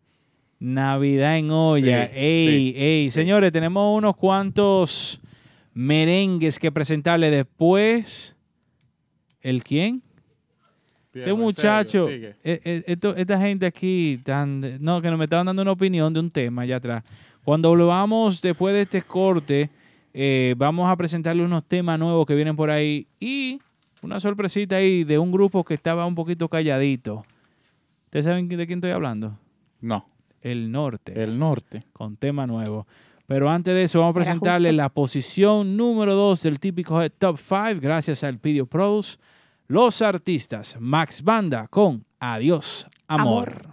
Navidad 0.62 1.36
en 1.38 1.50
olla. 1.50 2.06
Sí, 2.08 2.12
ey, 2.14 2.46
sí, 2.72 2.74
ey. 2.76 3.10
Señores, 3.10 3.50
tenemos 3.52 3.98
unos 3.98 4.16
cuantos 4.16 5.20
merengues 5.74 6.58
que 6.58 6.70
presentarle 6.70 7.30
después. 7.30 8.36
¿El 9.40 9.64
quién? 9.64 10.02
Este 11.14 11.30
muchacho, 11.34 12.06
eh, 12.44 12.82
esto- 12.86 13.14
esta 13.16 13.38
gente 13.40 13.66
aquí, 13.66 14.20
tan, 14.24 14.82
no, 14.82 15.02
que 15.02 15.10
nos 15.10 15.18
me 15.18 15.24
estaban 15.24 15.46
dando 15.46 15.62
una 15.62 15.72
opinión 15.72 16.12
de 16.14 16.20
un 16.20 16.30
tema 16.30 16.62
allá 16.62 16.76
atrás. 16.76 17.04
Cuando 17.44 17.68
volvamos 17.68 18.40
después 18.40 18.72
de 18.72 18.82
este 18.82 19.02
corte, 19.02 19.68
eh, 20.14 20.54
vamos 20.56 20.90
a 20.90 20.96
presentarle 20.96 21.44
unos 21.44 21.64
temas 21.64 21.98
nuevos 21.98 22.24
que 22.24 22.34
vienen 22.34 22.54
por 22.56 22.70
ahí 22.70 23.06
y 23.20 23.60
una 24.00 24.20
sorpresita 24.20 24.76
ahí 24.76 25.04
de 25.04 25.18
un 25.18 25.32
grupo 25.32 25.64
que 25.64 25.74
estaba 25.74 26.06
un 26.06 26.14
poquito 26.14 26.48
calladito. 26.48 27.24
¿Ustedes 28.06 28.24
saben 28.26 28.48
de 28.48 28.66
quién 28.66 28.78
estoy 28.78 28.92
hablando? 28.92 29.36
No, 29.80 30.06
El 30.42 30.70
Norte, 30.70 31.22
el 31.22 31.38
norte. 31.38 31.84
con 31.92 32.16
tema 32.16 32.46
nuevo. 32.46 32.86
Pero 33.26 33.48
antes 33.48 33.72
de 33.72 33.84
eso, 33.84 34.00
vamos 34.00 34.12
a 34.12 34.20
presentarle 34.20 34.68
justo. 34.68 34.82
la 34.82 34.88
posición 34.88 35.76
número 35.76 36.14
2 36.14 36.42
del 36.42 36.60
típico 36.60 37.00
Head 37.00 37.12
Top 37.18 37.38
5, 37.38 37.80
gracias 37.80 38.24
al 38.24 38.38
Pidio 38.38 38.66
Produce. 38.66 39.18
Los 39.68 40.02
artistas 40.02 40.76
Max 40.78 41.22
Banda 41.22 41.66
con 41.68 42.04
Adiós, 42.18 42.86
Amor. 43.06 43.48
Amor. 43.48 43.72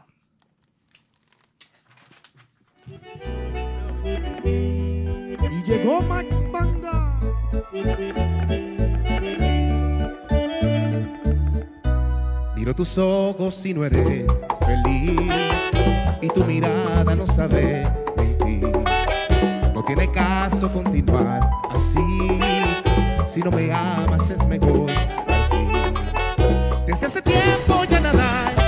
Y 5.51 5.63
llegó 5.69 6.01
Max 6.03 6.45
Banda. 6.51 7.19
Miro 12.55 12.73
tus 12.73 12.97
ojos 12.97 13.65
y 13.65 13.73
no 13.73 13.83
eres 13.83 14.25
feliz 14.65 15.98
y 16.21 16.27
tu 16.27 16.43
mirada 16.45 17.15
no 17.15 17.25
sabe 17.27 17.83
mentir. 18.17 18.71
No 19.73 19.83
tiene 19.83 20.11
caso 20.11 20.71
continuar 20.71 21.39
así. 21.69 22.39
Si 23.33 23.39
no 23.39 23.51
me 23.51 23.71
amas 23.71 24.29
es 24.29 24.45
mejor. 24.47 24.89
Desde 26.85 27.05
hace 27.05 27.21
tiempo 27.21 27.83
ya 27.89 27.99
nada 27.99 28.58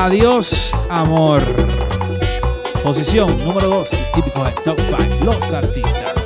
Adiós, 0.00 0.72
amor. 0.88 1.42
Posición 2.82 3.36
número 3.44 3.68
2, 3.68 3.90
típico 4.14 4.42
de 4.42 4.50
Top 4.64 4.78
5, 4.80 5.24
los 5.26 5.52
artistas. 5.52 6.19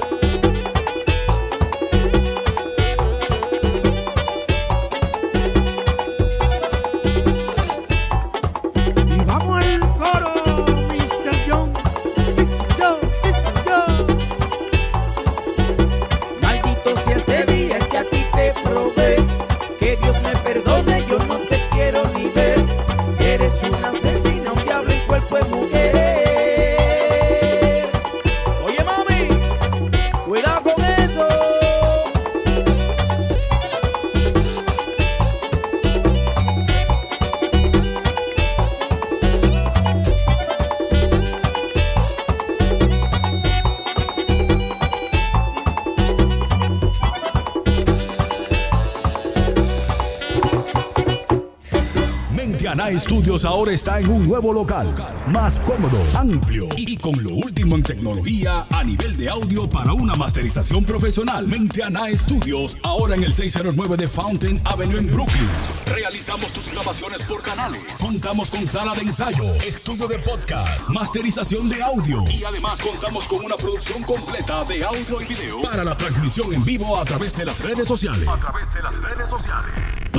Mentiana 53.35 53.51
Studios 53.51 53.57
ahora 53.57 53.73
está 53.73 53.99
en 53.99 54.09
un 54.11 54.29
nuevo 54.29 54.53
local, 54.53 54.95
más 55.27 55.59
cómodo, 55.59 55.99
amplio 56.15 56.69
y 56.77 56.97
con 56.97 57.21
lo 57.21 57.31
último 57.31 57.75
en 57.75 57.83
tecnología 57.83 58.65
a 58.71 58.85
nivel 58.85 59.17
de 59.17 59.29
audio 59.29 59.69
para 59.69 59.93
una 59.93 60.15
masterización 60.15 60.85
profesional. 60.85 61.49
Mentiana 61.49 62.07
Studios, 62.17 62.77
ahora 62.85 63.17
en 63.17 63.25
el 63.25 63.35
609 63.35 63.97
de 63.97 64.07
Fountain 64.07 64.61
Avenue 64.65 64.99
en 64.99 65.09
Brooklyn. 65.09 65.49
Realizamos 65.87 66.53
tus 66.53 66.71
grabaciones 66.71 67.23
por 67.25 67.43
canales. 67.43 67.83
Contamos 68.01 68.53
con 68.53 68.69
sala 68.69 68.95
de 68.95 69.03
ensayo, 69.03 69.55
estudio 69.57 70.07
de 70.07 70.21
podcast, 70.21 70.91
masterización 70.91 71.69
de 71.69 71.83
audio 71.83 72.23
y 72.31 72.45
además 72.45 72.79
contamos 72.81 73.27
con 73.27 73.45
una 73.45 73.57
producción 73.57 74.03
completa 74.05 74.65
de 74.65 74.85
audio 74.85 75.21
y 75.21 75.25
video 75.25 75.61
para 75.61 75.83
la 75.83 75.97
transmisión 75.97 76.55
en 76.55 76.65
vivo 76.65 76.97
a 76.97 77.05
través 77.05 77.33
de 77.35 77.47
las 77.47 77.59
redes 77.61 77.89
sociales. 77.89 78.29
A 78.29 78.39
través 78.39 78.73
de 78.73 78.83
las 78.83 78.95
redes 79.03 79.29
sociales. 79.29 79.64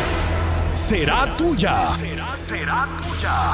será 0.73 1.37
tuya. 1.37 1.95
Será 2.35 2.89
tuya. 2.97 3.53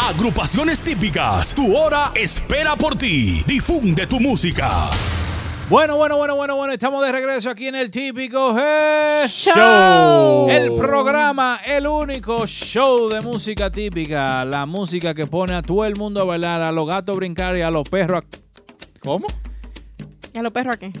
Agrupaciones 0.00 0.80
típicas. 0.80 1.54
Tu 1.54 1.74
hora 1.76 2.10
espera 2.14 2.76
por 2.76 2.96
ti. 2.96 3.42
Difunde 3.46 4.06
tu 4.06 4.20
música. 4.20 4.90
Bueno, 5.70 5.96
bueno, 5.96 6.16
bueno, 6.18 6.36
bueno, 6.36 6.56
bueno, 6.56 6.74
estamos 6.74 7.02
de 7.06 7.10
regreso 7.10 7.48
aquí 7.48 7.68
en 7.68 7.74
el 7.74 7.90
típico 7.90 8.58
Head 8.58 9.26
Show. 9.28 10.50
El 10.50 10.74
programa, 10.74 11.60
el 11.64 11.86
único 11.86 12.46
show 12.46 13.08
de 13.08 13.22
música 13.22 13.70
típica. 13.70 14.44
La 14.44 14.66
música 14.66 15.14
que 15.14 15.26
pone 15.26 15.54
a 15.54 15.62
todo 15.62 15.84
el 15.86 15.96
mundo 15.96 16.20
a 16.20 16.24
bailar, 16.24 16.60
a 16.60 16.70
los 16.70 16.86
gatos 16.86 17.14
a 17.14 17.16
brincar 17.16 17.56
y 17.56 17.62
a 17.62 17.70
los 17.70 17.88
perros 17.88 18.22
a... 18.22 18.98
¿Cómo? 19.00 19.26
¿Y 20.34 20.38
a 20.38 20.42
los 20.42 20.52
perros 20.52 20.74
a 20.74 20.78
qué? 20.78 20.92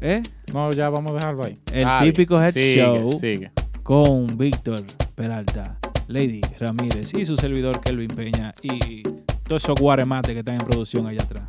¿Eh? 0.00 0.22
No, 0.52 0.70
ya 0.72 0.88
vamos 0.88 1.10
a 1.12 1.14
dejarlo 1.14 1.44
ahí. 1.44 1.58
El 1.72 1.88
típico 2.02 2.40
Head 2.40 2.52
sigue, 2.52 2.76
Show 2.76 3.18
Sigue. 3.18 3.50
con 3.82 4.26
Víctor 4.38 4.80
Peralta, 5.16 5.78
Lady 6.08 6.40
Ramírez 6.58 7.12
y 7.14 7.24
su 7.24 7.36
servidor 7.36 7.80
Kelvin 7.80 8.08
Peña 8.08 8.54
y 8.62 9.02
todos 9.48 9.64
esos 9.64 9.80
guaremates 9.80 10.32
que 10.32 10.40
están 10.40 10.54
en 10.54 10.66
producción 10.66 11.06
allá 11.06 11.22
atrás. 11.22 11.48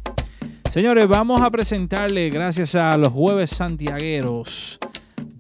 Señores, 0.71 1.07
vamos 1.07 1.41
a 1.41 1.51
presentarle, 1.51 2.30
gracias 2.30 2.73
a 2.75 2.97
los 2.97 3.13
jueves 3.13 3.51
santiagueros 3.51 4.80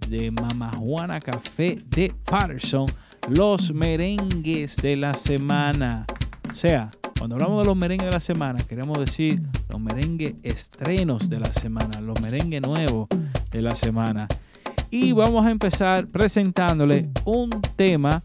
de 0.07 0.29
Mama 0.29 0.71
Juana 0.77 1.19
Café 1.19 1.79
de 1.87 2.13
Patterson, 2.23 2.85
los 3.29 3.73
merengues 3.73 4.75
de 4.77 4.95
la 4.95 5.13
semana. 5.15 6.05
O 6.51 6.55
sea, 6.55 6.91
cuando 7.17 7.35
hablamos 7.35 7.63
de 7.63 7.65
los 7.65 7.75
merengues 7.75 8.07
de 8.07 8.13
la 8.13 8.19
semana, 8.19 8.59
queremos 8.59 8.99
decir 8.99 9.41
los 9.69 9.79
merengues 9.79 10.35
estrenos 10.43 11.29
de 11.29 11.39
la 11.39 11.51
semana, 11.51 11.99
los 11.99 12.21
merengues 12.21 12.61
nuevos 12.61 13.07
de 13.51 13.61
la 13.61 13.71
semana. 13.75 14.27
Y 14.91 15.13
vamos 15.13 15.45
a 15.45 15.49
empezar 15.49 16.05
presentándole 16.05 17.09
un 17.25 17.49
tema 17.75 18.23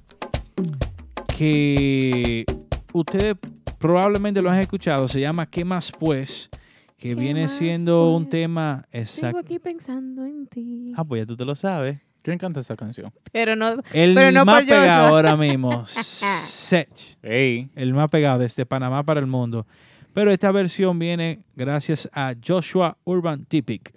que 1.37 2.45
ustedes 2.93 3.37
probablemente 3.79 4.43
lo 4.43 4.51
han 4.51 4.59
escuchado, 4.61 5.09
se 5.09 5.21
llama 5.21 5.47
¿Qué 5.47 5.65
más 5.65 5.93
pues? 5.93 6.51
Que 6.97 7.15
viene 7.15 7.47
siendo 7.49 8.11
un 8.13 8.25
pues? 8.25 8.31
tema 8.31 8.85
Sigo 8.91 9.01
exacto. 9.01 9.39
aquí 9.39 9.59
pensando 9.61 10.25
en 10.25 10.47
ti. 10.49 10.93
Ah, 10.97 11.05
pues 11.05 11.23
ya 11.23 11.27
tú 11.27 11.37
te 11.37 11.45
lo 11.45 11.55
sabes. 11.55 12.01
¿Quién 12.23 12.39
canta 12.39 12.59
esa 12.61 12.75
canción? 12.77 13.13
Pero 13.31 13.55
no, 13.55 13.77
El 13.93 14.15
pero 14.15 14.33
no 14.33 14.45
más 14.45 14.57
por 14.57 14.65
Joshua. 14.65 14.81
pegado 14.83 15.09
ahora 15.09 15.37
mismo, 15.37 15.85
Sech. 15.87 16.89
El 17.23 17.95
más 17.95 18.11
pegado 18.11 18.41
desde 18.41 18.67
Panamá 18.67 19.05
para 19.05 19.21
el 19.21 19.27
mundo. 19.27 19.67
Pero 20.13 20.33
esta 20.33 20.51
versión 20.51 20.99
viene 20.99 21.39
gracias 21.55 22.11
a 22.13 22.35
Joshua 22.45 22.99
Urban 23.05 23.45
Typic. 23.45 23.95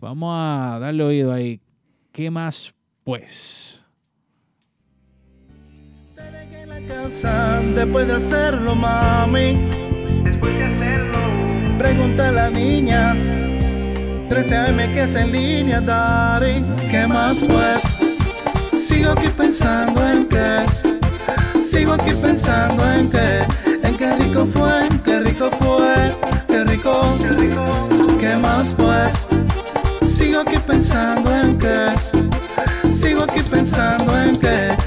Vamos 0.00 0.30
a 0.34 0.78
darle 0.80 1.04
oído 1.04 1.30
ahí. 1.32 1.60
¿Qué 2.12 2.30
más 2.30 2.72
pues? 3.04 3.83
Después 7.74 8.06
de 8.06 8.14
hacerlo, 8.14 8.74
mami. 8.74 9.70
Después 10.24 10.54
de 10.54 10.64
hacerlo. 10.64 11.18
Pregunta 11.78 12.28
a 12.28 12.32
la 12.32 12.50
niña. 12.50 13.14
13 14.28 14.56
AM 14.56 14.76
que 14.92 15.02
es 15.02 15.14
en 15.14 15.32
línea, 15.32 15.80
Dari. 15.80 16.64
¿Qué 16.90 17.06
más 17.06 17.36
pues? 17.38 18.80
Sigo 18.80 19.12
aquí 19.12 19.28
pensando 19.28 20.02
en 20.06 20.28
qué. 20.28 20.64
Sigo 21.62 21.92
aquí 21.92 22.12
pensando 22.20 22.84
en 22.92 23.10
qué. 23.10 23.42
En 23.82 23.96
qué 23.96 24.14
rico 24.16 24.46
fue, 24.46 24.88
qué 25.04 25.20
rico 25.20 25.50
fue, 25.60 25.94
qué 26.48 26.64
rico. 26.64 27.02
¿Qué 28.18 28.36
más 28.36 28.68
pues? 28.76 30.10
Sigo 30.10 30.40
aquí 30.40 30.56
pensando 30.66 31.34
en 31.34 31.58
qué. 31.58 31.86
Sigo 32.92 33.22
aquí 33.22 33.40
pensando 33.50 34.18
en 34.18 34.36
qué, 34.38 34.70
en 34.70 34.76
qué 34.76 34.83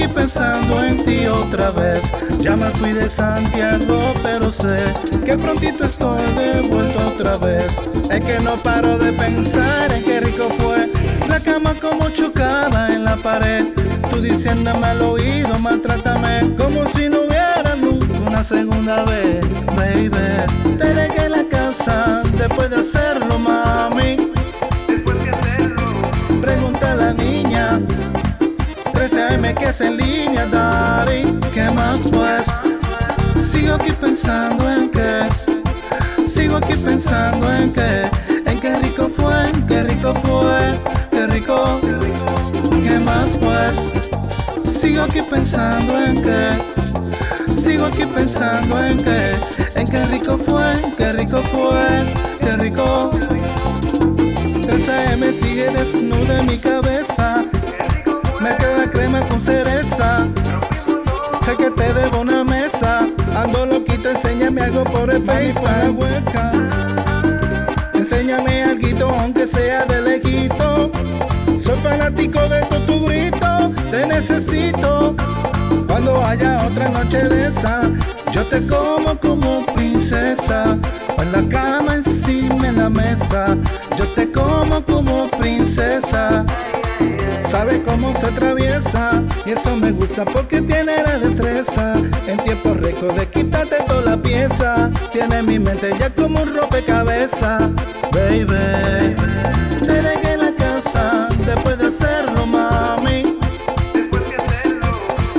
aquí 0.00 0.12
pensando 0.12 0.82
en 0.82 0.96
ti 0.96 1.26
otra 1.26 1.70
vez. 1.72 2.02
Ya 2.38 2.56
me 2.56 2.70
fui 2.70 2.92
de 2.92 3.08
Santiago, 3.10 3.98
pero 4.22 4.50
sé 4.50 4.78
que 5.24 5.36
prontito 5.36 5.84
estoy 5.84 6.22
de 6.36 6.62
vuelta 6.68 7.06
otra 7.06 7.36
vez. 7.36 7.66
Es 8.10 8.24
que 8.24 8.38
no 8.40 8.54
paro 8.56 8.98
de 8.98 9.12
pensar 9.12 9.92
en 9.92 10.02
qué 10.02 10.20
rico 10.20 10.48
fue. 10.58 10.90
La 11.28 11.38
cama 11.40 11.74
como 11.80 12.08
chocada 12.10 12.92
en 12.92 13.04
la 13.04 13.16
pared. 13.16 13.66
Tú 14.10 14.20
diciéndome 14.20 14.86
al 14.86 15.02
oído, 15.02 15.58
maltrátame 15.58 16.54
como 16.56 16.86
si 16.88 17.08
no 17.08 17.20
hubiera 17.20 17.76
nunca 17.76 18.18
una 18.26 18.42
segunda 18.42 19.04
vez, 19.04 19.46
baby. 19.76 20.10
Te 20.78 20.94
dejé 20.94 21.26
en 21.26 21.32
la 21.32 21.44
casa 21.44 22.22
después 22.36 22.70
de 22.70 22.76
hacerlo, 22.76 23.38
mami. 23.38 24.29
13 29.70 29.70
AM 29.70 29.70
que 29.70 29.70
es 29.70 29.80
en 29.80 29.96
línea, 29.96 30.46
daddy. 30.46 31.38
¿Qué 31.54 31.70
más 31.70 32.00
pues? 32.12 32.46
Sigo 33.44 33.74
aquí 33.74 33.92
pensando 33.92 34.68
en 34.68 34.90
que. 34.90 35.28
Sigo 36.26 36.56
aquí 36.56 36.74
pensando 36.74 37.52
en 37.52 37.72
que. 37.72 38.10
En 38.46 38.58
qué 38.58 38.76
rico 38.78 39.08
fue, 39.16 39.48
en 39.48 39.66
qué 39.66 39.84
rico 39.84 40.14
fue, 40.24 40.80
qué 41.10 41.26
rico. 41.28 41.80
¿Qué 42.82 42.98
más 42.98 43.28
pues? 43.38 44.74
Sigo 44.74 45.02
aquí 45.02 45.22
pensando 45.22 45.98
en 46.04 46.20
que. 46.20 47.60
Sigo 47.60 47.86
aquí 47.86 48.06
pensando 48.06 48.84
en 48.84 48.96
que. 48.96 49.36
En 49.76 49.86
qué 49.88 50.04
rico 50.06 50.38
fue, 50.38 50.72
qué 50.96 51.12
rico 51.12 51.38
fue, 51.52 52.04
qué 52.40 52.56
rico. 52.56 53.10
13 54.62 54.92
AM 54.92 55.32
sigue 55.40 55.70
desnuda 55.70 56.40
en 56.40 56.46
mi 56.46 56.58
cabeza. 56.58 57.44
Mezcla 58.40 58.78
la 58.78 58.90
crema 58.90 59.20
con 59.28 59.38
cereza. 59.38 60.26
Sé 61.44 61.56
que 61.56 61.70
te 61.70 61.92
debo 61.92 62.22
una 62.22 62.42
mesa. 62.42 63.06
Ando 63.36 63.66
loquito, 63.66 64.08
enséñame 64.08 64.62
algo 64.62 64.82
por 64.84 65.12
el 65.12 65.22
FaceTime. 65.24 65.90
hueca. 65.90 66.52
Enséñame 67.92 68.62
algo, 68.62 69.10
aunque 69.20 69.46
sea 69.46 69.84
de 69.84 70.00
lejito. 70.00 70.90
Soy 71.62 71.76
fanático 71.82 72.40
de 72.48 72.62
todo 72.62 72.80
tu 72.86 73.06
grito. 73.06 73.72
Te 73.90 74.06
necesito. 74.06 75.14
Cuando 75.86 76.24
haya 76.24 76.66
otra 76.66 76.88
noche 76.88 77.18
de 77.18 77.48
esa, 77.48 77.82
yo 78.32 78.42
te 78.44 78.66
como 78.66 79.20
como 79.20 79.66
princesa. 79.74 80.78
En 81.18 81.32
la 81.32 81.46
cama, 81.48 81.96
encima 81.96 82.68
en 82.68 82.78
la 82.78 82.88
mesa. 82.88 83.54
Yo 83.98 84.06
te 84.14 84.32
como 84.32 84.82
como 84.86 85.28
princesa. 85.28 86.46
Sabe 87.50 87.82
cómo 87.82 88.14
se 88.14 88.26
atraviesa 88.26 89.22
y 89.44 89.50
eso 89.50 89.76
me 89.76 89.90
gusta 89.90 90.24
porque 90.24 90.62
tiene 90.62 91.02
la 91.02 91.18
destreza. 91.18 91.94
En 92.26 92.38
tiempo 92.38 92.74
récord 92.74 93.18
de 93.18 93.28
quitarte 93.28 93.76
toda 93.86 94.02
la 94.02 94.16
pieza. 94.16 94.90
Tiene 95.12 95.42
mi 95.42 95.58
mente 95.58 95.92
ya 95.98 96.10
como 96.10 96.42
un 96.42 96.56
rompecabezas, 96.56 97.62
baby. 98.12 99.14
Te 99.84 99.92
dejé 99.92 100.32
en 100.32 100.40
la 100.40 100.52
casa 100.54 101.28
después 101.44 101.78
de 101.78 101.88
hacerlo, 101.88 102.46
mami. 102.46 103.36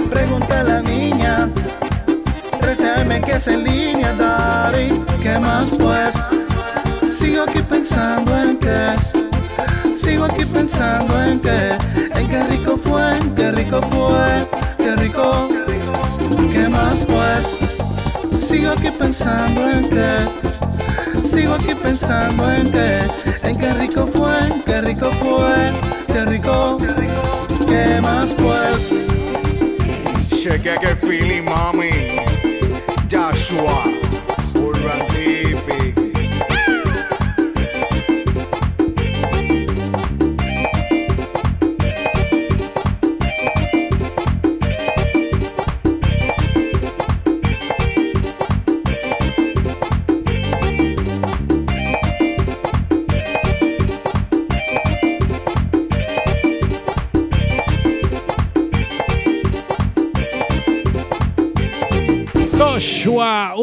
Pregunta 0.09 0.59
a 0.59 0.63
la 0.63 0.81
niña. 0.81 1.49
13 2.59 2.89
AM 2.89 3.21
que 3.21 3.31
es 3.31 3.47
en 3.47 3.63
línea, 3.63 4.13
daddy. 4.13 5.01
¿Qué 5.23 5.39
más 5.39 5.67
pues? 5.79 6.13
Sigo 7.11 7.43
aquí 7.43 7.61
pensando 7.61 8.35
en 8.37 8.57
que. 8.57 9.10
Pensando 10.61 11.19
en 11.23 11.39
que. 11.39 11.71
En 12.19 12.27
qué 12.27 12.43
rico 12.43 12.77
fue, 12.77 13.17
qué 13.35 13.51
rico 13.51 13.81
fue, 13.89 14.47
qué 14.77 14.95
rico. 14.95 15.49
¿Qué 16.53 16.69
más 16.69 17.03
pues? 17.07 18.39
Sigo 18.39 18.69
aquí 18.69 18.91
pensando 18.91 19.67
en 19.71 19.89
que. 19.89 21.27
Sigo 21.27 21.55
aquí 21.55 21.73
pensando 21.73 22.51
en 22.51 22.71
que. 22.71 22.99
En 23.41 23.57
qué 23.57 23.73
rico 23.73 24.05
fue, 24.13 24.37
qué 24.63 24.81
rico 24.81 25.09
fue, 25.13 25.71
qué 26.13 26.25
rico. 26.25 26.77
¿Qué 27.67 27.99
más 27.99 28.29
pues? 28.35 28.87
Cheque 30.29 30.75
que 30.79 30.95
feeling, 30.95 31.45
mami. 31.45 31.89
Joshua, 33.09 33.83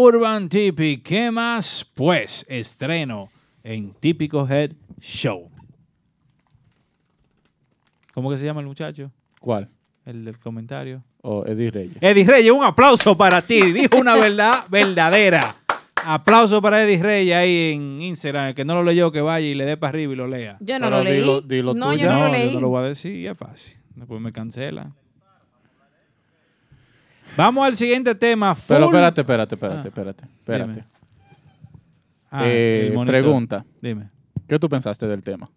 Urban 0.08 0.48
Tipi. 0.48 0.98
¿Qué 1.02 1.30
más? 1.30 1.84
Pues 1.94 2.46
estreno 2.48 3.28
en 3.62 3.92
Típico 3.92 4.48
Head 4.48 4.72
Show. 5.00 5.50
¿Cómo 8.14 8.30
que 8.30 8.38
se 8.38 8.44
llama 8.46 8.60
el 8.60 8.66
muchacho? 8.66 9.10
¿Cuál? 9.40 9.68
El 10.06 10.24
del 10.24 10.38
comentario. 10.38 11.02
O 11.20 11.44
Eddie 11.44 11.70
Reyes. 11.70 11.96
Eddie 12.00 12.24
Reyes, 12.26 12.50
un 12.52 12.64
aplauso 12.64 13.16
para 13.16 13.42
ti. 13.42 13.60
Dijo 13.72 13.98
una 13.98 14.16
verdad 14.16 14.64
verdadera. 14.70 15.56
Aplauso 16.06 16.62
para 16.62 16.82
Eddie 16.82 17.02
Reyes 17.02 17.34
ahí 17.36 17.72
en 17.74 18.00
Instagram. 18.00 18.48
El 18.48 18.54
que 18.54 18.64
no 18.64 18.74
lo 18.74 18.82
leyó, 18.84 19.12
que 19.12 19.20
vaya 19.20 19.46
y 19.46 19.54
le 19.54 19.66
dé 19.66 19.76
para 19.76 19.90
arriba 19.90 20.12
y 20.14 20.16
lo 20.16 20.26
lea. 20.26 20.56
Yo 20.60 20.78
no 20.78 20.88
lo 20.88 21.04
leí. 21.04 21.20
dilo- 21.20 21.42
dilo 21.42 21.74
no, 21.74 21.90
tú 21.92 21.98
yo 21.98 22.06
ya. 22.06 22.12
no 22.12 22.18
lo 22.20 22.26
No, 22.28 22.32
leí. 22.32 22.46
yo 22.48 22.54
no 22.54 22.60
lo 22.60 22.68
voy 22.70 22.84
a 22.84 22.88
decir 22.88 23.14
y 23.14 23.26
es 23.26 23.36
fácil. 23.36 23.76
Después 23.94 24.20
me 24.22 24.32
cancela. 24.32 24.92
Vamos 27.36 27.66
al 27.66 27.76
siguiente 27.76 28.14
tema. 28.14 28.56
Pero 28.66 28.86
Full- 28.86 28.94
espérate, 28.94 29.20
espérate, 29.20 29.54
espérate, 29.54 29.80
Ah, 29.80 29.88
espérate, 29.88 30.24
espérate. 30.24 30.72
dime. 30.72 30.84
Ah, 32.30 32.42
Eh, 32.46 32.94
pregunta. 33.06 33.64
Dime. 33.80 34.10
¿Qué 34.46 34.58
tú 34.58 34.68
pensaste 34.68 35.06
del 35.06 35.22
tema? 35.22 35.48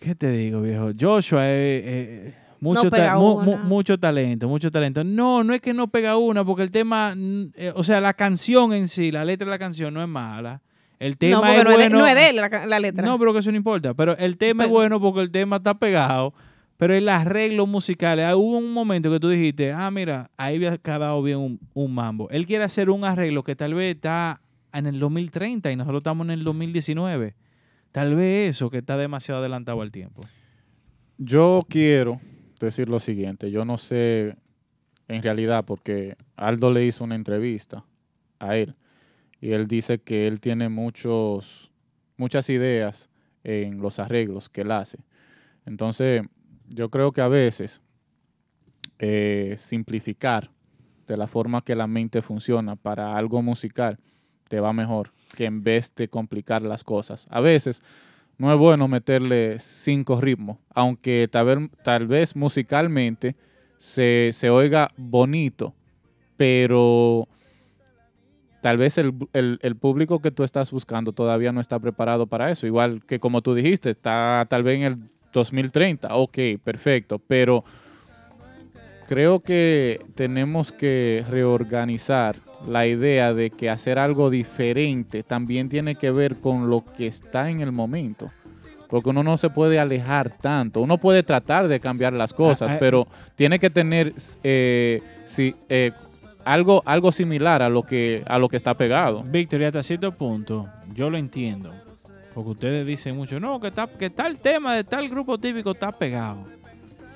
¿Qué 0.00 0.14
te 0.14 0.30
digo, 0.30 0.60
viejo? 0.60 0.90
Joshua 0.98 1.46
es 1.48 1.52
eh, 1.84 2.34
mucho, 2.60 2.84
No 2.84 2.90
pega 2.90 3.06
ta- 3.08 3.16
mu- 3.16 3.40
mu- 3.42 3.52
una. 3.54 3.62
mucho 3.64 3.98
talento, 3.98 4.48
mucho 4.48 4.70
talento. 4.70 5.02
No, 5.04 5.42
no 5.42 5.54
es 5.54 5.60
que 5.60 5.72
no 5.74 5.88
pega 5.88 6.16
una, 6.16 6.44
porque 6.44 6.62
el 6.62 6.70
tema, 6.70 7.14
eh, 7.54 7.72
o 7.74 7.82
sea, 7.82 8.00
la 8.00 8.14
canción 8.14 8.72
en 8.72 8.88
sí, 8.88 9.10
la 9.10 9.24
letra 9.24 9.46
de 9.46 9.50
la 9.50 9.58
canción 9.58 9.92
no 9.94 10.02
es 10.02 10.08
mala. 10.08 10.60
El 10.98 11.16
tema 11.18 11.40
no, 11.40 11.46
es 11.46 11.64
no, 11.64 11.70
es 11.70 11.76
de, 11.78 11.82
bueno. 11.84 11.98
no 11.98 12.06
es 12.06 12.14
de 12.14 12.28
él 12.30 12.36
la, 12.36 12.66
la 12.66 12.78
letra. 12.80 13.04
No, 13.04 13.18
pero 13.18 13.32
que 13.32 13.40
eso 13.40 13.50
no 13.50 13.56
importa. 13.56 13.94
Pero 13.94 14.16
el 14.16 14.36
tema 14.38 14.64
es 14.64 14.68
Pero- 14.68 14.78
bueno 14.78 15.00
porque 15.00 15.20
el 15.20 15.30
tema 15.30 15.56
está 15.56 15.74
pegado. 15.74 16.32
Pero 16.76 16.94
el 16.94 17.08
arreglo 17.08 17.66
musical, 17.66 18.20
ah, 18.20 18.36
hubo 18.36 18.58
un 18.58 18.72
momento 18.72 19.10
que 19.10 19.18
tú 19.18 19.28
dijiste, 19.28 19.72
ah, 19.72 19.90
mira, 19.90 20.30
ahí 20.36 20.56
había 20.56 20.76
quedado 20.76 21.22
bien 21.22 21.38
un, 21.38 21.60
un 21.72 21.94
mambo. 21.94 22.28
Él 22.30 22.46
quiere 22.46 22.64
hacer 22.64 22.90
un 22.90 23.04
arreglo 23.04 23.42
que 23.42 23.56
tal 23.56 23.74
vez 23.74 23.94
está 23.96 24.42
en 24.72 24.86
el 24.86 24.98
2030 24.98 25.72
y 25.72 25.76
nosotros 25.76 26.00
estamos 26.00 26.26
en 26.26 26.32
el 26.32 26.44
2019. 26.44 27.34
Tal 27.92 28.14
vez 28.14 28.50
eso 28.50 28.68
que 28.68 28.78
está 28.78 28.98
demasiado 28.98 29.40
adelantado 29.40 29.80
al 29.80 29.90
tiempo. 29.90 30.20
Yo 31.16 31.64
quiero 31.68 32.20
decir 32.60 32.88
lo 32.90 32.98
siguiente. 32.98 33.50
Yo 33.50 33.64
no 33.64 33.78
sé 33.78 34.36
en 35.08 35.22
realidad 35.22 35.64
porque 35.64 36.16
Aldo 36.36 36.72
le 36.72 36.84
hizo 36.84 37.04
una 37.04 37.14
entrevista 37.14 37.84
a 38.38 38.56
él 38.56 38.74
y 39.40 39.52
él 39.52 39.66
dice 39.66 39.98
que 39.98 40.26
él 40.26 40.40
tiene 40.40 40.68
muchos, 40.68 41.72
muchas 42.16 42.50
ideas 42.50 43.08
en 43.44 43.80
los 43.80 43.98
arreglos 43.98 44.48
que 44.48 44.62
él 44.62 44.72
hace. 44.72 44.98
Entonces, 45.64 46.22
yo 46.68 46.90
creo 46.90 47.12
que 47.12 47.20
a 47.20 47.28
veces 47.28 47.80
eh, 48.98 49.56
simplificar 49.58 50.50
de 51.06 51.16
la 51.16 51.26
forma 51.26 51.62
que 51.62 51.74
la 51.76 51.86
mente 51.86 52.22
funciona 52.22 52.76
para 52.76 53.16
algo 53.16 53.42
musical 53.42 53.98
te 54.48 54.60
va 54.60 54.72
mejor 54.72 55.12
que 55.36 55.44
en 55.44 55.62
vez 55.62 55.94
de 55.94 56.08
complicar 56.08 56.62
las 56.62 56.82
cosas. 56.82 57.26
A 57.30 57.40
veces 57.40 57.82
no 58.38 58.52
es 58.52 58.58
bueno 58.58 58.88
meterle 58.88 59.58
cinco 59.58 60.20
ritmos, 60.20 60.58
aunque 60.74 61.28
tal 61.30 62.06
vez, 62.06 62.36
musicalmente 62.36 63.36
se, 63.78 64.30
se 64.32 64.50
oiga 64.50 64.90
bonito, 64.96 65.74
pero 66.36 67.28
tal 68.62 68.78
vez 68.78 68.98
el, 68.98 69.12
el- 69.32 69.58
el 69.62 69.76
público 69.76 70.20
que 70.20 70.30
tú 70.30 70.42
estás 70.44 70.70
buscando 70.70 71.12
todavía 71.12 71.52
no 71.52 71.60
está 71.60 71.78
preparado 71.78 72.26
para 72.26 72.50
eso. 72.50 72.66
Igual 72.66 73.04
que 73.04 73.20
como 73.20 73.42
tú 73.42 73.54
dijiste, 73.54 73.90
está 73.90 74.46
tal 74.48 74.62
vez 74.62 74.76
en 74.76 74.82
el 74.82 74.96
2030, 75.32 76.14
ok, 76.14 76.38
perfecto, 76.62 77.18
pero 77.18 77.64
creo 79.06 79.40
que 79.40 80.00
tenemos 80.14 80.72
que 80.72 81.24
reorganizar 81.28 82.36
la 82.66 82.86
idea 82.86 83.32
de 83.34 83.50
que 83.50 83.70
hacer 83.70 83.98
algo 83.98 84.30
diferente 84.30 85.22
también 85.22 85.68
tiene 85.68 85.94
que 85.94 86.10
ver 86.10 86.36
con 86.36 86.68
lo 86.68 86.84
que 86.84 87.06
está 87.06 87.50
en 87.50 87.60
el 87.60 87.72
momento. 87.72 88.26
Porque 88.88 89.10
uno 89.10 89.22
no 89.22 89.36
se 89.36 89.50
puede 89.50 89.80
alejar 89.80 90.30
tanto. 90.30 90.80
Uno 90.80 90.98
puede 90.98 91.24
tratar 91.24 91.66
de 91.66 91.80
cambiar 91.80 92.12
las 92.12 92.32
cosas, 92.32 92.70
Ah, 92.70 92.74
ah, 92.74 92.78
pero 92.78 93.08
tiene 93.34 93.58
que 93.58 93.68
tener 93.68 94.14
eh, 94.44 95.02
eh, 95.68 95.92
algo, 96.44 96.82
algo 96.86 97.10
similar 97.10 97.62
a 97.62 97.68
lo 97.68 97.82
que 97.82 98.22
a 98.26 98.38
lo 98.38 98.48
que 98.48 98.56
está 98.56 98.74
pegado. 98.74 99.24
Víctor, 99.28 99.60
y 99.60 99.64
hasta 99.64 99.82
cierto 99.82 100.12
punto, 100.12 100.68
yo 100.94 101.10
lo 101.10 101.18
entiendo. 101.18 101.72
Porque 102.36 102.50
ustedes 102.50 102.86
dicen 102.86 103.16
mucho, 103.16 103.40
no, 103.40 103.58
que, 103.58 103.68
está, 103.68 103.86
que 103.86 104.10
tal 104.10 104.38
tema 104.38 104.74
de 104.74 104.84
tal 104.84 105.08
grupo 105.08 105.38
típico 105.38 105.70
está 105.70 105.90
pegado. 105.90 106.44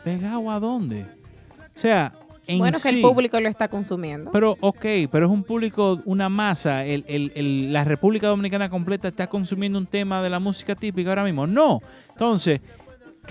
¿Pegado 0.02 0.50
a 0.50 0.58
dónde? 0.58 1.02
O 1.02 1.78
sea, 1.78 2.14
en 2.46 2.58
Bueno, 2.58 2.78
que 2.82 2.88
el 2.88 2.94
sí- 2.96 3.02
público 3.02 3.38
lo 3.38 3.46
está 3.50 3.68
consumiendo. 3.68 4.30
Pero, 4.32 4.56
ok, 4.60 4.82
pero 5.12 5.26
es 5.26 5.30
un 5.30 5.44
público, 5.44 6.00
una 6.06 6.30
masa. 6.30 6.86
El, 6.86 7.04
el- 7.06 7.32
el- 7.34 7.70
la 7.70 7.84
República 7.84 8.28
Dominicana 8.28 8.70
completa 8.70 9.08
está 9.08 9.26
consumiendo 9.26 9.76
un 9.78 9.84
tema 9.86 10.22
de 10.22 10.30
la 10.30 10.38
música 10.40 10.74
típica 10.74 11.10
ahora 11.10 11.24
mismo. 11.24 11.46
No. 11.46 11.80
Entonces, 12.12 12.62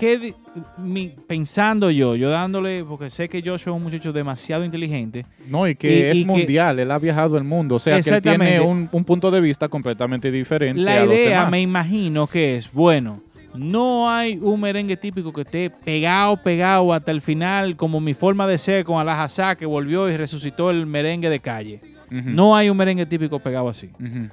¿qué 0.00 0.34
mi- 0.78 1.14
pensando 1.28 1.90
yo, 1.90 2.16
yo 2.16 2.30
dándole, 2.30 2.82
porque 2.84 3.10
sé 3.10 3.28
que 3.28 3.40
Joshua 3.40 3.72
es 3.72 3.76
un 3.76 3.82
muchacho 3.82 4.12
demasiado 4.12 4.64
inteligente. 4.64 5.24
No, 5.48 5.68
y 5.68 5.76
que 5.76 5.88
Y- 5.98 6.02
es 6.02 6.16
y 6.16 6.20
que- 6.20 6.26
mundial, 6.26 6.78
él 6.80 6.90
ha 6.90 6.98
viajado 6.98 7.36
el 7.38 7.44
mundo, 7.44 7.76
o 7.76 7.78
sea 7.78 8.00
que 8.00 8.10
él 8.10 8.22
tiene 8.22 8.60
un, 8.60 8.88
un 8.90 9.04
punto 9.04 9.30
de 9.30 9.40
vista 9.40 9.68
completamente 9.68 10.30
diferente 10.32 10.80
La 10.82 11.02
a 11.02 11.04
los 11.04 11.14
idea, 11.14 11.28
demás. 11.38 11.50
me 11.52 11.60
imagino 11.60 12.26
que 12.26 12.56
es, 12.56 12.72
bueno, 12.72 13.22
no 13.54 14.08
hay 14.10 14.38
un 14.40 14.60
merengue 14.60 14.96
típico 14.96 15.32
que 15.32 15.42
esté 15.42 15.70
pegado, 15.70 16.36
pegado 16.42 16.92
hasta 16.92 17.10
el 17.10 17.20
final, 17.20 17.76
como 17.76 18.00
mi 18.00 18.14
forma 18.14 18.46
de 18.46 18.58
ser 18.58 18.84
con 18.84 19.00
Alajazá, 19.00 19.56
que 19.56 19.66
volvió 19.66 20.08
y 20.08 20.16
resucitó 20.16 20.70
el 20.70 20.86
merengue 20.86 21.28
de 21.30 21.40
calle. 21.40 21.80
No 22.12 22.56
hay 22.56 22.68
un 22.68 22.76
merengue 22.76 23.06
típico 23.06 23.38
pegado 23.38 23.68
así. 23.68 23.88
Ujú. 24.00 24.28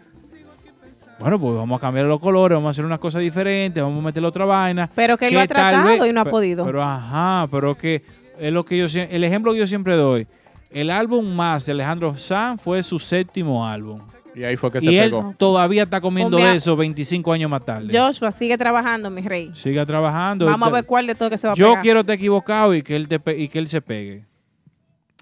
Bueno, 1.20 1.40
pues 1.40 1.56
vamos 1.56 1.78
a 1.78 1.82
cambiar 1.82 2.06
los 2.06 2.20
colores, 2.20 2.56
vamos 2.56 2.68
a 2.68 2.72
hacer 2.72 2.86
unas 2.86 3.00
cosas 3.00 3.22
diferentes, 3.22 3.82
vamos 3.82 4.04
a 4.04 4.06
meterle 4.06 4.28
otra 4.28 4.46
vaina. 4.46 4.90
Pero 4.96 5.18
que 5.18 5.28
él 5.28 5.34
lo 5.34 5.40
ha 5.40 5.48
tratado 5.48 6.06
y 6.06 6.14
no 6.14 6.22
ha 6.22 6.26
podido. 6.26 6.66
Pero 6.66 6.84
ajá, 6.84 7.48
pero 7.50 7.74
que 7.76 8.04
es 8.40 8.54
lo 8.54 8.64
que 8.64 8.78
yo 8.78 8.86
el 9.02 9.24
ejemplo 9.24 9.54
que 9.54 9.60
yo 9.60 9.68
siempre 9.68 9.96
doy. 9.96 10.28
El 10.70 10.92
álbum 10.92 11.34
más 11.34 11.66
de 11.66 11.72
Alejandro 11.72 12.18
Sanz 12.18 12.62
fue 12.62 12.84
su 12.84 13.00
séptimo 13.00 13.66
álbum. 13.66 14.02
Y 14.36 14.44
ahí 14.44 14.56
fue 14.56 14.70
que 14.70 14.78
y 14.78 14.82
se 14.82 15.00
él 15.00 15.10
pegó. 15.10 15.34
todavía 15.40 15.84
está 15.84 16.00
comiendo 16.00 16.38
Pues 16.38 16.44
mira, 16.44 16.56
eso 16.56 16.76
25 16.76 17.34
años 17.34 17.50
más 17.50 17.66
tarde. 17.66 17.98
Joshua, 17.98 18.32
sigue 18.32 18.56
trabajando, 18.56 19.10
mi 19.10 19.22
rey. 19.24 19.50
Siga 19.54 19.84
trabajando. 19.88 20.46
Vamos 20.46 20.68
a 20.68 20.70
Te- 20.70 20.76
ver 20.76 20.86
cuál 20.86 21.08
de 21.08 21.16
todo 21.16 21.32
que 21.32 21.40
se 21.40 21.48
va 21.48 21.54
a 21.54 21.56
Yo 21.56 21.70
pegar. 21.70 21.82
quiero 21.82 22.00
estar 22.02 22.14
equivocado 22.16 22.76
y 22.76 22.84
que 22.84 22.96
él, 22.96 23.08
te 23.08 23.20
y 23.36 23.48
que 23.48 23.58
él 23.58 23.68
se 23.68 23.82
pegue. 23.82 24.26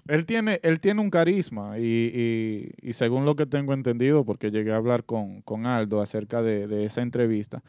Él 0.08 0.24
tiene, 0.26 0.60
él 0.62 0.78
tiene 0.80 1.00
un 1.00 1.10
carisma 1.10 1.78
y, 1.78 1.82
y- 1.82 2.70
y 2.90 2.92
según 2.92 3.24
lo 3.24 3.34
que 3.34 3.46
tengo 3.46 3.74
entendido, 3.74 4.24
porque 4.24 4.50
llegué 4.50 4.72
a 4.72 4.76
hablar 4.76 5.04
con, 5.04 5.42
con 5.42 5.66
Aldo 5.66 6.00
acerca 6.00 6.42
de, 6.42 6.68
de 6.68 6.84
esa 6.84 7.02
entrevista, 7.02 7.62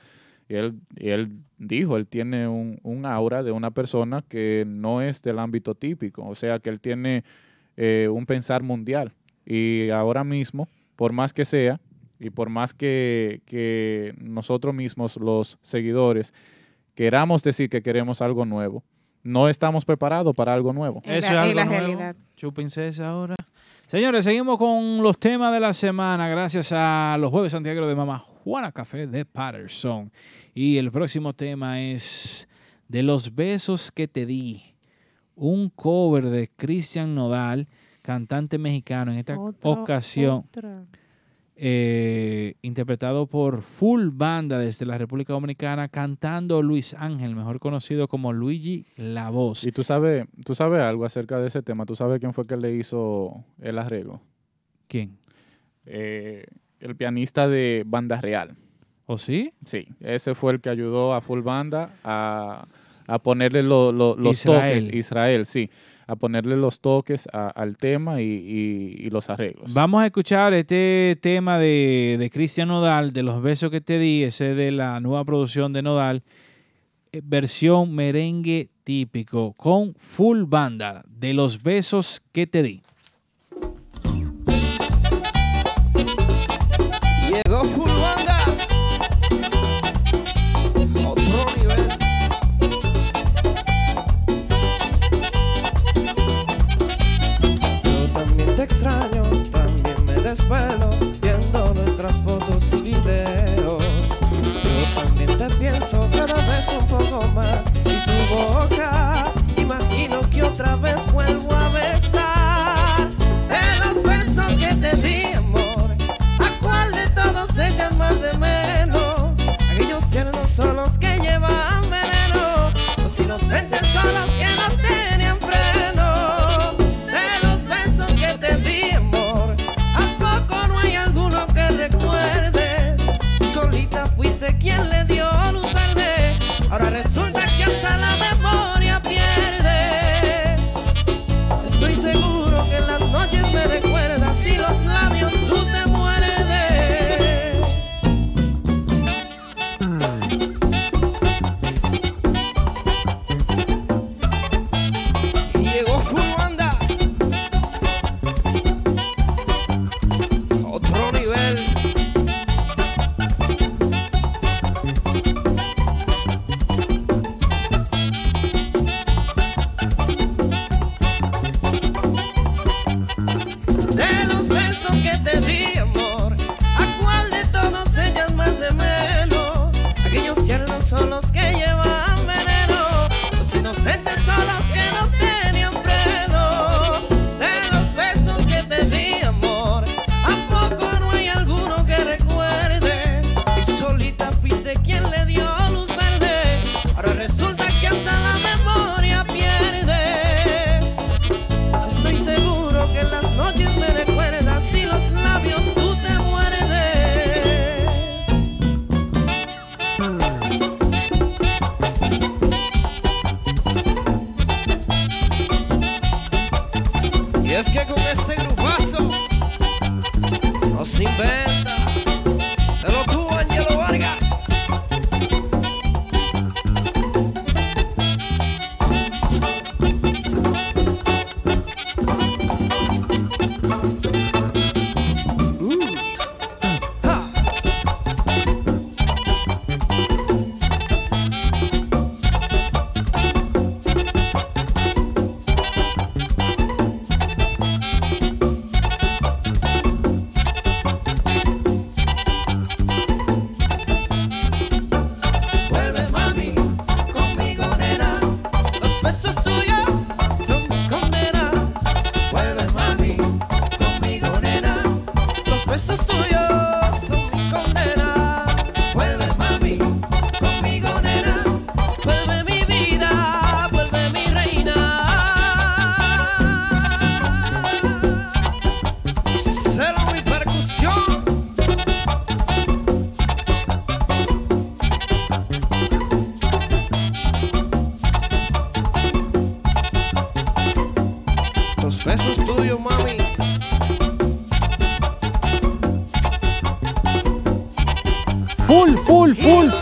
él, 0.50 0.80
él 0.98 1.32
dijo, 1.58 1.98
él 1.98 2.08
tiene 2.08 2.48
un, 2.48 2.80
un 2.84 3.06
aura 3.06 3.44
de 3.44 3.52
una 3.52 3.72
persona 3.72 4.24
que 4.30 4.66
no 4.68 5.02
es 5.02 5.22
del 5.24 5.40
ámbito 5.40 5.76
típico, 5.76 6.26
o 6.28 6.36
sea 6.36 6.60
que 6.60 6.70
él 6.70 6.80
tiene 6.80 7.24
eh, 7.78 8.10
un 8.12 8.26
pensar 8.26 8.64
mundial. 8.64 9.14
Y 9.46 9.90
ahora 9.92 10.24
mismo, 10.24 10.68
por 10.96 11.14
más 11.14 11.34
que 11.34 11.46
sea, 11.46 11.80
y 12.20 12.30
por 12.32 12.50
más 12.50 12.74
que, 12.74 13.42
que 13.46 14.14
nosotros 14.20 14.74
mismos, 14.74 15.18
los 15.18 15.58
seguidores, 15.62 16.34
queramos 16.96 17.44
decir 17.44 17.70
que 17.70 17.82
queremos 17.82 18.22
algo 18.22 18.46
nuevo, 18.46 18.84
no 19.24 19.50
estamos 19.50 19.84
preparados 19.86 20.36
para 20.36 20.54
algo 20.54 20.74
nuevo. 20.74 21.02
Es 21.04 21.26
Eso 21.26 21.34
la- 21.34 21.44
es 21.46 21.50
es 21.50 21.56
la 21.56 21.62
algo 21.64 21.74
nuevo. 21.76 21.88
realidad. 21.88 22.16
Chúpense 22.36 22.88
esa 22.88 23.10
ahora. 23.10 23.36
Señores, 23.88 24.26
seguimos 24.26 24.58
con 24.58 25.02
los 25.02 25.18
temas 25.18 25.54
de 25.54 25.60
la 25.60 25.74
semana 25.74 26.28
gracias 26.28 26.72
a 26.74 27.18
los 27.20 27.32
jueves 27.32 27.52
Santiago 27.54 27.88
de 27.88 27.96
Mamá 27.96 28.20
Juana 28.44 28.72
Café 28.72 29.08
de 29.08 29.26
Patterson. 29.26 30.12
Y 30.54 30.78
el 30.78 30.92
próximo 30.92 31.34
tema 31.34 31.82
es 31.82 32.48
De 32.90 33.04
los 33.04 33.36
besos 33.36 33.92
que 33.92 34.08
te 34.08 34.26
di. 34.26 34.64
Un 35.36 35.70
cover 35.70 36.26
de 36.30 36.50
Cristian 36.56 37.14
Nodal, 37.16 37.68
cantante 38.02 38.58
mexicano 38.58 39.12
en 39.12 39.20
esta 39.20 39.38
Otra, 39.40 39.70
ocasión. 39.72 40.46
otra. 40.48 40.84
Eh, 41.60 42.54
interpretado 42.62 43.26
por 43.26 43.62
Full 43.64 44.10
Banda 44.14 44.60
desde 44.60 44.86
la 44.86 44.98
República 44.98 45.34
Dominicana, 45.34 45.88
cantando 45.90 46.62
Luis 46.62 46.94
Ángel, 46.94 47.36
mejor 47.36 47.60
conocido 47.60 48.08
como 48.08 48.32
Luigi 48.32 48.86
La 48.96 49.30
Voz. 49.32 49.64
Y 49.66 49.72
tú 49.72 49.84
sabes, 49.84 50.26
tú 50.46 50.54
sabes 50.54 50.82
algo 50.82 51.04
acerca 51.06 51.40
de 51.40 51.48
ese 51.48 51.62
tema. 51.64 51.86
¿Tú 51.86 51.96
sabes 51.96 52.20
quién 52.20 52.34
fue 52.34 52.46
que 52.46 52.58
le 52.58 52.76
hizo 52.76 53.44
el 53.60 53.80
arreglo? 53.80 54.22
¿Quién? 54.88 55.18
Eh, 55.86 56.46
el 56.80 56.96
pianista 56.96 57.48
de 57.48 57.84
Banda 57.88 58.22
Real. 58.22 58.56
¿O 59.08 59.18
sí? 59.18 59.54
Sí, 59.66 59.88
ese 60.02 60.36
fue 60.36 60.54
el 60.54 60.62
que 60.62 60.70
ayudó 60.70 61.14
a 61.14 61.22
Full 61.22 61.42
Banda 61.42 61.96
a, 62.04 62.68
a 63.08 63.20
ponerle 63.20 63.64
lo- 63.64 63.92
lo- 63.92 64.16
los 64.16 64.36
Israel. 64.46 64.80
toques, 64.84 64.94
Israel, 64.96 65.46
sí, 65.46 65.70
a 66.08 66.16
ponerle 66.16 66.56
los 66.58 66.80
toques 66.80 67.28
a- 67.34 67.50
al 67.50 67.76
tema 67.78 68.22
y, 68.22 68.26
y- 68.26 68.96
y 69.06 69.10
los 69.10 69.30
arreglos. 69.30 69.74
Vamos 69.74 70.02
a 70.02 70.06
escuchar 70.06 70.54
este 70.54 71.18
tema 71.22 71.60
de, 71.60 72.16
de 72.18 72.30
Cristian 72.30 72.70
Nodal, 72.70 73.12
de 73.14 73.24
los 73.24 73.42
besos 73.42 73.70
que 73.70 73.82
te 73.82 74.00
di, 74.00 74.24
ese 74.24 74.56
de 74.56 74.72
la 74.72 75.00
nueva 75.02 75.26
producción 75.26 75.74
de 75.74 75.82
Nodal, 75.82 76.24
eh, 77.12 77.22
versión 77.24 77.94
merengue 77.94 78.70
típico, 78.84 79.54
con 79.58 79.94
full 79.96 80.44
banda, 80.46 81.04
de 81.08 81.34
los 81.34 81.62
besos 81.62 82.22
que 82.32 82.48
te 82.48 82.64
di. 82.64 82.82
Llegó 87.30 87.64
full 87.66 87.90
banda. 88.02 88.27
Viendo 101.22 101.74
nuestras 101.74 102.12
fotos 102.24 102.72
y 102.74 102.82
videos. 102.82 103.84
Yo 104.64 105.02
también 105.04 105.38
te 105.38 105.48
pienso 105.56 106.08
cada 106.12 106.36
vez 106.48 106.68
un 106.80 106.88
poco 106.88 107.28
más 107.34 107.62
y 107.84 107.96
tu 108.06 108.36
boca 108.36 109.26
imagino 109.58 110.22
que 110.32 110.44
otra 110.44 110.78
vez 110.78 110.96
vuelvo 111.12 111.54
a 111.54 111.67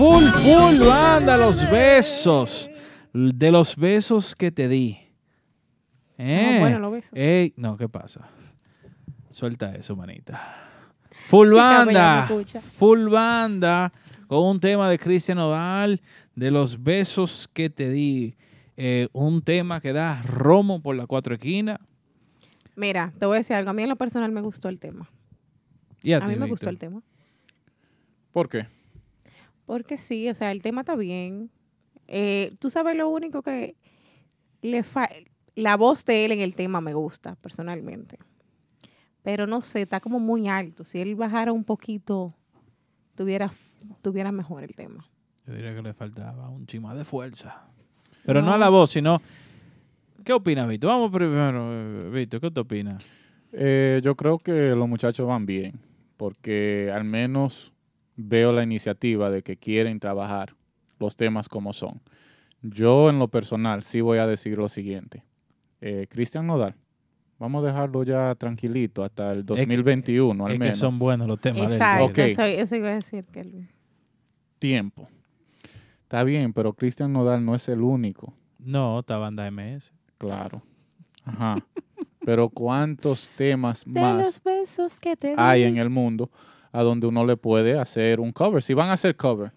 full, 0.09 0.79
banda, 0.85 1.37
los 1.37 1.69
besos. 1.69 2.69
De 3.13 3.51
los 3.51 3.75
besos 3.75 4.35
que 4.35 4.51
te 4.51 4.67
di. 4.67 4.97
Eh, 6.17 6.57
bueno, 6.59 6.79
los 6.79 6.91
besos. 6.91 7.11
ey, 7.13 7.53
no, 7.57 7.77
¿qué 7.77 7.89
pasa? 7.89 8.29
Suelta 9.29 9.73
eso, 9.75 9.95
manita. 9.95 10.41
Full 11.27 11.49
Sí, 11.49 11.55
banda. 11.55 12.29
Full 12.77 13.09
banda. 13.09 13.91
Con 14.27 14.43
un 14.43 14.59
tema 14.59 14.89
de 14.89 14.99
Cristian 14.99 15.37
Nodal. 15.37 16.01
De 16.35 16.51
los 16.51 16.81
besos 16.81 17.49
que 17.53 17.69
te 17.69 17.89
di. 17.89 18.35
Eh, 18.77 19.07
un 19.13 19.41
tema 19.41 19.79
que 19.79 19.93
da 19.93 20.21
romo 20.23 20.81
por 20.81 20.95
la 20.95 21.07
cuatro 21.07 21.35
esquinas. 21.35 21.79
Mira, 22.75 23.13
te 23.17 23.25
voy 23.25 23.35
a 23.35 23.39
decir 23.39 23.55
algo. 23.55 23.69
A 23.69 23.73
mí 23.73 23.83
en 23.83 23.89
lo 23.89 23.95
personal 23.95 24.31
me 24.31 24.41
gustó 24.41 24.67
el 24.67 24.79
tema. 24.79 25.09
Y 26.03 26.13
a 26.13 26.17
a 26.17 26.27
mí 26.27 26.35
me 26.35 26.47
gustó 26.47 26.69
el 26.69 26.77
tema. 26.77 27.01
¿Por 28.31 28.49
qué? 28.49 28.67
Porque 29.65 29.97
sí, 29.97 30.29
o 30.29 30.35
sea, 30.35 30.51
el 30.51 30.61
tema 30.61 30.81
está 30.81 30.95
bien. 30.95 31.49
Eh, 32.07 32.55
Tú 32.59 32.69
sabes 32.69 32.95
lo 32.95 33.09
único 33.09 33.41
que 33.41 33.75
le 34.61 34.83
fa 34.83 35.09
la 35.55 35.77
voz 35.77 36.05
de 36.05 36.25
él 36.25 36.31
en 36.33 36.41
el 36.41 36.53
tema 36.53 36.81
me 36.81 36.93
gusta, 36.93 37.35
personalmente. 37.35 38.19
Pero 39.23 39.47
no 39.47 39.61
sé, 39.61 39.81
está 39.83 39.99
como 39.99 40.19
muy 40.19 40.47
alto. 40.47 40.83
Si 40.83 40.99
él 40.99 41.15
bajara 41.15 41.51
un 41.51 41.63
poquito, 41.63 42.33
tuviera, 43.15 43.51
tuviera 44.01 44.31
mejor 44.31 44.63
el 44.63 44.75
tema. 44.75 45.07
Yo 45.47 45.53
diría 45.53 45.73
que 45.73 45.81
le 45.81 45.93
faltaba 45.93 46.49
un 46.49 46.67
chima 46.67 46.93
de 46.93 47.05
fuerza. 47.05 47.63
Pero 48.25 48.41
no, 48.41 48.53
a 48.53 48.57
la 48.57 48.69
voz, 48.69 48.91
sino. 48.91 49.21
¿Qué 50.23 50.33
opinas, 50.33 50.67
Víctor? 50.67 50.89
Vamos 50.89 51.11
primero, 51.11 51.71
eh, 51.71 52.09
Víctor, 52.09 52.41
¿qué 52.41 52.51
te 52.51 52.59
opinas? 52.59 53.03
Eh, 53.51 54.01
yo 54.03 54.15
creo 54.15 54.39
que 54.39 54.75
los 54.75 54.89
muchachos 54.89 55.27
van 55.27 55.45
bien, 55.45 55.79
porque 56.17 56.91
al 56.93 57.03
menos 57.03 57.71
veo 58.15 58.53
la 58.53 58.63
iniciativa 58.63 59.29
de 59.29 59.43
que 59.43 59.57
quieren 59.57 59.99
trabajar 59.99 60.55
los 60.99 61.15
temas 61.17 61.49
como 61.49 61.73
son. 61.73 62.01
Yo 62.61 63.09
en 63.09 63.19
lo 63.19 63.27
personal 63.27 63.83
sí 63.83 64.01
voy 64.01 64.17
a 64.17 64.27
decir 64.27 64.57
lo 64.57 64.69
siguiente. 64.69 65.23
Eh, 65.81 66.07
Cristian 66.09 66.47
Nodal, 66.47 66.75
vamos 67.37 67.63
a 67.63 67.67
dejarlo 67.67 68.03
ya 68.03 68.33
tranquilito 68.35 69.03
hasta 69.03 69.31
el 69.31 69.45
2021 69.45 70.45
al 70.45 70.51
es 70.51 70.55
que 70.55 70.59
menos. 70.59 70.77
son 70.79 70.97
buenos 70.97 71.27
los 71.27 71.39
temas. 71.39 71.71
Exacto, 71.71 72.05
Ok. 72.05 72.17
eso, 72.19 72.43
eso 72.43 72.75
iba 72.75 72.89
a 72.89 72.93
decir. 72.95 73.25
Que 73.25 73.67
Tiempo. 74.59 75.07
Está 76.03 76.23
bien, 76.23 76.53
pero 76.53 76.73
Cristian 76.73 77.11
Nodal 77.11 77.43
no 77.45 77.55
es 77.55 77.67
el 77.67 77.81
único. 77.81 78.33
No, 78.57 78.99
esta 78.99 79.17
banda 79.17 79.49
MS. 79.51 79.91
Claro. 80.17 80.63
Ajá. 81.23 81.57
Pero 82.25 82.49
¿cuántos 82.49 83.29
temas 83.35 83.83
de 83.85 83.99
más 83.99 84.25
los 84.25 84.43
besos 84.43 84.99
que 84.99 85.15
te 85.15 85.35
hay 85.37 85.63
en 85.63 85.77
el 85.77 85.89
mundo 85.89 86.31
a 86.75 86.83
donde 86.83 87.07
uno 87.07 87.25
le 87.25 87.37
puede 87.37 87.79
hacer 87.79 88.19
un 88.19 88.31
cover. 88.31 88.61
Si 88.61 88.73
van 88.73 88.89
a 88.89 88.93
hacer 88.93 89.15
cover, 89.15 89.51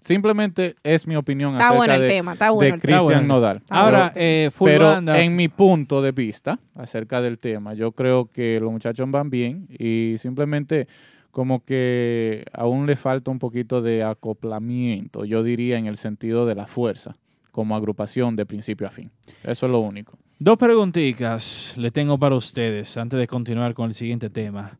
simplemente 0.00 0.76
es 0.82 1.06
mi 1.06 1.16
opinión 1.16 1.52
Está 1.54 1.64
acerca 1.68 1.76
bueno 1.76 1.94
el 1.94 2.00
de, 2.02 2.08
tema, 2.08 2.32
está 2.34 2.44
de 2.46 2.50
bueno 2.52 2.74
el 2.74 2.80
tema. 2.80 2.98
Cristian 2.98 3.10
Está 3.10 3.20
bueno. 3.20 3.34
Nodal. 3.34 3.62
Ahora, 3.70 4.10
Pero- 4.14 4.26
eh, 4.26 4.50
full 4.52 4.68
pero 4.70 4.84
banda. 4.86 5.20
en 5.20 5.34
mi 5.36 5.48
punto 5.48 6.02
de 6.02 6.12
vista 6.12 6.58
acerca 6.74 7.20
del 7.20 7.38
tema, 7.38 7.74
yo 7.74 7.92
creo 7.92 8.26
que 8.26 8.58
los 8.60 8.70
muchachos 8.70 9.10
van 9.10 9.30
bien 9.30 9.66
y 9.78 10.16
simplemente 10.18 10.86
como 11.30 11.62
que 11.64 12.44
aún 12.52 12.86
le 12.86 12.96
falta 12.96 13.30
un 13.30 13.38
poquito 13.38 13.82
de 13.82 14.02
acoplamiento, 14.02 15.24
yo 15.24 15.42
diría 15.42 15.76
en 15.76 15.86
el 15.86 15.96
sentido 15.98 16.46
de 16.46 16.54
la 16.54 16.66
fuerza, 16.66 17.16
como 17.50 17.76
agrupación 17.76 18.36
de 18.36 18.46
principio 18.46 18.86
a 18.86 18.90
fin. 18.90 19.10
Eso 19.42 19.66
es 19.66 19.72
lo 19.72 19.80
único. 19.80 20.18
Dos 20.38 20.56
preguntitas 20.58 21.74
le 21.76 21.90
tengo 21.90 22.18
para 22.18 22.36
ustedes 22.36 22.96
antes 22.96 23.18
de 23.18 23.26
continuar 23.26 23.74
con 23.74 23.88
el 23.88 23.94
siguiente 23.94 24.30
tema. 24.30 24.78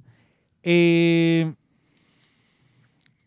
Eh, 0.68 1.55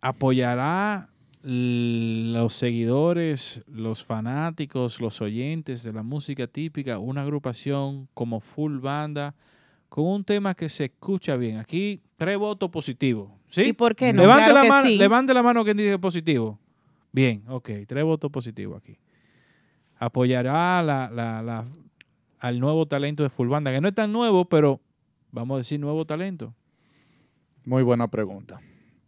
¿Apoyará 0.02 1.08
los 1.42 2.54
seguidores, 2.54 3.64
los 3.66 4.04
fanáticos, 4.04 5.00
los 5.00 5.22
oyentes 5.22 5.84
de 5.84 5.94
la 5.94 6.04
música 6.04 6.48
típica 6.48 7.00
una 7.00 7.22
agrupación 7.22 8.10
como 8.14 8.42
Full 8.42 8.80
Banda 8.80 9.36
con 9.88 10.06
un 10.06 10.24
tema 10.26 10.54
que 10.54 10.68
se 10.68 10.86
escucha 10.86 11.38
bien? 11.38 11.58
Aquí, 11.58 12.02
tres 12.18 12.38
votos 12.38 12.70
positivos. 12.70 13.32
¿Sí? 13.50 13.62
¿Y 13.64 13.74
por 13.74 13.96
qué 13.96 14.12
no? 14.14 14.22
Levante, 14.22 14.44
Claro 14.52 14.56
la 14.56 14.62
que 14.64 14.70
mano, 14.70 14.88
sí. 14.90 14.96
levante 14.98 15.34
la 15.34 15.44
mano 15.44 15.64
quien 15.64 15.78
dice 15.78 15.98
positivo. 15.98 16.60
Bien, 17.14 17.42
ok, 17.48 17.70
tres 17.88 18.04
votos 18.04 18.30
positivos 18.32 18.78
aquí. 18.82 18.98
Apoyará 19.98 20.84
la, 20.84 21.10
la- 21.10 21.42
la- 21.42 21.66
al 22.40 22.60
nuevo 22.60 22.86
talento 22.86 23.24
de 23.24 23.30
Full 23.30 23.48
Banda, 23.50 23.72
que 23.72 23.82
no 23.82 23.88
es 23.88 23.96
tan 23.96 24.12
nuevo, 24.14 24.46
pero 24.46 24.80
vamos 25.32 25.56
a 25.56 25.58
decir 25.60 25.80
nuevo 25.80 26.06
talento. 26.06 26.54
Muy 27.70 27.84
buena 27.84 28.08
pregunta. 28.08 28.62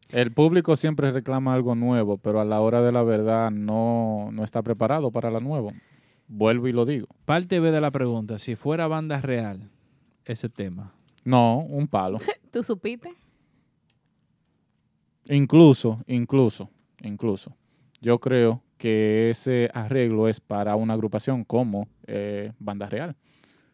El 0.09 0.31
público 0.33 0.75
siempre 0.75 1.11
reclama 1.11 1.55
algo 1.55 1.73
nuevo, 1.73 2.19
pero 2.19 2.39
a 2.39 2.45
la 2.45 2.61
hora 2.61 2.83
de 2.83 2.91
la 2.91 3.01
verdad 3.01 3.49
no, 3.49 4.29
no 4.31 4.43
está 4.43 4.61
preparado 4.61 5.09
para 5.09 5.31
lo 5.31 5.39
nuevo. 5.39 5.73
Vuelvo 6.27 6.67
y 6.67 6.71
lo 6.71 6.85
digo. 6.85 7.07
Parte 7.25 7.59
B 7.59 7.71
de 7.71 7.81
la 7.81 7.89
pregunta, 7.89 8.37
si 8.37 8.55
fuera 8.55 8.85
banda 8.85 9.19
real, 9.19 9.67
ese 10.25 10.47
tema. 10.47 10.93
No, 11.23 11.61
un 11.61 11.87
palo. 11.87 12.19
¿Tú 12.51 12.63
supiste? 12.63 13.11
Incluso, 15.27 15.99
incluso, 16.05 16.69
incluso. 17.01 17.57
Yo 17.99 18.19
creo 18.19 18.61
que 18.77 19.31
ese 19.31 19.71
arreglo 19.73 20.27
es 20.27 20.39
para 20.39 20.75
una 20.75 20.93
agrupación 20.93 21.45
como 21.45 21.87
eh, 22.05 22.51
Banda 22.59 22.87
Real. 22.87 23.15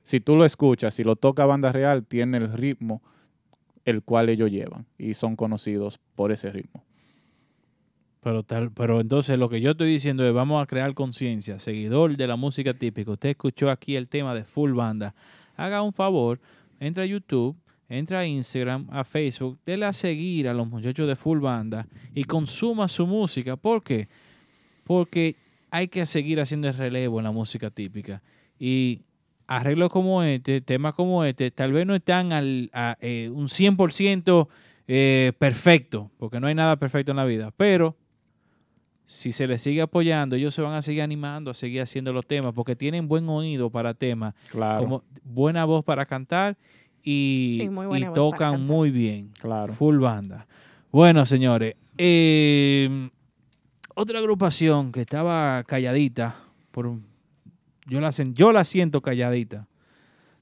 Si 0.04 0.22
tú 0.22 0.38
lo 0.38 0.46
escuchas, 0.46 0.94
si 0.94 1.04
lo 1.04 1.18
toca 1.18 1.46
Banda 1.46 1.74
Real, 1.74 2.06
tiene 2.06 2.38
el 2.38 2.54
ritmo 2.54 3.02
el 3.88 4.04
cual 4.04 4.28
ellos 4.28 4.52
llevan 4.52 4.86
y 4.98 5.14
son 5.14 5.38
conocidos 5.38 5.98
por 6.14 6.34
ese 6.34 6.52
ritmo. 6.52 6.84
Pero, 8.22 8.44
tal, 8.44 8.70
pero 8.72 9.00
entonces 9.00 9.40
lo 9.40 9.48
que 9.48 9.62
yo 9.62 9.72
estoy 9.72 9.90
diciendo 9.90 10.26
es, 10.26 10.34
vamos 10.34 10.62
a 10.62 10.66
crear 10.66 10.94
conciencia. 10.94 11.58
Seguidor 11.58 12.18
de 12.18 12.28
la 12.28 12.36
música 12.36 12.74
típica, 12.74 13.12
usted 13.12 13.30
escuchó 13.30 13.72
aquí 13.72 13.96
el 13.96 14.10
tema 14.10 14.36
de 14.36 14.44
Full 14.44 14.74
Banda. 14.74 15.16
Haga 15.56 15.82
un 15.82 15.94
favor, 15.94 16.42
entra 16.82 17.04
a 17.04 17.06
YouTube, 17.06 17.56
entra 17.88 18.20
a 18.20 18.28
Instagram, 18.28 18.88
a 18.92 19.06
Facebook, 19.06 19.58
déle 19.66 19.86
a 19.86 19.94
seguir 19.94 20.50
a 20.50 20.54
los 20.54 20.68
muchachos 20.68 21.08
de 21.08 21.16
Full 21.16 21.40
Banda 21.40 21.88
y 22.14 22.26
consuma 22.26 22.90
su 22.90 23.08
música. 23.08 23.56
¿Por 23.56 23.82
qué? 23.84 24.10
Porque 24.84 25.38
hay 25.72 25.88
que 25.88 26.06
seguir 26.06 26.42
haciendo 26.42 26.68
el 26.68 26.76
relevo 26.76 27.20
en 27.20 27.24
la 27.24 27.32
música 27.32 27.70
típica. 27.70 28.22
Y 28.60 29.04
arreglos 29.48 29.90
como 29.90 30.24
este, 30.24 30.62
temas 30.62 30.94
como 30.94 31.24
este, 31.24 31.52
tal 31.52 31.72
vez 31.74 31.86
no 31.88 31.96
están 31.96 32.34
al, 32.34 32.70
a, 32.74 32.98
eh, 33.02 33.30
un 33.34 33.48
100% 33.48 34.48
eh, 34.88 35.32
perfecto, 35.40 36.12
porque 36.18 36.40
no 36.40 36.48
hay 36.48 36.56
nada 36.56 36.76
perfecto 36.76 37.12
en 37.12 37.18
la 37.18 37.26
vida, 37.26 37.52
pero 37.56 37.96
si 39.06 39.32
se 39.32 39.48
les 39.48 39.62
sigue 39.62 39.82
apoyando, 39.82 40.36
ellos 40.36 40.54
se 40.54 40.62
van 40.62 40.74
a 40.74 40.82
seguir 40.82 41.02
animando 41.02 41.50
a 41.52 41.54
seguir 41.54 41.82
haciendo 41.82 42.12
los 42.12 42.26
temas, 42.28 42.54
porque 42.54 42.76
tienen 42.76 43.08
buen 43.08 43.28
oído 43.30 43.70
para 43.70 43.94
temas, 43.94 44.34
Claro. 44.50 44.84
como 44.84 45.04
buena 45.24 45.64
voz 45.64 45.84
para 45.86 46.06
cantar 46.06 46.58
y, 47.02 47.58
Sí, 47.62 47.70
muy 47.70 48.06
tocan 48.14 48.66
muy 48.66 48.92
bien. 48.92 49.32
Claro. 49.40 49.74
Full 49.74 50.00
banda. 50.00 50.46
Bueno, 50.92 51.26
señores, 51.26 51.76
eh, 51.98 53.10
otra 53.96 54.20
agrupación 54.20 54.92
que 54.92 55.02
estaba 55.02 55.64
calladita, 55.64 56.36
por, 56.72 56.88
un- 56.88 57.06
yo, 57.88 58.00
la, 58.00 58.10
sen- 58.10 58.34
yo 58.34 58.52
la 58.52 58.64
siento 58.66 59.02
calladita, 59.02 59.68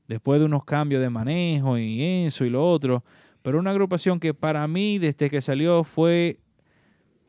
después 0.08 0.40
de 0.40 0.46
unos 0.46 0.66
cambios 0.66 1.02
de 1.02 1.10
manejo 1.10 1.78
y 1.78 2.02
eso 2.26 2.46
y 2.46 2.50
lo 2.50 2.70
otro, 2.70 3.04
pero 3.42 3.60
una 3.60 3.72
agrupación 3.72 4.20
que 4.20 4.34
para 4.34 4.68
mí 4.68 4.98
desde 5.00 5.30
que 5.30 5.40
salió 5.42 5.84
fue, 5.84 6.40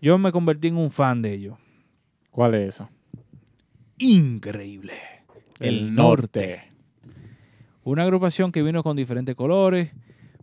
yo 0.00 0.18
me 0.18 0.32
convertí 0.32 0.68
en 0.68 0.76
un 0.76 0.90
fan 0.90 1.22
de 1.22 1.34
ellos. 1.34 1.58
¿Cuál 2.30 2.54
es 2.54 2.68
esa? 2.74 2.90
Increíble. 3.98 4.92
El, 5.60 5.68
El 5.88 5.94
norte. 5.94 6.40
Norte. 6.40 6.62
Una 7.84 8.02
agrupación 8.02 8.50
que 8.52 8.62
vino 8.62 8.82
con 8.82 8.96
diferentes 8.96 9.34
colores, 9.36 9.92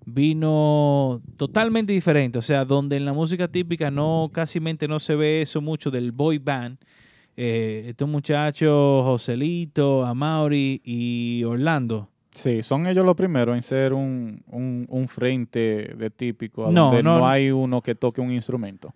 vino 0.05 1.21
totalmente 1.37 1.93
diferente, 1.93 2.37
o 2.39 2.41
sea, 2.41 2.65
donde 2.65 2.97
en 2.97 3.05
la 3.05 3.13
música 3.13 3.47
típica 3.47 3.91
no, 3.91 4.29
casi 4.33 4.59
no 4.59 4.99
se 4.99 5.15
ve 5.15 5.41
eso 5.41 5.61
mucho 5.61 5.91
del 5.91 6.11
boy 6.11 6.37
band. 6.37 6.77
Eh, 7.35 7.85
estos 7.87 8.07
muchachos, 8.07 9.03
Joselito, 9.05 10.05
Amaury 10.05 10.81
y 10.83 11.43
Orlando, 11.43 12.09
Sí, 12.31 12.63
son 12.63 12.87
ellos 12.87 13.05
los 13.05 13.15
primeros 13.15 13.55
en 13.55 13.61
ser 13.61 13.93
un, 13.93 14.41
un, 14.47 14.87
un 14.89 15.07
frente 15.07 15.93
de 15.95 16.09
típico, 16.09 16.65
a 16.67 16.71
No, 16.71 16.85
donde 16.85 17.03
no. 17.03 17.19
no 17.19 17.27
hay 17.27 17.51
uno 17.51 17.79
que 17.81 17.93
toque 17.93 18.21
un 18.21 18.31
instrumento. 18.31 18.93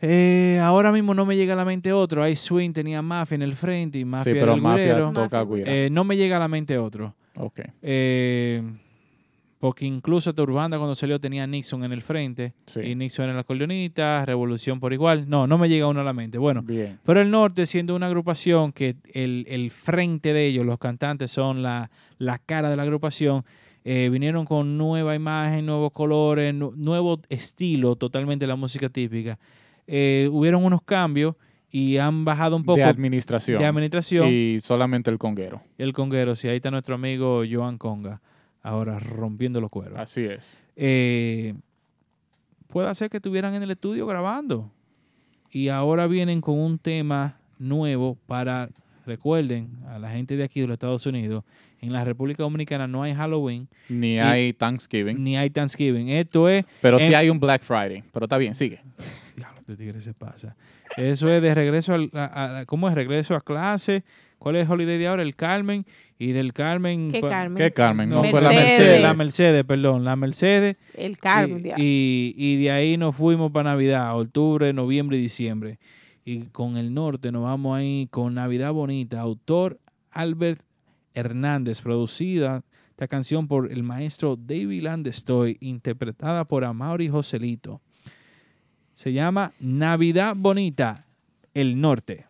Eh, 0.00 0.58
ahora 0.62 0.90
mismo 0.90 1.12
no 1.12 1.26
me 1.26 1.36
llega 1.36 1.52
a 1.52 1.56
la 1.56 1.66
mente 1.66 1.92
otro. 1.92 2.22
Hay 2.22 2.36
Swing, 2.36 2.72
tenía 2.72 3.02
Mafia 3.02 3.34
en 3.34 3.42
el 3.42 3.54
frente 3.54 3.98
y 3.98 4.06
Mafia 4.06 4.32
Sí, 4.32 4.38
era 4.38 4.40
pero 4.40 4.54
el 4.54 4.62
Mafia 4.62 5.12
toca. 5.12 5.46
Eh, 5.66 5.88
no 5.92 6.04
me 6.04 6.16
llega 6.16 6.36
a 6.36 6.40
la 6.40 6.48
mente 6.48 6.78
otro. 6.78 7.14
Ok. 7.36 7.60
Eh, 7.82 8.62
Porque 9.60 9.84
incluso 9.84 10.30
hasta 10.30 10.42
Urbanda 10.42 10.78
cuando 10.78 10.94
salió 10.94 11.20
tenía 11.20 11.44
a 11.44 11.46
Nixon 11.46 11.84
en 11.84 11.92
el 11.92 12.00
frente. 12.00 12.54
Sí. 12.66 12.80
Y 12.80 12.94
Nixon 12.94 13.28
en 13.28 13.34
la 13.34 13.42
acordeonista, 13.42 14.24
Revolución 14.24 14.80
por 14.80 14.94
igual. 14.94 15.28
No, 15.28 15.46
no 15.46 15.58
me 15.58 15.68
llega 15.68 15.86
uno 15.86 16.00
a 16.00 16.04
la 16.04 16.14
mente. 16.14 16.38
Bueno, 16.38 16.62
Bien. 16.62 16.98
pero 17.04 17.20
el 17.20 17.30
norte 17.30 17.66
siendo 17.66 17.94
una 17.94 18.06
agrupación 18.06 18.72
que 18.72 18.96
el, 19.12 19.44
el 19.48 19.70
frente 19.70 20.32
de 20.32 20.46
ellos, 20.46 20.64
los 20.64 20.78
cantantes 20.78 21.30
son 21.30 21.62
la, 21.62 21.90
la 22.16 22.38
cara 22.38 22.70
de 22.70 22.76
la 22.76 22.84
agrupación, 22.84 23.44
eh, 23.84 24.08
vinieron 24.10 24.46
con 24.46 24.78
nueva 24.78 25.14
imagen, 25.14 25.66
nuevos 25.66 25.92
colores, 25.92 26.54
nu- 26.54 26.72
nuevo 26.74 27.20
estilo 27.28 27.96
totalmente 27.96 28.44
de 28.44 28.48
la 28.48 28.56
música 28.56 28.88
típica. 28.88 29.38
Eh, 29.86 30.28
hubieron 30.32 30.64
unos 30.64 30.80
cambios 30.82 31.34
y 31.70 31.98
han 31.98 32.24
bajado 32.24 32.56
un 32.56 32.64
poco 32.64 32.78
de 32.78 32.84
administración. 32.84 33.58
de 33.58 33.66
administración. 33.66 34.26
Y 34.30 34.58
solamente 34.60 35.10
el 35.10 35.18
conguero. 35.18 35.60
El 35.76 35.92
conguero, 35.92 36.34
sí, 36.34 36.48
ahí 36.48 36.56
está 36.56 36.70
nuestro 36.70 36.94
amigo 36.94 37.42
Joan 37.50 37.76
Conga, 37.78 38.20
ahora 38.62 38.98
rompiendo 38.98 39.60
los 39.60 39.70
cueros. 39.70 39.98
Así 39.98 40.24
es. 40.24 40.58
Eh, 40.76 41.54
puede 42.68 42.94
ser 42.94 43.10
que 43.10 43.18
estuvieran 43.18 43.54
en 43.54 43.62
el 43.62 43.70
estudio 43.70 44.06
grabando. 44.06 44.70
Y 45.50 45.68
ahora 45.68 46.06
vienen 46.06 46.40
con 46.40 46.58
un 46.58 46.78
tema 46.78 47.36
nuevo 47.58 48.16
para, 48.26 48.68
recuerden, 49.06 49.68
a 49.88 49.98
la 49.98 50.10
gente 50.10 50.36
de 50.36 50.44
aquí 50.44 50.60
de 50.60 50.68
los 50.68 50.74
Estados 50.74 51.04
Unidos, 51.06 51.44
en 51.80 51.92
la 51.92 52.04
República 52.04 52.42
Dominicana 52.42 52.86
no 52.86 53.02
hay 53.02 53.14
Halloween. 53.14 53.66
Ni 53.88 54.14
y- 54.14 54.18
hay 54.18 54.52
Thanksgiving. 54.52 55.22
Ni 55.24 55.36
hay 55.36 55.50
Thanksgiving. 55.50 56.08
Esto 56.10 56.48
es... 56.48 56.64
Pero 56.80 57.00
en- 57.00 57.08
sí 57.08 57.14
hay 57.14 57.30
un 57.30 57.40
Black 57.40 57.62
Friday. 57.62 58.04
Pero 58.12 58.26
está 58.26 58.36
bien, 58.38 58.54
sigue. 58.54 58.80
Diablo, 59.36 59.58
este 59.60 59.76
tigre 59.76 60.00
se 60.00 60.14
pasa. 60.14 60.54
Eso 60.96 61.28
es 61.30 61.40
de 61.42 61.54
regreso 61.54 61.94
al, 61.94 62.10
a, 62.12 62.58
a- 62.60 62.66
¿cómo 62.66 62.88
es? 62.88 62.94
Regreso 62.94 63.34
a 63.34 63.40
clase. 63.40 64.04
¿Cuál 64.40 64.56
es 64.56 64.66
el 64.66 64.72
holiday 64.72 64.98
de 64.98 65.06
ahora? 65.06 65.22
El 65.22 65.36
Carmen. 65.36 65.84
Y 66.18 66.32
del 66.32 66.52
Carmen... 66.52 67.12
¿Qué 67.12 67.20
pa- 67.20 67.28
Carmen? 67.28 67.56
¿Qué 67.58 67.70
Carmen? 67.72 68.08
No, 68.10 68.22
No, 68.24 68.30
fue 68.30 68.40
la 68.40 68.48
Mercedes. 68.48 68.78
Mercedes. 68.78 69.02
La 69.02 69.14
Mercedes, 69.14 69.64
perdón. 69.64 70.04
La 70.04 70.16
Mercedes. 70.16 70.76
El 70.94 71.18
Carmen. 71.18 71.64
Y, 71.76 72.34
y, 72.36 72.54
y 72.54 72.56
de 72.62 72.70
ahí 72.72 72.96
nos 72.96 73.14
fuimos 73.14 73.52
para 73.52 73.70
Navidad, 73.70 74.18
octubre, 74.18 74.72
noviembre 74.72 75.18
y 75.18 75.20
diciembre. 75.20 75.78
Y 76.24 76.46
con 76.46 76.76
el 76.78 76.92
norte 76.94 77.30
nos 77.30 77.42
vamos 77.44 77.78
ahí 77.78 78.08
con 78.10 78.34
Navidad 78.34 78.72
Bonita, 78.72 79.20
autor 79.20 79.78
Albert 80.10 80.62
Hernández, 81.14 81.82
producida 81.82 82.62
esta 82.90 83.08
canción 83.08 83.46
por 83.48 83.70
el 83.70 83.82
maestro 83.82 84.36
David 84.36 84.82
Landestoy, 84.82 85.56
interpretada 85.60 86.44
por 86.44 86.64
Amaury 86.64 87.08
Joselito. 87.08 87.80
Se 88.94 89.12
llama 89.12 89.52
Navidad 89.60 90.34
Bonita, 90.36 91.06
el 91.54 91.80
norte. 91.80 92.26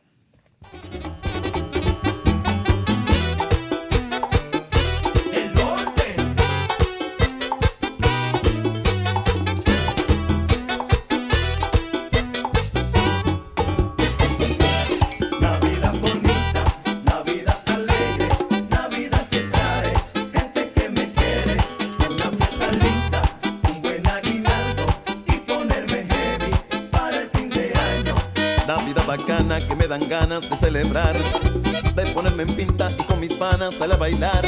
Que 29.66 29.76
me 29.76 29.86
dan 29.86 30.08
ganas 30.08 30.48
de 30.48 30.56
celebrar, 30.56 31.16
de 31.94 32.06
ponerme 32.12 32.44
en 32.44 32.54
pinta 32.54 32.88
y 32.90 33.02
con 33.04 33.20
mis 33.20 33.34
panas 33.34 33.74
sale 33.74 33.94
a 33.94 33.96
bailar. 33.96 34.44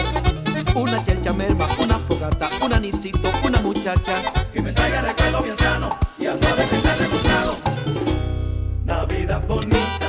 Una 0.75 1.03
merma, 1.33 1.69
una 1.79 1.99
fogata, 1.99 2.51
un 2.65 2.73
anisito, 2.73 3.31
una 3.45 3.61
muchacha 3.61 4.23
que 4.53 4.63
me 4.63 4.73
traiga 4.73 5.03
recuerdos 5.03 5.45
bien 5.45 5.57
sanos 5.57 5.95
y 6.19 6.27
a 6.27 6.35
dé 6.35 6.49
resultado. 6.99 7.59
Navidad 8.85 9.47
bonita, 9.47 10.02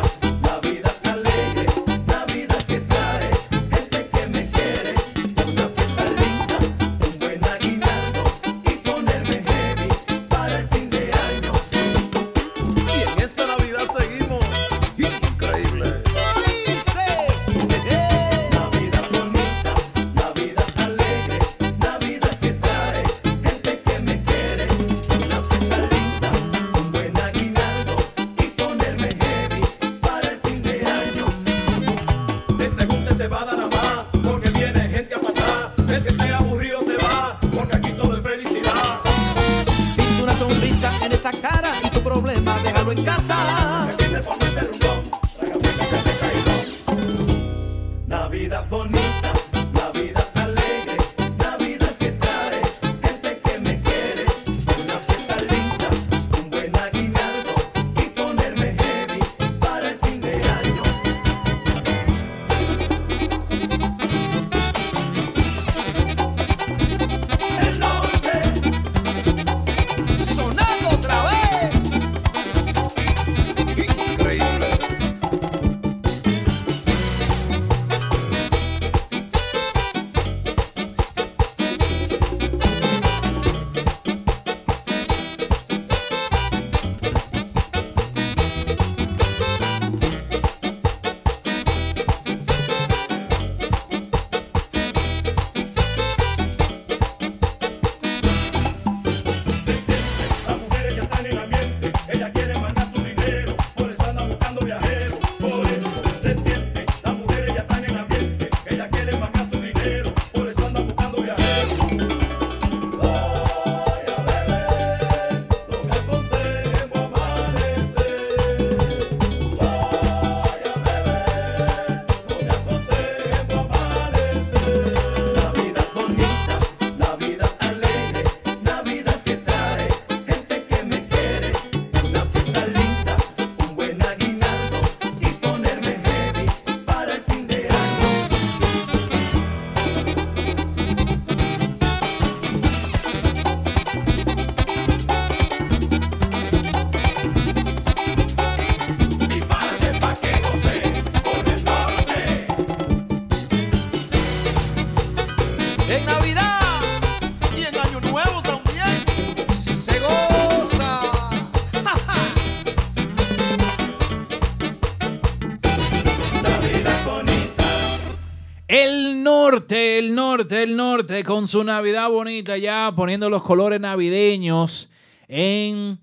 norte, 170.44 170.64
el 170.64 170.76
norte, 170.76 171.24
con 171.24 171.48
su 171.48 171.64
Navidad 171.64 172.10
bonita 172.10 172.58
ya, 172.58 172.92
poniendo 172.94 173.30
los 173.30 173.44
colores 173.44 173.80
navideños 173.80 174.92
en 175.30 175.98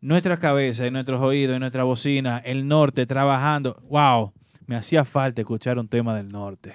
nuestras 0.00 0.38
cabezas, 0.38 0.86
en 0.86 0.94
nuestros 0.94 1.20
oídos, 1.20 1.56
en 1.56 1.60
nuestra 1.60 1.84
bocina. 1.84 2.38
El 2.38 2.66
norte 2.66 3.04
trabajando. 3.04 3.76
¡Wow! 3.90 4.32
Me 4.66 4.76
hacía 4.76 5.04
falta 5.04 5.42
escuchar 5.42 5.78
un 5.78 5.88
tema 5.88 6.16
del 6.16 6.30
norte. 6.30 6.74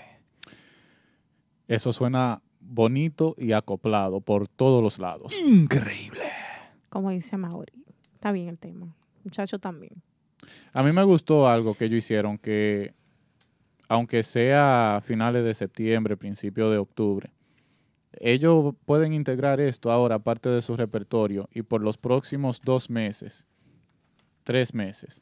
Eso 1.67 1.91
suena 1.91 2.43
bonito 2.59 3.33
y 3.39 3.53
acoplado 3.53 4.21
por 4.21 4.47
todos 4.47 4.83
los 4.83 4.99
lados. 4.99 5.33
Increíble. 5.47 6.25
Como 6.89 7.09
dice 7.09 7.35
Mauri. 7.35 7.73
Está 8.13 8.31
bien 8.31 8.47
el 8.47 8.59
tema. 8.59 8.95
Muchacho 9.23 9.57
también. 9.57 10.03
A 10.71 10.83
mí 10.83 10.91
me 10.91 11.01
gustó 11.01 11.47
algo 11.47 11.73
que 11.73 11.85
ellos 11.85 11.97
hicieron 11.97 12.37
que, 12.37 12.93
aunque 13.87 14.23
sea 14.23 15.01
finales 15.03 15.43
de 15.43 15.53
septiembre, 15.53 16.17
principio 16.17 16.69
de 16.69 16.77
octubre, 16.77 17.31
ellos 18.19 18.75
pueden 18.85 19.13
integrar 19.13 19.59
esto 19.59 19.91
ahora 19.91 20.19
parte 20.19 20.49
de 20.49 20.61
su 20.61 20.75
repertorio 20.77 21.49
y 21.53 21.63
por 21.63 21.81
los 21.81 21.97
próximos 21.97 22.61
dos 22.63 22.89
meses, 22.89 23.45
tres 24.43 24.73
meses, 24.73 25.21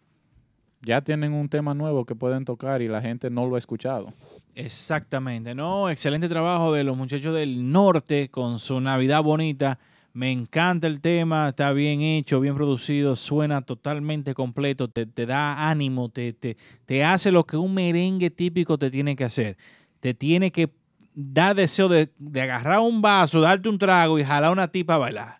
ya 0.82 1.02
tienen 1.02 1.34
un 1.34 1.50
tema 1.50 1.74
nuevo 1.74 2.06
que 2.06 2.16
pueden 2.16 2.46
tocar 2.46 2.82
y 2.82 2.88
la 2.88 3.02
gente 3.02 3.30
no 3.30 3.46
lo 3.46 3.56
ha 3.56 3.60
escuchado. 3.60 4.14
Exactamente, 4.54 5.56
¿no? 5.56 5.90
Excelente 5.90 6.30
trabajo 6.30 6.74
de 6.74 6.84
los 6.84 6.96
muchachos 6.96 7.34
del 7.34 7.72
norte 7.72 8.30
con 8.30 8.60
su 8.60 8.80
Navidad 8.80 9.24
bonita. 9.24 9.80
Me 10.14 10.32
encanta 10.32 10.86
el 10.86 11.02
tema, 11.02 11.50
está 11.50 11.72
bien 11.72 12.02
hecho, 12.02 12.40
bien 12.40 12.54
producido, 12.56 13.16
suena 13.16 13.64
totalmente 13.64 14.36
completo, 14.36 14.88
te, 14.88 15.08
da 15.26 15.70
ánimo, 15.72 16.10
te, 16.10 16.34
te, 16.34 16.56
te 16.86 17.04
hace 17.04 17.32
lo 17.32 17.46
que 17.46 17.58
un 17.58 17.74
merengue 17.74 18.30
típico 18.30 18.78
te 18.78 18.92
tiene 18.92 19.16
que 19.16 19.24
hacer. 19.24 19.58
Te 20.00 20.14
tiene 20.14 20.52
que 20.52 20.70
dar 21.16 21.56
deseo 21.56 21.88
de, 21.90 22.12
de 22.20 22.42
agarrar 22.42 22.80
un 22.80 23.02
vaso, 23.02 23.42
darte 23.42 23.70
un 23.70 23.80
trago 23.80 24.20
y 24.20 24.24
jalar 24.24 24.52
una 24.52 24.68
tipa 24.68 24.94
a 24.96 24.98
bailar. 25.00 25.40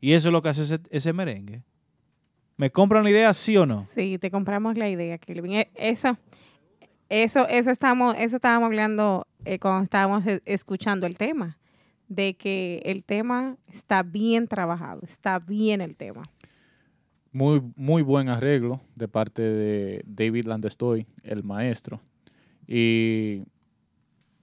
Y 0.00 0.12
eso 0.12 0.28
es 0.30 0.32
lo 0.32 0.42
que 0.42 0.48
hace 0.48 0.62
ese, 0.62 0.80
ese 0.90 1.12
merengue. 1.12 1.62
¿Me 2.56 2.70
compran 2.70 3.04
la 3.04 3.10
idea, 3.10 3.32
sí 3.34 3.56
o 3.56 3.66
no? 3.66 3.80
Sí, 3.82 4.18
te 4.18 4.32
compramos 4.32 4.76
la 4.76 4.88
idea, 4.88 5.16
Kelvin. 5.18 5.52
E- 5.54 5.70
Eso, 5.76 6.18
eso, 7.08 7.46
eso 7.46 7.70
estamos, 7.70 8.16
eso 8.18 8.34
estábamos 8.34 8.66
hablando 8.66 9.28
eh, 9.44 9.60
cuando 9.60 9.84
estábamos 9.84 10.26
e- 10.26 10.42
escuchando 10.44 11.06
el 11.06 11.16
tema, 11.16 11.56
de 12.08 12.34
que 12.34 12.82
el 12.84 13.04
tema 13.04 13.56
está 13.72 14.02
bien 14.02 14.48
trabajado, 14.48 15.00
está 15.02 15.38
bien 15.38 15.80
el 15.80 15.96
tema. 15.96 16.22
Muy, 17.32 17.62
muy 17.76 18.02
buen 18.02 18.28
arreglo 18.28 18.80
de 18.96 19.06
parte 19.06 19.42
de 19.42 20.02
David 20.06 20.46
Landestoy, 20.46 21.06
el 21.22 21.44
maestro. 21.44 22.00
Y 22.66 23.42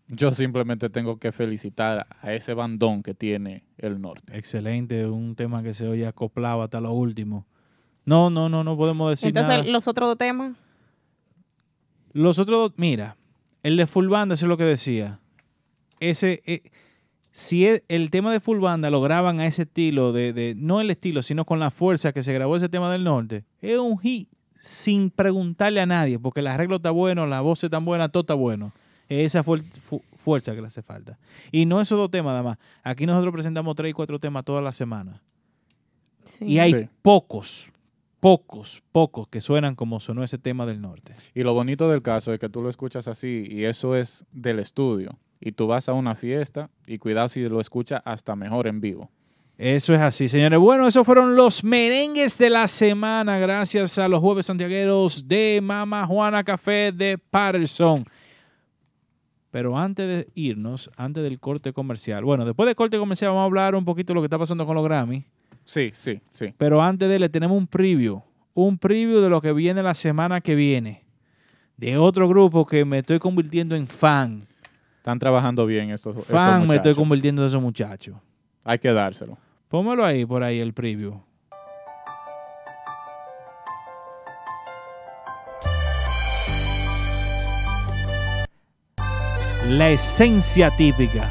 yo 0.07 0.31
simplemente 0.31 0.89
tengo 0.89 1.17
que 1.17 1.31
felicitar 1.31 2.05
a 2.21 2.33
ese 2.33 2.53
bandón 2.53 3.01
que 3.01 3.13
tiene 3.13 3.63
el 3.77 3.99
norte. 3.99 4.37
Excelente, 4.37 5.07
un 5.07 5.35
tema 5.35 5.63
que 5.63 5.73
se 5.73 5.87
oye 5.87 6.05
acoplado 6.05 6.61
hasta 6.61 6.79
lo 6.79 6.91
último. 6.91 7.45
No, 8.05 8.29
no, 8.29 8.49
no, 8.49 8.63
no 8.63 8.77
podemos 8.77 9.09
decir 9.09 9.29
Entonces, 9.29 9.57
nada. 9.57 9.63
los 9.71 9.87
otros 9.87 10.09
dos 10.09 10.17
temas, 10.17 10.55
Los 12.13 12.37
otros, 12.37 12.57
dos, 12.59 12.73
mira, 12.77 13.17
el 13.63 13.77
de 13.77 13.87
full 13.87 14.13
eso 14.13 14.33
es 14.33 14.43
lo 14.43 14.57
que 14.57 14.63
decía. 14.63 15.19
Ese, 15.99 16.43
eh, 16.45 16.61
si 17.37 17.65
e- 17.67 17.83
el 17.89 18.11
tema 18.11 18.31
de 18.31 18.39
full 18.39 18.59
banda 18.59 18.89
lo 18.89 19.01
graban 19.01 19.41
a 19.41 19.45
ese 19.45 19.63
estilo, 19.63 20.13
de, 20.13 20.31
de- 20.31 20.55
no 20.55 20.79
el 20.79 20.89
estilo, 20.89 21.21
sino 21.21 21.43
con 21.43 21.59
la 21.59 21.69
fuerza 21.69 22.13
que 22.13 22.23
se 22.23 22.31
grabó 22.31 22.55
ese 22.55 22.69
tema 22.69 22.89
del 22.89 23.03
norte, 23.03 23.43
es 23.61 23.77
un 23.77 23.99
hit 23.99 24.29
sin 24.57 25.09
preguntarle 25.09 25.81
a 25.81 25.85
nadie, 25.85 26.17
porque 26.17 26.39
el 26.39 26.47
arreglo 26.47 26.77
está 26.77 26.91
bueno, 26.91 27.25
la 27.27 27.41
voz 27.41 27.61
está 27.61 27.77
buena, 27.79 28.07
todo 28.07 28.21
está 28.21 28.35
bueno. 28.35 28.71
Es 29.09 29.27
esa 29.35 29.43
fuer- 29.43 29.69
fu- 29.81 30.01
fuerza 30.15 30.55
que 30.55 30.61
le 30.61 30.67
hace 30.67 30.81
falta. 30.81 31.19
Y 31.51 31.65
no 31.65 31.81
esos 31.81 31.97
dos 31.99 32.09
temas, 32.09 32.31
nada 32.31 32.41
más. 32.43 32.57
Aquí 32.83 33.05
nosotros 33.05 33.33
presentamos 33.33 33.75
tres 33.75 33.91
y 33.91 33.93
cuatro 33.93 34.17
temas 34.17 34.45
todas 34.45 34.63
las 34.63 34.77
semanas. 34.77 35.19
Y 36.39 36.59
hay 36.59 36.71
Sí. 36.71 36.89
pocos, 37.01 37.69
pocos, 38.21 38.81
pocos 38.93 39.27
que 39.27 39.41
suenan 39.41 39.75
como 39.75 39.99
sonó 39.99 40.23
ese 40.23 40.37
tema 40.37 40.65
del 40.65 40.81
norte. 40.81 41.13
Y 41.35 41.43
lo 41.43 41.53
bonito 41.53 41.89
del 41.89 42.01
caso 42.01 42.33
es 42.33 42.39
que 42.39 42.49
tú 42.49 42.61
lo 42.63 42.69
escuchas 42.69 43.07
así 43.09 43.45
y 43.49 43.65
eso 43.65 43.95
es 43.95 44.25
del 44.31 44.59
estudio. 44.59 45.19
Y 45.39 45.51
tú 45.51 45.67
vas 45.67 45.89
a 45.89 45.93
una 45.93 46.15
fiesta 46.15 46.69
y 46.87 46.97
cuidado 46.97 47.29
si 47.29 47.45
lo 47.45 47.59
escuchas 47.59 48.01
hasta 48.05 48.35
mejor 48.35 48.67
en 48.67 48.81
vivo. 48.81 49.09
Eso 49.57 49.93
es 49.93 50.01
así, 50.01 50.27
señores. 50.27 50.59
Bueno, 50.59 50.85
esos 50.85 51.05
fueron 51.05 51.35
los 51.35 51.63
merengues 51.63 52.37
de 52.37 52.49
la 52.49 52.67
semana, 52.67 53.37
gracias 53.37 53.97
a 53.97 54.07
los 54.09 54.19
jueves 54.19 54.47
santiagueros 54.47 55.27
de 55.27 55.61
Mama 55.63 56.05
Juana 56.05 56.43
Café 56.43 56.91
de 56.91 57.17
Patterson. 57.17 58.03
Pero 59.51 59.77
antes 59.77 60.05
de 60.05 60.27
irnos, 60.35 60.91
antes 60.97 61.23
del 61.23 61.39
corte 61.39 61.71
comercial, 61.71 62.25
bueno, 62.25 62.43
después 62.43 62.67
del 62.67 62.75
corte 62.75 62.97
comercial 62.97 63.29
vamos 63.29 63.43
a 63.43 63.45
hablar 63.45 63.75
un 63.75 63.85
poquito 63.85 64.11
de 64.11 64.15
lo 64.15 64.21
que 64.21 64.25
está 64.25 64.37
pasando 64.37 64.65
con 64.65 64.75
los 64.75 64.83
Grammy. 64.83 65.23
Sí, 65.63 65.91
sí, 65.93 66.19
sí. 66.31 66.53
Pero 66.57 66.81
antes 66.81 67.07
de 67.07 67.17
le 67.17 67.29
tenemos 67.29 67.57
un 67.57 67.65
preview, 67.65 68.21
un 68.53 68.77
preview 68.77 69.21
de 69.21 69.29
lo 69.29 69.39
que 69.39 69.53
viene 69.53 69.81
la 69.81 69.93
semana 69.93 70.41
que 70.41 70.55
viene, 70.55 71.05
de 71.77 71.97
otro 71.97 72.27
grupo 72.27 72.65
que 72.65 72.83
me 72.83 72.99
estoy 72.99 73.19
convirtiendo 73.19 73.77
en 73.77 73.87
fan. 73.87 74.45
Están 75.05 75.19
trabajando 75.19 75.67
bien 75.67 75.91
estos, 75.91 76.17
estos 76.17 76.31
Fan 76.31 76.65
me 76.65 76.77
estoy 76.77 76.95
convirtiendo 76.95 77.43
en 77.43 77.47
esos 77.47 77.61
muchachos. 77.61 78.15
Hay 78.63 78.79
que 78.79 78.91
dárselo. 78.91 79.37
Póngalo 79.67 80.03
ahí, 80.03 80.25
por 80.25 80.41
ahí, 80.41 80.59
el 80.59 80.73
preview. 80.73 81.21
La 89.67 89.91
esencia 89.91 90.71
típica. 90.71 91.29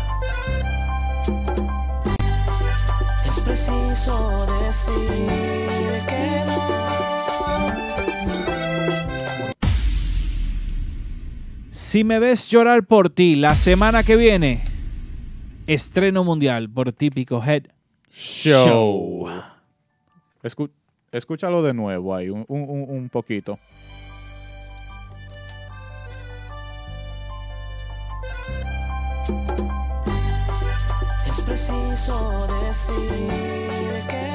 Si 11.95 12.03
me 12.03 12.19
ves 12.19 12.49
llorar 12.49 12.83
por 12.87 13.09
ti 13.09 13.37
la 13.37 13.55
semana 13.55 14.03
que 14.03 14.17
viene, 14.17 14.65
estreno 15.69 16.25
mundial 16.25 16.69
por 16.69 16.93
Típico 16.93 17.41
Head 17.41 17.69
Show. 18.11 19.29
Escu- 20.43 20.73
escúchalo 21.13 21.63
de 21.63 21.73
nuevo 21.73 22.13
ahí, 22.17 22.31
un, 22.31 22.45
un- 22.49 22.69
un- 22.69 22.87
un 22.89 23.09
poquito. 23.09 23.61
Es 31.27 31.41
preciso 31.43 32.47
decir 32.67 33.21
que 34.09 34.34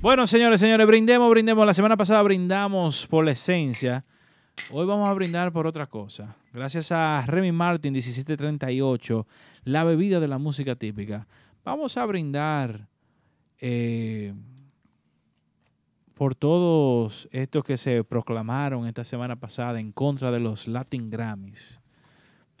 Bueno, 0.00 0.28
señores, 0.28 0.60
señores, 0.60 0.86
brindemos, 0.86 1.28
brindemos. 1.28 1.66
La 1.66 1.74
semana 1.74 1.96
pasada 1.96 2.22
brindamos 2.22 3.04
por 3.08 3.24
la 3.24 3.32
esencia. 3.32 4.04
Hoy 4.70 4.86
vamos 4.86 5.08
a 5.08 5.12
brindar 5.12 5.50
por 5.50 5.66
otra 5.66 5.88
cosa. 5.88 6.36
Gracias 6.52 6.92
a 6.92 7.24
Remy 7.26 7.50
Martin 7.50 7.92
1738, 7.94 9.26
la 9.64 9.82
bebida 9.82 10.20
de 10.20 10.28
la 10.28 10.38
música 10.38 10.76
típica. 10.76 11.26
Vamos 11.64 11.96
a 11.96 12.06
brindar 12.06 12.86
eh, 13.58 14.34
por 16.14 16.36
todos 16.36 17.28
estos 17.32 17.64
que 17.64 17.76
se 17.76 18.04
proclamaron 18.04 18.86
esta 18.86 19.02
semana 19.02 19.34
pasada 19.34 19.80
en 19.80 19.90
contra 19.90 20.30
de 20.30 20.38
los 20.38 20.68
Latin 20.68 21.10
Grammys. 21.10 21.80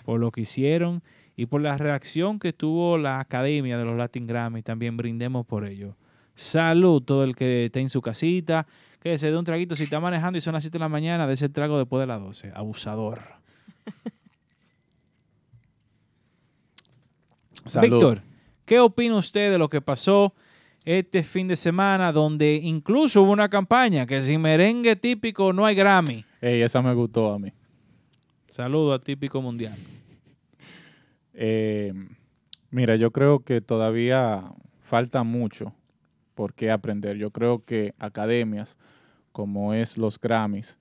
Por 0.04 0.18
lo 0.18 0.32
que 0.32 0.40
hicieron 0.40 1.04
y 1.36 1.46
por 1.46 1.60
la 1.60 1.76
reacción 1.76 2.40
que 2.40 2.52
tuvo 2.52 2.98
la 2.98 3.20
Academia 3.20 3.78
de 3.78 3.84
los 3.84 3.96
Latin 3.96 4.26
Grammys. 4.26 4.64
También 4.64 4.96
brindemos 4.96 5.46
por 5.46 5.64
ello. 5.64 5.94
Salud 6.38 7.02
todo 7.02 7.24
el 7.24 7.34
que 7.34 7.64
esté 7.64 7.80
en 7.80 7.88
su 7.88 8.00
casita, 8.00 8.64
que 9.00 9.18
se 9.18 9.28
dé 9.28 9.36
un 9.36 9.44
traguito. 9.44 9.74
Si 9.74 9.82
está 9.82 9.98
manejando 9.98 10.38
y 10.38 10.40
son 10.40 10.52
las 10.52 10.62
7 10.62 10.72
de 10.72 10.78
la 10.78 10.88
mañana, 10.88 11.26
de 11.26 11.34
ese 11.34 11.48
trago 11.48 11.78
después 11.78 12.00
de 12.00 12.06
las 12.06 12.20
12. 12.20 12.52
Abusador. 12.54 13.22
Salud. 17.64 17.90
Víctor, 17.90 18.22
¿qué 18.64 18.78
opina 18.78 19.16
usted 19.16 19.50
de 19.50 19.58
lo 19.58 19.68
que 19.68 19.80
pasó 19.80 20.32
este 20.84 21.24
fin 21.24 21.48
de 21.48 21.56
semana, 21.56 22.12
donde 22.12 22.54
incluso 22.54 23.22
hubo 23.22 23.32
una 23.32 23.48
campaña 23.48 24.06
que 24.06 24.22
sin 24.22 24.40
merengue 24.40 24.94
típico 24.94 25.52
no 25.52 25.66
hay 25.66 25.74
Grammy? 25.74 26.24
Ey, 26.40 26.62
esa 26.62 26.80
me 26.80 26.94
gustó 26.94 27.32
a 27.32 27.40
mí. 27.40 27.52
Saludo 28.48 28.94
a 28.94 29.00
Típico 29.00 29.42
Mundial. 29.42 29.74
Eh, 31.34 31.92
mira, 32.70 32.94
yo 32.94 33.10
creo 33.10 33.40
que 33.40 33.60
todavía 33.60 34.44
falta 34.84 35.24
mucho 35.24 35.74
por 36.38 36.54
qué 36.54 36.70
aprender. 36.70 37.16
Yo 37.16 37.32
creo 37.32 37.64
que 37.64 37.96
academias 37.98 38.76
como 39.32 39.74
es 39.74 39.98
los 39.98 40.20
Grammys 40.20 40.78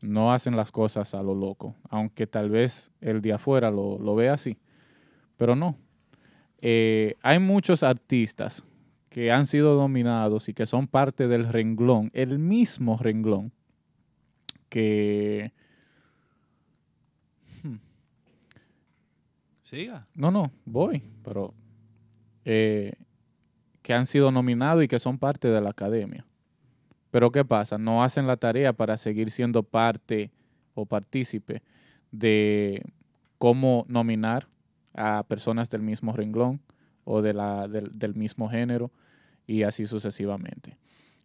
no 0.00 0.32
hacen 0.32 0.54
las 0.54 0.70
cosas 0.70 1.16
a 1.16 1.22
lo 1.24 1.34
loco, 1.34 1.74
aunque 1.88 2.28
tal 2.28 2.48
vez 2.48 2.92
el 3.00 3.20
de 3.20 3.32
afuera 3.32 3.72
lo, 3.72 3.98
lo 3.98 4.14
vea 4.14 4.34
así, 4.34 4.56
pero 5.36 5.56
no. 5.56 5.76
Eh, 6.60 7.16
hay 7.22 7.40
muchos 7.40 7.82
artistas 7.82 8.64
que 9.08 9.32
han 9.32 9.48
sido 9.48 9.74
dominados 9.74 10.48
y 10.48 10.54
que 10.54 10.64
son 10.64 10.86
parte 10.86 11.26
del 11.26 11.48
renglón, 11.48 12.12
el 12.14 12.38
mismo 12.38 12.96
renglón 12.96 13.50
que 14.68 15.52
Siga. 19.62 20.06
No, 20.14 20.30
no, 20.30 20.52
voy, 20.64 21.02
pero 21.24 21.52
eh, 22.44 22.92
que 23.84 23.92
han 23.92 24.06
sido 24.06 24.32
nominados 24.32 24.82
y 24.82 24.88
que 24.88 24.98
son 24.98 25.18
parte 25.18 25.48
de 25.48 25.60
la 25.60 25.68
academia. 25.68 26.24
Pero 27.10 27.30
¿qué 27.30 27.44
pasa? 27.44 27.76
No 27.76 28.02
hacen 28.02 28.26
la 28.26 28.38
tarea 28.38 28.72
para 28.72 28.96
seguir 28.96 29.30
siendo 29.30 29.62
parte 29.62 30.30
o 30.72 30.86
partícipe 30.86 31.62
de 32.10 32.82
cómo 33.36 33.84
nominar 33.86 34.48
a 34.94 35.22
personas 35.24 35.68
del 35.68 35.82
mismo 35.82 36.14
renglón 36.14 36.62
o 37.04 37.20
de 37.20 37.34
la, 37.34 37.68
del, 37.68 37.90
del 37.92 38.14
mismo 38.14 38.48
género 38.48 38.90
y 39.46 39.64
así 39.64 39.86
sucesivamente. 39.86 40.78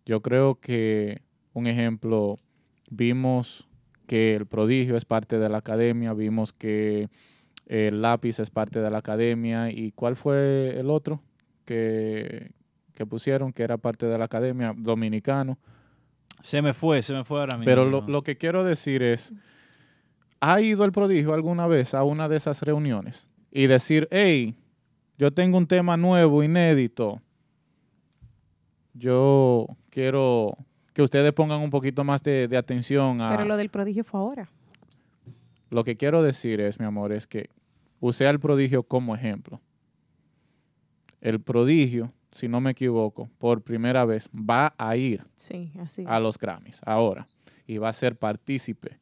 Yo 0.06 0.22
creo 0.22 0.56
que 0.60 1.22
un 1.54 1.66
ejemplo, 1.66 2.36
vimos 2.90 3.70
que 4.06 4.36
el 4.36 4.46
prodigio 4.46 4.98
es 4.98 5.06
parte 5.06 5.40
de 5.40 5.48
la 5.48 5.60
academia, 5.60 6.12
vimos 6.12 6.52
que 6.52 7.08
el 7.68 8.02
lápiz 8.02 8.38
es 8.40 8.50
parte 8.50 8.82
de 8.82 8.90
la 8.90 8.98
academia 8.98 9.72
y 9.72 9.94
¿cuál 9.94 10.18
fue 10.18 10.78
el 10.78 10.90
otro 10.90 11.22
que, 11.70 12.50
que 12.96 13.06
pusieron 13.06 13.54
que 13.54 13.62
era 13.62 13.78
parte 13.78 14.08
de 14.08 14.18
la 14.18 14.26
academia? 14.26 14.74
Dominicano. 14.76 15.60
Se 16.42 16.64
me 16.64 16.74
fue, 16.74 17.04
se 17.04 17.14
me 17.14 17.24
fue 17.24 17.40
ahora 17.40 17.58
mismo. 17.58 17.66
Pero 17.66 17.86
lo, 17.86 18.02
lo 18.02 18.24
que 18.24 18.38
quiero 18.38 18.64
decir 18.64 19.04
es, 19.04 19.32
¿ha 20.40 20.60
ido 20.62 20.84
el 20.84 20.92
prodigio 20.92 21.36
alguna 21.36 21.68
vez 21.68 21.94
a 21.94 22.04
una 22.04 22.28
de 22.28 22.38
esas 22.38 22.64
reuniones 22.64 23.28
y 23.52 23.68
decir, 23.68 24.08
hey, 24.10 24.56
yo 25.20 25.32
tengo 25.32 25.60
un 25.60 25.68
tema 25.68 25.96
nuevo, 25.96 26.42
inédito, 26.42 27.22
yo 28.94 29.68
quiero 29.92 30.58
que 30.94 31.04
ustedes 31.04 31.32
pongan 31.34 31.62
un 31.62 31.70
poquito 31.70 32.04
más 32.04 32.24
de, 32.24 32.48
de 32.48 32.58
atención 32.58 33.22
a... 33.22 33.30
Pero 33.30 33.46
lo 33.46 33.58
del 33.58 33.70
prodigio 33.70 34.04
fue 34.04 34.20
ahora. 34.20 34.50
Lo 35.70 35.84
que 35.84 35.98
quiero 35.98 36.24
decir 36.24 36.62
es, 36.62 36.80
mi 36.80 36.86
amor, 36.86 37.12
es 37.12 37.28
que 37.28 37.52
usé 38.00 38.26
al 38.26 38.40
prodigio 38.40 38.82
como 38.82 39.14
ejemplo. 39.14 39.62
El 41.22 41.40
prodigio, 41.42 42.14
si 42.32 42.48
no 42.48 42.62
me 42.62 42.72
equivoco, 42.72 43.30
por 43.38 43.62
primera 43.62 44.06
vez 44.06 44.30
va 44.34 44.74
a 44.78 44.96
ir 44.96 45.26
Sí, 45.36 45.72
así 45.80 46.04
a 46.08 46.20
los 46.20 46.38
Grammys 46.38 46.82
ahora 46.86 47.28
y 47.68 47.78
va 47.78 47.90
a 47.90 47.94
ser 47.94 48.16
partícipe 48.16 49.00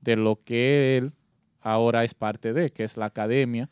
de 0.00 0.16
lo 0.16 0.40
que 0.44 0.96
él 0.96 1.12
ahora 1.60 2.04
es 2.04 2.14
parte 2.14 2.52
de, 2.52 2.70
que 2.70 2.84
es 2.84 2.96
la 2.96 3.06
academia 3.06 3.68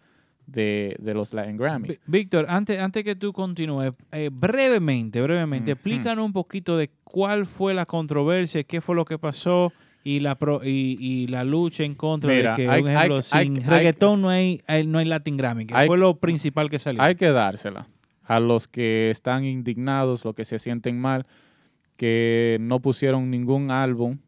de, 0.47 0.97
de 1.01 1.15
los 1.15 1.33
Latin 1.33 1.57
Grammys. 1.57 2.01
Víctor, 2.07 2.47
antes, 2.49 2.79
antes 2.79 3.03
que 3.03 3.17
tú 3.17 3.33
continúes, 3.33 3.93
eh, 4.13 4.31
brevemente, 4.33 5.21
brevemente, 5.23 5.73
Mm, 5.73 5.75
explícanos 5.75 6.25
un 6.25 6.33
poquito 6.33 6.77
de 6.77 6.91
cuál 7.05 7.47
fue 7.47 7.75
la 7.75 7.87
controversia, 7.87 8.63
qué 8.65 8.81
fue 8.81 8.95
lo 8.95 9.05
que 9.05 9.19
pasó 9.19 9.73
y 10.09 10.21
la 10.21 10.37
pro- 10.39 10.61
y, 10.65 10.97
y 11.01 11.27
la 11.27 11.43
lucha 11.43 11.83
en 11.83 11.97
contra 11.97 12.33
Mira, 12.33 12.53
de 12.55 12.63
que, 12.63 12.69
hay- 12.71 12.81
un 12.83 12.89
ejemplo, 12.89 13.17
hay- 13.17 13.23
sin 13.23 13.57
hay- 13.59 13.65
reggaetón 13.65 14.23
no 14.23 14.29
hay, 14.29 14.61
no 14.87 14.99
hay 14.99 15.05
Latin 15.05 15.37
Grammy, 15.37 15.67
que 15.67 15.75
Hay- 15.75 15.89
fue 15.89 15.99
lo 15.99 16.17
principal 16.19 16.71
que 16.71 16.79
salió. 16.79 17.03
Hay 17.03 17.17
que 17.17 17.27
dársela 17.31 17.89
a 18.23 18.39
los 18.39 18.69
que 18.69 19.11
están 19.11 19.45
indignados, 19.45 20.25
los 20.25 20.33
que 20.35 20.45
se 20.45 20.61
sienten 20.61 21.01
mal, 21.01 21.27
que 21.97 22.57
no 22.61 22.79
pusieron 22.81 23.33
ningún 23.33 23.73
álbum 23.73 24.19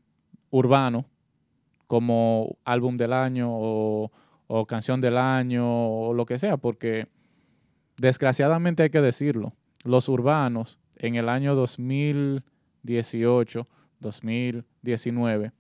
urbano 0.51 1.05
como 1.87 2.59
álbum 2.65 2.97
del 2.97 3.13
año 3.13 3.47
o, 3.51 4.11
o 4.49 4.67
canción 4.67 5.01
del 5.01 5.17
año 5.17 5.65
o 5.91 6.13
lo 6.13 6.27
que 6.27 6.41
sea, 6.41 6.57
porque 6.57 7.07
desgraciadamente 7.99 8.83
hay 8.83 8.91
que 8.91 9.01
decirlo, 9.01 9.53
los 9.85 10.09
urbanos 10.09 10.77
en 10.97 11.15
el 11.15 11.29
año 11.29 11.55
2018, 11.55 13.69
2019, 14.01 15.53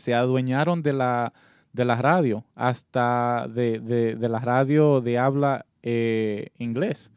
se 0.00 0.14
adueñaron 0.14 0.82
de 0.82 0.92
la, 0.92 1.32
de 1.72 1.84
radio, 1.84 2.44
hasta 2.54 3.46
de, 3.48 3.78
de- 3.78 4.16
de 4.16 4.28
la 4.28 4.40
radio 4.40 5.00
de 5.00 5.18
habla 5.18 5.66
eh, 5.82 6.48
inglés. 6.58 7.10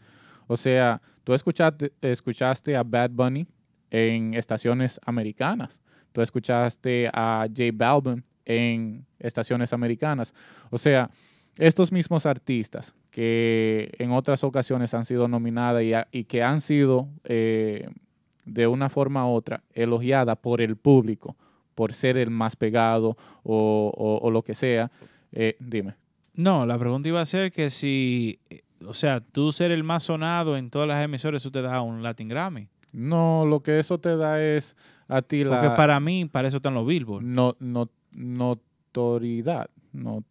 O 0.48 0.58
sea, 0.58 1.02
tú 1.24 1.34
escuchaste, 1.34 1.92
escuchaste 2.02 2.76
a 2.76 2.84
Bad 2.84 3.12
Bunny 3.12 3.48
en 3.90 4.34
estaciones 4.34 5.00
americanas. 5.06 5.80
Tú 6.12 6.22
escuchaste 6.22 7.10
a 7.12 7.48
J 7.50 7.64
Balvin 7.74 8.24
en 8.46 9.06
estaciones 9.20 9.74
americanas. 9.74 10.34
O 10.70 10.78
sea, 10.78 11.10
estos 11.58 11.92
mismos 11.92 12.26
artistas 12.26 12.96
que 13.12 13.92
en 14.00 14.12
otras 14.12 14.44
ocasiones 14.44 14.94
han 14.94 15.06
sido 15.06 15.28
nominadas 15.28 15.84
y, 16.12 16.24
que 16.26 16.44
han 16.44 16.62
sido 16.62 17.08
eh, 17.24 17.90
de 18.46 18.68
una 18.68 18.90
forma 18.90 19.28
u 19.28 19.34
otra 19.34 19.64
elogiada 19.74 20.36
por 20.36 20.62
el 20.62 20.76
público, 20.76 21.36
por 21.76 21.94
ser 21.94 22.18
el 22.18 22.30
más 22.30 22.56
pegado 22.56 23.18
o, 23.44 23.92
o- 23.96 24.20
o 24.26 24.32
lo 24.32 24.42
que 24.44 24.54
sea. 24.56 24.92
Eh, 25.32 25.56
dime. 25.60 25.96
No, 26.36 26.66
la 26.66 26.78
pregunta 26.80 27.08
iba 27.10 27.22
a 27.22 27.26
ser 27.26 27.52
que 27.52 27.70
si, 27.70 28.40
eh, 28.50 28.62
o 28.86 28.94
sea, 28.94 29.20
tú 29.22 29.52
ser 29.52 29.72
el 29.72 29.84
más 29.84 30.04
sonado 30.04 30.58
en 30.58 30.70
todas 30.70 30.88
las 30.88 31.04
emisoras, 31.04 31.42
eso 31.42 31.52
te 31.52 31.62
da 31.62 31.82
un 31.82 32.02
Latin 32.04 32.28
Grammy. 32.28 32.68
No, 32.92 33.46
lo 33.46 33.62
que 33.62 33.80
eso 33.80 34.00
te 34.00 34.16
da 34.18 34.42
es 34.42 34.76
a 35.08 35.22
ti 35.22 35.44
la... 35.44 35.62
Porque 35.62 35.76
para 35.76 36.00
mí, 36.00 36.26
para 36.26 36.48
eso 36.48 36.58
están 36.58 36.74
los 36.76 36.86
Billboard. 36.86 37.24
No, 37.24 37.56
no, 37.60 37.90
notoriedad. 38.16 39.70
No, 39.92 40.24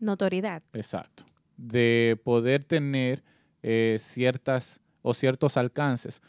Notoriedad. 0.00 0.62
exacto. 0.72 1.24
De 1.56 2.20
poder 2.22 2.64
tener 2.64 3.22
eh, 3.62 3.96
ciertas 4.00 4.80
o 5.02 5.14
ciertos 5.14 5.56
alcances. 5.56 6.20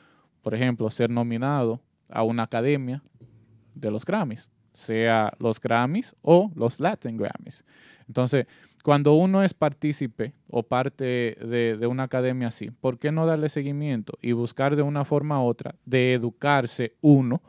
Por 0.42 0.54
ejemplo, 0.56 0.90
ser 0.90 1.10
nominado 1.10 1.82
a 2.10 2.24
una 2.24 2.44
academia 2.44 3.04
de 3.80 3.92
los 3.92 4.06
Grammys, 4.06 4.50
sea 4.74 5.32
los 5.40 5.60
Grammys 5.60 6.16
o 6.22 6.52
los 6.56 6.80
Latin 6.80 7.18
Grammys. 7.18 7.64
Entonces, 8.08 8.46
cuando 8.84 9.16
uno 9.16 9.44
es 9.44 9.54
partícipe 9.54 10.34
o 10.50 10.64
parte 10.64 11.04
de, 11.42 11.78
de 11.78 11.88
una 11.88 12.04
academia 12.04 12.48
así, 12.48 12.72
¿por 12.72 12.98
qué 13.00 13.12
no 13.12 13.26
darle 13.26 13.50
seguimiento 13.50 14.18
y 14.22 14.32
buscar 14.32 14.76
de 14.76 14.82
una 14.82 15.04
forma 15.04 15.42
u 15.42 15.46
otra 15.46 15.76
de 15.86 16.14
educarse 16.14 16.94
uno 17.02 17.42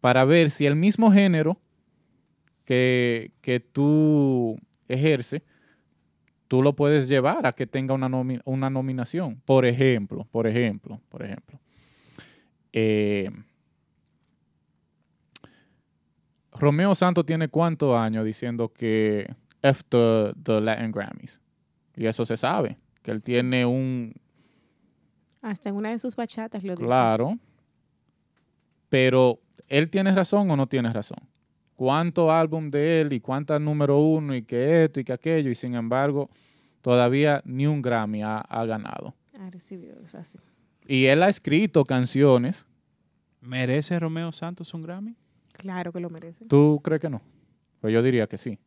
para 0.00 0.24
ver 0.24 0.50
si 0.50 0.66
el 0.66 0.76
mismo 0.76 1.10
género 1.10 1.58
que, 2.64 3.32
que 3.40 3.58
tú 3.58 4.58
ejerces, 4.86 5.42
tú 6.46 6.62
lo 6.62 6.76
puedes 6.76 7.08
llevar 7.08 7.46
a 7.46 7.52
que 7.52 7.66
tenga 7.66 7.94
una, 7.94 8.08
nomi- 8.08 8.42
una 8.44 8.70
nominación? 8.70 9.40
Por 9.44 9.64
ejemplo, 9.66 10.26
por 10.30 10.46
ejemplo, 10.46 11.00
por 11.08 11.24
ejemplo. 11.24 11.58
eh, 12.72 13.30
Romeo 16.52 16.94
Santos 16.94 17.24
tiene 17.26 17.48
cuántos 17.48 17.96
años 17.96 18.24
diciendo 18.24 18.72
que 18.72 19.32
F 19.62 19.82
the, 19.88 20.60
Latin 20.60 20.90
Grammys. 20.90 21.40
Y 21.96 22.06
eso 22.06 22.24
se 22.24 22.36
sabe, 22.36 22.78
que 23.02 23.10
él 23.10 23.22
tiene 23.22 23.66
un, 23.66 24.14
Hasta 25.42 25.68
en 25.68 25.76
una 25.76 25.90
de 25.90 25.98
sus 25.98 26.16
bachatas 26.16 26.64
lo 26.64 26.74
dice. 26.74 26.84
claro, 26.84 27.38
pero 28.88 29.40
él 29.68 29.90
tiene 29.90 30.14
razón 30.14 30.50
o 30.50 30.56
no 30.56 30.66
tiene 30.66 30.90
razón. 30.90 31.18
¿Cuántos 31.76 32.30
álbum 32.30 32.70
de 32.70 33.00
él 33.00 33.12
y 33.12 33.20
cuántas 33.20 33.60
número 33.60 33.98
uno 33.98 34.34
y 34.34 34.42
que 34.42 34.84
esto 34.84 35.00
y 35.00 35.04
que 35.04 35.12
aquello? 35.12 35.50
Y 35.50 35.54
sin 35.54 35.74
embargo, 35.74 36.28
todavía 36.82 37.40
ni 37.46 37.66
un 37.66 37.80
Grammy 37.80 38.22
ha, 38.22 38.38
ha 38.38 38.64
ganado. 38.66 39.14
Ha 39.38 39.48
recibido. 39.48 39.96
Y 40.86 41.06
él 41.06 41.22
ha 41.22 41.28
escrito 41.28 41.84
canciones. 41.84 42.66
¿Merece 43.40 43.98
Romeo 43.98 44.32
Santos 44.32 44.74
un 44.74 44.82
Grammy? 44.82 45.16
Claro 45.60 45.92
que 45.92 46.00
lo 46.00 46.10
merece. 46.10 46.44
¿Tú 46.46 46.80
crees 46.82 47.00
que 47.00 47.10
no? 47.10 47.20
Pues 47.80 47.92
yo 47.92 48.02
diría 48.02 48.26
que 48.26 48.38
sí. 48.38 48.58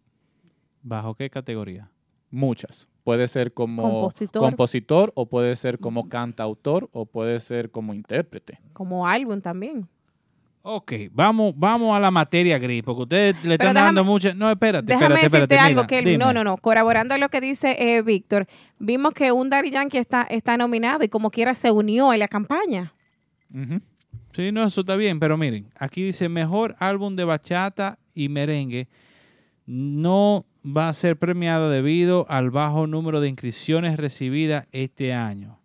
¿Bajo 0.81 1.15
qué 1.15 1.29
categoría? 1.29 1.89
Muchas. 2.29 2.87
Puede 3.03 3.27
ser 3.27 3.53
como 3.53 3.81
Compositor. 3.83 4.41
compositor 4.41 5.11
o 5.15 5.25
puede 5.27 5.55
ser 5.55 5.79
como 5.79 6.07
cantautor 6.07 6.89
o 6.93 7.05
puede 7.05 7.39
ser 7.39 7.69
como 7.71 7.93
intérprete. 7.93 8.59
Como 8.73 9.07
álbum 9.07 9.41
también. 9.41 9.87
Ok, 10.65 10.93
vamos, 11.11 11.53
vamos 11.57 11.95
a 11.95 11.99
la 11.99 12.09
materia 12.09 12.57
gris, 12.57 12.81
porque 12.83 13.01
ustedes 13.01 13.43
le 13.43 13.57
Pero 13.57 13.71
están 13.71 13.85
dando 13.85 14.05
mucha... 14.05 14.33
No, 14.33 14.49
espérate, 14.49 14.85
Déjame 14.85 15.15
espérate, 15.15 15.23
decirte 15.25 15.55
espérate. 15.55 15.67
algo, 15.73 15.87
Kelvin. 15.87 16.17
No, 16.17 16.31
no, 16.31 16.45
no. 16.45 16.55
Corroborando 16.55 17.17
lo 17.17 17.27
que 17.27 17.41
dice 17.41 17.75
eh, 17.77 18.01
Víctor, 18.01 18.47
vimos 18.79 19.13
que 19.13 19.33
un 19.33 19.49
Daddy 19.49 19.71
Yankee 19.71 19.97
está, 19.97 20.21
está 20.23 20.55
nominado 20.55 21.03
y 21.03 21.09
como 21.09 21.31
quiera 21.31 21.53
se 21.53 21.69
unió 21.69 22.11
a 22.11 22.17
la 22.17 22.29
campaña. 22.29 22.93
Sí, 24.33 24.51
no, 24.51 24.63
eso 24.65 24.81
está 24.81 24.95
bien, 24.95 25.19
pero 25.19 25.37
miren, 25.37 25.71
aquí 25.75 26.03
dice 26.03 26.27
mejor 26.27 26.75
álbum 26.79 27.15
de 27.15 27.23
bachata 27.23 27.99
y 28.15 28.29
merengue 28.29 28.87
no 29.65 30.45
va 30.65 30.89
a 30.89 30.93
ser 30.93 31.17
premiado 31.17 31.69
debido 31.69 32.25
al 32.29 32.49
bajo 32.49 32.87
número 32.87 33.21
de 33.21 33.29
inscripciones 33.29 33.97
recibidas 33.97 34.67
este 34.71 35.13
año. 35.13 35.59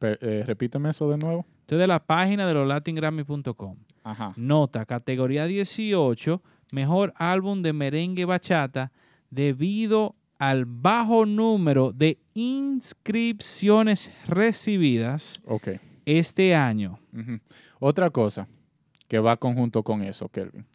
Eh, 0.00 0.42
repíteme 0.46 0.90
eso 0.90 1.08
de 1.10 1.16
nuevo. 1.16 1.46
Esto 1.60 1.76
es 1.76 1.80
de 1.80 1.86
la 1.86 2.04
página 2.04 2.46
de 2.46 2.54
los 2.54 2.66
latingrammy.com. 2.66 3.76
Ajá. 4.04 4.32
Nota, 4.36 4.84
categoría 4.84 5.46
18, 5.46 6.42
mejor 6.72 7.12
álbum 7.16 7.62
de 7.62 7.72
merengue 7.72 8.24
bachata 8.24 8.90
debido 9.30 10.16
al 10.38 10.64
bajo 10.64 11.24
número 11.24 11.92
de 11.92 12.18
inscripciones 12.34 14.12
recibidas 14.26 15.40
Ok. 15.46 15.68
Este 16.04 16.54
año. 16.54 16.98
Otra 17.78 18.10
cosa 18.10 18.48
que 19.08 19.18
va 19.18 19.36
conjunto 19.36 19.82
con 19.82 20.02
eso, 20.02 20.28
Kelvin. 20.28 20.66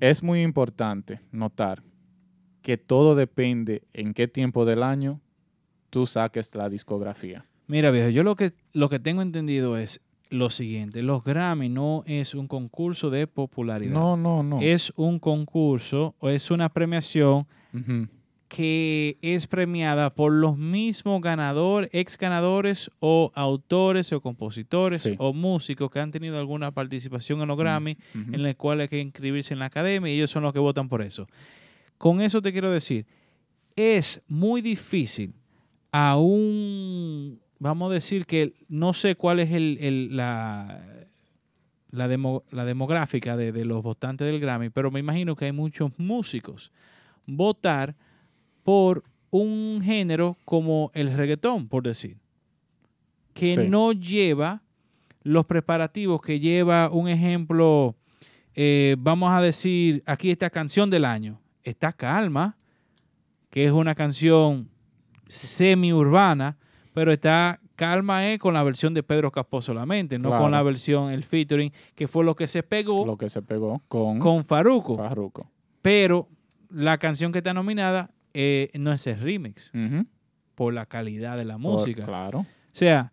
es 0.00 0.22
muy 0.22 0.42
importante 0.42 1.20
notar 1.32 1.82
que 2.62 2.76
todo 2.76 3.14
depende 3.14 3.82
en 3.92 4.12
qué 4.12 4.28
tiempo 4.28 4.64
del 4.64 4.82
año 4.82 5.20
tú 5.90 6.06
saques 6.06 6.54
la 6.54 6.68
discografía. 6.68 7.46
Mira, 7.66 7.90
viejo, 7.90 8.10
yo 8.10 8.22
lo 8.22 8.36
que, 8.36 8.52
lo 8.72 8.88
que 8.88 8.98
tengo 8.98 9.22
entendido 9.22 9.76
es 9.76 10.00
lo 10.28 10.50
siguiente. 10.50 11.02
Los 11.02 11.24
Grammy 11.24 11.68
no 11.68 12.02
es 12.06 12.34
un 12.34 12.48
concurso 12.48 13.10
de 13.10 13.26
popularidad. 13.26 13.94
No, 13.94 14.16
no, 14.16 14.42
no. 14.42 14.60
Es 14.60 14.92
un 14.96 15.18
concurso 15.18 16.14
o 16.18 16.28
es 16.28 16.50
una 16.50 16.68
premiación 16.68 17.46
Ujú. 17.72 18.08
Que 18.48 19.18
es 19.22 19.46
premiada 19.48 20.10
por 20.10 20.32
los 20.32 20.56
mismos 20.56 21.20
ganadores, 21.20 21.90
ex 21.92 22.16
ganadores 22.16 22.90
o 23.00 23.32
autores 23.34 24.12
o 24.12 24.20
compositores 24.20 25.02
Sí. 25.02 25.14
o 25.18 25.32
músicos 25.32 25.90
que 25.90 25.98
han 25.98 26.12
tenido 26.12 26.38
alguna 26.38 26.70
participación 26.70 27.40
en 27.42 27.48
los 27.48 27.58
Grammy, 27.58 27.96
ujú. 28.14 28.34
en 28.34 28.46
el 28.46 28.56
cual 28.56 28.80
hay 28.80 28.88
que 28.88 29.00
inscribirse 29.00 29.52
en 29.54 29.58
la 29.58 29.66
academia 29.66 30.12
y 30.12 30.16
ellos 30.16 30.30
son 30.30 30.44
los 30.44 30.52
que 30.52 30.60
votan 30.60 30.88
por 30.88 31.02
eso. 31.02 31.26
Con 31.98 32.20
eso 32.20 32.40
te 32.40 32.52
quiero 32.52 32.70
decir, 32.70 33.04
es 33.74 34.22
muy 34.28 34.60
difícil 34.62 35.32
a 35.90 36.16
un, 36.16 37.40
vamos 37.58 37.90
a 37.90 37.94
decir 37.94 38.26
que 38.26 38.52
no 38.68 38.92
sé 38.92 39.16
cuál 39.16 39.40
es 39.40 39.50
el, 39.50 39.78
el- 39.80 40.16
la, 40.16 40.82
la, 41.90 42.06
demo- 42.08 42.44
la 42.52 42.64
demográfica 42.64 43.36
de, 43.36 43.50
de 43.50 43.64
los 43.64 43.82
votantes 43.82 44.26
del 44.26 44.38
Grammy, 44.40 44.70
pero 44.70 44.90
me 44.92 45.00
imagino 45.00 45.34
que 45.34 45.46
hay 45.46 45.52
muchos 45.52 45.90
músicos 45.98 46.70
votar 47.26 47.96
por 48.66 49.04
un 49.30 49.80
género 49.80 50.36
como 50.44 50.90
el 50.92 51.16
reggaetón, 51.16 51.68
por 51.68 51.84
decir, 51.84 52.16
que 53.32 53.54
Sí. 53.54 53.68
no 53.68 53.92
lleva 53.92 54.60
los 55.22 55.46
preparativos 55.46 56.20
que 56.20 56.40
lleva 56.40 56.90
un 56.90 57.08
ejemplo, 57.08 57.94
eh, 58.56 58.96
vamos 58.98 59.30
a 59.30 59.40
decir, 59.40 60.02
aquí 60.04 60.32
esta 60.32 60.50
canción 60.50 60.90
del 60.90 61.04
año, 61.04 61.38
está 61.62 61.92
Calma, 61.92 62.56
que 63.50 63.66
es 63.66 63.70
una 63.72 63.94
canción 63.94 64.68
semi-urbana, 65.28 66.56
pero 66.92 67.12
está 67.12 67.60
Calma 67.76 68.26
es 68.28 68.40
con 68.40 68.54
la 68.54 68.64
versión 68.64 68.94
de 68.94 69.04
Pedro 69.04 69.30
Capó 69.30 69.62
solamente, 69.62 70.18
no 70.18 70.30
con 70.30 70.50
la 70.50 70.62
versión, 70.62 71.12
el 71.12 71.22
featuring, 71.22 71.72
que 71.94 72.08
fue 72.08 72.24
lo 72.24 72.34
que 72.34 72.48
se 72.48 72.64
pegó 72.64 73.06
Lo 73.06 73.16
que 73.16 73.28
se 73.28 73.42
pegó 73.42 73.80
con, 73.86 74.18
con 74.18 74.44
Faruco. 74.44 74.96
Pero 75.82 76.26
la 76.68 76.98
canción 76.98 77.30
que 77.30 77.38
está 77.38 77.54
nominada 77.54 78.10
eh, 78.38 78.70
no 78.74 78.92
es 78.92 79.06
el 79.06 79.18
remix, 79.18 79.72
por 80.54 80.74
la 80.74 80.84
calidad 80.86 81.36
de 81.38 81.44
la 81.46 81.54
Por- 81.54 81.72
música. 81.78 82.04
claro. 82.04 82.40
O 82.40 82.46
sea, 82.72 83.10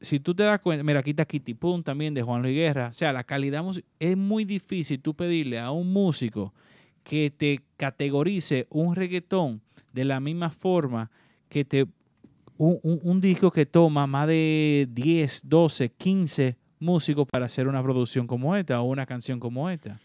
si 0.00 0.18
tú 0.20 0.34
te 0.34 0.42
das 0.42 0.58
cuenta, 0.60 0.82
mira, 0.82 1.00
aquí 1.00 1.10
está 1.10 1.24
Kitty 1.24 1.54
Pum 1.54 1.82
también 1.82 2.12
de 2.14 2.22
Juan 2.22 2.42
Luis 2.42 2.54
Guerra. 2.56 2.88
O 2.88 2.92
sea, 2.92 3.12
la 3.12 3.22
calidad 3.24 3.64
es 4.00 4.16
muy 4.16 4.44
difícil 4.44 5.00
tú 5.00 5.14
pedirle 5.14 5.58
a 5.60 5.70
un 5.70 5.92
músico 5.92 6.52
que 7.04 7.30
te 7.30 7.60
categorice 7.76 8.66
un 8.70 8.96
reggaetón 8.96 9.60
de 9.92 10.04
la 10.04 10.18
misma 10.20 10.50
forma 10.50 11.10
que 11.48 11.64
te 11.64 11.86
un, 12.58 12.78
un- 12.82 13.00
un 13.02 13.20
disco 13.20 13.50
que 13.50 13.66
toma 13.66 14.06
más 14.06 14.26
de 14.26 14.88
10, 14.90 15.42
12, 15.44 15.90
15 15.90 16.56
músicos 16.80 17.26
para 17.30 17.46
hacer 17.46 17.68
una 17.68 17.82
producción 17.82 18.26
como 18.26 18.56
esta 18.56 18.80
o 18.80 18.84
una 18.84 19.06
canción 19.06 19.38
como 19.38 19.68
esta. 19.70 19.98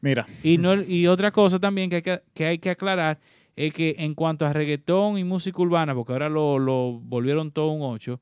Mira. 0.00 0.26
Y, 0.42 0.58
no, 0.58 0.74
y 0.82 1.06
otra 1.06 1.30
cosa 1.30 1.58
también 1.58 1.90
que 1.90 1.96
hay 1.96 2.02
que, 2.02 2.20
que 2.34 2.46
hay 2.46 2.58
que 2.58 2.70
aclarar 2.70 3.18
es 3.66 3.74
que 3.74 3.96
en 3.98 4.14
cuanto 4.14 4.46
a 4.46 4.52
reggaetón 4.52 5.18
y 5.18 5.24
música 5.24 5.60
urbana, 5.60 5.94
porque 5.94 6.12
ahora 6.12 6.28
lo, 6.28 6.58
lo 6.58 6.92
volvieron 6.92 7.50
todo 7.50 7.70
un 7.72 7.82
8, 7.82 8.20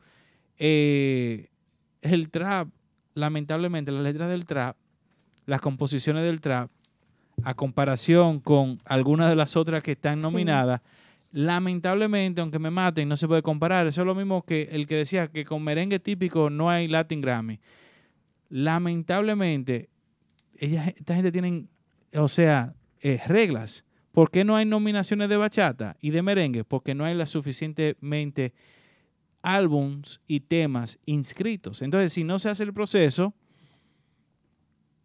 eh, 0.58 1.48
el 2.02 2.30
trap, 2.30 2.68
lamentablemente, 3.14 3.92
las 3.92 4.02
letras 4.02 4.28
del 4.30 4.46
trap, 4.46 4.76
las 5.44 5.60
composiciones 5.60 6.24
del 6.24 6.40
trap, 6.40 6.70
a 7.42 7.52
comparación 7.54 8.40
con 8.40 8.78
algunas 8.86 9.28
de 9.28 9.36
las 9.36 9.56
otras 9.56 9.82
que 9.82 9.92
están 9.92 10.20
nominadas, 10.20 10.80
lamentablemente, 11.32 12.40
aunque 12.40 12.58
me 12.58 12.70
maten, 12.70 13.06
no 13.08 13.16
se 13.18 13.28
puede 13.28 13.42
comparar. 13.42 13.86
Eso 13.86 14.00
es 14.00 14.06
lo 14.06 14.14
mismo 14.14 14.42
que 14.42 14.68
el 14.72 14.86
que 14.86 14.96
decía 14.96 15.28
que 15.28 15.44
con 15.44 15.62
merengue 15.62 15.98
típico 15.98 16.48
no 16.48 16.70
hay 16.70 16.88
Latin 16.88 17.20
Grammy. 17.20 17.60
Lamentablemente, 18.48 19.90
ella- 20.58 20.94
esta 20.96 21.14
gente 21.14 21.30
tienen, 21.30 21.68
o 22.14 22.28
sea, 22.28 22.74
eh, 23.00 23.20
reglas. 23.26 23.84
¿Por 24.16 24.30
qué 24.30 24.44
no 24.44 24.56
hay 24.56 24.64
nominaciones 24.64 25.28
de 25.28 25.36
bachata 25.36 25.94
y 26.00 26.08
de 26.08 26.22
merengue? 26.22 26.64
Porque 26.64 26.94
no 26.94 27.04
hay 27.04 27.12
las 27.14 27.28
suficientemente 27.28 28.54
álbums 29.42 30.22
y 30.26 30.40
temas 30.40 30.98
inscritos. 31.04 31.82
Entonces, 31.82 32.14
si 32.14 32.24
no 32.24 32.38
se 32.38 32.48
hace 32.48 32.62
el 32.62 32.72
proceso, 32.72 33.34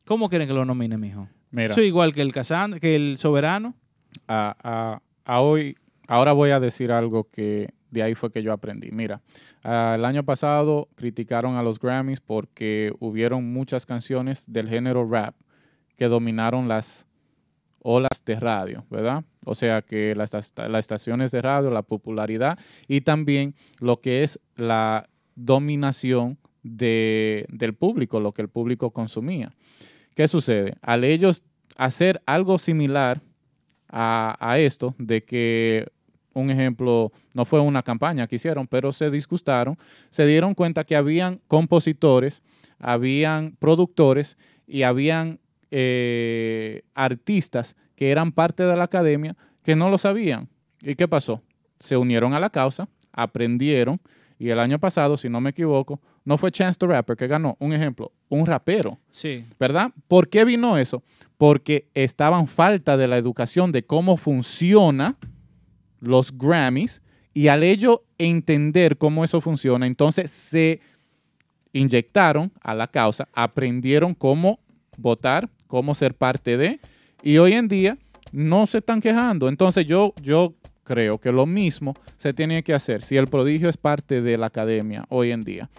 ¿cómo 0.05 0.29
quieren 0.29 0.47
que 0.47 0.53
lo 0.53 0.63
nomine, 0.63 0.97
mijo? 0.97 1.27
Mira. 1.49 1.73
Es 1.73 1.77
igual 1.79 2.13
que 2.13 2.21
el 2.21 2.31
que 2.79 2.95
el 2.95 3.17
Soberano. 3.17 3.75
a, 4.29 4.55
a- 4.63 5.01
a 5.25 5.41
hoy, 5.41 5.75
ahora 6.07 6.31
voy 6.31 6.51
a 6.51 6.61
decir 6.61 6.93
algo 6.93 7.25
que 7.29 7.73
de 7.89 8.03
ahí 8.03 8.15
fue 8.15 8.31
que 8.31 8.41
yo 8.41 8.53
aprendí. 8.53 8.91
Mira, 8.91 9.21
el 9.65 10.05
año 10.05 10.23
pasado 10.23 10.87
criticaron 10.95 11.57
a 11.57 11.63
los 11.63 11.79
Grammys 11.79 12.21
porque 12.21 12.93
hubieron 13.01 13.51
muchas 13.51 13.85
canciones 13.85 14.45
del 14.47 14.69
género 14.69 15.05
rap 15.05 15.35
que 15.97 16.05
dominaron 16.05 16.69
las 16.69 17.07
olas 17.83 18.23
de 18.25 18.39
radio, 18.39 18.85
¿verdad? 18.89 19.23
O 19.45 19.55
sea 19.55 19.81
que 19.81 20.13
las, 20.15 20.33
las 20.33 20.79
estaciones 20.79 21.31
de 21.31 21.41
radio, 21.41 21.69
la 21.71 21.81
popularidad 21.81 22.57
y 22.87 23.01
también 23.01 23.55
lo 23.79 24.01
que 24.01 24.23
es 24.23 24.39
la 24.55 25.07
dominación 25.35 26.37
de- 26.63 27.45
del 27.49 27.73
público, 27.73 28.19
lo 28.19 28.33
que 28.33 28.43
el 28.43 28.49
público 28.49 28.91
consumía. 28.91 29.53
¿Qué 30.15 30.27
sucede? 30.27 30.75
Al 30.81 31.03
ellos 31.03 31.43
hacer 31.77 32.21
algo 32.25 32.57
similar 32.57 33.21
a, 33.89 34.37
a 34.39 34.59
esto, 34.59 34.93
de 34.97 35.23
que, 35.23 35.87
un 36.33 36.49
ejemplo, 36.51 37.11
no 37.33 37.45
fue 37.45 37.59
una 37.59 37.81
campaña 37.81 38.27
que 38.27 38.35
hicieron, 38.35 38.67
pero 38.67 38.91
se 38.91 39.09
disgustaron, 39.09 39.77
se 40.09 40.25
dieron 40.25 40.53
cuenta 40.53 40.83
que 40.83 40.95
habían 40.95 41.41
compositores, 41.47 42.43
habían 42.79 43.55
productores 43.59 44.37
y 44.67 44.83
habían 44.83 45.39
eh, 45.71 46.83
artistas 46.93 47.75
que 47.95 48.11
eran 48.11 48.31
parte 48.31 48.63
de 48.63 48.75
la 48.75 48.83
academia 48.83 49.35
que 49.63 49.75
no 49.75 49.89
lo 49.89 49.97
sabían. 49.97 50.49
¿Y 50.81 50.95
qué 50.95 51.07
pasó? 51.07 51.41
Se 51.79 51.97
unieron 51.97 52.33
a 52.33 52.39
la 52.39 52.49
causa, 52.49 52.87
aprendieron 53.11 53.99
y 54.41 54.49
el 54.49 54.59
año 54.59 54.79
pasado, 54.79 55.17
si 55.17 55.29
no 55.29 55.39
me 55.39 55.51
equivoco, 55.51 56.01
no 56.25 56.37
fue 56.37 56.51
Chance 56.51 56.79
the 56.79 56.87
Rapper 56.87 57.15
que 57.15 57.27
ganó, 57.27 57.57
un 57.59 57.73
ejemplo, 57.73 58.11
un 58.27 58.47
rapero. 58.47 58.97
Sí. 59.11 59.45
¿Verdad? 59.59 59.91
¿Por 60.07 60.29
qué 60.29 60.45
vino 60.45 60.79
eso? 60.79 61.03
Porque 61.37 61.87
estaban 61.93 62.47
falta 62.47 62.97
de 62.97 63.07
la 63.07 63.17
educación 63.17 63.71
de 63.71 63.83
cómo 63.83 64.17
funciona 64.17 65.15
los 65.99 66.35
Grammys 66.35 67.03
y 67.35 67.49
al 67.49 67.61
ello 67.61 68.03
entender 68.17 68.97
cómo 68.97 69.23
eso 69.23 69.41
funciona, 69.41 69.85
entonces 69.85 70.31
se 70.31 70.81
inyectaron 71.71 72.51
a 72.61 72.73
la 72.73 72.87
causa, 72.87 73.27
aprendieron 73.33 74.15
cómo 74.15 74.59
votar, 75.01 75.49
cómo 75.67 75.95
ser 75.95 76.13
parte 76.13 76.57
de, 76.57 76.79
y 77.23 77.37
hoy 77.37 77.53
en 77.53 77.67
día 77.67 77.97
no 78.31 78.65
se 78.67 78.79
están 78.79 79.01
quejando. 79.01 79.49
Entonces 79.49 79.85
yo, 79.85 80.13
yo 80.21 80.53
creo 80.83 81.17
que 81.19 81.31
lo 81.31 81.45
mismo 81.45 81.93
se 82.17 82.33
tiene 82.33 82.63
que 82.63 82.73
hacer. 82.73 83.01
Si 83.03 83.17
el 83.17 83.27
prodigio 83.27 83.69
es 83.69 83.77
parte 83.77 84.21
de 84.21 84.37
la 84.37 84.47
academia 84.47 85.05
hoy 85.09 85.31
en 85.31 85.43
día, 85.43 85.69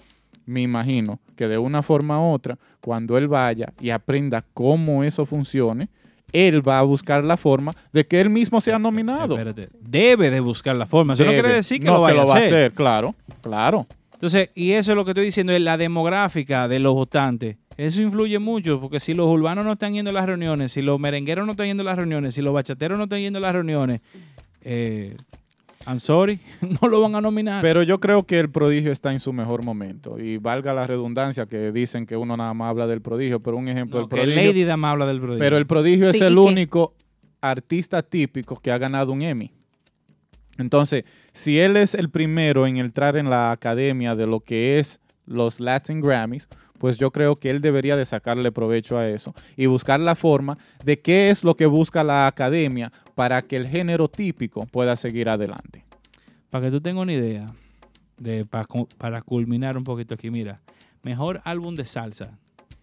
me 0.44 0.60
imagino 0.60 1.20
que 1.36 1.48
de 1.48 1.58
una 1.58 1.82
forma 1.82 2.20
u 2.20 2.32
otra, 2.32 2.58
cuando 2.80 3.16
él 3.16 3.28
vaya 3.28 3.72
y 3.80 3.90
aprenda 3.90 4.44
cómo 4.54 5.04
eso 5.04 5.24
funcione, 5.24 5.88
él 6.32 6.66
va 6.66 6.78
a 6.78 6.82
buscar 6.82 7.24
la 7.24 7.36
forma 7.36 7.72
de 7.92 8.06
que 8.06 8.20
él 8.20 8.30
mismo 8.30 8.60
sea 8.60 8.78
nominado. 8.78 9.36
Espérate. 9.38 9.68
Debe 9.80 10.30
de 10.30 10.40
buscar 10.40 10.76
la 10.76 10.86
forma. 10.86 11.12
Eso 11.12 11.24
no 11.24 11.30
quiere 11.32 11.52
decir 11.52 11.78
que 11.78 11.84
No, 11.86 11.94
lo 11.94 12.00
vaya 12.00 12.24
va 12.24 12.34
a 12.34 12.38
hacer. 12.38 12.72
claro, 12.72 13.14
claro. 13.42 13.86
Entonces, 14.14 14.50
y 14.54 14.72
eso 14.72 14.92
es 14.92 14.96
lo 14.96 15.04
que 15.04 15.10
estoy 15.10 15.26
diciendo, 15.26 15.52
es 15.52 15.60
la 15.60 15.76
demográfica 15.76 16.68
de 16.68 16.78
los 16.78 16.94
votantes. 16.94 17.56
Eso 17.76 18.02
influye 18.02 18.38
mucho, 18.38 18.80
porque 18.80 19.00
si 19.00 19.14
los 19.14 19.26
urbanos 19.28 19.64
no 19.64 19.72
están 19.72 19.94
yendo 19.94 20.10
a 20.10 20.14
las 20.14 20.26
reuniones, 20.26 20.72
si 20.72 20.82
los 20.82 21.00
merengueros 21.00 21.46
no 21.46 21.52
están 21.52 21.66
yendo 21.66 21.82
a 21.82 21.86
las 21.86 21.96
reuniones, 21.96 22.34
si 22.34 22.42
los 22.42 22.52
bachateros 22.52 22.98
no 22.98 23.04
están 23.04 23.20
yendo 23.20 23.38
a 23.38 23.42
las 23.42 23.52
reuniones, 23.54 24.00
eh, 24.62 25.16
I'm 25.86 25.98
sorry, 25.98 26.40
no 26.80 26.88
lo 26.88 27.00
van 27.00 27.14
a 27.16 27.20
nominar. 27.20 27.62
Pero 27.62 27.82
yo 27.82 27.98
creo 27.98 28.24
que 28.24 28.38
el 28.38 28.50
prodigio 28.50 28.92
está 28.92 29.12
en 29.12 29.20
su 29.20 29.32
mejor 29.32 29.64
momento. 29.64 30.18
Y 30.18 30.36
valga 30.36 30.74
la 30.74 30.86
redundancia 30.86 31.46
que 31.46 31.72
dicen 31.72 32.06
que 32.06 32.16
uno 32.16 32.36
nada 32.36 32.54
más 32.54 32.70
habla 32.70 32.86
del 32.86 33.00
prodigio, 33.00 33.40
pero 33.40 33.56
un 33.56 33.68
ejemplo 33.68 34.00
No, 34.00 34.06
del 34.06 34.10
que 34.10 34.22
prodigio. 34.22 34.52
Lady 34.52 34.64
Dama 34.64 34.90
habla 34.90 35.06
del 35.06 35.18
prodigio. 35.20 35.40
Pero 35.40 35.56
el 35.56 35.66
prodigio 35.66 36.10
es 36.10 36.20
el 36.20 36.38
único 36.38 36.94
artista 37.40 38.02
típico 38.02 38.60
que 38.60 38.70
ha 38.70 38.78
ganado 38.78 39.12
un 39.12 39.22
Emmy. 39.22 39.50
Entonces, 40.58 41.04
si 41.32 41.58
él 41.58 41.76
es 41.76 41.94
el 41.94 42.10
primero 42.10 42.66
en 42.66 42.76
entrar 42.76 43.16
en 43.16 43.30
la 43.30 43.50
academia 43.50 44.14
de 44.14 44.26
lo 44.26 44.40
que 44.40 44.78
es 44.78 45.00
los 45.26 45.58
Latin 45.60 46.00
Grammys, 46.00 46.48
pues 46.82 46.98
yo 46.98 47.12
creo 47.12 47.36
que 47.36 47.48
él 47.48 47.60
debería 47.60 47.96
de 47.96 48.04
sacarle 48.04 48.50
provecho 48.50 48.98
a 48.98 49.08
eso 49.08 49.34
y 49.56 49.66
buscar 49.66 50.00
la 50.00 50.16
forma 50.16 50.58
de 50.84 50.98
qué 51.00 51.30
es 51.30 51.44
lo 51.44 51.54
que 51.54 51.66
busca 51.66 52.02
la 52.02 52.26
academia 52.26 52.90
para 53.14 53.40
que 53.42 53.54
el 53.56 53.68
género 53.68 54.08
típico 54.08 54.66
pueda 54.66 54.96
seguir 54.96 55.28
adelante. 55.28 55.84
Para 56.50 56.64
que 56.66 56.70
tú 56.72 56.80
tengas 56.80 57.02
una 57.02 57.12
idea, 57.12 57.52
de, 58.16 58.44
para, 58.44 58.64
cu- 58.64 58.88
para 58.98 59.22
culminar 59.22 59.76
un 59.76 59.84
poquito 59.84 60.14
aquí, 60.14 60.28
mira, 60.28 60.60
mejor 61.04 61.40
álbum 61.44 61.76
de 61.76 61.84
salsa, 61.84 62.36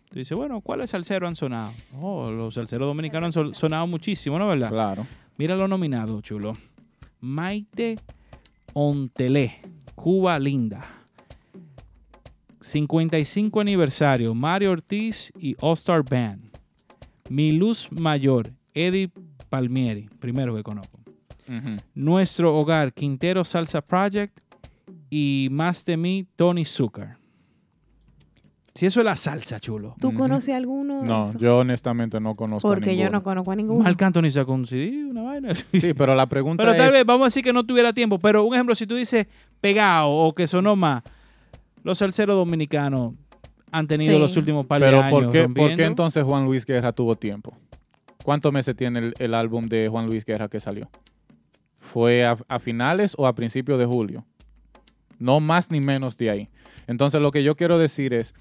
Tú 0.09 0.17
dices, 0.17 0.35
bueno, 0.35 0.61
¿cuáles 0.61 0.89
salseros 0.91 1.27
han 1.27 1.35
sonado? 1.35 1.73
Oh, 1.99 2.31
los 2.31 2.55
salseros 2.55 2.87
dominicanos 2.87 3.35
han 3.35 3.53
sonado 3.53 3.85
muchísimo, 3.85 4.39
¿no 4.39 4.47
verdad? 4.47 4.69
Claro. 4.69 5.05
Mira 5.37 5.55
los 5.57 5.67
nominados, 5.69 6.23
chulo. 6.23 6.53
Maite 7.19 7.97
Ontelé, 8.73 9.59
Cuba 9.93 10.39
Linda. 10.39 10.81
55 12.61 13.59
aniversario, 13.61 14.33
Mario 14.35 14.71
Ortiz 14.71 15.31
y 15.39 15.55
All 15.61 15.73
Star 15.73 16.03
Band. 16.03 16.49
Mi 17.29 17.51
Luz 17.51 17.89
Mayor, 17.91 18.51
Eddie 18.73 19.11
Palmieri, 19.49 20.09
primero 20.19 20.55
que 20.55 20.63
conozco. 20.63 20.99
Nuestro 21.95 22.55
Hogar, 22.55 22.93
Quintero 22.93 23.43
Salsa 23.43 23.81
Project 23.81 24.39
y 25.09 25.47
Más 25.51 25.83
de 25.85 25.97
mí, 25.97 26.27
Tony 26.35 26.63
Zucker. 26.65 27.17
Si 28.75 28.85
eso 28.85 29.01
es 29.01 29.05
la 29.05 29.15
salsa, 29.15 29.59
chulo. 29.59 29.95
¿Tú 29.99 30.13
conoces 30.13 30.55
alguno? 30.55 31.03
No, 31.03 31.37
yo 31.37 31.57
honestamente 31.57 32.19
no 32.19 32.35
conozco 32.35 32.67
a 32.67 32.71
Porque 32.71 32.95
yo 32.95 33.03
ninguno. 33.05 33.17
no 33.17 33.23
conozco 33.23 33.51
a 33.51 33.55
ninguno. 33.55 33.83
Marc 33.83 34.01
Anthony 34.01 34.29
sacó 34.29 34.53
un 34.53 34.65
CD, 34.65 35.05
una 35.05 35.23
vaina. 35.23 35.53
Sí, 35.73 35.93
pero 35.93 36.15
la 36.15 36.27
pregunta 36.29 36.63
Pero 36.63 36.77
tal 36.77 36.87
es... 36.87 36.93
vez 36.93 37.05
vamos 37.05 37.25
a 37.25 37.27
decir 37.27 37.43
que 37.43 37.51
no 37.51 37.65
tuviera 37.65 37.91
tiempo. 37.91 38.19
Pero 38.19 38.43
un 38.45 38.53
ejemplo, 38.53 38.75
si 38.75 38.85
tú 38.87 38.95
dices 38.95 39.27
pegado 39.59 40.09
o 40.09 40.33
que 40.33 40.47
sonó 40.47 40.75
más, 40.75 41.03
los 41.83 41.97
salseros 41.97 42.35
dominicanos 42.35 43.13
han 43.71 43.87
tenido 43.87 44.13
Sí. 44.13 44.19
los 44.19 44.35
últimos 44.37 44.65
par 44.65 44.81
de 44.81 44.87
Pero 44.87 44.99
años. 45.01 45.11
¿por 45.11 45.31
qué, 45.31 45.47
¿por 45.49 45.75
qué 45.75 45.83
entonces 45.85 46.23
Juan 46.23 46.45
Luis 46.45 46.65
Guerra 46.65 46.91
tuvo 46.91 47.15
tiempo? 47.15 47.55
¿Cuántos 48.23 48.51
meses 48.51 48.75
tiene 48.75 48.99
el, 48.99 49.13
el 49.19 49.33
álbum 49.33 49.67
de 49.67 49.87
Juan 49.89 50.07
Luis 50.07 50.25
Guerra 50.25 50.47
que 50.49 50.59
salió? 50.59 50.89
¿Fue 51.79 52.25
a, 52.25 52.37
a 52.47 52.59
finales 52.59 53.13
o 53.17 53.25
a 53.27 53.33
principios 53.33 53.79
de 53.79 53.85
julio? 53.85 54.25
No 55.17 55.39
más 55.39 55.71
ni 55.71 55.79
menos 55.81 56.17
de 56.17 56.29
ahí. 56.29 56.49
Entonces 56.87 57.21
lo 57.21 57.31
que 57.31 57.43
yo 57.43 57.55
quiero 57.55 57.77
decir 57.77 58.13
es, 58.13 58.33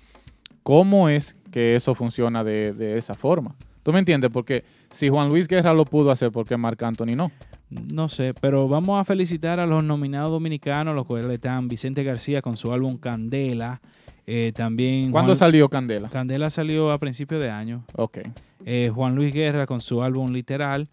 ¿cómo 0.63 1.09
es 1.09 1.37
que 1.51 1.77
eso 1.77 1.95
funciona 1.95 2.45
de, 2.45 2.73
de 2.73 2.99
esa 2.99 3.15
forma? 3.15 3.57
¿Tú 3.83 3.93
me 3.93 3.99
entiendes? 4.01 4.31
Porque 4.33 4.65
si 4.91 5.09
Juan 5.09 5.29
Luis 5.29 5.49
Guerra 5.49 5.73
lo 5.75 5.85
pudo 5.85 6.11
hacer, 6.11 6.31
¿por 6.33 6.47
qué 6.47 6.57
Marc 6.57 6.83
Anthony 6.83 7.17
no? 7.17 7.31
No 7.71 8.09
sé, 8.09 8.33
pero 8.41 8.67
vamos 8.67 8.99
a 9.01 9.05
felicitar 9.05 9.61
a 9.61 9.67
los 9.67 9.85
nominados 9.85 10.31
dominicanos, 10.31 10.95
los 10.95 11.05
cuales 11.07 11.29
están 11.31 11.69
Vicente 11.69 12.03
García 12.03 12.41
con 12.41 12.57
su 12.57 12.73
álbum 12.73 12.97
Candela. 12.97 13.81
eh, 14.31 14.53
también 14.55 15.11
¿Cuándo 15.11 15.31
Juan- 15.33 15.39
salió 15.39 15.69
Candela? 15.71 16.09
Candela 16.11 16.51
salió 16.51 16.91
a 16.93 16.99
principios 16.99 17.41
de 17.41 17.51
año. 17.51 17.85
Ok. 17.97 18.19
Eh, 18.67 18.91
Juan 18.95 19.15
Luis 19.15 19.33
Guerra 19.33 19.67
con 19.67 19.81
su 19.81 20.03
álbum 20.03 20.33
Literal. 20.33 20.87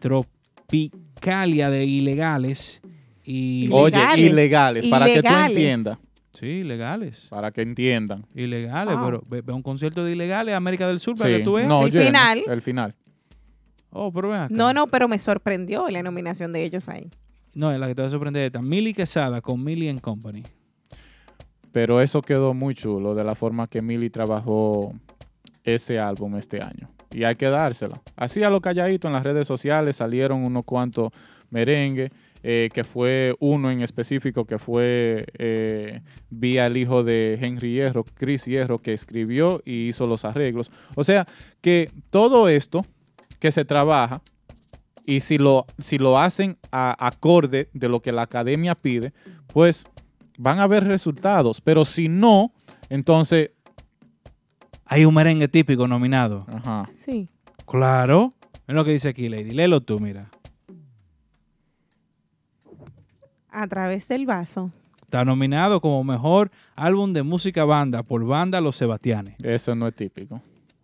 Tropicalia 0.00 1.70
de 1.70 1.84
Ilegales. 1.84 2.80
Y 3.24 3.68
Oye, 3.70 3.96
ilegales, 4.16 4.86
para 4.88 5.06
que 5.06 5.14
tú 5.14 5.18
Ilegales. 5.28 5.56
entiendas. 5.56 5.98
Sí, 6.32 6.46
ilegales. 6.46 7.26
Para 7.28 7.50
que 7.50 7.60
entiendan. 7.62 8.24
Ilegales, 8.34 8.96
pero 9.04 9.22
ve, 9.28 9.42
ve 9.42 9.52
un 9.52 9.62
concierto 9.62 10.02
de 10.04 10.12
ilegales 10.12 10.54
América 10.54 10.88
del 10.88 11.00
Sur 11.00 11.16
para 11.16 11.30
Sí, 11.30 11.36
que 11.38 11.44
tú 11.44 11.52
veas. 11.54 11.68
no, 11.68 11.84
El 11.84 11.92
lleno, 11.92 12.06
final. 12.06 12.42
El 12.48 12.62
final. 12.62 12.94
Oh, 13.90 14.12
pero 14.12 14.28
ven 14.28 14.40
acá. 14.40 14.54
No, 14.54 14.72
no, 14.72 14.86
pero 14.86 15.08
me 15.08 15.18
sorprendió 15.18 15.88
la 15.88 16.02
nominación 16.02 16.52
de 16.52 16.62
ellos 16.62 16.88
ahí. 16.88 17.10
No, 17.54 17.72
es 17.72 17.80
la 17.80 17.88
que 17.88 17.94
te 17.94 18.02
va 18.02 18.08
a 18.08 18.10
sorprender 18.10 18.44
esta. 18.44 18.62
Millie 18.62 18.94
Quesada 18.94 19.40
con 19.40 19.62
Millie 19.62 19.90
and 19.90 20.00
Company. 20.00 20.44
Pero 21.72 22.00
eso 22.00 22.22
quedó 22.22 22.54
muy 22.54 22.74
chulo 22.74 23.14
de 23.14 23.24
la 23.24 23.34
forma 23.34 23.66
que 23.66 23.82
Millie 23.82 24.10
trabajó 24.10 24.92
ese 25.64 25.98
álbum 25.98 26.36
este 26.36 26.62
año. 26.62 26.90
Y 27.12 27.24
hay 27.24 27.34
que 27.34 27.46
dársela. 27.46 28.00
Así 28.16 28.42
a 28.42 28.50
lo 28.50 28.60
calladito 28.60 29.08
en 29.08 29.14
las 29.14 29.22
redes 29.22 29.46
sociales 29.46 29.96
salieron 29.96 30.44
unos 30.44 30.64
cuantos 30.64 31.12
merengue, 31.50 32.10
eh, 32.42 32.70
que 32.72 32.84
fue 32.84 33.34
uno 33.40 33.70
en 33.70 33.82
específico 33.82 34.46
que 34.46 34.58
fue 34.58 35.26
eh, 35.36 36.00
vía 36.30 36.66
el 36.66 36.76
hijo 36.76 37.04
de 37.04 37.38
Henry 37.40 37.72
Hierro, 37.72 38.04
Chris 38.04 38.46
Hierro, 38.46 38.78
que 38.78 38.92
escribió 38.92 39.60
y 39.64 39.88
hizo 39.88 40.06
los 40.06 40.24
arreglos. 40.24 40.70
O 40.94 41.04
sea 41.04 41.26
que 41.60 41.90
todo 42.10 42.48
esto 42.48 42.84
que 43.40 43.50
se 43.50 43.64
trabaja 43.64 44.22
y 45.04 45.20
si 45.20 45.38
lo, 45.38 45.66
si 45.78 45.98
lo 45.98 46.18
hacen 46.18 46.56
a 46.70 46.94
acorde 47.04 47.68
de 47.72 47.88
lo 47.88 48.00
que 48.00 48.12
la 48.12 48.22
academia 48.22 48.76
pide, 48.76 49.12
pues 49.52 49.84
van 50.38 50.60
a 50.60 50.64
haber 50.64 50.84
resultados. 50.84 51.60
Pero 51.60 51.84
si 51.84 52.08
no, 52.08 52.52
entonces... 52.88 53.50
Hay 54.92 55.04
un 55.04 55.14
merengue 55.14 55.46
típico 55.46 55.86
nominado. 55.86 56.46
Ajá. 56.52 56.90
Sí. 56.96 57.28
Claro. 57.64 58.34
Es 58.66 58.74
lo 58.74 58.84
que 58.84 58.90
dice 58.90 59.08
aquí, 59.08 59.28
Lady. 59.28 59.52
Léelo 59.52 59.80
tú, 59.80 60.00
mira. 60.00 60.28
A 63.50 63.68
través 63.68 64.08
del 64.08 64.26
vaso. 64.26 64.72
Está 65.02 65.24
nominado 65.24 65.80
como 65.80 66.02
mejor 66.02 66.50
álbum 66.74 67.12
de 67.12 67.22
música 67.22 67.64
banda 67.64 68.02
por 68.02 68.24
banda 68.24 68.60
Los 68.60 68.74
Sebastianes. 68.74 69.36
Eso 69.44 69.76
no 69.76 69.86
es 69.86 69.94
típico. 69.94 70.42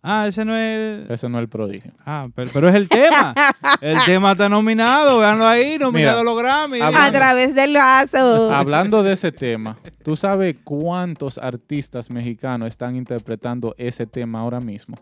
Ah, 0.09 0.25
ese 0.25 0.45
no 0.45 0.55
es. 0.55 1.09
Ese 1.09 1.27
no 1.27 1.37
es 1.37 1.41
el 1.41 1.49
prodigio. 1.49 1.91
Ah, 2.05 2.29
pero, 2.33 2.49
pero 2.53 2.69
es 2.69 2.75
el 2.75 2.87
tema. 2.87 3.35
el 3.81 3.97
tema 4.05 4.31
está 4.31 4.47
nominado. 4.47 5.19
Veanlo 5.19 5.45
ahí, 5.45 5.77
nominado 5.77 5.91
Mira, 5.91 6.21
a 6.21 6.23
los 6.23 6.37
Grammy. 6.37 6.79
A 6.79 7.11
través 7.11 7.53
del 7.53 7.73
vaso. 7.73 8.53
Hablando 8.53 9.03
de 9.03 9.11
ese 9.11 9.33
tema, 9.33 9.77
¿tú 10.03 10.15
sabes 10.15 10.55
cuántos 10.63 11.37
artistas 11.37 12.09
mexicanos 12.09 12.69
están 12.69 12.95
interpretando 12.95 13.75
ese 13.77 14.05
tema 14.05 14.39
ahora 14.39 14.61
mismo? 14.61 14.95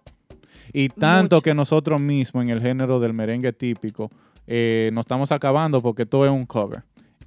Y 0.73 0.89
tanto 0.89 1.39
que 1.39 1.53
nosotros 1.53 2.01
mismos 2.01 2.43
en 2.43 2.49
el 2.49 2.59
género 2.59 2.99
del 2.99 3.13
merengue 3.13 3.53
típico 3.53 4.09
eh, 4.47 4.89
nos 4.91 5.03
estamos 5.03 5.31
acabando 5.31 5.83
porque 5.83 6.07
todo 6.07 6.25
es 6.25 6.31
un 6.31 6.47
cover. 6.47 6.81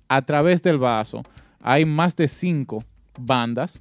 A 0.09 0.23
través 0.23 0.65
del 0.65 0.79
vaso 0.79 1.23
hay 1.63 1.85
más 1.85 2.17
de 2.17 2.27
cinco 2.27 2.83
bandas 3.21 3.81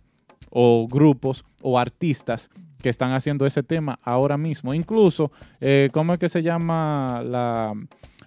o 0.52 0.88
grupos 0.88 1.44
o 1.64 1.80
artistas 1.80 2.52
que 2.82 2.90
están 2.90 3.12
haciendo 3.14 3.46
ese 3.46 3.64
tema 3.64 4.00
ahora 4.04 4.38
mismo. 4.38 4.74
Incluso, 4.74 5.32
eh, 5.60 5.90
¿cómo 5.92 6.14
es 6.14 6.20
que 6.20 6.30
se 6.30 6.44
llama? 6.44 7.22
La, 7.26 7.74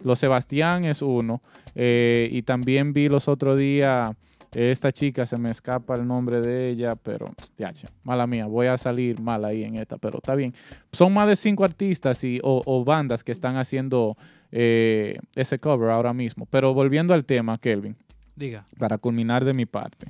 los 0.02 0.18
Sebastián 0.18 0.84
es 0.84 1.02
uno. 1.02 1.42
eh, 1.74 2.28
y 2.32 2.42
también 2.42 2.92
vi 2.92 3.08
los 3.08 3.28
otros 3.28 3.58
días, 3.58 4.10
esta 4.52 4.90
chica, 4.90 5.26
se 5.26 5.36
me 5.36 5.50
escapa 5.50 5.94
el 5.94 6.06
nombre 6.06 6.40
de 6.40 6.70
ella, 6.70 6.96
pero, 6.96 7.26
ya, 7.56 7.72
mala 8.02 8.26
mía, 8.26 8.46
voy 8.46 8.66
a 8.66 8.76
salir 8.76 9.20
mal 9.20 9.44
ahí 9.44 9.62
en 9.62 9.76
esta, 9.76 9.96
pero 9.96 10.18
está 10.18 10.34
bien. 10.34 10.54
Son 10.92 11.14
más 11.14 11.28
de 11.28 11.36
cinco 11.36 11.64
artistas 11.64 12.24
y, 12.24 12.40
o, 12.42 12.62
o 12.66 12.84
bandas 12.84 13.22
que 13.22 13.30
están 13.30 13.56
haciendo 13.56 14.16
eh, 14.50 15.18
ese 15.36 15.60
cover 15.60 15.90
ahora 15.90 16.12
mismo. 16.12 16.46
Pero 16.50 16.74
volviendo 16.74 17.14
al 17.14 17.24
tema, 17.24 17.58
Kelvin 17.58 17.96
Diga. 18.34 18.66
para 18.78 18.98
culminar 18.98 19.44
de 19.44 19.54
mi 19.54 19.66
parte. 19.66 20.08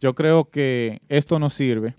Yo 0.00 0.14
creo 0.14 0.50
que 0.50 1.00
esto 1.08 1.38
nos 1.38 1.54
sirve 1.54 1.94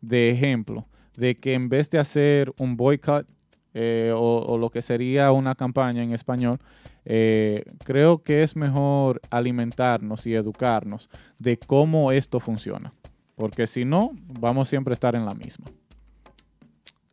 de 0.00 0.30
ejemplo 0.30 0.86
de 1.16 1.36
que 1.36 1.54
en 1.54 1.68
vez 1.68 1.90
de 1.90 1.98
hacer 1.98 2.52
un 2.58 2.76
boycott 2.76 3.26
eh, 3.74 4.12
o, 4.14 4.56
lo 4.58 4.70
que 4.70 4.80
sería 4.80 5.32
una 5.32 5.54
campaña 5.54 6.02
en 6.02 6.12
español, 6.12 6.58
eh, 7.04 7.62
creo 7.84 8.22
que 8.22 8.42
es 8.42 8.56
mejor 8.56 9.20
alimentarnos 9.30 10.26
y 10.26 10.34
educarnos 10.34 11.10
de 11.38 11.58
cómo 11.58 12.10
esto 12.10 12.40
funciona. 12.40 12.94
Porque 13.34 13.66
si 13.66 13.84
no, 13.84 14.12
vamos 14.40 14.68
siempre 14.68 14.92
a 14.92 14.94
estar 14.94 15.14
en 15.14 15.26
la 15.26 15.34
misma. 15.34 15.66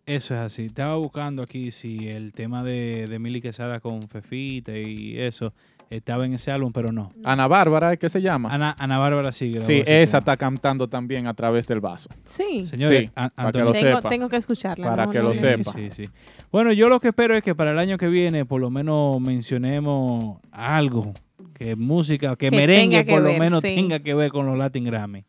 Eso 0.05 0.33
es 0.35 0.39
así. 0.39 0.65
Estaba 0.65 0.95
buscando 0.95 1.43
aquí 1.43 1.71
si 1.71 2.07
el 2.07 2.31
tema 2.31 2.63
de, 2.63 3.07
de 3.09 3.19
Milly 3.19 3.41
Quesada 3.41 3.81
con 3.81 4.07
Fefita 4.07 4.77
y 4.77 5.17
eso 5.17 5.53
estaba 5.97 6.25
en 6.25 6.33
ese 6.33 6.51
álbum, 6.51 6.71
pero 6.71 6.91
no. 6.91 7.11
Ana 7.23 7.47
Bárbara, 7.47 7.95
¿qué 7.97 8.09
se 8.09 8.21
llama? 8.21 8.49
Ana, 8.53 8.75
Ana 8.79 8.97
Bárbara 8.97 9.31
sí. 9.31 9.51
Sí, 9.59 9.83
esa 9.85 10.19
está 10.19 10.37
cantando 10.37 10.87
también 10.87 11.27
a 11.27 11.33
través 11.33 11.67
del 11.67 11.79
vaso. 11.79 12.09
Sí. 12.25 12.65
Señores, 12.65 13.05
Sí, 13.05 13.11
para 13.13 13.51
que 13.51 13.59
lo 13.59 13.71
Tengo, 13.71 13.95
sepa. 13.97 14.09
tengo 14.09 14.29
que 14.29 14.37
escucharla. 14.37 14.89
Para 14.89 15.05
no, 15.05 15.11
que 15.11 15.19
lo 15.19 15.33
sepa. 15.33 15.71
Sí, 15.71 15.89
sí. 15.91 16.09
Bueno, 16.51 16.71
yo 16.73 16.89
lo 16.89 16.99
que 16.99 17.09
espero 17.09 17.35
es 17.35 17.43
que 17.43 17.55
para 17.55 17.71
el 17.71 17.79
año 17.79 17.97
que 17.97 18.07
viene 18.07 18.45
por 18.45 18.59
lo 18.59 18.69
menos 18.69 19.19
mencionemos 19.21 20.39
algo, 20.51 21.13
que 21.53 21.75
música, 21.75 22.35
que, 22.35 22.49
Que 22.49 22.55
merengue 22.55 23.05
que 23.05 23.11
por 23.11 23.21
lo 23.21 23.33
menos 23.33 23.61
sí. 23.61 23.75
tenga 23.75 23.99
que 23.99 24.13
ver 24.13 24.31
con 24.31 24.45
los 24.45 24.57
Latin 24.57 24.85
Grammy. 24.85 25.25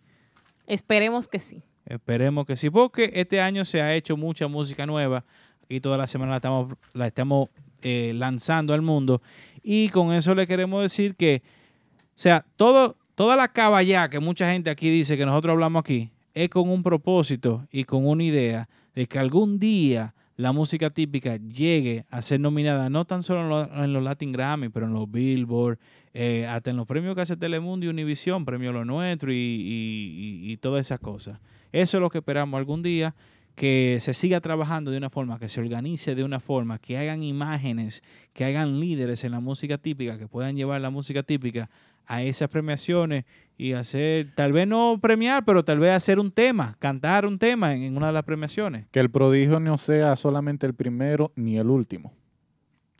Esperemos 0.67 1.29
que 1.29 1.41
sí. 1.41 1.63
Esperemos 1.87 2.47
que 2.47 2.57
sí, 2.57 2.71
porque 2.71 3.11
este 3.15 3.41
año 3.41 3.65
se 3.65 3.83
ha 3.83 3.95
hecho 3.95 4.17
mucha 4.17 4.49
música 4.49 4.87
nueva. 4.87 5.25
Aquí 5.65 5.81
toda 5.81 5.99
la 5.99 6.07
semana 6.07 6.31
la 6.33 6.37
estamos, 6.37 6.73
la 6.95 7.07
estamos 7.07 7.51
eh, 7.83 8.13
lanzando 8.15 8.73
al 8.73 8.81
mundo. 8.81 9.21
Y 9.65 9.89
con 9.89 10.13
eso 10.13 10.35
le 10.35 10.47
queremos 10.47 10.83
decir 10.83 11.17
que, 11.17 11.43
o 12.09 12.13
sea, 12.15 12.45
todo, 12.57 12.97
toda 13.15 13.35
la 13.35 13.49
caballá 13.49 14.09
que 14.11 14.21
mucha 14.21 14.47
gente 14.53 14.69
aquí 14.71 14.91
dice 14.91 15.17
que 15.17 15.25
nosotros 15.25 15.53
hablamos 15.55 15.81
aquí, 15.81 16.11
es 16.35 16.51
con 16.51 16.69
un 16.69 16.83
propósito 16.83 17.67
y 17.73 17.85
con 17.85 18.07
una 18.07 18.23
idea 18.23 18.69
de 18.95 19.07
que 19.07 19.19
algún 19.19 19.59
día 19.59 20.15
la 20.37 20.53
música 20.53 20.91
típica 20.91 21.37
llegue 21.37 22.05
a 22.11 22.21
ser 22.21 22.41
nominada 22.41 22.91
no 22.91 23.05
tan 23.05 23.23
solo 23.23 23.69
en 23.73 23.93
los, 23.93 24.03
Latin 24.03 24.33
Grammy, 24.33 24.69
pero 24.69 24.87
en 24.87 24.93
los 24.93 25.11
Billboard, 25.11 25.79
eh, 26.13 26.45
hasta 26.47 26.71
en 26.71 26.77
los 26.77 26.87
premios 26.87 27.15
que 27.15 27.23
hace 27.23 27.37
Telemundo 27.37 27.87
y 27.87 27.89
Univision, 27.89 28.45
Premio 28.45 28.73
Lo 28.73 28.85
Nuestro 28.85 29.33
y- 29.33 30.43
y 30.45 30.57
todas 30.59 30.85
esas 30.87 30.99
cosas. 31.01 31.39
Eso 31.73 31.97
es 31.97 32.01
lo 32.01 32.11
que 32.11 32.19
esperamos 32.19 32.59
algún 32.59 32.83
día, 32.83 33.15
que 33.55 33.99
se 34.01 34.15
siga 34.15 34.41
trabajando 34.41 34.91
de 34.91 34.99
una 34.99 35.11
forma, 35.11 35.39
que 35.39 35.49
se 35.49 35.61
organice 35.61 36.15
de 36.15 36.25
una 36.25 36.41
forma, 36.41 36.79
que 36.79 36.99
hagan 36.99 37.23
imágenes, 37.23 38.03
que 38.33 38.45
hagan 38.45 38.81
líderes 38.81 39.25
en 39.25 39.33
la 39.33 39.41
música 39.41 39.79
típica, 39.79 40.19
que 40.19 40.27
puedan 40.27 40.57
llevar 40.57 40.81
la 40.81 40.91
música 40.91 41.23
típica 41.23 41.71
a 42.07 42.23
esas 42.23 42.49
premiaciones 42.51 43.25
y 43.57 43.73
hacer, 43.73 44.33
tal 44.35 44.53
vez 44.53 44.67
no 44.67 44.99
premiar, 45.01 45.45
pero 45.45 45.65
tal 45.65 45.79
vez 45.79 45.93
hacer 45.93 46.19
un 46.19 46.31
tema, 46.33 46.77
cantar 46.79 47.27
un 47.27 47.39
tema 47.39 47.75
en, 47.75 47.83
en 47.83 47.97
una 47.97 48.09
de 48.09 48.13
las 48.13 48.25
premiaciones. 48.25 48.87
Que 48.91 49.01
el 49.01 49.11
prodigio 49.11 49.61
no 49.61 49.79
sea 49.79 50.17
solamente 50.17 50.67
el 50.67 50.75
primero 50.75 51.33
ni 51.37 51.57
el 51.57 51.69
último. 51.71 52.13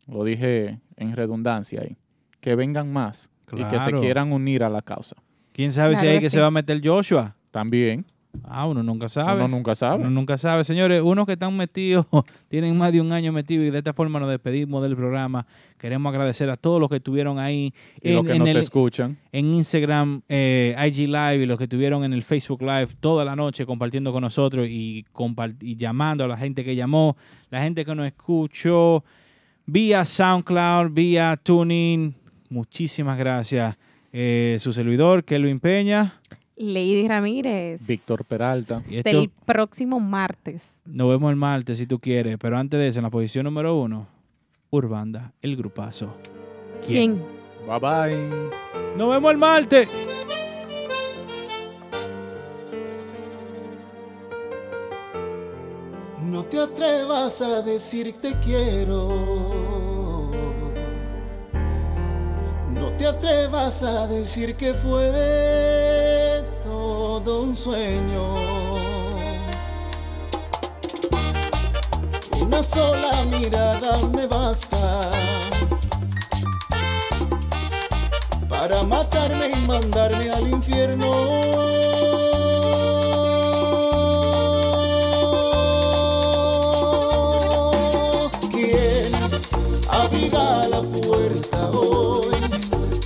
Lo 0.07 0.25
dije 0.25 0.79
en 0.97 1.17
redundancia 1.17 1.81
ahí. 1.83 1.97
Que 2.41 2.55
vengan 2.55 2.93
más 2.93 3.31
y 3.53 3.65
que 3.65 3.81
se 3.81 3.93
quieran 3.93 4.33
unir 4.33 4.63
a 4.63 4.69
la 4.69 4.83
causa. 4.83 5.17
¿Quién 5.53 5.73
sabe 5.73 5.95
si 5.95 6.01
Claro 6.01 6.11
ahí 6.13 6.19
que 6.19 6.25
que 6.25 6.31
sí. 6.31 6.35
se 6.35 6.41
va 6.41 6.47
a 6.47 6.51
meter 6.51 6.81
Joshua? 6.83 7.37
También. 7.51 8.05
Ah, 8.43 8.67
uno 8.67 8.83
nunca 8.83 9.09
sabe. 9.09 9.37
Uno 9.45 9.49
nunca 9.49 9.75
sabe. 9.75 10.01
Uno 10.03 10.11
nunca 10.11 10.37
sabe. 10.39 10.65
Señores, 10.65 11.01
unos 11.03 11.25
que 11.27 11.33
están 11.33 11.57
metidos, 11.57 12.07
tienen 12.49 12.77
más 12.77 12.93
de 12.93 13.01
un 13.01 13.13
año 13.13 13.33
metidos 13.33 13.67
y 13.67 13.71
de 13.71 13.79
esta 13.79 13.93
forma 13.93 14.19
nos 14.19 14.29
despedimos 14.29 14.83
del 14.83 14.97
programa. 14.97 15.47
Queremos 15.79 16.11
agradecer 16.13 16.51
a 16.51 16.57
todos 16.57 16.81
los 16.81 16.89
que 16.89 16.97
estuvieron 16.97 17.39
ahí 17.39 17.73
Y 18.03 18.13
los 18.13 18.25
que 18.25 18.39
nos 18.39 18.49
escuchan. 18.55 19.17
en 19.33 19.55
Instagram, 19.55 20.23
eh, 20.29 20.75
IG 20.87 21.09
Live 21.09 21.37
y 21.43 21.47
los 21.47 21.59
que 21.59 21.65
estuvieron 21.65 22.05
en 22.05 22.13
el 22.13 22.23
Facebook 22.23 22.63
Live 22.63 22.89
toda 23.01 23.25
la 23.25 23.37
noche 23.37 23.65
compartiendo 23.67 24.13
con 24.13 24.23
nosotros 24.23 24.67
y, 24.69 25.05
compart- 25.13 25.57
y 25.63 25.77
llamando 25.77 26.25
a 26.25 26.29
la 26.29 26.37
gente 26.37 26.65
que 26.65 26.75
llamó, 26.75 27.17
la 27.51 27.63
gente 27.63 27.85
que 27.85 27.95
nos 27.95 28.07
escuchó 28.07 29.05
vía 29.67 30.05
SoundCloud, 30.05 30.91
vía 30.93 31.39
Tuning. 31.43 32.15
Muchísimas 32.51 33.19
gracias. 33.19 33.77
Eh, 34.13 34.59
su 34.61 34.73
servidor, 34.73 35.25
Kelvin 35.25 35.59
Peña. 35.61 36.21
Lady 36.57 37.09
Ramírez. 37.09 37.87
Víctor 37.87 38.25
Peralta. 38.25 38.83
Y 38.89 38.99
Hasta 38.99 39.11
esto- 39.11 39.23
el 39.23 39.31
próximo 39.45 39.99
martes. 40.01 40.63
Nos 40.85 41.09
vemos 41.09 41.31
el 41.31 41.37
martes 41.37 41.79
si 41.79 41.87
tú 41.87 41.99
quieres, 41.99 42.37
pero 42.39 42.57
antes 42.59 42.79
de 42.79 42.89
eso, 42.89 43.01
en 43.01 43.05
la 43.05 43.11
posición 43.11 43.45
número 43.45 43.77
uno, 43.77 44.07
Urbanda, 44.71 45.33
el 45.43 45.57
grupazo. 45.57 46.17
¿Quién? 46.87 47.21
Bye 47.67 47.79
bye. 47.81 48.29
Nos 48.97 49.11
vemos 49.11 49.33
el 49.33 49.39
martes. 49.39 49.89
No 56.21 56.45
te 56.45 56.59
atrevas 56.61 57.41
a 57.43 57.63
decir 57.63 58.15
te 58.21 58.33
quiero. 58.41 59.09
No 62.73 62.91
te 62.99 63.07
atrevas 63.07 63.83
a 63.83 64.07
decir 64.07 64.55
que 64.57 64.73
fue 64.75 65.11
un 67.27 67.57
sueño. 67.57 68.35
Una 72.41 72.63
sola 72.63 73.25
mirada 73.31 73.97
me 74.13 74.27
basta 74.27 75.11
para 78.49 78.83
matarme 78.83 79.51
y 79.51 79.67
mandarme 79.67 80.31
al 80.31 80.49
infierno. 80.49 81.11
¿Quién 88.53 89.15
abrirá 89.89 90.69
la 90.69 90.83
puerta 90.83 91.71
hoy 91.71 92.37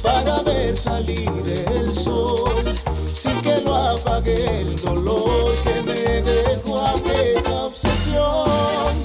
para 0.03 0.43
ver 0.43 0.77
salir 0.77 1.31
el 1.73 1.95
sol 1.95 2.65
sin 3.13 3.41
que 3.43 3.61
lo 3.65 3.75
apague 3.75 4.61
el 4.61 4.77
dolor 4.77 5.55
que 5.65 5.83
me 5.83 6.23
dejó 6.23 6.87
aquella 6.87 7.65
obsesión 7.65 9.05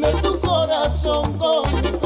de 0.00 0.12
tu 0.22 0.38
corazón 0.40 1.32
con 1.38 1.62
mi 1.74 1.90
corazón 1.90 2.05